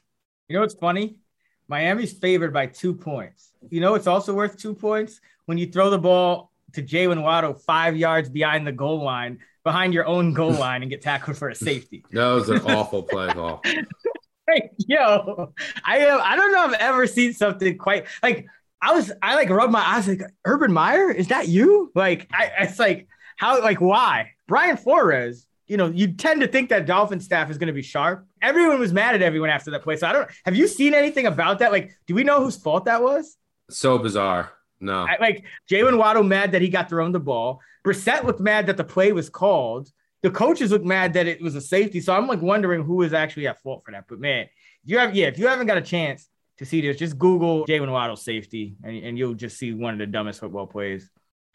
You 0.49 0.55
know 0.55 0.61
what's 0.61 0.73
funny? 0.73 1.19
Miami's 1.67 2.13
favored 2.13 2.51
by 2.51 2.65
two 2.65 2.95
points. 2.95 3.51
You 3.69 3.81
know 3.81 3.93
it's 3.93 4.07
also 4.07 4.33
worth 4.33 4.57
two 4.57 4.73
points 4.73 5.21
when 5.45 5.59
you 5.59 5.67
throw 5.67 5.91
the 5.91 5.99
ball 5.99 6.51
to 6.73 6.81
Jaylen 6.81 7.21
Waddle 7.21 7.53
five 7.53 7.95
yards 7.95 8.29
behind 8.29 8.65
the 8.65 8.71
goal 8.71 9.03
line, 9.03 9.39
behind 9.67 9.93
your 9.93 10.05
own 10.05 10.31
goal 10.31 10.53
line, 10.53 10.81
and 10.81 10.89
get 10.89 11.01
tackled 11.01 11.35
for 11.35 11.49
a 11.49 11.55
safety. 11.55 12.05
That 12.11 12.31
was 12.31 12.47
an 12.47 12.61
awful 12.61 13.03
play 13.03 13.27
call. 13.27 13.61
Hey, 13.63 14.69
yo, 14.77 15.53
I 15.83 15.97
have, 15.97 16.21
I 16.21 16.37
don't 16.37 16.53
know 16.53 16.69
if 16.69 16.75
I've 16.75 16.79
ever 16.79 17.05
seen 17.05 17.33
something 17.33 17.77
quite 17.77 18.05
like 18.23 18.47
I 18.81 18.93
was 18.93 19.11
I 19.21 19.35
like 19.35 19.49
rubbed 19.49 19.73
my 19.73 19.85
eyes 19.85 20.07
like 20.07 20.21
Urban 20.45 20.71
Meyer, 20.71 21.11
is 21.11 21.27
that 21.27 21.49
you? 21.49 21.91
Like 21.95 22.29
I 22.31 22.51
it's 22.61 22.79
like 22.79 23.09
how 23.35 23.61
like 23.61 23.81
why? 23.81 24.31
Brian 24.47 24.77
Flores, 24.77 25.45
you 25.67 25.75
know, 25.75 25.87
you 25.87 26.13
tend 26.13 26.39
to 26.39 26.47
think 26.47 26.69
that 26.69 26.85
Dolphin 26.85 27.19
staff 27.19 27.51
is 27.51 27.57
going 27.57 27.67
to 27.67 27.73
be 27.73 27.81
sharp. 27.81 28.25
Everyone 28.41 28.79
was 28.79 28.93
mad 28.93 29.15
at 29.15 29.21
everyone 29.21 29.49
after 29.49 29.71
that 29.71 29.83
play. 29.83 29.97
So 29.97 30.07
I 30.07 30.13
don't 30.13 30.29
have 30.45 30.55
you 30.55 30.67
seen 30.67 30.93
anything 30.93 31.25
about 31.25 31.59
that? 31.59 31.73
Like, 31.73 31.91
do 32.07 32.15
we 32.15 32.23
know 32.23 32.41
whose 32.41 32.55
fault 32.55 32.85
that 32.85 33.03
was? 33.03 33.35
So 33.69 33.97
bizarre. 33.97 34.53
No. 34.79 35.05
I, 35.07 35.17
like 35.19 35.45
Jaylen 35.69 35.97
Waddle 35.97 36.23
mad 36.23 36.51
that 36.51 36.61
he 36.61 36.69
got 36.69 36.89
thrown 36.89 37.11
the 37.11 37.19
ball. 37.19 37.61
Brissett 37.85 38.23
looked 38.23 38.39
mad 38.39 38.67
that 38.67 38.77
the 38.77 38.83
play 38.83 39.11
was 39.11 39.29
called. 39.29 39.89
The 40.23 40.31
coaches 40.31 40.71
looked 40.71 40.85
mad 40.85 41.13
that 41.13 41.27
it 41.27 41.41
was 41.41 41.55
a 41.55 41.61
safety. 41.61 42.01
So 42.01 42.13
I'm 42.13 42.27
like 42.27 42.41
wondering 42.41 42.83
who 42.83 43.01
is 43.01 43.13
actually 43.13 43.47
at 43.47 43.61
fault 43.61 43.83
for 43.85 43.91
that. 43.91 44.05
But 44.07 44.19
man, 44.19 44.47
you 44.83 44.97
have 44.97 45.15
yeah, 45.15 45.27
if 45.27 45.39
you 45.39 45.47
haven't 45.47 45.67
got 45.67 45.77
a 45.77 45.81
chance 45.81 46.27
to 46.57 46.65
see 46.65 46.81
this, 46.81 46.97
just 46.97 47.17
Google 47.17 47.65
Jaylen 47.65 47.91
Waddle 47.91 48.15
safety, 48.15 48.75
and, 48.83 49.03
and 49.03 49.17
you'll 49.17 49.35
just 49.35 49.57
see 49.57 49.73
one 49.73 49.93
of 49.93 49.99
the 49.99 50.07
dumbest 50.07 50.39
football 50.39 50.67
plays 50.67 51.09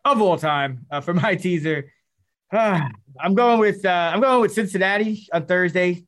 of 0.04 0.20
all 0.20 0.36
time. 0.36 0.86
Uh, 0.90 1.00
for 1.00 1.14
my 1.14 1.34
teaser, 1.34 1.92
uh, 2.52 2.80
I'm 3.20 3.34
going 3.34 3.58
with 3.58 3.84
uh, 3.84 4.10
I'm 4.12 4.20
going 4.20 4.40
with 4.40 4.52
Cincinnati 4.52 5.26
on 5.32 5.46
Thursday, 5.46 6.04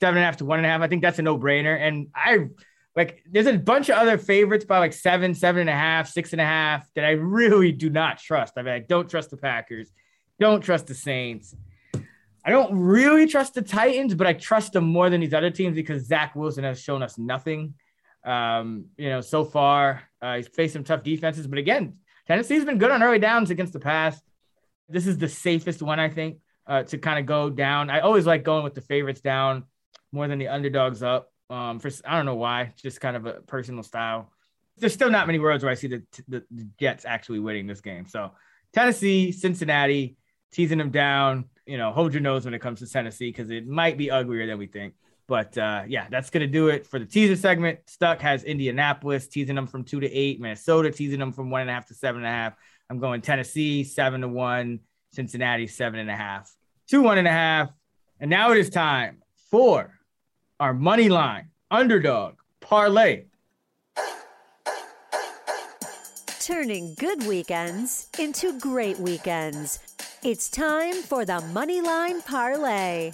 seven 0.00 0.16
and 0.16 0.24
a 0.24 0.26
half 0.26 0.38
to 0.38 0.44
one 0.44 0.58
and 0.58 0.66
a 0.66 0.70
half. 0.70 0.80
I 0.80 0.88
think 0.88 1.02
that's 1.02 1.18
a 1.18 1.22
no 1.22 1.38
brainer, 1.38 1.78
and 1.78 2.08
I 2.14 2.46
like 2.96 3.22
there's 3.30 3.46
a 3.46 3.56
bunch 3.56 3.88
of 3.88 3.96
other 3.96 4.18
favorites 4.18 4.64
by 4.64 4.78
like 4.78 4.92
seven, 4.92 5.34
seven 5.34 5.60
and 5.60 5.70
a 5.70 5.74
half, 5.74 6.08
six 6.08 6.32
and 6.32 6.40
a 6.40 6.44
half 6.44 6.86
that 6.94 7.04
I 7.04 7.10
really 7.10 7.72
do 7.72 7.90
not 7.90 8.18
trust. 8.18 8.54
I 8.56 8.62
mean, 8.62 8.74
I 8.74 8.80
don't 8.80 9.08
trust 9.08 9.30
the 9.30 9.36
Packers, 9.36 9.92
don't 10.40 10.60
trust 10.60 10.86
the 10.86 10.94
Saints. 10.94 11.54
I 12.44 12.50
don't 12.50 12.78
really 12.78 13.26
trust 13.26 13.54
the 13.54 13.62
Titans, 13.62 14.14
but 14.14 14.26
I 14.26 14.32
trust 14.32 14.72
them 14.72 14.84
more 14.84 15.10
than 15.10 15.20
these 15.20 15.34
other 15.34 15.50
teams 15.50 15.74
because 15.74 16.06
Zach 16.06 16.34
Wilson 16.34 16.64
has 16.64 16.80
shown 16.80 17.02
us 17.02 17.18
nothing. 17.18 17.74
Um, 18.24 18.86
you 18.96 19.10
know, 19.10 19.20
so 19.20 19.44
far 19.44 20.02
uh, 20.22 20.36
he's 20.36 20.48
faced 20.48 20.72
some 20.72 20.84
tough 20.84 21.02
defenses, 21.02 21.46
but 21.46 21.58
again, 21.58 21.94
Tennessee's 22.26 22.64
been 22.64 22.78
good 22.78 22.90
on 22.90 23.02
early 23.02 23.18
downs 23.18 23.50
against 23.50 23.72
the 23.72 23.80
pass. 23.80 24.20
This 24.88 25.06
is 25.06 25.18
the 25.18 25.28
safest 25.28 25.82
one, 25.82 26.00
I 26.00 26.08
think, 26.08 26.38
uh, 26.66 26.82
to 26.84 26.98
kind 26.98 27.18
of 27.18 27.26
go 27.26 27.48
down. 27.50 27.90
I 27.90 28.00
always 28.00 28.26
like 28.26 28.44
going 28.44 28.64
with 28.64 28.74
the 28.74 28.80
favorites 28.80 29.20
down 29.20 29.64
more 30.12 30.28
than 30.28 30.38
the 30.38 30.48
underdogs 30.48 31.02
up. 31.02 31.30
Um, 31.50 31.78
for 31.78 31.90
I 32.04 32.16
don't 32.16 32.26
know 32.26 32.34
why, 32.34 32.74
just 32.76 33.00
kind 33.00 33.16
of 33.16 33.26
a 33.26 33.34
personal 33.34 33.82
style. 33.82 34.30
There's 34.76 34.92
still 34.92 35.10
not 35.10 35.26
many 35.26 35.38
worlds 35.38 35.64
where 35.64 35.72
I 35.72 35.74
see 35.74 35.88
the, 35.88 36.02
the, 36.28 36.44
the 36.50 36.68
Jets 36.78 37.04
actually 37.04 37.40
winning 37.40 37.66
this 37.66 37.80
game. 37.80 38.06
So 38.06 38.32
Tennessee, 38.72 39.32
Cincinnati, 39.32 40.16
teasing 40.52 40.78
them 40.78 40.90
down. 40.90 41.46
You 41.66 41.78
know, 41.78 41.92
hold 41.92 42.12
your 42.12 42.22
nose 42.22 42.44
when 42.44 42.54
it 42.54 42.60
comes 42.60 42.80
to 42.80 42.86
Tennessee 42.86 43.30
because 43.30 43.50
it 43.50 43.66
might 43.66 43.98
be 43.98 44.10
uglier 44.10 44.46
than 44.46 44.58
we 44.58 44.66
think. 44.66 44.94
But 45.26 45.56
uh, 45.58 45.82
yeah, 45.86 46.06
that's 46.10 46.30
gonna 46.30 46.46
do 46.46 46.68
it 46.68 46.86
for 46.86 46.98
the 46.98 47.04
teaser 47.04 47.36
segment. 47.36 47.80
Stuck 47.86 48.20
has 48.20 48.44
Indianapolis 48.44 49.28
teasing 49.28 49.54
them 49.54 49.66
from 49.66 49.84
two 49.84 50.00
to 50.00 50.10
eight, 50.10 50.40
Minnesota 50.40 50.90
teasing 50.90 51.18
them 51.18 51.32
from 51.32 51.50
one 51.50 51.62
and 51.62 51.70
a 51.70 51.72
half 51.72 51.86
to 51.88 51.94
seven 51.94 52.22
and 52.22 52.26
a 52.26 52.30
half. 52.30 52.54
I'm 52.88 52.98
going 52.98 53.20
Tennessee 53.20 53.84
seven 53.84 54.22
to 54.22 54.28
one, 54.28 54.80
Cincinnati 55.12 55.66
seven 55.66 56.00
and 56.00 56.10
a 56.10 56.16
half, 56.16 56.50
two 56.88 57.02
one 57.02 57.18
and 57.18 57.28
a 57.28 57.32
half, 57.32 57.70
and 58.20 58.30
now 58.30 58.52
it 58.52 58.58
is 58.58 58.70
time 58.70 59.22
for 59.50 59.97
our 60.60 60.74
money 60.74 61.08
line 61.08 61.48
underdog 61.70 62.34
parlay. 62.60 63.24
Turning 66.40 66.94
good 66.98 67.24
weekends 67.26 68.08
into 68.18 68.58
great 68.58 68.98
weekends. 68.98 69.78
It's 70.24 70.48
time 70.48 70.94
for 70.94 71.24
the 71.24 71.40
money 71.52 71.80
line 71.80 72.22
Parlay. 72.22 73.12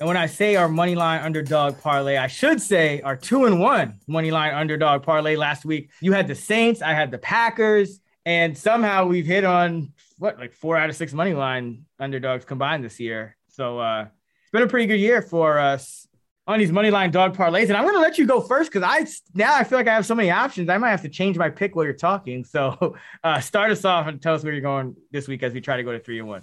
And 0.00 0.08
when 0.08 0.16
I 0.16 0.26
say 0.26 0.56
our 0.56 0.68
money 0.68 0.96
line 0.96 1.20
underdog 1.20 1.78
parlay, 1.80 2.16
I 2.16 2.26
should 2.26 2.60
say 2.60 3.00
our 3.02 3.14
two 3.14 3.44
and 3.44 3.60
one 3.60 4.00
money 4.08 4.32
line 4.32 4.52
underdog 4.52 5.04
parlay 5.04 5.36
last 5.36 5.64
week. 5.64 5.90
You 6.00 6.12
had 6.12 6.26
the 6.26 6.34
Saints, 6.34 6.82
I 6.82 6.94
had 6.94 7.12
the 7.12 7.18
Packers, 7.18 8.00
and 8.26 8.58
somehow 8.58 9.06
we've 9.06 9.26
hit 9.26 9.44
on 9.44 9.92
what 10.18 10.38
like 10.38 10.52
four 10.52 10.76
out 10.76 10.90
of 10.90 10.96
six 10.96 11.12
money 11.12 11.34
line 11.34 11.84
underdogs 12.00 12.44
combined 12.44 12.82
this 12.82 12.98
year. 12.98 13.36
So 13.50 13.78
uh, 13.78 14.06
it's 14.42 14.50
been 14.50 14.62
a 14.62 14.68
pretty 14.68 14.86
good 14.86 14.98
year 14.98 15.22
for 15.22 15.58
us 15.60 16.08
on 16.50 16.58
these 16.58 16.72
money 16.72 16.90
line 16.90 17.10
dog 17.10 17.36
parlays. 17.36 17.68
And 17.68 17.76
I'm 17.76 17.84
going 17.84 17.94
to 17.94 18.00
let 18.00 18.18
you 18.18 18.26
go 18.26 18.40
first 18.40 18.72
because 18.72 18.86
I 18.86 19.06
now 19.34 19.54
I 19.54 19.64
feel 19.64 19.78
like 19.78 19.88
I 19.88 19.94
have 19.94 20.06
so 20.06 20.14
many 20.14 20.30
options. 20.30 20.68
I 20.68 20.78
might 20.78 20.90
have 20.90 21.02
to 21.02 21.08
change 21.08 21.38
my 21.38 21.48
pick 21.48 21.76
while 21.76 21.84
you're 21.84 21.94
talking. 21.94 22.44
So 22.44 22.96
uh, 23.24 23.40
start 23.40 23.70
us 23.70 23.84
off 23.84 24.06
and 24.06 24.20
tell 24.20 24.34
us 24.34 24.42
where 24.42 24.52
you're 24.52 24.62
going 24.62 24.96
this 25.10 25.28
week 25.28 25.42
as 25.42 25.52
we 25.52 25.60
try 25.60 25.76
to 25.76 25.82
go 25.82 25.92
to 25.92 26.00
three 26.00 26.18
and 26.18 26.28
one. 26.28 26.42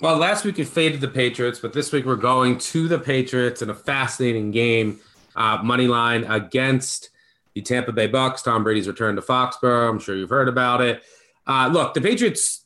Well, 0.00 0.18
last 0.18 0.44
week 0.44 0.58
it 0.58 0.68
faded 0.68 1.00
the 1.00 1.08
Patriots, 1.08 1.58
but 1.58 1.72
this 1.72 1.90
week 1.90 2.04
we're 2.04 2.16
going 2.16 2.58
to 2.58 2.86
the 2.86 2.98
Patriots 2.98 3.62
in 3.62 3.70
a 3.70 3.74
fascinating 3.74 4.50
game. 4.50 5.00
Uh, 5.34 5.58
money 5.62 5.86
line 5.86 6.24
against 6.24 7.10
the 7.54 7.62
Tampa 7.62 7.92
Bay 7.92 8.06
Bucks. 8.06 8.42
Tom 8.42 8.64
Brady's 8.64 8.88
return 8.88 9.16
to 9.16 9.22
Foxborough. 9.22 9.88
I'm 9.88 9.98
sure 9.98 10.14
you've 10.14 10.30
heard 10.30 10.48
about 10.48 10.82
it. 10.82 11.02
Uh, 11.46 11.70
look, 11.72 11.94
the 11.94 12.00
Patriots 12.00 12.64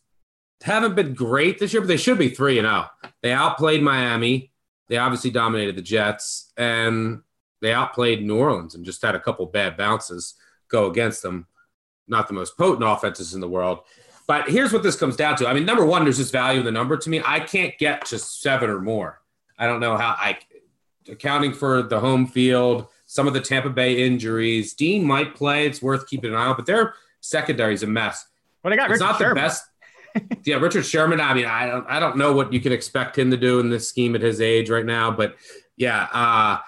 haven't 0.62 0.94
been 0.94 1.14
great 1.14 1.58
this 1.58 1.72
year, 1.72 1.82
but 1.82 1.88
they 1.88 1.96
should 1.96 2.18
be 2.18 2.30
three 2.30 2.58
and 2.58 2.66
zero. 2.66 2.86
Oh. 3.04 3.08
They 3.22 3.32
outplayed 3.32 3.82
Miami. 3.82 4.50
They 4.88 4.96
obviously 4.96 5.30
dominated 5.30 5.76
the 5.76 5.82
Jets, 5.82 6.49
and 6.60 7.22
they 7.62 7.72
outplayed 7.72 8.22
New 8.22 8.36
Orleans 8.36 8.74
and 8.74 8.84
just 8.84 9.02
had 9.02 9.14
a 9.14 9.20
couple 9.20 9.46
bad 9.46 9.76
bounces 9.76 10.34
go 10.68 10.90
against 10.90 11.22
them. 11.22 11.46
Not 12.06 12.28
the 12.28 12.34
most 12.34 12.56
potent 12.58 12.84
offenses 12.84 13.34
in 13.34 13.40
the 13.40 13.48
world. 13.48 13.80
But 14.26 14.48
here's 14.48 14.72
what 14.72 14.82
this 14.82 14.94
comes 14.94 15.16
down 15.16 15.36
to. 15.36 15.48
I 15.48 15.54
mean, 15.54 15.64
number 15.64 15.84
one, 15.84 16.04
there's 16.04 16.18
just 16.18 16.32
value 16.32 16.60
in 16.60 16.66
the 16.66 16.70
number 16.70 16.96
to 16.96 17.10
me. 17.10 17.22
I 17.24 17.40
can't 17.40 17.76
get 17.78 18.04
to 18.06 18.18
seven 18.18 18.68
or 18.68 18.80
more. 18.80 19.20
I 19.58 19.66
don't 19.66 19.80
know 19.80 19.96
how 19.96 20.14
I 20.18 20.38
accounting 21.08 21.52
for 21.52 21.82
the 21.82 21.98
home 21.98 22.26
field, 22.26 22.86
some 23.06 23.26
of 23.26 23.32
the 23.34 23.40
Tampa 23.40 23.70
Bay 23.70 24.04
injuries. 24.04 24.74
Dean 24.74 25.04
might 25.04 25.34
play. 25.34 25.66
It's 25.66 25.82
worth 25.82 26.06
keeping 26.06 26.30
an 26.30 26.36
eye 26.36 26.46
on, 26.46 26.56
but 26.56 26.66
their 26.66 26.94
secondary 27.20 27.74
is 27.74 27.82
a 27.82 27.86
mess. 27.86 28.26
Well, 28.62 28.70
they 28.70 28.76
got 28.76 28.90
it's 28.90 29.00
Richard 29.00 29.04
not 29.04 29.18
Sherman. 29.18 29.34
the 29.34 29.40
best. 29.40 29.64
yeah, 30.44 30.56
Richard 30.56 30.84
Sherman. 30.84 31.20
I 31.20 31.34
mean, 31.34 31.46
I 31.46 31.66
don't, 31.66 31.86
I 31.88 31.98
don't 32.00 32.16
know 32.16 32.32
what 32.32 32.52
you 32.52 32.60
can 32.60 32.72
expect 32.72 33.18
him 33.18 33.30
to 33.30 33.36
do 33.36 33.60
in 33.60 33.70
this 33.70 33.88
scheme 33.88 34.14
at 34.14 34.22
his 34.22 34.40
age 34.40 34.70
right 34.70 34.84
now, 34.86 35.10
but 35.10 35.36
yeah, 35.80 36.08
uh, 36.12 36.58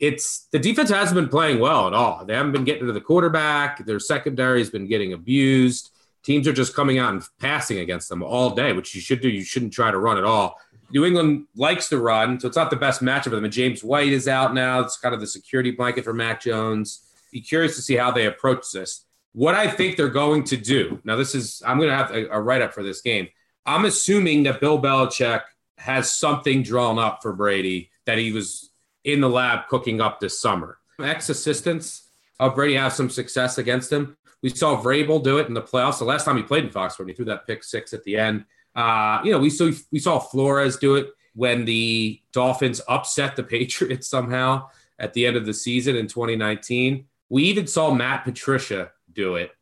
it's 0.00 0.48
the 0.50 0.58
defense 0.58 0.88
hasn't 0.88 1.14
been 1.14 1.28
playing 1.28 1.60
well 1.60 1.86
at 1.86 1.92
all. 1.92 2.24
They 2.24 2.34
haven't 2.34 2.52
been 2.52 2.64
getting 2.64 2.86
to 2.86 2.92
the 2.92 3.02
quarterback. 3.02 3.84
Their 3.84 4.00
secondary 4.00 4.60
has 4.60 4.70
been 4.70 4.88
getting 4.88 5.12
abused. 5.12 5.90
Teams 6.22 6.48
are 6.48 6.54
just 6.54 6.74
coming 6.74 6.98
out 6.98 7.12
and 7.12 7.22
passing 7.38 7.80
against 7.80 8.08
them 8.08 8.22
all 8.22 8.50
day, 8.50 8.72
which 8.72 8.94
you 8.94 9.02
should 9.02 9.20
do. 9.20 9.28
You 9.28 9.44
shouldn't 9.44 9.74
try 9.74 9.90
to 9.90 9.98
run 9.98 10.16
at 10.16 10.24
all. 10.24 10.58
New 10.90 11.04
England 11.04 11.46
likes 11.54 11.90
to 11.90 11.98
run, 11.98 12.40
so 12.40 12.48
it's 12.48 12.56
not 12.56 12.70
the 12.70 12.76
best 12.76 13.02
matchup 13.02 13.24
for 13.24 13.30
them. 13.30 13.44
And 13.44 13.52
James 13.52 13.84
White 13.84 14.12
is 14.12 14.26
out 14.26 14.54
now. 14.54 14.80
It's 14.80 14.96
kind 14.96 15.14
of 15.14 15.20
the 15.20 15.26
security 15.26 15.70
blanket 15.70 16.04
for 16.04 16.14
Mac 16.14 16.40
Jones. 16.40 17.06
Be 17.30 17.42
curious 17.42 17.76
to 17.76 17.82
see 17.82 17.96
how 17.96 18.10
they 18.10 18.26
approach 18.26 18.70
this. 18.72 19.04
What 19.34 19.54
I 19.54 19.68
think 19.68 19.96
they're 19.96 20.08
going 20.08 20.44
to 20.44 20.56
do 20.56 20.98
now, 21.04 21.16
this 21.16 21.34
is 21.34 21.62
I'm 21.66 21.76
going 21.76 21.90
to 21.90 21.96
have 21.96 22.10
a, 22.10 22.26
a 22.30 22.40
write 22.40 22.62
up 22.62 22.72
for 22.72 22.82
this 22.82 23.02
game. 23.02 23.28
I'm 23.66 23.84
assuming 23.84 24.44
that 24.44 24.60
Bill 24.60 24.80
Belichick 24.80 25.42
has 25.76 26.10
something 26.10 26.62
drawn 26.62 26.98
up 26.98 27.20
for 27.22 27.34
Brady 27.34 27.90
that 28.06 28.18
he 28.18 28.32
was 28.32 28.70
in 29.04 29.20
the 29.20 29.28
lab 29.28 29.68
cooking 29.68 30.00
up 30.00 30.20
this 30.20 30.40
summer. 30.40 30.78
Ex 31.02 31.28
assistants 31.28 32.08
of 32.38 32.54
Brady 32.54 32.74
have 32.74 32.92
some 32.92 33.10
success 33.10 33.58
against 33.58 33.92
him. 33.92 34.16
We 34.42 34.50
saw 34.50 34.80
Vrabel 34.80 35.22
do 35.22 35.38
it 35.38 35.48
in 35.48 35.54
the 35.54 35.62
playoffs. 35.62 35.98
The 35.98 36.04
last 36.04 36.24
time 36.24 36.36
he 36.36 36.42
played 36.42 36.64
in 36.64 36.70
Foxborough, 36.70 37.08
he 37.08 37.14
threw 37.14 37.24
that 37.26 37.46
pick 37.46 37.62
six 37.62 37.92
at 37.92 38.04
the 38.04 38.16
end. 38.16 38.44
Uh, 38.74 39.20
you 39.24 39.30
know, 39.30 39.38
we 39.38 39.50
saw 39.50 39.70
we 39.90 39.98
saw 39.98 40.18
Flores 40.18 40.76
do 40.76 40.96
it 40.96 41.10
when 41.34 41.64
the 41.64 42.20
Dolphins 42.32 42.80
upset 42.88 43.36
the 43.36 43.42
Patriots 43.42 44.08
somehow 44.08 44.68
at 44.98 45.12
the 45.14 45.26
end 45.26 45.36
of 45.36 45.46
the 45.46 45.54
season 45.54 45.96
in 45.96 46.06
2019. 46.06 47.06
We 47.28 47.44
even 47.44 47.66
saw 47.66 47.92
Matt 47.92 48.24
Patricia 48.24 48.90
do 49.12 49.36
it 49.36 49.52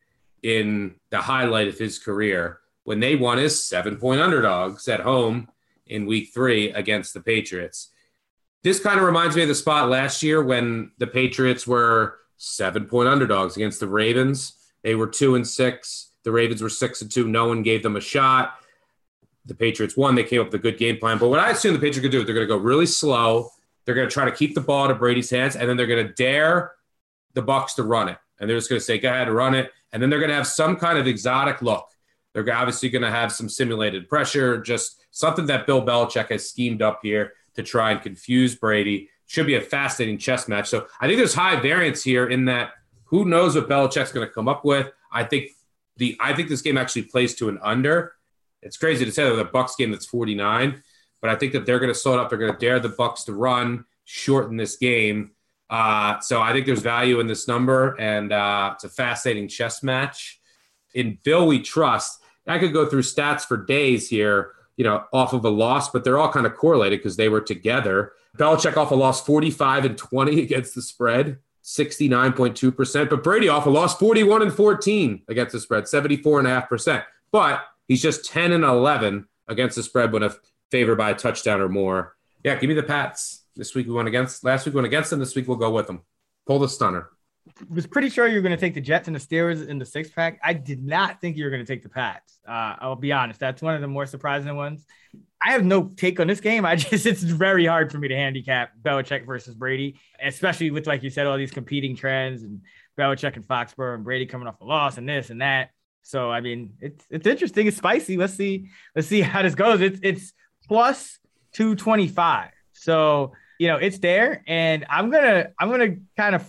in 0.43 0.97
the 1.11 1.18
highlight 1.18 1.68
of 1.68 1.78
his 1.78 1.99
career 1.99 2.61
when 2.84 3.01
they 3.01 3.14
won 3.14 3.38
as 3.38 3.62
seven 3.62 3.97
point 3.97 4.20
underdogs 4.20 4.88
at 4.88 5.01
home 5.01 5.49
in 5.86 6.07
week 6.07 6.30
three 6.32 6.70
against 6.70 7.14
the 7.14 7.20
Patriots. 7.20 7.91
This 8.63 8.81
kind 8.81 8.99
of 8.99 9.07
reminds 9.07 9.37
me 9.37 9.43
of 9.43 9.49
the 9.49 9.55
spot 9.55 9.89
last 9.89 10.23
year 10.23 10.43
when 10.43 10.93
the 10.99 11.07
Patriots 11.07 11.67
were 11.67 12.19
seven 12.37 12.87
point 12.87 13.09
underdogs 13.09 13.57
against 13.57 13.81
the 13.81 13.87
Ravens. 13.87 14.53
They 14.83 14.95
were 14.95 15.07
two 15.07 15.35
and 15.35 15.47
six. 15.47 16.13
The 16.25 16.33
Ravens 16.33 16.61
were 16.61 16.69
six 16.69 17.01
and 17.01 17.11
two. 17.11 17.27
No 17.27 17.49
one 17.49 17.63
gave 17.63 17.83
them 17.83 17.97
a 17.97 18.01
shot. 18.01 18.55
The 19.47 19.55
Patriots 19.55 19.97
won. 19.97 20.15
They 20.15 20.25
came 20.25 20.41
up 20.41 20.49
with 20.49 20.55
a 20.55 20.59
good 20.59 20.79
game 20.79 20.99
plan. 20.99 21.19
But 21.19 21.29
what 21.29 21.41
I 21.41 21.51
assume 21.51 21.73
the 21.73 21.79
Patriots 21.79 22.01
could 22.01 22.11
do, 22.11 22.21
is 22.21 22.27
they're 22.27 22.35
going 22.35 22.47
to 22.47 22.55
go 22.55 22.59
really 22.59 22.87
slow. 22.87 23.51
They're 23.85 23.95
going 23.95 24.09
to 24.09 24.13
try 24.13 24.27
to 24.27 24.33
keep 24.33 24.55
the 24.55 24.61
ball 24.61 24.89
to 24.89 24.95
Brady's 24.95 25.31
hands, 25.31 25.57
and 25.57 25.69
then 25.69 25.77
they're 25.77 25.87
going 25.87 26.07
to 26.07 26.13
dare 26.13 26.73
the 27.33 27.43
Bucks 27.43 27.75
to 27.75 27.83
run 27.83 28.09
it. 28.09 28.19
And 28.39 28.49
they're 28.49 28.59
just 28.59 28.69
going 28.69 28.79
to 28.79 28.85
say, 28.85 28.99
"Go 28.99 29.09
ahead, 29.09 29.29
run 29.31 29.55
it." 29.55 29.73
And 29.93 30.03
then 30.03 30.11
they're 30.11 30.19
going 30.19 30.31
to 30.31 30.37
have 30.37 30.47
some 30.47 30.77
kind 30.77 30.99
of 30.99 31.07
exotic 31.07 31.63
look. 31.63 31.87
They're 32.33 32.49
obviously 32.55 32.91
going 32.91 33.03
to 33.03 33.11
have 33.11 33.33
some 33.33 33.49
simulated 33.49 34.09
pressure, 34.09 34.61
just 34.61 35.03
something 35.11 35.47
that 35.47 35.67
Bill 35.67 35.85
Belichick 35.85 36.29
has 36.29 36.49
schemed 36.49 36.83
up 36.83 37.01
here 37.03 37.33
to 37.63 37.69
try 37.69 37.93
and 37.93 38.03
confuse 38.03 38.55
Brady. 38.55 39.09
Should 39.27 39.47
be 39.47 39.55
a 39.55 39.61
fascinating 39.61 40.19
chess 40.19 40.49
match. 40.49 40.69
So 40.69 40.87
I 41.01 41.07
think 41.07 41.19
there's 41.19 41.35
high 41.35 41.61
variance 41.61 42.03
here 42.03 42.29
in 42.29 42.47
that 42.47 42.71
who 43.05 43.25
knows 43.25 43.55
what 43.55 43.69
Belichick's 43.69 44.13
going 44.13 44.27
to 44.27 44.33
come 44.33 44.49
up 44.49 44.65
with. 44.65 44.91
I 45.13 45.25
think 45.25 45.51
the 45.97 46.17
I 46.21 46.35
think 46.35 46.49
this 46.49 46.63
game 46.63 46.79
actually 46.79 47.03
plays 47.03 47.35
to 47.37 47.49
an 47.49 47.59
under. 47.63 48.15
It's 48.63 48.77
crazy 48.77 49.05
to 49.05 49.13
say 49.13 49.29
that 49.29 49.37
the 49.37 49.45
Bucks 49.45 49.77
game 49.77 49.91
that's 49.91 50.07
49, 50.07 50.83
but 51.21 51.31
I 51.31 51.37
think 51.37 51.53
that 51.53 51.65
they're 51.65 51.79
going 51.79 51.93
to 51.93 51.99
slow 51.99 52.15
it 52.15 52.21
up. 52.21 52.29
They're 52.29 52.39
going 52.39 52.53
to 52.53 52.59
dare 52.59 52.81
the 52.81 52.89
Bucks 52.91 53.25
to 53.25 53.33
run, 53.33 53.85
shorten 54.05 54.57
this 54.57 54.77
game. 54.77 55.33
Uh, 55.71 56.19
so 56.21 56.43
I 56.43 56.53
think 56.53 56.67
there's 56.67 56.83
value 56.83 57.21
in 57.21 57.27
this 57.27 57.47
number, 57.47 57.95
and 58.01 58.33
uh, 58.33 58.73
it's 58.75 58.85
a 58.85 58.89
fascinating 58.89 59.49
chess 59.49 59.83
match. 59.83 60.41
In 60.95 61.19
Bill, 61.23 61.47
we 61.47 61.61
trust. 61.63 62.21
I 62.47 62.59
could 62.59 62.73
go 62.73 62.87
through 62.87 63.03
stats 63.03 63.43
for 63.43 63.57
days 63.57 64.09
here, 64.09 64.53
you 64.81 64.85
know, 64.85 65.05
off 65.12 65.35
of 65.35 65.45
a 65.45 65.51
loss, 65.51 65.91
but 65.91 66.05
they're 66.05 66.16
all 66.16 66.33
kind 66.33 66.47
of 66.47 66.57
correlated 66.57 67.01
because 67.01 67.18
they 67.18 67.28
were 67.28 67.43
together. 67.43 68.12
Belichick 68.39 68.78
off 68.78 68.91
a 68.91 68.95
loss 68.95 69.22
45 69.22 69.85
and 69.85 69.99
20 69.99 70.41
against 70.41 70.74
the 70.74 70.81
spread, 70.81 71.37
69.2%. 71.62 73.11
But 73.11 73.22
Brady 73.22 73.51
off 73.51 73.66
a 73.66 73.68
loss 73.68 73.99
41 73.99 74.41
and 74.41 74.51
14 74.51 75.24
against 75.28 75.53
the 75.53 75.61
spread, 75.61 75.85
74.5%. 75.85 77.05
But 77.31 77.62
he's 77.89 78.01
just 78.01 78.24
10 78.24 78.53
and 78.53 78.64
11 78.64 79.28
against 79.49 79.76
the 79.76 79.83
spread 79.83 80.14
when 80.14 80.22
a 80.22 80.35
favored 80.70 80.97
by 80.97 81.11
a 81.11 81.14
touchdown 81.14 81.61
or 81.61 81.68
more. 81.68 82.16
Yeah, 82.43 82.55
give 82.55 82.68
me 82.68 82.74
the 82.74 82.83
Pats. 82.83 83.43
This 83.55 83.74
week 83.74 83.87
we 83.87 83.93
went 83.93 84.09
against, 84.09 84.43
last 84.45 84.64
week 84.64 84.74
we 84.74 84.76
went 84.76 84.87
against 84.87 85.11
them. 85.11 85.18
This 85.18 85.37
week 85.37 85.47
we'll 85.47 85.59
go 85.59 85.70
with 85.70 85.89
them. 85.89 86.01
Pull 86.47 86.59
the 86.59 86.70
stunner. 86.70 87.11
Was 87.68 87.86
pretty 87.86 88.11
sure 88.11 88.26
you 88.26 88.36
were 88.36 88.43
going 88.43 88.55
to 88.55 88.61
take 88.61 88.74
the 88.74 88.80
Jets 88.80 89.09
and 89.09 89.16
the 89.16 89.20
Steelers 89.20 89.66
in 89.66 89.78
the 89.78 89.84
six 89.84 90.11
pack. 90.11 90.38
I 90.43 90.53
did 90.53 90.84
not 90.84 91.20
think 91.20 91.36
you 91.36 91.45
were 91.45 91.51
going 91.51 91.64
to 91.64 91.70
take 91.72 91.82
the 91.82 91.88
Pats. 91.88 92.38
Uh, 92.47 92.76
I'll 92.80 92.97
be 92.97 93.12
honest. 93.12 93.41
That's 93.41 93.62
one 93.62 93.74
of 93.74 93.80
the 93.80 93.88
more 93.88 94.07
surprising 94.07 94.55
ones. 94.57 94.84
I 95.45 95.53
have 95.53 95.64
no 95.64 95.84
take 95.97 96.20
on 96.20 96.26
this 96.26 96.41
game. 96.41 96.64
I 96.64 96.76
just 96.76 97.07
it's 97.07 97.22
very 97.22 97.66
hard 97.66 97.91
for 97.91 97.99
me 97.99 98.09
to 98.09 98.16
handicap 98.16 98.72
Belichick 98.82 99.26
versus 99.26 99.55
Brady, 99.55 99.99
especially 100.22 100.70
with 100.70 100.86
like 100.86 101.03
you 101.03 101.11
said, 101.11 101.26
all 101.26 101.36
these 101.36 101.51
competing 101.51 101.97
trends 101.97 102.43
and 102.43 102.61
Belichick 102.99 103.36
and 103.36 103.45
Foxborough 103.45 103.95
and 103.95 104.05
Brady 104.05 104.26
coming 104.26 104.47
off 104.47 104.61
a 104.61 104.64
loss 104.64 104.99
and 104.99 105.09
this 105.09 105.30
and 105.30 105.41
that. 105.41 105.70
So 106.03 106.30
I 106.30 106.41
mean, 106.41 106.74
it's 106.80 107.05
it's 107.11 107.26
interesting. 107.26 107.66
It's 107.66 107.76
spicy. 107.76 108.16
Let's 108.16 108.34
see. 108.34 108.68
Let's 108.95 109.09
see 109.09 109.20
how 109.22 109.43
this 109.43 109.55
goes. 109.55 109.80
It's 109.80 110.01
it's 110.03 110.32
plus 110.68 111.18
two 111.53 111.74
twenty 111.74 112.09
five. 112.09 112.51
So 112.72 113.32
you 113.59 113.68
know 113.68 113.76
it's 113.76 113.99
there, 113.99 114.43
and 114.47 114.84
I'm 114.88 115.11
gonna 115.11 115.51
I'm 115.59 115.70
gonna 115.70 115.97
kind 116.16 116.34
of 116.34 116.47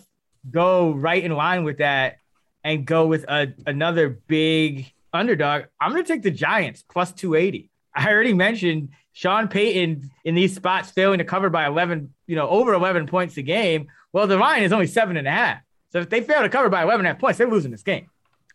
go 0.49 0.91
right 0.91 1.23
in 1.23 1.31
line 1.31 1.63
with 1.63 1.77
that 1.77 2.17
and 2.63 2.85
go 2.85 3.07
with 3.07 3.25
a, 3.27 3.53
another 3.65 4.09
big 4.09 4.91
underdog. 5.13 5.65
I'm 5.79 5.91
gonna 5.91 6.03
take 6.03 6.23
the 6.23 6.31
Giants 6.31 6.83
plus 6.87 7.11
two 7.11 7.35
eighty. 7.35 7.69
I 7.93 8.09
already 8.09 8.33
mentioned 8.33 8.89
Sean 9.13 9.47
Payton 9.47 10.09
in 10.23 10.35
these 10.35 10.55
spots 10.55 10.91
failing 10.91 11.19
to 11.19 11.25
cover 11.25 11.49
by 11.49 11.67
11, 11.67 12.13
you 12.27 12.35
know, 12.35 12.47
over 12.47 12.73
11 12.73 13.07
points 13.07 13.37
a 13.37 13.41
game. 13.41 13.87
Well, 14.13 14.27
the 14.27 14.37
line 14.37 14.63
is 14.63 14.71
only 14.71 14.87
seven 14.87 15.17
and 15.17 15.27
a 15.27 15.31
half. 15.31 15.61
So 15.91 15.99
if 15.99 16.09
they 16.09 16.21
fail 16.21 16.41
to 16.41 16.49
cover 16.49 16.69
by 16.69 16.83
11 16.83 17.05
and 17.05 17.07
a 17.07 17.13
half 17.13 17.19
points, 17.19 17.37
they're 17.37 17.49
losing 17.49 17.71
this 17.71 17.83
game. 17.83 18.07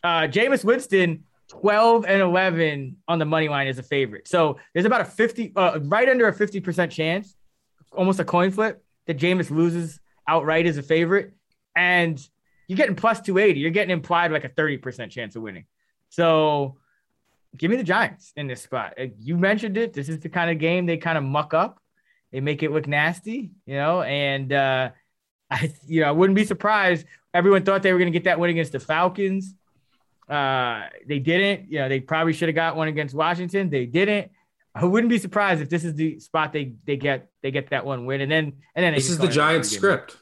Uh, 0.03 0.23
Jameis 0.23 0.65
Winston, 0.65 1.25
12 1.49 2.07
and 2.07 2.23
11 2.23 2.97
on 3.07 3.19
the 3.19 3.25
money 3.25 3.49
line 3.49 3.67
is 3.67 3.79
a 3.79 3.83
favorite. 3.83 4.27
So 4.27 4.59
there's 4.73 4.87
about 4.87 5.03
a 5.03 5.05
50, 5.05 5.53
uh, 5.55 5.81
right 5.83 6.09
under 6.09 6.29
a 6.29 6.35
50% 6.35 6.91
chance, 6.91 7.35
almost 7.93 8.19
a 8.19 8.25
coin 8.25 8.51
flip, 8.51 8.83
that 9.07 9.19
Jameis 9.19 9.51
loses 9.51 10.01
outright 10.27 10.67
as 10.67 10.79
a 10.79 10.83
favorite. 10.83 11.35
And 11.77 12.21
you're 12.67 12.77
getting 12.77 12.97
plus 12.97 13.21
280. 13.21 13.61
You're 13.61 13.71
getting 13.71 13.93
implied 13.93 14.33
like 14.33 14.45
a 14.45 14.49
30% 14.49 15.11
chance 15.11 15.37
of 15.37 15.43
winning. 15.43 15.67
So 16.09 16.79
give 17.57 17.71
me 17.71 17.77
the 17.77 17.85
Giants 17.85 18.33
in 18.37 18.47
this 18.47 18.63
spot. 18.63 18.95
You 19.19 19.37
mentioned 19.37 19.77
it. 19.77 19.93
This 19.93 20.09
is 20.09 20.21
the 20.21 20.29
kind 20.29 20.51
of 20.51 20.59
game 20.59 20.87
they 20.87 20.97
kind 20.97 21.19
of 21.19 21.25
muck 21.25 21.55
up. 21.55 21.81
They 22.33 22.41
make 22.41 22.63
it 22.63 22.73
look 22.73 22.87
nasty, 22.87 23.53
you 23.67 23.75
know, 23.75 24.03
and 24.03 24.53
uh, 24.53 24.91
I, 25.51 25.73
you 25.87 26.01
know, 26.01 26.09
I 26.09 26.11
wouldn't 26.11 26.37
be 26.37 26.45
surprised. 26.45 27.07
Everyone 27.33 27.65
thought 27.65 27.83
they 27.83 27.93
were 27.93 27.99
going 27.99 28.13
to 28.13 28.19
get 28.19 28.25
that 28.25 28.41
win 28.41 28.51
against 28.51 28.73
the 28.73 28.81
Falcons. 28.81 29.55
Uh, 30.29 30.87
they 31.07 31.21
didn't. 31.21 31.71
You 31.71 31.81
know, 31.81 31.89
they 31.89 32.01
probably 32.01 32.33
should 32.33 32.49
have 32.49 32.57
got 32.57 32.77
one 32.77 32.89
against 32.89 33.15
Washington. 33.15 33.71
They 33.71 33.87
didn't. 33.87 34.33
I 34.75 34.85
wouldn't 34.85 35.09
be 35.09 35.19
surprised 35.19 35.63
if 35.63 35.71
this 35.71 35.85
is 35.85 35.95
the 35.95 36.19
spot 36.19 36.53
they 36.53 36.75
they 36.85 36.97
get 36.97 37.31
they 37.43 37.51
get 37.51 37.71
that 37.71 37.87
one 37.87 38.05
win, 38.05 38.21
and 38.21 38.31
then 38.31 38.53
and 38.75 38.85
then 38.85 38.95
this 38.95 39.09
is 39.09 39.19
the 39.19 39.29
Giants 39.29 39.71
script. 39.71 40.17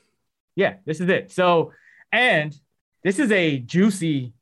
Yeah, 0.57 0.77
this 0.85 1.01
is 1.01 1.09
it. 1.09 1.33
So, 1.33 1.73
and 2.13 2.55
this 3.03 3.19
is 3.19 3.31
a 3.33 3.59
juicy 3.59 4.33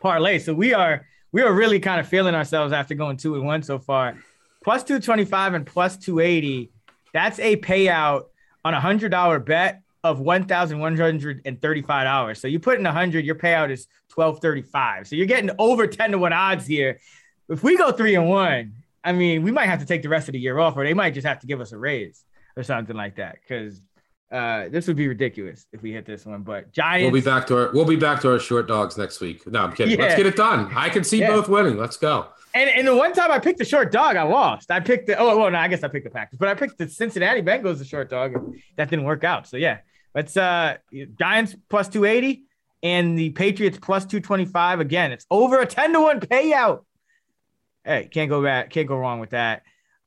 parlay. 0.00 0.38
So 0.38 0.54
we 0.54 0.74
are 0.74 1.06
we 1.32 1.42
are 1.42 1.52
really 1.52 1.80
kind 1.80 2.00
of 2.00 2.08
feeling 2.08 2.34
ourselves 2.34 2.72
after 2.72 2.94
going 2.94 3.16
two 3.16 3.34
and 3.34 3.44
one 3.44 3.62
so 3.62 3.78
far. 3.78 4.16
Plus 4.62 4.82
225 4.82 5.54
and 5.54 5.66
plus 5.66 5.96
280. 5.96 6.70
That's 7.12 7.38
a 7.38 7.56
payout 7.56 8.24
on 8.64 8.74
a 8.74 8.80
hundred 8.80 9.10
dollar 9.10 9.38
bet 9.38 9.82
of 10.02 10.20
one 10.20 10.44
thousand 10.44 10.78
one 10.78 10.96
hundred 10.96 11.42
and 11.44 11.60
thirty-five 11.60 12.04
dollars. 12.04 12.40
So 12.40 12.48
you 12.48 12.58
put 12.58 12.78
in 12.78 12.86
a 12.86 12.92
hundred, 12.92 13.24
your 13.24 13.34
payout 13.34 13.70
is 13.70 13.86
twelve 14.08 14.40
thirty-five. 14.40 15.06
So 15.06 15.16
you're 15.16 15.26
getting 15.26 15.50
over 15.58 15.86
ten 15.86 16.12
to 16.12 16.18
one 16.18 16.32
odds 16.32 16.66
here. 16.66 17.00
If 17.48 17.62
we 17.62 17.76
go 17.76 17.92
three 17.92 18.14
and 18.14 18.28
one, 18.28 18.72
I 19.04 19.12
mean, 19.12 19.42
we 19.42 19.50
might 19.50 19.66
have 19.66 19.80
to 19.80 19.86
take 19.86 20.02
the 20.02 20.08
rest 20.08 20.28
of 20.28 20.32
the 20.32 20.40
year 20.40 20.58
off, 20.58 20.76
or 20.76 20.84
they 20.84 20.94
might 20.94 21.14
just 21.14 21.26
have 21.26 21.40
to 21.40 21.46
give 21.46 21.60
us 21.60 21.72
a 21.72 21.78
raise 21.78 22.24
or 22.56 22.62
something 22.62 22.96
like 22.96 23.16
that. 23.16 23.38
Because 23.40 23.80
uh, 24.32 24.68
this 24.68 24.86
would 24.88 24.96
be 24.96 25.06
ridiculous 25.08 25.66
if 25.72 25.82
we 25.82 25.92
hit 25.92 26.04
this 26.04 26.26
one. 26.26 26.42
But 26.42 26.72
Giants, 26.72 27.04
We'll 27.12 27.20
be 27.20 27.24
back 27.24 27.46
to 27.48 27.56
our 27.56 27.72
we'll 27.72 27.84
be 27.84 27.96
back 27.96 28.20
to 28.22 28.30
our 28.32 28.38
short 28.38 28.66
dogs 28.66 28.96
next 28.98 29.20
week. 29.20 29.46
No, 29.46 29.62
I'm 29.62 29.72
kidding. 29.72 29.98
Let's 29.98 30.16
get 30.16 30.26
it 30.26 30.36
done. 30.36 30.70
I 30.74 30.88
can 30.88 31.04
see 31.04 31.20
Yeah. 31.20 31.30
both 31.30 31.48
winning. 31.48 31.76
Let's 31.78 31.96
go. 31.96 32.26
And, 32.54 32.70
and 32.70 32.86
the 32.88 32.96
one 32.96 33.12
time 33.12 33.30
I 33.30 33.38
picked 33.38 33.58
the 33.58 33.64
short 33.64 33.92
dog, 33.92 34.16
I 34.16 34.22
lost. 34.22 34.70
I 34.70 34.80
picked 34.80 35.06
the 35.08 35.16
oh 35.18 35.36
well, 35.38 35.50
no, 35.50 35.58
I 35.58 35.68
guess 35.68 35.84
I 35.84 35.88
picked 35.88 36.04
the 36.04 36.10
Packers, 36.10 36.38
but 36.38 36.48
I 36.48 36.54
picked 36.54 36.78
the 36.78 36.88
Cincinnati 36.88 37.42
Bengals, 37.42 37.78
the 37.78 37.84
short 37.84 38.08
dog. 38.10 38.34
and 38.34 38.54
That 38.76 38.88
didn't 38.90 39.04
work 39.04 39.22
out. 39.24 39.46
So 39.46 39.56
yeah, 39.58 39.78
let's 40.14 40.36
uh 40.36 40.76
Giants 41.18 41.54
plus 41.68 41.88
two 41.88 42.04
eighty 42.04 42.44
and 42.82 43.18
the 43.18 43.30
Patriots 43.30 43.78
plus 43.80 44.06
two 44.06 44.20
twenty 44.20 44.44
five. 44.46 44.80
Again, 44.80 45.12
it's 45.12 45.26
over 45.30 45.60
a 45.60 45.66
ten 45.66 45.92
to 45.92 46.00
one 46.00 46.18
payout. 46.20 46.84
Hey, 47.84 48.08
can't 48.10 48.28
go 48.28 48.42
back, 48.42 48.70
can't 48.70 48.88
go 48.88 48.96
wrong 48.96 49.20
with 49.20 49.30
that. 49.30 49.62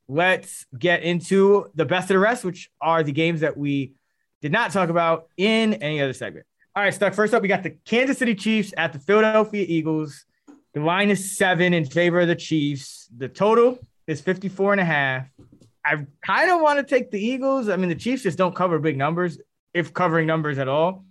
Let's 0.09 0.65
get 0.77 1.03
into 1.03 1.69
the 1.75 1.85
best 1.85 2.05
of 2.09 2.15
the 2.15 2.19
rest, 2.19 2.43
which 2.43 2.69
are 2.81 3.03
the 3.03 3.11
games 3.11 3.41
that 3.41 3.55
we 3.55 3.93
did 4.41 4.51
not 4.51 4.71
talk 4.71 4.89
about 4.89 5.27
in 5.37 5.73
any 5.75 6.01
other 6.01 6.13
segment. 6.13 6.45
All 6.75 6.83
right, 6.83 6.93
Stuck. 6.93 7.13
First 7.13 7.33
up, 7.33 7.41
we 7.41 7.47
got 7.47 7.63
the 7.63 7.71
Kansas 7.85 8.17
City 8.17 8.35
Chiefs 8.35 8.73
at 8.77 8.93
the 8.93 8.99
Philadelphia 8.99 9.65
Eagles. 9.67 10.25
The 10.73 10.81
line 10.81 11.09
is 11.09 11.37
seven 11.37 11.73
in 11.73 11.85
favor 11.85 12.19
of 12.19 12.27
the 12.27 12.35
Chiefs. 12.35 13.09
The 13.17 13.27
total 13.27 13.79
is 14.07 14.21
54 14.21 14.73
and 14.73 14.81
a 14.81 14.85
half. 14.85 15.27
I 15.83 16.05
kind 16.25 16.51
of 16.51 16.61
want 16.61 16.77
to 16.77 16.83
take 16.83 17.11
the 17.11 17.19
Eagles. 17.19 17.69
I 17.69 17.75
mean, 17.75 17.89
the 17.89 17.95
Chiefs 17.95 18.23
just 18.23 18.37
don't 18.37 18.55
cover 18.55 18.79
big 18.79 18.97
numbers, 18.97 19.39
if 19.73 19.93
covering 19.93 20.27
numbers 20.27 20.57
at 20.57 20.67
all. 20.67 21.05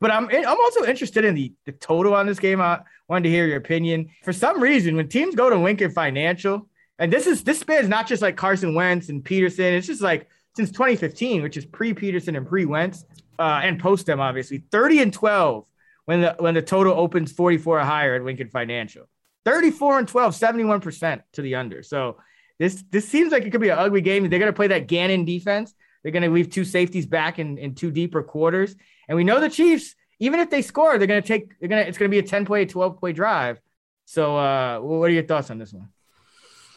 But 0.00 0.10
I'm 0.10 0.28
I'm 0.28 0.46
also 0.46 0.84
interested 0.84 1.24
in 1.24 1.34
the, 1.34 1.52
the 1.66 1.72
total 1.72 2.14
on 2.14 2.26
this 2.26 2.38
game. 2.38 2.60
I 2.60 2.80
wanted 3.08 3.24
to 3.24 3.30
hear 3.30 3.46
your 3.46 3.58
opinion. 3.58 4.10
For 4.22 4.32
some 4.32 4.62
reason, 4.62 4.96
when 4.96 5.08
teams 5.08 5.34
go 5.34 5.50
to 5.50 5.56
Lincoln 5.56 5.90
Financial, 5.90 6.68
and 6.98 7.12
this 7.12 7.26
is 7.26 7.44
this 7.44 7.60
spans 7.60 7.88
not 7.88 8.06
just 8.06 8.22
like 8.22 8.36
Carson 8.36 8.74
Wentz 8.74 9.10
and 9.10 9.22
Pederson, 9.22 9.72
it's 9.72 9.86
just 9.86 10.00
like 10.00 10.28
since 10.56 10.70
2015, 10.70 11.42
which 11.42 11.56
is 11.56 11.64
pre-Pederson 11.64 12.36
and 12.36 12.46
pre-Wentz, 12.46 13.04
uh, 13.38 13.60
and 13.62 13.78
post 13.80 14.06
them, 14.06 14.20
obviously, 14.20 14.64
30 14.70 15.02
and 15.02 15.12
12 15.12 15.64
when 16.04 16.22
the 16.22 16.34
when 16.38 16.54
the 16.54 16.62
total 16.62 16.92
opens 16.94 17.32
44 17.32 17.78
or 17.78 17.84
higher 17.84 18.16
at 18.16 18.24
Lincoln 18.24 18.48
Financial. 18.48 19.08
34 19.44 20.00
and 20.00 20.08
12, 20.08 20.34
71% 20.34 21.22
to 21.32 21.42
the 21.42 21.54
under. 21.54 21.82
So 21.82 22.18
this 22.58 22.84
this 22.90 23.08
seems 23.08 23.32
like 23.32 23.44
it 23.44 23.50
could 23.50 23.60
be 23.60 23.70
an 23.70 23.78
ugly 23.78 24.00
game. 24.00 24.28
They're 24.28 24.38
gonna 24.38 24.52
play 24.52 24.66
that 24.68 24.86
Gannon 24.86 25.24
defense. 25.24 25.74
They're 26.02 26.12
gonna 26.12 26.28
leave 26.28 26.50
two 26.50 26.64
safeties 26.64 27.06
back 27.06 27.38
in, 27.38 27.56
in 27.58 27.74
two 27.74 27.90
deeper 27.90 28.22
quarters. 28.22 28.76
And 29.08 29.16
we 29.16 29.24
know 29.24 29.40
the 29.40 29.48
Chiefs, 29.48 29.94
even 30.18 30.40
if 30.40 30.50
they 30.50 30.62
score, 30.62 30.98
they're 30.98 31.06
gonna 31.06 31.22
take 31.22 31.58
they're 31.58 31.68
gonna 31.68 31.82
it's 31.82 31.96
gonna 31.96 32.10
be 32.10 32.18
a 32.18 32.22
10 32.22 32.44
play, 32.44 32.66
12 32.66 32.98
play 32.98 33.12
drive. 33.12 33.60
So 34.04 34.36
uh 34.36 34.80
what 34.80 35.10
are 35.10 35.14
your 35.14 35.22
thoughts 35.22 35.50
on 35.50 35.58
this 35.58 35.72
one? 35.72 35.88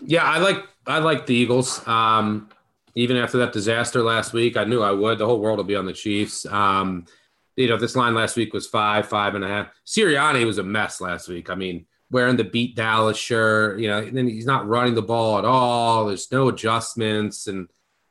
Yeah, 0.06 0.24
I 0.24 0.38
like 0.38 0.64
I 0.86 1.00
like 1.00 1.26
the 1.26 1.36
Eagles. 1.36 1.86
Um, 1.88 2.50
even 2.96 3.18
after 3.18 3.38
that 3.40 3.54
disaster 3.54 4.04
last 4.04 4.34
week, 4.34 4.58
I 4.58 4.64
knew 4.64 4.82
I 4.82 4.92
would. 4.92 5.18
The 5.18 5.26
whole 5.26 5.40
world 5.40 5.58
will 5.58 5.64
be 5.64 5.76
on 5.76 5.86
the 5.86 5.94
Chiefs. 5.94 6.46
Um, 6.46 7.06
you 7.56 7.68
know, 7.68 7.78
this 7.78 7.96
line 7.96 8.16
last 8.16 8.36
week 8.36 8.54
was 8.54 8.68
five, 8.68 9.08
five 9.08 9.36
and 9.36 9.44
a 9.44 9.48
half. 9.48 9.68
Sirianni 9.86 10.46
was 10.46 10.58
a 10.58 10.64
mess 10.64 11.02
last 11.02 11.28
week. 11.28 11.50
I 11.50 11.56
mean, 11.56 11.86
wearing 12.12 12.38
the 12.38 12.44
beat 12.44 12.76
Dallas 12.76 13.18
shirt, 13.18 13.80
you 13.80 13.88
know, 13.88 14.00
and 14.00 14.16
then 14.16 14.28
he's 14.28 14.46
not 14.46 14.68
running 14.68 14.96
the 14.96 15.02
ball 15.02 15.40
at 15.40 15.46
all. 15.46 16.06
There's 16.06 16.32
no 16.32 16.50
adjustments. 16.50 17.48
And 17.48 17.68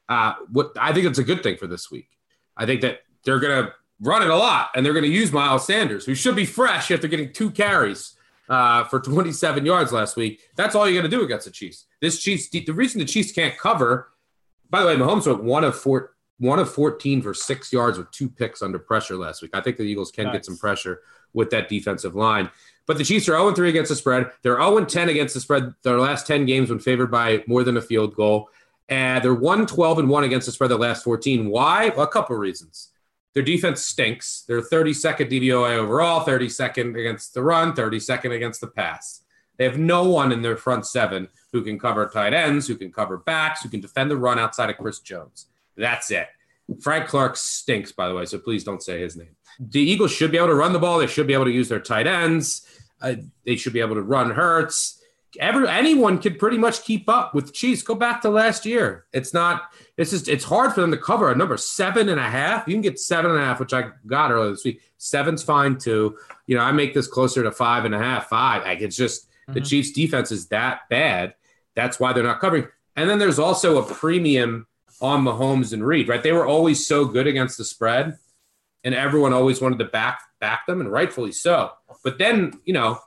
uh, 0.08 0.34
what 0.50 0.72
I 0.78 0.92
think 0.92 1.06
it's 1.06 1.18
a 1.18 1.24
good 1.24 1.42
thing 1.42 1.56
for 1.56 1.66
this 1.66 1.90
week. 1.90 2.08
I 2.56 2.66
think 2.66 2.80
that 2.82 3.00
they're 3.24 3.40
going 3.40 3.64
to 3.64 3.72
run 4.00 4.22
it 4.22 4.30
a 4.30 4.36
lot 4.36 4.70
and 4.74 4.84
they're 4.84 4.92
going 4.92 5.04
to 5.04 5.10
use 5.10 5.32
Miles 5.32 5.66
Sanders, 5.66 6.04
who 6.04 6.14
should 6.14 6.36
be 6.36 6.44
fresh 6.44 6.90
after 6.90 7.08
getting 7.08 7.32
two 7.32 7.50
carries 7.50 8.14
uh, 8.48 8.84
for 8.84 9.00
27 9.00 9.64
yards 9.64 9.92
last 9.92 10.16
week. 10.16 10.40
That's 10.56 10.74
all 10.74 10.88
you 10.88 10.96
got 10.96 11.02
to 11.02 11.08
do 11.08 11.24
against 11.24 11.46
the 11.46 11.52
Chiefs. 11.52 11.86
This 12.00 12.20
Chiefs, 12.20 12.48
the 12.50 12.72
reason 12.72 12.98
the 12.98 13.04
Chiefs 13.04 13.32
can't 13.32 13.56
cover 13.56 14.11
by 14.72 14.80
the 14.80 14.86
way, 14.86 14.96
Mahomes 14.96 15.26
went 15.26 15.44
one 15.44 15.64
of 15.64 15.76
four, 15.76 16.14
one 16.38 16.58
of 16.58 16.72
14 16.72 17.20
for 17.20 17.34
six 17.34 17.72
yards 17.74 17.98
with 17.98 18.10
two 18.10 18.28
picks 18.28 18.62
under 18.62 18.78
pressure 18.78 19.16
last 19.16 19.42
week. 19.42 19.50
I 19.54 19.60
think 19.60 19.76
the 19.76 19.82
Eagles 19.82 20.10
can 20.10 20.24
nice. 20.24 20.32
get 20.32 20.44
some 20.46 20.56
pressure 20.56 21.02
with 21.34 21.50
that 21.50 21.68
defensive 21.68 22.14
line. 22.16 22.50
But 22.86 22.96
the 22.96 23.04
Chiefs 23.04 23.28
are 23.28 23.32
0 23.32 23.52
3 23.52 23.68
against 23.68 23.90
the 23.90 23.96
spread. 23.96 24.30
They're 24.42 24.56
0 24.56 24.86
10 24.86 25.10
against 25.10 25.34
the 25.34 25.40
spread 25.40 25.74
their 25.82 26.00
last 26.00 26.26
10 26.26 26.46
games 26.46 26.70
when 26.70 26.78
favored 26.78 27.10
by 27.10 27.44
more 27.46 27.62
than 27.64 27.76
a 27.76 27.82
field 27.82 28.16
goal. 28.16 28.48
And 28.88 29.22
they're 29.22 29.34
1 29.34 29.66
12 29.66 29.98
and 29.98 30.08
1 30.08 30.24
against 30.24 30.46
the 30.46 30.52
spread 30.52 30.70
the 30.70 30.78
last 30.78 31.04
14. 31.04 31.50
Why? 31.50 31.90
Well, 31.90 32.06
a 32.06 32.08
couple 32.08 32.34
of 32.34 32.40
reasons. 32.40 32.88
Their 33.34 33.42
defense 33.42 33.84
stinks. 33.84 34.44
They're 34.48 34.62
32nd 34.62 35.30
DVOA 35.30 35.76
overall, 35.76 36.24
32nd 36.24 36.98
against 36.98 37.34
the 37.34 37.42
run, 37.42 37.74
32nd 37.74 38.34
against 38.34 38.62
the 38.62 38.68
pass. 38.68 39.22
They 39.58 39.64
have 39.64 39.78
no 39.78 40.04
one 40.04 40.32
in 40.32 40.40
their 40.40 40.56
front 40.56 40.86
seven 40.86 41.28
who 41.52 41.62
can 41.62 41.78
cover 41.78 42.06
tight 42.08 42.32
ends, 42.32 42.66
who 42.66 42.76
can 42.76 42.90
cover 42.90 43.18
backs, 43.18 43.62
who 43.62 43.68
can 43.68 43.80
defend 43.80 44.10
the 44.10 44.16
run 44.16 44.38
outside 44.38 44.70
of 44.70 44.78
Chris 44.78 44.98
Jones. 44.98 45.46
That's 45.76 46.10
it. 46.10 46.28
Frank 46.80 47.06
Clark 47.06 47.36
stinks, 47.36 47.92
by 47.92 48.08
the 48.08 48.14
way, 48.14 48.24
so 48.24 48.38
please 48.38 48.64
don't 48.64 48.82
say 48.82 49.00
his 49.00 49.16
name. 49.16 49.36
The 49.58 49.80
Eagles 49.80 50.12
should 50.12 50.30
be 50.30 50.38
able 50.38 50.48
to 50.48 50.54
run 50.54 50.72
the 50.72 50.78
ball. 50.78 50.98
They 50.98 51.06
should 51.06 51.26
be 51.26 51.34
able 51.34 51.44
to 51.44 51.50
use 51.50 51.68
their 51.68 51.80
tight 51.80 52.06
ends. 52.06 52.66
Uh, 53.00 53.14
they 53.44 53.56
should 53.56 53.72
be 53.72 53.80
able 53.80 53.96
to 53.96 54.02
run 54.02 54.30
Hurts. 54.30 54.98
Every 55.40 55.66
anyone 55.66 56.18
could 56.18 56.38
pretty 56.38 56.58
much 56.58 56.84
keep 56.84 57.08
up 57.08 57.34
with 57.34 57.54
Chiefs. 57.54 57.82
Go 57.82 57.94
back 57.94 58.20
to 58.22 58.30
last 58.30 58.66
year. 58.66 59.06
It's 59.12 59.32
not. 59.32 59.62
It's 59.96 60.10
just. 60.10 60.28
It's 60.28 60.44
hard 60.44 60.74
for 60.74 60.82
them 60.82 60.90
to 60.90 60.98
cover 60.98 61.32
a 61.32 61.34
number 61.34 61.56
seven 61.56 62.10
and 62.10 62.20
a 62.20 62.28
half. 62.28 62.68
You 62.68 62.74
can 62.74 62.82
get 62.82 62.98
seven 62.98 63.30
and 63.30 63.40
a 63.40 63.44
half, 63.44 63.58
which 63.58 63.72
I 63.72 63.90
got 64.06 64.30
earlier 64.30 64.50
this 64.50 64.64
week. 64.64 64.82
Seven's 64.98 65.42
fine 65.42 65.78
too. 65.78 66.18
You 66.46 66.56
know, 66.56 66.62
I 66.62 66.72
make 66.72 66.92
this 66.92 67.06
closer 67.06 67.42
to 67.42 67.50
five 67.50 67.86
and 67.86 67.94
a 67.94 67.98
half, 67.98 68.28
five. 68.28 68.64
Like 68.64 68.82
it's 68.82 68.96
just 68.96 69.26
the 69.46 69.54
mm-hmm. 69.54 69.64
Chiefs 69.64 69.92
defense 69.92 70.32
is 70.32 70.48
that 70.48 70.80
bad. 70.90 71.34
That's 71.74 71.98
why 71.98 72.12
they're 72.12 72.22
not 72.22 72.40
covering. 72.40 72.68
And 72.96 73.08
then 73.08 73.18
there's 73.18 73.38
also 73.38 73.78
a 73.78 73.94
premium 73.94 74.66
on 75.00 75.24
Mahomes 75.24 75.72
and 75.72 75.84
Reid, 75.84 76.08
right? 76.08 76.22
They 76.22 76.32
were 76.32 76.46
always 76.46 76.86
so 76.86 77.04
good 77.04 77.26
against 77.26 77.58
the 77.58 77.64
spread, 77.64 78.18
and 78.84 78.94
everyone 78.94 79.32
always 79.32 79.60
wanted 79.60 79.78
to 79.80 79.86
back 79.86 80.20
back 80.40 80.66
them, 80.66 80.80
and 80.80 80.90
rightfully 80.90 81.32
so. 81.32 81.72
But 82.04 82.18
then, 82.18 82.60
you 82.64 82.72
know, 82.72 82.98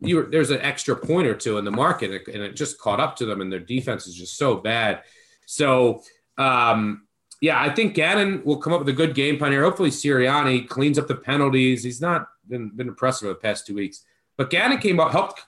you 0.00 0.16
were, 0.16 0.22
there's 0.24 0.50
an 0.50 0.60
extra 0.60 0.96
point 0.96 1.26
or 1.26 1.34
two 1.34 1.58
in 1.58 1.64
the 1.64 1.70
market, 1.70 2.26
and 2.28 2.42
it 2.42 2.56
just 2.56 2.78
caught 2.78 3.00
up 3.00 3.16
to 3.16 3.26
them, 3.26 3.40
and 3.40 3.52
their 3.52 3.60
defense 3.60 4.06
is 4.06 4.14
just 4.14 4.36
so 4.36 4.56
bad. 4.56 5.02
So, 5.46 6.02
um, 6.38 7.06
yeah, 7.40 7.60
I 7.60 7.70
think 7.70 7.94
Gannon 7.94 8.42
will 8.44 8.56
come 8.56 8.72
up 8.72 8.80
with 8.80 8.88
a 8.88 8.94
good 8.94 9.14
game 9.14 9.38
plan 9.38 9.52
here. 9.52 9.62
Hopefully, 9.62 9.90
Sirianni 9.90 10.68
cleans 10.68 10.98
up 10.98 11.06
the 11.06 11.14
penalties. 11.14 11.84
He's 11.84 12.00
not 12.00 12.28
been, 12.48 12.70
been 12.70 12.88
impressive 12.88 13.28
the 13.28 13.34
past 13.34 13.66
two 13.66 13.74
weeks, 13.74 14.04
but 14.36 14.50
Gannon 14.50 14.78
came 14.78 15.00
up, 15.00 15.12
helped 15.12 15.42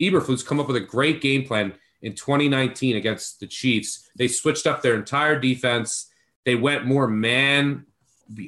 Eberflus 0.00 0.44
come 0.44 0.60
up 0.60 0.66
with 0.66 0.76
a 0.76 0.80
great 0.80 1.20
game 1.20 1.44
plan 1.44 1.74
in 2.02 2.14
2019 2.14 2.96
against 2.96 3.40
the 3.40 3.46
Chiefs. 3.46 4.08
They 4.16 4.28
switched 4.28 4.66
up 4.66 4.82
their 4.82 4.94
entire 4.94 5.38
defense. 5.38 6.10
They 6.44 6.54
went 6.54 6.86
more 6.86 7.06
man, 7.06 7.86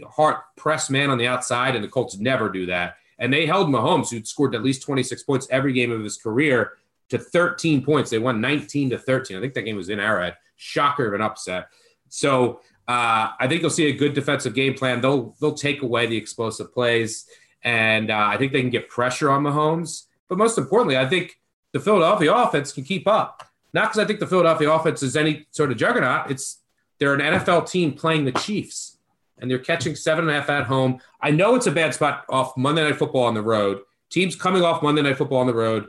hard 0.09 0.37
press 0.57 0.89
man 0.91 1.11
on 1.11 1.19
the 1.19 1.27
outside, 1.27 1.74
and 1.74 1.85
the 1.85 1.89
Colts 1.89 2.19
never 2.19 2.49
do 2.49 2.66
that. 2.66 2.97
And 3.19 3.33
they 3.33 3.47
held 3.47 3.69
Mahomes, 3.69 4.11
who'd 4.11 4.27
scored 4.27 4.55
at 4.55 4.62
least 4.62 4.83
26 4.83 5.23
points 5.23 5.47
every 5.51 5.73
game 5.73 5.93
of 5.93 6.03
his 6.03 6.16
career, 6.16 6.73
to 7.11 7.19
13 7.19 7.85
points. 7.85 8.11
They 8.11 8.19
won 8.19 8.41
19 8.41 8.91
to 8.91 8.99
13. 8.99 9.37
I 9.37 9.41
think 9.41 9.55
that 9.55 9.62
game 9.62 9.77
was 9.77 9.91
in 9.91 10.01
Arrowhead. 10.01 10.37
Shocker 10.57 11.07
of 11.07 11.15
an 11.15 11.20
upset. 11.20 11.69
So 12.09 12.61
uh, 12.89 13.31
I 13.39 13.47
think 13.49 13.61
you'll 13.61 13.70
see 13.70 13.89
a 13.89 13.93
good 13.93 14.15
defensive 14.15 14.55
game 14.55 14.74
plan. 14.74 15.01
They'll 15.01 15.37
they'll 15.41 15.55
take 15.55 15.83
away 15.83 16.07
the 16.07 16.16
explosive 16.16 16.73
plays, 16.73 17.27
and 17.62 18.11
uh, 18.11 18.29
I 18.31 18.37
think 18.39 18.53
they 18.53 18.61
can 18.61 18.70
get 18.70 18.89
pressure 18.89 19.31
on 19.31 19.43
Mahomes. 19.43 20.07
But 20.29 20.39
most 20.39 20.59
importantly, 20.59 20.97
I 20.97 21.07
think 21.07 21.39
the 21.73 21.81
Philadelphia 21.81 22.32
offense 22.32 22.73
can 22.73 22.85
keep 22.85 23.07
up. 23.09 23.49
Not 23.74 23.89
because 23.89 23.99
I 23.99 24.07
think 24.07 24.20
the 24.20 24.27
Philadelphia 24.27 24.70
offense 24.70 25.03
is 25.03 25.16
any 25.16 25.47
sort 25.51 25.70
of 25.73 25.78
juggernaut. 25.78 26.31
It's 26.31 26.61
they're 26.99 27.15
an 27.15 27.20
NFL 27.20 27.69
team 27.70 27.94
playing 27.94 28.27
the 28.27 28.32
Chiefs, 28.32 28.99
and 29.39 29.51
they're 29.51 29.59
catching 29.59 29.97
seven 29.97 30.28
and 30.28 30.31
a 30.31 30.40
half 30.40 30.51
at 30.51 30.66
home. 30.66 31.01
I 31.20 31.31
know 31.31 31.55
it's 31.55 31.66
a 31.66 31.73
bad 31.73 31.94
spot 31.94 32.24
off 32.28 32.57
Monday 32.57 32.85
Night 32.85 32.97
Football 32.97 33.24
on 33.24 33.35
the 33.35 33.43
road. 33.43 33.81
Teams 34.11 34.36
coming 34.36 34.62
off 34.62 34.82
Monday 34.82 35.03
Night 35.03 35.16
Football 35.16 35.39
on 35.39 35.47
the 35.47 35.55
road, 35.55 35.89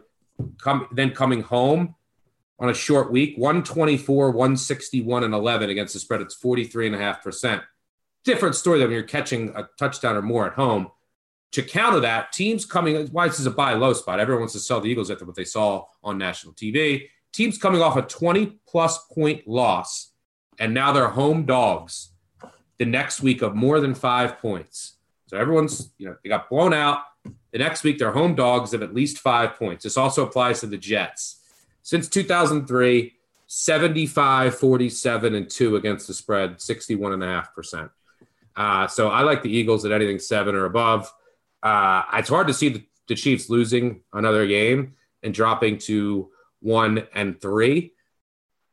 come 0.62 0.88
then 0.92 1.12
coming 1.12 1.42
home 1.42 1.96
on 2.58 2.70
a 2.70 2.74
short 2.74 3.12
week, 3.12 3.38
124, 3.38 4.32
161, 4.32 5.24
and 5.26 5.34
11 5.34 5.70
against 5.70 5.94
the 5.94 6.00
spread. 6.00 6.22
It's 6.22 6.36
43.5%. 6.36 7.62
Different 8.24 8.56
story 8.56 8.80
than 8.80 8.88
when 8.88 8.96
you're 8.96 9.04
catching 9.04 9.50
a 9.50 9.68
touchdown 9.78 10.16
or 10.16 10.22
more 10.22 10.48
at 10.48 10.54
home 10.54 10.90
to 11.54 11.62
counter 11.62 12.00
that, 12.02 12.34
teams 12.34 12.66
coming, 12.66 13.08
why 13.08 13.28
this 13.28 13.40
is 13.40 13.46
a 13.46 13.52
buy 13.52 13.74
low 13.74 13.94
spot. 13.94 14.20
Everyone 14.20 14.42
wants 14.42 14.54
to 14.54 14.60
sell 14.60 14.82
the 14.82 14.90
Eagles 14.90 15.12
after 15.12 15.24
what 15.24 15.36
they 15.36 15.46
saw 15.46 15.86
on 16.04 16.18
national 16.18 16.54
TV. 16.54 17.08
Teams 17.32 17.58
coming 17.58 17.82
off 17.82 17.96
a 17.96 18.02
20 18.02 18.58
plus 18.68 19.06
point 19.14 19.48
loss, 19.48 20.12
and 20.60 20.74
now 20.74 20.92
they're 20.92 21.10
home 21.10 21.46
dogs 21.46 22.10
the 22.80 22.86
next 22.86 23.22
week 23.22 23.44
of 23.44 23.56
more 23.56 23.80
than 23.80 23.94
five 23.94 24.40
points. 24.40 24.98
So 25.28 25.38
everyone's, 25.38 25.92
you 26.00 26.08
know, 26.08 26.18
they 26.24 26.30
got 26.30 26.50
blown 26.50 26.74
out. 26.74 27.04
The 27.52 27.60
next 27.60 27.84
week, 27.84 28.00
they're 28.00 28.12
home 28.12 28.34
dogs 28.34 28.74
of 28.74 28.82
at 28.82 28.96
least 28.96 29.20
five 29.20 29.56
points. 29.56 29.84
This 29.84 29.96
also 29.96 30.26
applies 30.26 30.60
to 30.62 30.68
the 30.68 30.78
Jets. 30.78 31.40
Since 31.84 32.10
2003, 32.10 33.14
75, 33.46 34.56
47, 34.56 35.36
and 35.36 35.50
2 35.50 35.76
against 35.76 36.08
the 36.08 36.14
spread, 36.16 36.58
61.5%. 36.58 37.90
Uh, 38.56 38.88
so 38.88 39.10
I 39.10 39.22
like 39.22 39.44
the 39.44 39.56
Eagles 39.56 39.86
at 39.86 39.92
anything 39.92 40.18
seven 40.18 40.56
or 40.56 40.66
above. 40.66 41.12
Uh, 41.64 42.04
it's 42.14 42.30
hard 42.30 42.48
to 42.48 42.54
see 42.54 42.70
the, 42.70 42.84
the 43.08 43.16
Chiefs 43.16 43.50
losing 43.50 44.02
another 44.12 44.46
game 44.46 44.96
and 45.24 45.34
dropping 45.34 45.78
to 45.80 46.30
one 46.60 47.08
and 47.14 47.42
three. 47.42 47.94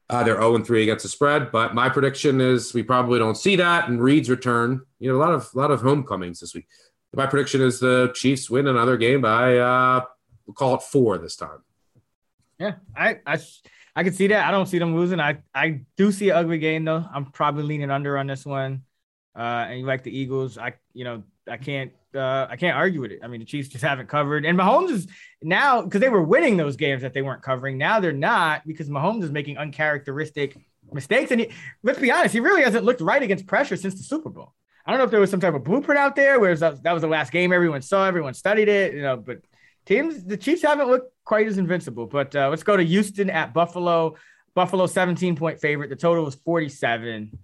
Uh, 0.09 0.25
they're 0.25 0.35
0 0.35 0.57
and 0.57 0.67
3 0.67 0.83
against 0.83 1.05
the 1.05 1.09
spread, 1.09 1.53
but 1.53 1.73
my 1.73 1.89
prediction 1.89 2.41
is 2.41 2.75
we 2.75 2.83
probably 2.83 3.21
don't 3.21 3.37
see 3.37 3.55
that. 3.55 3.89
And 3.89 4.03
Reid's 4.03 4.29
return, 4.29 4.81
you 4.99 5.09
know, 5.09 5.17
a 5.17 5.23
lot 5.23 5.33
of 5.33 5.55
lot 5.55 5.71
of 5.71 5.83
homecomings 5.83 6.41
this 6.41 6.53
week. 6.53 6.67
My 7.15 7.27
prediction 7.27 7.61
is 7.61 7.79
the 7.79 8.13
Chiefs 8.13 8.51
win 8.51 8.67
another 8.67 8.97
game 8.97 9.21
by 9.21 9.59
uh, 9.59 10.05
we'll 10.47 10.55
call 10.55 10.75
it 10.75 10.83
four 10.83 11.17
this 11.19 11.37
time. 11.37 11.63
Yeah, 12.59 12.75
I 12.97 13.21
I 13.25 13.39
I 13.95 14.03
can 14.03 14.13
see 14.13 14.27
that. 14.29 14.49
I 14.49 14.51
don't 14.51 14.67
see 14.67 14.79
them 14.81 14.97
losing. 14.97 15.21
I 15.21 15.39
I 15.55 15.83
do 15.97 16.11
see 16.11 16.31
an 16.31 16.37
ugly 16.37 16.59
game 16.59 16.85
though. 16.85 17.05
I'm 17.15 17.27
probably 17.27 17.63
leaning 17.63 17.93
under 17.93 18.19
on 18.19 18.27
this 18.27 18.45
one. 18.45 18.83
Uh, 19.37 19.67
and 19.69 19.79
you 19.79 19.87
like 19.87 20.03
the 20.03 20.17
Eagles. 20.17 20.59
I 20.59 20.75
you 20.93 21.05
know 21.05 21.23
I 21.49 21.57
can't 21.57 21.93
uh, 22.15 22.47
I 22.51 22.57
can't 22.57 22.77
argue 22.77 23.01
with 23.01 23.13
it. 23.13 23.21
I 23.23 23.29
mean, 23.29 23.41
the 23.41 23.47
Chiefs 23.47 23.69
just 23.69 23.85
haven't 23.85 24.09
covered, 24.09 24.45
and 24.45 24.59
Mahomes 24.59 24.91
is 24.91 25.07
now 25.43 25.83
because 25.83 26.01
they 26.01 26.09
were 26.09 26.23
winning 26.23 26.57
those 26.57 26.77
games 26.77 27.03
that 27.03 27.15
they 27.15 27.23
weren't 27.23 27.43
covering. 27.43 27.79
Now 27.79 28.01
they're 28.01 28.13
not 28.13 28.67
because 28.67 28.89
Mahomes 28.89 29.23
is 29.25 29.31
making 29.31 29.59
uncharacteristic 29.59 30.57
mistakes, 30.93 31.31
and 31.31 31.41
he, 31.41 31.51
let's 31.83 31.99
be 31.99 32.11
honest, 32.11 32.33
he 32.33 32.41
really 32.41 32.63
hasn't 32.63 32.85
looked 32.85 33.01
right 33.01 33.23
against 33.23 33.47
pressure 33.47 33.77
since 33.77 33.95
the 33.95 34.03
Super 34.03 34.31
Bowl. 34.31 34.55
I 34.87 34.91
don't 34.91 34.99
know 34.99 35.05
if 35.05 35.11
there 35.11 35.21
was 35.21 35.31
some 35.31 35.41
type 35.41 35.55
of 35.55 35.63
blueprint 35.63 35.99
out 35.99 36.17
there 36.17 36.41
where 36.41 36.57
that, 36.57 36.83
that 36.83 36.93
was 36.93 37.03
the 37.03 37.09
last 37.09 37.33
game 37.33 37.53
everyone 37.53 37.83
saw, 37.83 38.07
everyone 38.07 38.35
studied 38.35 38.69
it, 38.69 38.95
you 38.95 39.03
know, 39.03 39.17
but 39.17 39.41
teams, 39.87 40.25
the 40.25 40.37
Chiefs 40.37 40.63
haven't 40.63 40.89
looked 40.89 41.13
quite 41.25 41.47
as 41.47 41.59
invincible. 41.59 42.07
But 42.07 42.35
uh, 42.35 42.49
let's 42.49 42.63
go 42.63 42.77
to 42.77 42.85
Houston 42.85 43.31
at 43.31 43.53
Buffalo. 43.53 44.17
Buffalo 44.55 44.87
17 44.87 45.37
point 45.37 45.61
favorite. 45.61 45.91
The 45.91 45.97
total 45.97 46.25
was 46.25 46.35
47. 46.35 47.39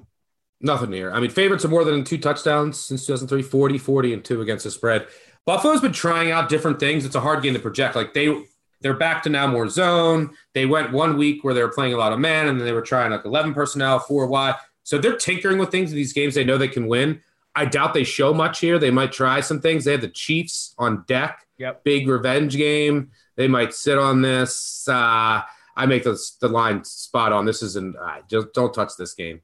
Nothing 0.60 0.90
near. 0.90 1.12
I 1.12 1.20
mean, 1.20 1.30
favorites 1.30 1.64
are 1.64 1.68
more 1.68 1.84
than 1.84 2.04
two 2.04 2.18
touchdowns 2.18 2.80
since 2.80 3.04
2003, 3.06 3.42
40, 3.42 3.78
40, 3.78 4.12
and 4.14 4.24
two 4.24 4.40
against 4.40 4.64
the 4.64 4.70
spread. 4.70 5.06
Buffalo's 5.44 5.80
been 5.80 5.92
trying 5.92 6.30
out 6.30 6.48
different 6.48 6.80
things. 6.80 7.04
It's 7.04 7.14
a 7.14 7.20
hard 7.20 7.42
game 7.42 7.54
to 7.54 7.60
project. 7.60 7.94
Like 7.94 8.14
they 8.14 8.44
they're 8.80 8.94
back 8.94 9.22
to 9.22 9.30
now 9.30 9.46
more 9.46 9.68
zone. 9.68 10.30
They 10.54 10.66
went 10.66 10.92
one 10.92 11.16
week 11.16 11.44
where 11.44 11.54
they 11.54 11.62
were 11.62 11.72
playing 11.72 11.94
a 11.94 11.98
lot 11.98 12.12
of 12.12 12.18
man, 12.18 12.48
and 12.48 12.58
then 12.58 12.66
they 12.66 12.72
were 12.72 12.82
trying 12.82 13.10
like 13.10 13.24
11 13.24 13.54
personnel, 13.54 13.98
four 13.98 14.26
wide. 14.26 14.56
So 14.82 14.98
they're 14.98 15.16
tinkering 15.16 15.58
with 15.58 15.70
things 15.70 15.90
in 15.90 15.96
these 15.96 16.12
games 16.12 16.34
they 16.34 16.44
know 16.44 16.58
they 16.58 16.68
can 16.68 16.86
win. 16.86 17.20
I 17.54 17.64
doubt 17.64 17.94
they 17.94 18.04
show 18.04 18.34
much 18.34 18.60
here. 18.60 18.78
They 18.78 18.90
might 18.90 19.12
try 19.12 19.40
some 19.40 19.60
things. 19.60 19.84
They 19.84 19.92
have 19.92 20.02
the 20.02 20.08
Chiefs 20.08 20.74
on 20.78 21.04
deck. 21.08 21.46
Yep. 21.58 21.84
Big 21.84 22.06
revenge 22.06 22.56
game. 22.56 23.10
They 23.36 23.48
might 23.48 23.72
sit 23.72 23.98
on 23.98 24.20
this. 24.20 24.86
Uh, 24.86 25.42
I 25.74 25.86
make 25.86 26.04
the, 26.04 26.18
the 26.40 26.48
line 26.48 26.84
spot 26.84 27.32
on. 27.32 27.46
This 27.46 27.62
isn't, 27.62 27.96
uh, 27.96 28.18
just 28.28 28.52
don't 28.52 28.74
touch 28.74 28.92
this 28.98 29.14
game. 29.14 29.40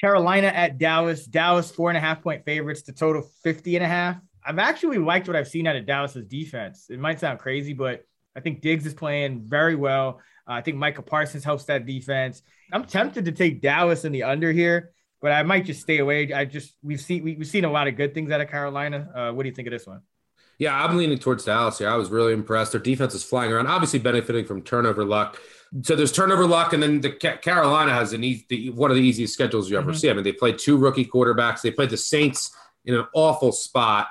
Carolina 0.00 0.48
at 0.48 0.78
Dallas. 0.78 1.26
Dallas, 1.26 1.70
four 1.70 1.90
and 1.90 1.96
a 1.96 2.00
half 2.00 2.22
point 2.22 2.44
favorites. 2.44 2.82
The 2.82 2.92
total 2.92 3.22
50 3.42 3.76
and 3.76 3.84
a 3.84 3.88
half. 3.88 4.16
I've 4.44 4.58
actually 4.58 4.98
liked 4.98 5.26
what 5.26 5.36
I've 5.36 5.48
seen 5.48 5.66
out 5.66 5.76
of 5.76 5.86
Dallas's 5.86 6.26
defense. 6.26 6.86
It 6.88 6.98
might 6.98 7.20
sound 7.20 7.38
crazy, 7.38 7.74
but 7.74 8.04
I 8.34 8.40
think 8.40 8.62
Diggs 8.62 8.86
is 8.86 8.94
playing 8.94 9.42
very 9.46 9.74
well. 9.74 10.20
Uh, 10.48 10.52
I 10.52 10.62
think 10.62 10.78
Micah 10.78 11.02
Parsons 11.02 11.44
helps 11.44 11.64
that 11.64 11.84
defense. 11.84 12.42
I'm 12.72 12.84
tempted 12.84 13.26
to 13.26 13.32
take 13.32 13.60
Dallas 13.60 14.04
in 14.04 14.12
the 14.12 14.22
under 14.22 14.50
here, 14.52 14.92
but 15.20 15.32
I 15.32 15.42
might 15.42 15.66
just 15.66 15.82
stay 15.82 15.98
away. 15.98 16.32
I 16.32 16.46
just 16.46 16.74
we've 16.82 17.00
seen 17.00 17.22
we, 17.22 17.34
have 17.34 17.46
seen 17.46 17.64
a 17.66 17.70
lot 17.70 17.86
of 17.86 17.96
good 17.96 18.14
things 18.14 18.30
out 18.30 18.40
of 18.40 18.48
Carolina. 18.48 19.10
Uh, 19.14 19.32
what 19.32 19.42
do 19.42 19.48
you 19.48 19.54
think 19.54 19.68
of 19.68 19.72
this 19.72 19.86
one? 19.86 20.00
Yeah, 20.58 20.82
I'm 20.82 20.96
leaning 20.96 21.18
towards 21.18 21.44
Dallas 21.44 21.78
here. 21.78 21.88
I 21.88 21.96
was 21.96 22.10
really 22.10 22.32
impressed. 22.32 22.72
Their 22.72 22.80
defense 22.80 23.14
is 23.14 23.24
flying 23.24 23.52
around, 23.52 23.66
obviously 23.66 23.98
benefiting 23.98 24.44
from 24.44 24.62
turnover 24.62 25.04
luck. 25.04 25.38
So 25.82 25.94
there's 25.94 26.12
turnover 26.12 26.46
luck, 26.46 26.72
and 26.72 26.82
then 26.82 27.00
the 27.00 27.10
Carolina 27.10 27.92
has 27.92 28.12
an 28.12 28.24
easy, 28.24 28.70
one 28.70 28.90
of 28.90 28.96
the 28.96 29.02
easiest 29.02 29.34
schedules 29.34 29.70
you 29.70 29.78
ever 29.78 29.92
mm-hmm. 29.92 29.98
see. 29.98 30.10
I 30.10 30.14
mean, 30.14 30.24
they 30.24 30.32
played 30.32 30.58
two 30.58 30.76
rookie 30.76 31.04
quarterbacks. 31.04 31.62
They 31.62 31.70
played 31.70 31.90
the 31.90 31.96
Saints 31.96 32.54
in 32.84 32.94
an 32.94 33.06
awful 33.14 33.52
spot 33.52 34.08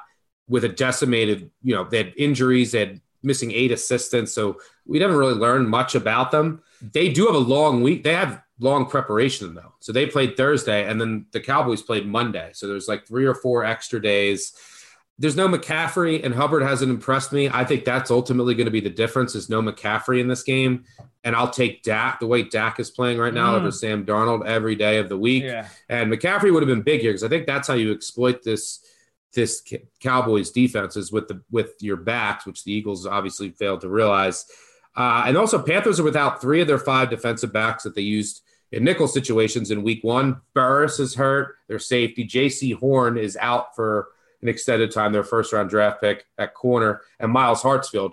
with 0.48 0.64
a 0.64 0.69
decimated. 0.69 1.52
You 1.61 1.76
know, 1.76 1.84
they 1.84 1.98
had 1.98 2.14
injuries. 2.15 2.72
They 2.72 2.80
had 2.80 3.02
missing 3.23 3.52
eight 3.52 3.72
assistants. 3.72 4.34
So 4.34 4.60
we 4.86 4.99
didn't 4.99 5.18
really 5.18 5.34
learn 5.34 5.68
much 5.68 5.95
about 5.95 6.31
them. 6.31 6.61
They 6.81 7.10
do 7.10 7.26
have 7.26 7.36
a 7.36 7.40
long 7.40 7.81
week. 7.81 8.03
They 8.03 8.14
have 8.14 8.41
long 8.60 8.86
preparation 8.86 9.53
though. 9.53 9.73
So 9.80 9.91
they 9.91 10.06
played 10.06 10.36
Thursday 10.38 10.86
and 10.88 10.99
then 10.99 11.26
the 11.31 11.40
Cowboys 11.40 11.81
played 11.81 12.06
Monday. 12.06 12.52
So 12.53 12.68
there's 12.68 12.88
like 12.88 13.07
three 13.07 13.26
or 13.26 13.36
four 13.36 13.64
extra 13.65 14.02
days. 14.02 14.53
There's 15.20 15.36
no 15.36 15.50
McCaffrey 15.50 16.24
and 16.24 16.34
Hubbard 16.34 16.64
hasn't 16.64 16.90
impressed 16.90 17.34
me. 17.34 17.50
I 17.50 17.66
think 17.66 17.84
that's 17.84 18.10
ultimately 18.10 18.56
going 18.56 18.66
to 18.66 18.72
be 18.72 18.80
the 18.80 18.90
difference 18.90 19.36
is 19.36 19.50
no 19.50 19.62
McCaffrey 19.62 20.22
in 20.22 20.30
this 20.30 20.44
game. 20.44 20.86
And 21.26 21.36
I'll 21.36 21.50
take 21.50 21.84
Dak 21.84 22.22
the 22.22 22.28
way 22.28 22.44
Dak 22.44 22.80
is 22.80 22.90
playing 22.90 23.20
right 23.20 23.34
now 23.34 23.54
mm. 23.54 23.58
over 23.58 23.72
Sam 23.72 24.06
Darnold 24.06 24.48
every 24.48 24.76
day 24.76 24.98
of 24.98 25.10
the 25.10 25.18
week. 25.18 25.44
Yeah. 25.44 25.68
And 25.90 26.12
McCaffrey 26.12 26.54
would 26.54 26.64
have 26.64 26.70
been 26.70 26.84
big 26.84 27.02
here 27.02 27.12
because 27.12 27.26
I 27.26 27.28
think 27.28 27.46
that's 27.46 27.68
how 27.68 27.74
you 27.74 27.91
exploit 27.91 28.44
this 28.44 28.84
this 29.34 29.64
Cowboys 30.00 30.52
defense 30.52 30.96
is 30.96 31.12
with 31.12 31.28
the 31.28 31.41
with 31.52 31.74
your 31.82 31.98
backs, 31.98 32.46
which 32.46 32.64
the 32.64 32.72
Eagles 32.72 33.06
obviously 33.06 33.52
failed 33.52 33.82
to 33.82 33.90
realize. 33.90 34.46
Uh, 34.96 35.24
and 35.28 35.38
also, 35.38 35.62
Panthers 35.62 36.00
are 36.00 36.04
without 36.04 36.41
three 36.41 36.62
of 36.62 36.68
their 36.68 36.80
five 36.80 37.10
defensive 37.10 37.54
backs 37.54 37.84
that 37.84 37.94
they 37.94 38.02
used 38.02 38.41
in 38.72 38.84
nickel 38.84 39.08
situations 39.08 39.72
in 39.72 39.84
Week 39.84 40.04
One. 40.04 40.41
Burris 40.54 41.00
is 41.00 41.16
hurt. 41.16 41.56
Their 41.68 41.80
safety 41.80 42.26
Jaycee 42.26 42.76
Horn 42.76 43.18
is 43.18 43.38
out 43.38 43.76
for 43.76 44.10
an 44.41 44.48
extended 44.48 44.91
time. 44.91 45.11
Their 45.11 45.24
first 45.24 45.53
round 45.53 45.70
draft 45.70 46.02
pick 46.02 46.26
at 46.38 46.53
corner, 46.53 47.02
and 47.20 47.32
Myles 47.32 47.61
Hartsfield 47.61 48.11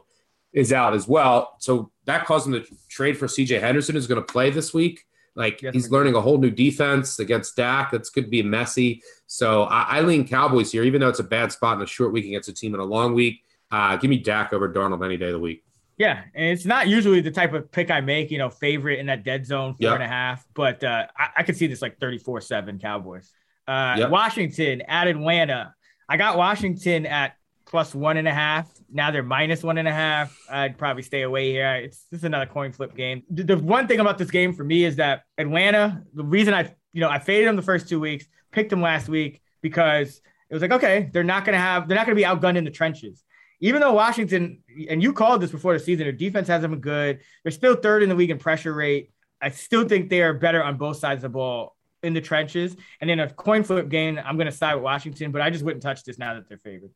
is 0.53 0.73
out 0.73 0.95
as 0.95 1.07
well. 1.07 1.57
So 1.59 1.91
that 2.07 2.25
caused 2.25 2.47
them 2.47 2.55
to 2.55 2.67
trade 2.89 3.19
for 3.19 3.29
C.J. 3.29 3.59
Henderson, 3.59 3.95
who's 3.95 4.07
going 4.07 4.21
to 4.21 4.33
play 4.33 4.51
this 4.51 4.73
week. 4.73 5.05
Like 5.35 5.61
yes, 5.61 5.75
he's 5.75 5.91
learning 5.91 6.15
a 6.15 6.21
whole 6.21 6.39
new 6.39 6.51
defense 6.51 7.19
against 7.19 7.57
Dak. 7.57 7.91
That's 7.91 8.09
could 8.09 8.31
be 8.31 8.43
messy. 8.43 9.03
So 9.27 9.65
I, 9.65 9.99
I, 9.99 10.01
lean 10.01 10.27
Cowboys 10.27 10.73
here, 10.73 10.83
even 10.83 11.03
though 11.03 11.11
it's 11.11 11.19
a 11.19 11.25
bad 11.25 11.53
spot 11.53 11.77
in 11.77 11.83
a 11.83 11.87
short 11.87 12.11
week 12.13 12.25
against 12.25 12.49
a 12.49 12.55
team 12.55 12.75
in 12.75 12.81
a 12.81 12.85
long 12.85 13.15
week. 13.15 13.43
Uh, 13.71 13.97
give 13.97 14.09
me 14.09 14.17
Dak 14.17 14.55
over 14.55 14.73
Darnold 14.73 15.05
any 15.05 15.19
day 15.19 15.27
of 15.27 15.33
the 15.33 15.39
week. 15.39 15.63
Yeah, 15.99 16.23
and 16.35 16.47
it's 16.53 16.65
not 16.65 16.89
usually 16.89 17.21
the 17.21 17.31
type 17.31 17.55
of 17.55 17.71
pick 17.71 17.91
I 17.91 18.01
make, 18.01 18.31
you 18.31 18.39
know, 18.39 18.51
favorite 18.51 18.99
in 18.99 19.07
that 19.07 19.25
dead 19.25 19.47
zone 19.47 19.75
four 19.75 19.89
yep. 19.89 19.95
and 19.95 20.03
a 20.03 20.09
half. 20.09 20.47
But 20.55 20.85
uh, 20.85 21.07
I, 21.17 21.29
I 21.39 21.43
could 21.43 21.57
see 21.57 21.67
this 21.67 21.81
like 21.81 21.99
34-7 21.99 22.81
Cowboys. 22.81 23.33
Uh, 23.67 23.97
yep. 23.99 24.11
Washington 24.11 24.83
at 24.83 25.09
Atlanta. 25.09 25.75
I 26.09 26.17
got 26.17 26.37
Washington 26.37 27.07
at 27.07 27.37
plus 27.67 27.95
one 27.95 28.17
and 28.17 28.29
a 28.29 28.33
half. 28.33 28.71
Now 28.91 29.11
they're 29.11 29.23
minus 29.23 29.63
one 29.63 29.77
and 29.79 29.89
a 29.89 29.93
half. 29.93 30.39
I'd 30.49 30.79
probably 30.79 31.03
stay 31.03 31.23
away 31.23 31.51
here. 31.51 31.75
It's 31.75 32.07
just 32.11 32.25
another 32.25 32.47
coin 32.47 32.73
flip 32.73 32.95
game. 32.95 33.23
The, 33.29 33.57
one 33.57 33.89
thing 33.89 34.01
about 34.01 34.19
this 34.19 34.31
game 34.31 34.53
for 34.53 34.65
me 34.65 34.85
is 34.85 34.97
that 34.97 35.23
Atlanta, 35.37 36.03
the 36.15 36.25
reason 36.25 36.55
I, 36.55 36.73
you 36.93 37.01
know, 37.01 37.09
I 37.09 37.19
faded 37.19 37.49
them 37.49 37.57
the 37.57 37.63
first 37.63 37.89
two 37.89 37.99
weeks, 37.99 38.27
picked 38.53 38.71
them 38.71 38.81
last 38.81 39.09
week 39.09 39.41
because 39.63 40.21
it 40.49 40.55
was 40.55 40.63
like, 40.63 40.71
okay, 40.71 41.11
they're 41.13 41.25
not 41.25 41.45
to 41.45 41.59
have, 41.59 41.89
they're 41.89 41.97
not 41.97 42.07
going 42.07 42.17
to 42.17 42.23
be 42.23 42.27
outgunned 42.27 42.57
in 42.57 42.65
the 42.65 42.71
trenches. 42.71 43.25
Even 43.61 43.81
though 43.81 43.95
Washington, 43.95 44.63
and 44.89 45.03
you 45.03 45.13
called 45.13 45.41
this 45.41 45.51
before 45.51 45.73
the 45.73 45.81
season, 45.81 46.05
their 46.05 46.13
defense 46.13 46.47
hasn't 46.47 46.71
been 46.71 46.81
good. 46.81 47.21
They're 47.43 47.51
still 47.51 47.75
third 47.75 48.03
in 48.03 48.09
the 48.09 48.15
league 48.15 48.31
in 48.31 48.39
pressure 48.39 48.73
rate. 48.73 49.11
I 49.41 49.51
still 49.51 49.89
think 49.89 50.09
they 50.09 50.23
are 50.23 50.35
better 50.35 50.63
on 50.63 50.77
both 50.77 50.99
sides 50.99 51.19
of 51.19 51.33
the 51.33 51.37
ball 51.37 51.76
in 52.03 52.13
the 52.13 52.21
trenches. 52.21 52.77
And 53.01 53.11
in 53.11 53.21
a 53.21 53.31
coin 53.31 53.63
flip 53.65 53.89
game, 53.89 54.21
I'm 54.25 54.37
going 54.37 54.47
to 54.47 54.53
side 54.53 54.75
with 54.75 54.85
Washington, 54.85 55.33
but 55.33 55.43
I 55.43 55.51
just 55.51 55.65
wouldn't 55.65 55.83
touch 55.83 56.05
this 56.05 56.19
now 56.19 56.35
that 56.35 56.49
they're 56.49 56.59
favored. 56.59 56.91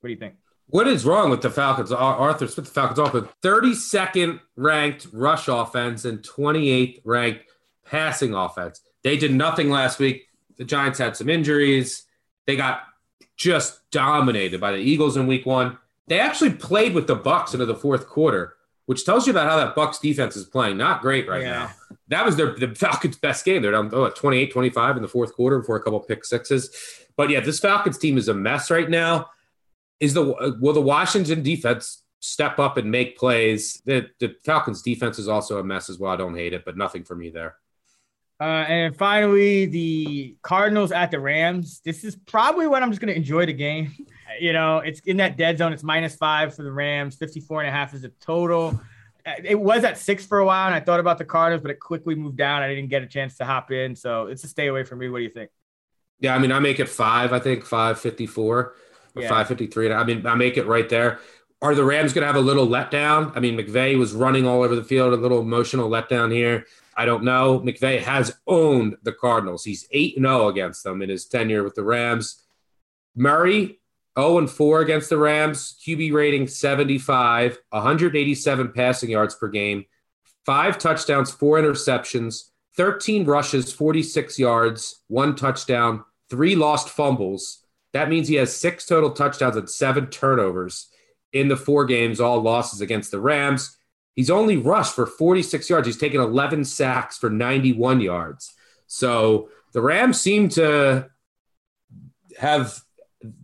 What 0.00 0.08
do 0.08 0.12
you 0.12 0.18
think? 0.18 0.34
What 0.68 0.88
is 0.88 1.04
wrong 1.04 1.30
with 1.30 1.42
the 1.42 1.50
Falcons? 1.50 1.92
Arthur 1.92 2.48
split 2.48 2.66
the 2.66 2.72
Falcons 2.72 2.98
off 2.98 3.12
with 3.12 3.28
32nd 3.42 4.40
ranked 4.56 5.06
rush 5.12 5.46
offense 5.46 6.04
and 6.04 6.18
28th 6.18 7.00
ranked 7.04 7.44
passing 7.84 8.34
offense. 8.34 8.80
They 9.04 9.16
did 9.16 9.32
nothing 9.32 9.70
last 9.70 10.00
week. 10.00 10.24
The 10.56 10.64
Giants 10.64 10.98
had 10.98 11.16
some 11.16 11.28
injuries. 11.28 12.04
They 12.46 12.56
got 12.56 12.80
just 13.36 13.88
dominated 13.90 14.60
by 14.60 14.72
the 14.72 14.78
Eagles 14.78 15.16
in 15.16 15.28
week 15.28 15.46
one. 15.46 15.78
They 16.08 16.18
actually 16.18 16.54
played 16.54 16.94
with 16.94 17.06
the 17.06 17.14
Bucks 17.14 17.52
into 17.52 17.66
the 17.66 17.74
fourth 17.74 18.08
quarter, 18.08 18.54
which 18.86 19.04
tells 19.04 19.26
you 19.26 19.32
about 19.32 19.48
how 19.48 19.56
that 19.56 19.76
Bucks 19.76 19.98
defense 19.98 20.36
is 20.36 20.46
playing. 20.46 20.76
Not 20.76 21.00
great 21.00 21.28
right 21.28 21.42
yeah. 21.42 21.50
now. 21.50 21.70
That 22.08 22.24
was 22.24 22.36
their 22.36 22.54
the 22.54 22.74
Falcons' 22.74 23.16
best 23.16 23.44
game. 23.44 23.62
They're 23.62 23.72
down 23.72 23.90
oh, 23.92 24.08
28 24.10 24.52
25 24.52 24.96
in 24.96 25.02
the 25.02 25.08
fourth 25.08 25.34
quarter 25.34 25.58
before 25.58 25.76
a 25.76 25.82
couple 25.82 26.00
pick 26.00 26.24
sixes. 26.24 26.70
But 27.16 27.30
yeah, 27.30 27.40
this 27.40 27.58
Falcons 27.58 27.98
team 27.98 28.18
is 28.18 28.28
a 28.28 28.34
mess 28.34 28.70
right 28.70 28.88
now 28.88 29.28
is 30.00 30.14
the 30.14 30.56
will 30.60 30.72
the 30.72 30.80
Washington 30.80 31.42
defense 31.42 32.02
step 32.20 32.58
up 32.58 32.76
and 32.76 32.90
make 32.90 33.16
plays? 33.16 33.80
The 33.84 34.08
the 34.20 34.36
Falcons 34.44 34.82
defense 34.82 35.18
is 35.18 35.28
also 35.28 35.58
a 35.58 35.64
mess 35.64 35.88
as 35.88 35.98
well. 35.98 36.12
I 36.12 36.16
don't 36.16 36.36
hate 36.36 36.52
it, 36.52 36.64
but 36.64 36.76
nothing 36.76 37.04
for 37.04 37.16
me 37.16 37.30
there. 37.30 37.56
Uh, 38.38 38.44
and 38.68 38.94
finally, 38.94 39.64
the 39.64 40.36
Cardinals 40.42 40.92
at 40.92 41.10
the 41.10 41.18
Rams. 41.18 41.80
This 41.84 42.04
is 42.04 42.16
probably 42.16 42.66
when 42.66 42.82
I'm 42.82 42.90
just 42.90 43.00
going 43.00 43.12
to 43.12 43.16
enjoy 43.16 43.46
the 43.46 43.52
game. 43.52 43.92
You 44.38 44.52
know, 44.52 44.78
it's 44.80 45.00
in 45.00 45.16
that 45.16 45.38
dead 45.38 45.56
zone. 45.56 45.72
It's 45.72 45.84
minus 45.84 46.14
five 46.14 46.54
for 46.54 46.62
the 46.62 46.70
Rams. 46.70 47.16
54 47.16 47.62
and 47.62 47.68
a 47.70 47.72
half 47.72 47.94
is 47.94 48.02
the 48.02 48.10
total. 48.20 48.78
It 49.44 49.58
was 49.58 49.82
at 49.84 49.98
six 49.98 50.24
for 50.24 50.38
a 50.38 50.44
while, 50.44 50.66
and 50.66 50.74
I 50.74 50.80
thought 50.80 51.00
about 51.00 51.18
the 51.18 51.24
Cardinals, 51.24 51.62
but 51.62 51.70
it 51.70 51.80
quickly 51.80 52.14
moved 52.14 52.36
down. 52.36 52.62
I 52.62 52.68
didn't 52.68 52.88
get 52.88 53.02
a 53.02 53.06
chance 53.06 53.36
to 53.38 53.44
hop 53.44 53.72
in. 53.72 53.96
So 53.96 54.26
it's 54.26 54.44
a 54.44 54.48
stay 54.48 54.68
away 54.68 54.84
from 54.84 55.00
me. 55.00 55.08
What 55.08 55.18
do 55.18 55.24
you 55.24 55.30
think? 55.30 55.50
Yeah, 56.20 56.34
I 56.34 56.38
mean, 56.38 56.52
I 56.52 56.60
make 56.60 56.80
it 56.80 56.88
five, 56.88 57.32
I 57.32 57.40
think, 57.40 57.64
554 57.64 58.74
yeah. 59.22 59.28
553. 59.28 59.92
I 59.92 60.04
mean, 60.04 60.26
I 60.26 60.34
make 60.34 60.56
it 60.56 60.66
right 60.66 60.88
there. 60.88 61.20
Are 61.62 61.74
the 61.74 61.84
Rams 61.84 62.12
going 62.12 62.22
to 62.22 62.26
have 62.26 62.36
a 62.36 62.40
little 62.40 62.66
letdown? 62.66 63.32
I 63.34 63.40
mean, 63.40 63.56
McVay 63.56 63.98
was 63.98 64.12
running 64.12 64.46
all 64.46 64.62
over 64.62 64.76
the 64.76 64.84
field, 64.84 65.12
a 65.12 65.16
little 65.16 65.40
emotional 65.40 65.88
letdown 65.88 66.32
here. 66.32 66.66
I 66.96 67.06
don't 67.06 67.24
know. 67.24 67.60
McVay 67.60 68.00
has 68.00 68.36
owned 68.46 68.96
the 69.02 69.12
Cardinals. 69.12 69.64
He's 69.64 69.86
8 69.90 70.16
0 70.16 70.48
against 70.48 70.84
them 70.84 71.02
in 71.02 71.08
his 71.08 71.26
tenure 71.26 71.62
with 71.62 71.74
the 71.74 71.82
Rams. 71.82 72.42
Murray, 73.14 73.78
0 74.18 74.38
and 74.38 74.50
4 74.50 74.80
against 74.80 75.10
the 75.10 75.18
Rams, 75.18 75.76
QB 75.86 76.12
rating 76.12 76.46
75, 76.46 77.58
187 77.70 78.72
passing 78.72 79.10
yards 79.10 79.34
per 79.34 79.48
game, 79.48 79.84
five 80.44 80.78
touchdowns, 80.78 81.30
four 81.30 81.58
interceptions, 81.58 82.50
13 82.76 83.24
rushes, 83.24 83.72
46 83.72 84.38
yards, 84.38 85.02
one 85.08 85.34
touchdown, 85.34 86.04
three 86.30 86.54
lost 86.54 86.88
fumbles. 86.88 87.64
That 87.92 88.08
means 88.08 88.28
he 88.28 88.34
has 88.36 88.54
six 88.54 88.86
total 88.86 89.10
touchdowns 89.10 89.56
and 89.56 89.68
seven 89.68 90.06
turnovers 90.08 90.88
in 91.32 91.48
the 91.48 91.56
four 91.56 91.84
games, 91.84 92.20
all 92.20 92.40
losses 92.40 92.80
against 92.80 93.10
the 93.10 93.20
Rams. 93.20 93.76
He's 94.14 94.30
only 94.30 94.56
rushed 94.56 94.94
for 94.94 95.06
46 95.06 95.68
yards. 95.68 95.86
He's 95.86 95.98
taken 95.98 96.20
11 96.20 96.64
sacks 96.64 97.18
for 97.18 97.28
91 97.28 98.00
yards. 98.00 98.54
So 98.86 99.50
the 99.72 99.82
Rams 99.82 100.20
seem 100.20 100.48
to 100.50 101.10
have 102.38 102.80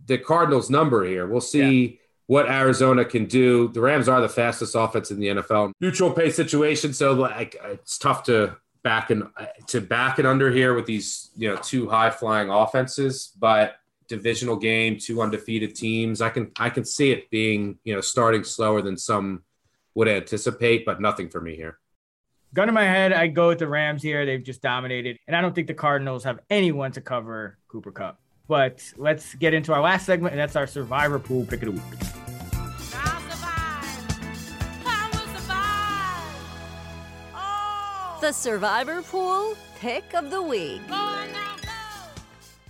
the 0.05 0.17
Cardinals' 0.17 0.69
number 0.69 1.03
here. 1.05 1.27
We'll 1.27 1.41
see. 1.41 1.85
Yeah 1.85 1.97
what 2.27 2.47
Arizona 2.47 3.03
can 3.03 3.25
do. 3.25 3.67
The 3.69 3.81
Rams 3.81 4.07
are 4.07 4.21
the 4.21 4.29
fastest 4.29 4.75
offense 4.75 5.11
in 5.11 5.19
the 5.19 5.27
NFL. 5.27 5.71
Neutral 5.81 6.11
pace 6.11 6.35
situation, 6.35 6.93
so 6.93 7.13
like 7.13 7.57
it's 7.63 7.97
tough 7.97 8.23
to 8.23 8.55
back 8.83 9.09
and 9.09 9.27
to 9.67 9.81
back 9.81 10.19
it 10.19 10.25
under 10.25 10.51
here 10.51 10.73
with 10.73 10.85
these 10.85 11.31
you 11.35 11.49
know 11.49 11.57
two 11.57 11.89
high 11.89 12.09
flying 12.09 12.49
offenses. 12.49 13.31
But 13.37 13.75
divisional 14.07 14.55
game, 14.55 14.97
two 14.99 15.21
undefeated 15.21 15.75
teams. 15.75 16.21
I 16.21 16.29
can 16.29 16.51
I 16.57 16.69
can 16.69 16.85
see 16.85 17.11
it 17.11 17.29
being 17.29 17.77
you 17.83 17.93
know 17.93 18.01
starting 18.01 18.43
slower 18.43 18.81
than 18.81 18.97
some 18.97 19.43
would 19.95 20.07
anticipate, 20.07 20.85
but 20.85 21.01
nothing 21.01 21.29
for 21.29 21.41
me 21.41 21.55
here. 21.55 21.77
Gun 22.53 22.67
in 22.67 22.75
my 22.75 22.83
head, 22.83 23.13
I 23.13 23.27
go 23.27 23.47
with 23.47 23.59
the 23.59 23.67
Rams 23.67 24.03
here. 24.03 24.25
They've 24.25 24.43
just 24.43 24.61
dominated, 24.61 25.17
and 25.27 25.35
I 25.35 25.41
don't 25.41 25.55
think 25.55 25.67
the 25.67 25.73
Cardinals 25.73 26.23
have 26.23 26.39
anyone 26.49 26.91
to 26.93 27.01
cover 27.01 27.57
Cooper 27.67 27.91
Kupp. 27.91 28.19
But 28.53 28.85
let's 28.97 29.33
get 29.33 29.55
into 29.55 29.73
our 29.73 29.81
last 29.81 30.05
segment, 30.05 30.33
and 30.33 30.39
that's 30.39 30.55
our 30.55 30.67
Survivor 30.67 31.17
Pool 31.17 31.43
Pick 31.43 31.63
of 31.63 31.69
the 31.69 31.71
Week. 31.71 31.81
I 32.93 33.19
will 35.11 35.39
survive. 35.39 36.35
Oh, 37.33 38.19
the 38.21 38.31
Survivor 38.31 39.01
Pool 39.01 39.55
Pick 39.79 40.13
of 40.13 40.29
the 40.29 40.39
Week. 40.39 40.83
All 40.91 41.17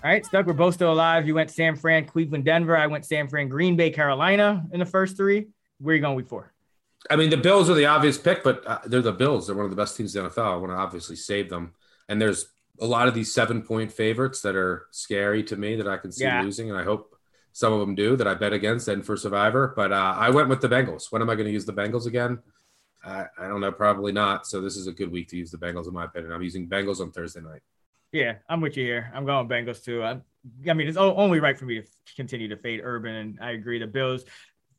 right, 0.06 0.26
Stuck, 0.26 0.46
we're 0.46 0.54
both 0.54 0.76
still 0.76 0.94
alive. 0.94 1.28
You 1.28 1.36
went 1.36 1.52
San 1.52 1.76
Fran, 1.76 2.06
Cleveland, 2.06 2.46
Denver. 2.46 2.78
I 2.78 2.88
went 2.88 3.06
San 3.06 3.28
Fran, 3.28 3.50
Green 3.50 3.76
Bay, 3.76 3.90
Carolina 3.90 4.66
in 4.72 4.80
the 4.80 4.86
first 4.86 5.18
three. 5.18 5.48
Where 5.80 5.92
are 5.92 5.96
you 5.98 6.02
going 6.02 6.16
week 6.16 6.30
four? 6.30 6.54
I 7.12 7.18
mean, 7.18 7.30
the 7.30 7.36
Bills 7.36 7.70
are 7.70 7.74
the 7.74 7.88
obvious 7.88 8.18
pick, 8.18 8.42
but 8.42 8.66
uh, 8.66 8.80
they're 8.86 9.02
the 9.02 9.12
Bills. 9.12 9.48
They're 9.48 9.56
one 9.58 9.66
of 9.66 9.70
the 9.70 9.76
best 9.76 9.98
teams 9.98 10.16
in 10.16 10.24
the 10.24 10.30
NFL. 10.30 10.54
I 10.54 10.56
want 10.56 10.72
to 10.72 10.78
obviously 10.78 11.18
save 11.18 11.50
them. 11.50 11.74
And 12.08 12.22
there's 12.22 12.53
a 12.80 12.86
lot 12.86 13.08
of 13.08 13.14
these 13.14 13.34
seven 13.34 13.62
point 13.62 13.92
favorites 13.92 14.42
that 14.42 14.56
are 14.56 14.88
scary 14.92 15.44
to 15.44 15.56
me 15.56 15.76
that 15.76 15.88
I 15.88 15.98
can 15.98 16.12
see 16.12 16.24
yeah. 16.24 16.42
losing. 16.42 16.70
And 16.70 16.80
I 16.80 16.84
hope 16.84 17.16
some 17.52 17.72
of 17.72 17.80
them 17.80 17.96
do 17.96 18.16
that 18.16 18.28
I 18.28 18.34
bet 18.34 18.54
against 18.54 18.88
and 18.88 19.06
for 19.06 19.16
Survivor. 19.16 19.74
But 19.76 19.92
uh, 19.92 20.16
I 20.18 20.30
went 20.32 20.50
with 20.50 20.62
the 20.62 20.70
Bengals. 20.70 21.12
When 21.12 21.22
am 21.22 21.30
I 21.30 21.36
going 21.36 21.48
to 21.48 21.52
use 21.52 21.66
the 21.66 21.74
Bengals 21.74 22.08
again? 22.08 22.40
I, 23.04 23.26
I 23.38 23.48
don't 23.48 23.62
know, 23.62 23.72
probably 23.72 24.12
not. 24.12 24.48
So 24.48 24.62
this 24.62 24.78
is 24.78 24.88
a 24.88 24.92
good 24.92 25.12
week 25.12 25.28
to 25.30 25.38
use 25.38 25.52
the 25.52 25.58
Bengals, 25.58 25.88
in 25.88 25.94
my 25.94 26.06
opinion. 26.06 26.32
I'm 26.32 26.42
using 26.42 26.68
Bengals 26.68 27.00
on 27.00 27.12
Thursday 27.12 27.42
night. 27.42 27.62
Yeah, 28.12 28.36
I'm 28.48 28.62
with 28.62 28.78
you 28.78 28.86
here. 28.86 29.12
I'm 29.14 29.26
going 29.26 29.48
Bengals 29.48 29.84
too. 29.84 30.04
I, 30.04 30.20
I 30.70 30.74
mean, 30.74 30.88
it's 30.88 30.98
only 30.98 31.40
right 31.40 31.58
for 31.58 31.66
me 31.66 31.82
to 31.82 31.88
continue 32.16 32.48
to 32.48 32.58
fade 32.58 32.82
Urban, 32.84 33.16
and 33.16 33.40
I 33.42 33.52
agree. 33.52 33.80
The 33.80 33.88
Bills, 33.88 34.24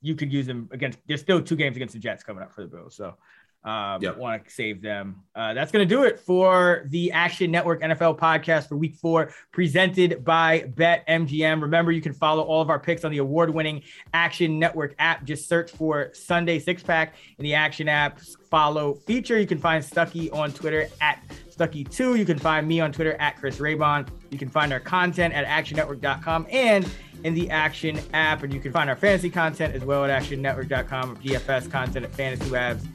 you 0.01 0.15
could 0.15 0.33
use 0.33 0.47
them 0.47 0.69
against. 0.71 0.99
There's 1.07 1.21
still 1.21 1.43
two 1.43 1.57
games 1.57 1.77
against 1.77 1.95
the 1.95 2.01
Jets 2.01 2.23
coming 2.23 2.43
up 2.43 2.53
for 2.53 2.62
the 2.62 2.69
Bills, 2.69 2.95
so 2.95 3.16
um, 3.65 4.03
yep. 4.03 4.19
Want 4.19 4.45
to 4.45 4.51
save 4.51 4.82
them. 4.82 5.23
Uh, 5.35 5.55
that's 5.55 5.73
going 5.73 5.86
to 5.89 5.95
do 5.95 6.03
it 6.03 6.20
for 6.20 6.85
the 6.91 7.11
Action 7.12 7.51
Network 7.51 7.81
NFL 7.81 8.19
podcast 8.19 8.69
for 8.69 8.77
week 8.77 8.95
four, 8.95 9.32
presented 9.53 10.23
by 10.23 10.61
BetMGM. 10.74 11.62
Remember, 11.62 11.91
you 11.91 12.03
can 12.03 12.12
follow 12.12 12.43
all 12.43 12.61
of 12.61 12.69
our 12.69 12.78
picks 12.78 13.05
on 13.05 13.11
the 13.11 13.19
award 13.19 13.49
winning 13.49 13.82
Action 14.12 14.59
Network 14.59 14.95
app. 14.99 15.24
Just 15.24 15.49
search 15.49 15.70
for 15.70 16.11
Sunday 16.12 16.59
Six 16.59 16.82
Pack 16.82 17.15
in 17.39 17.43
the 17.43 17.55
Action 17.55 17.89
app. 17.89 18.20
Follow 18.51 18.95
feature. 18.95 19.41
You 19.41 19.47
can 19.47 19.59
find 19.59 19.82
Stuckey 19.82 20.32
on 20.35 20.53
Twitter 20.53 20.89
at 21.01 21.23
Stuckey2. 21.51 22.19
You 22.19 22.27
can 22.27 22.39
find 22.39 22.69
me 22.69 22.81
on 22.81 22.93
Twitter 22.93 23.16
at 23.19 23.36
Chris 23.39 23.59
Raybon. 23.59 24.07
You 24.31 24.36
can 24.36 24.51
find 24.51 24.74
our 24.74 24.81
content 24.81 25.32
at 25.32 25.47
actionnetwork.com 25.47 26.49
and 26.51 26.89
in 27.24 27.32
the 27.32 27.51
Action 27.51 27.99
app. 28.12 28.43
And 28.43 28.53
you 28.53 28.61
can 28.61 28.73
find 28.73 28.91
our 28.91 28.97
fantasy 28.97 29.31
content 29.31 29.74
as 29.74 29.85
well 29.85 30.05
at 30.05 30.23
actionnetwork.com, 30.23 31.12
or 31.12 31.15
DFS 31.15 31.70
content 31.70 32.05
at 32.05 32.12
fantasylabs.com. 32.12 32.94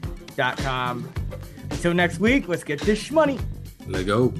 Until 1.70 1.94
next 1.94 2.18
week, 2.18 2.48
let's 2.48 2.64
get 2.64 2.80
this 2.80 3.10
money. 3.10 3.38
Let 3.86 4.06
go. 4.06 4.32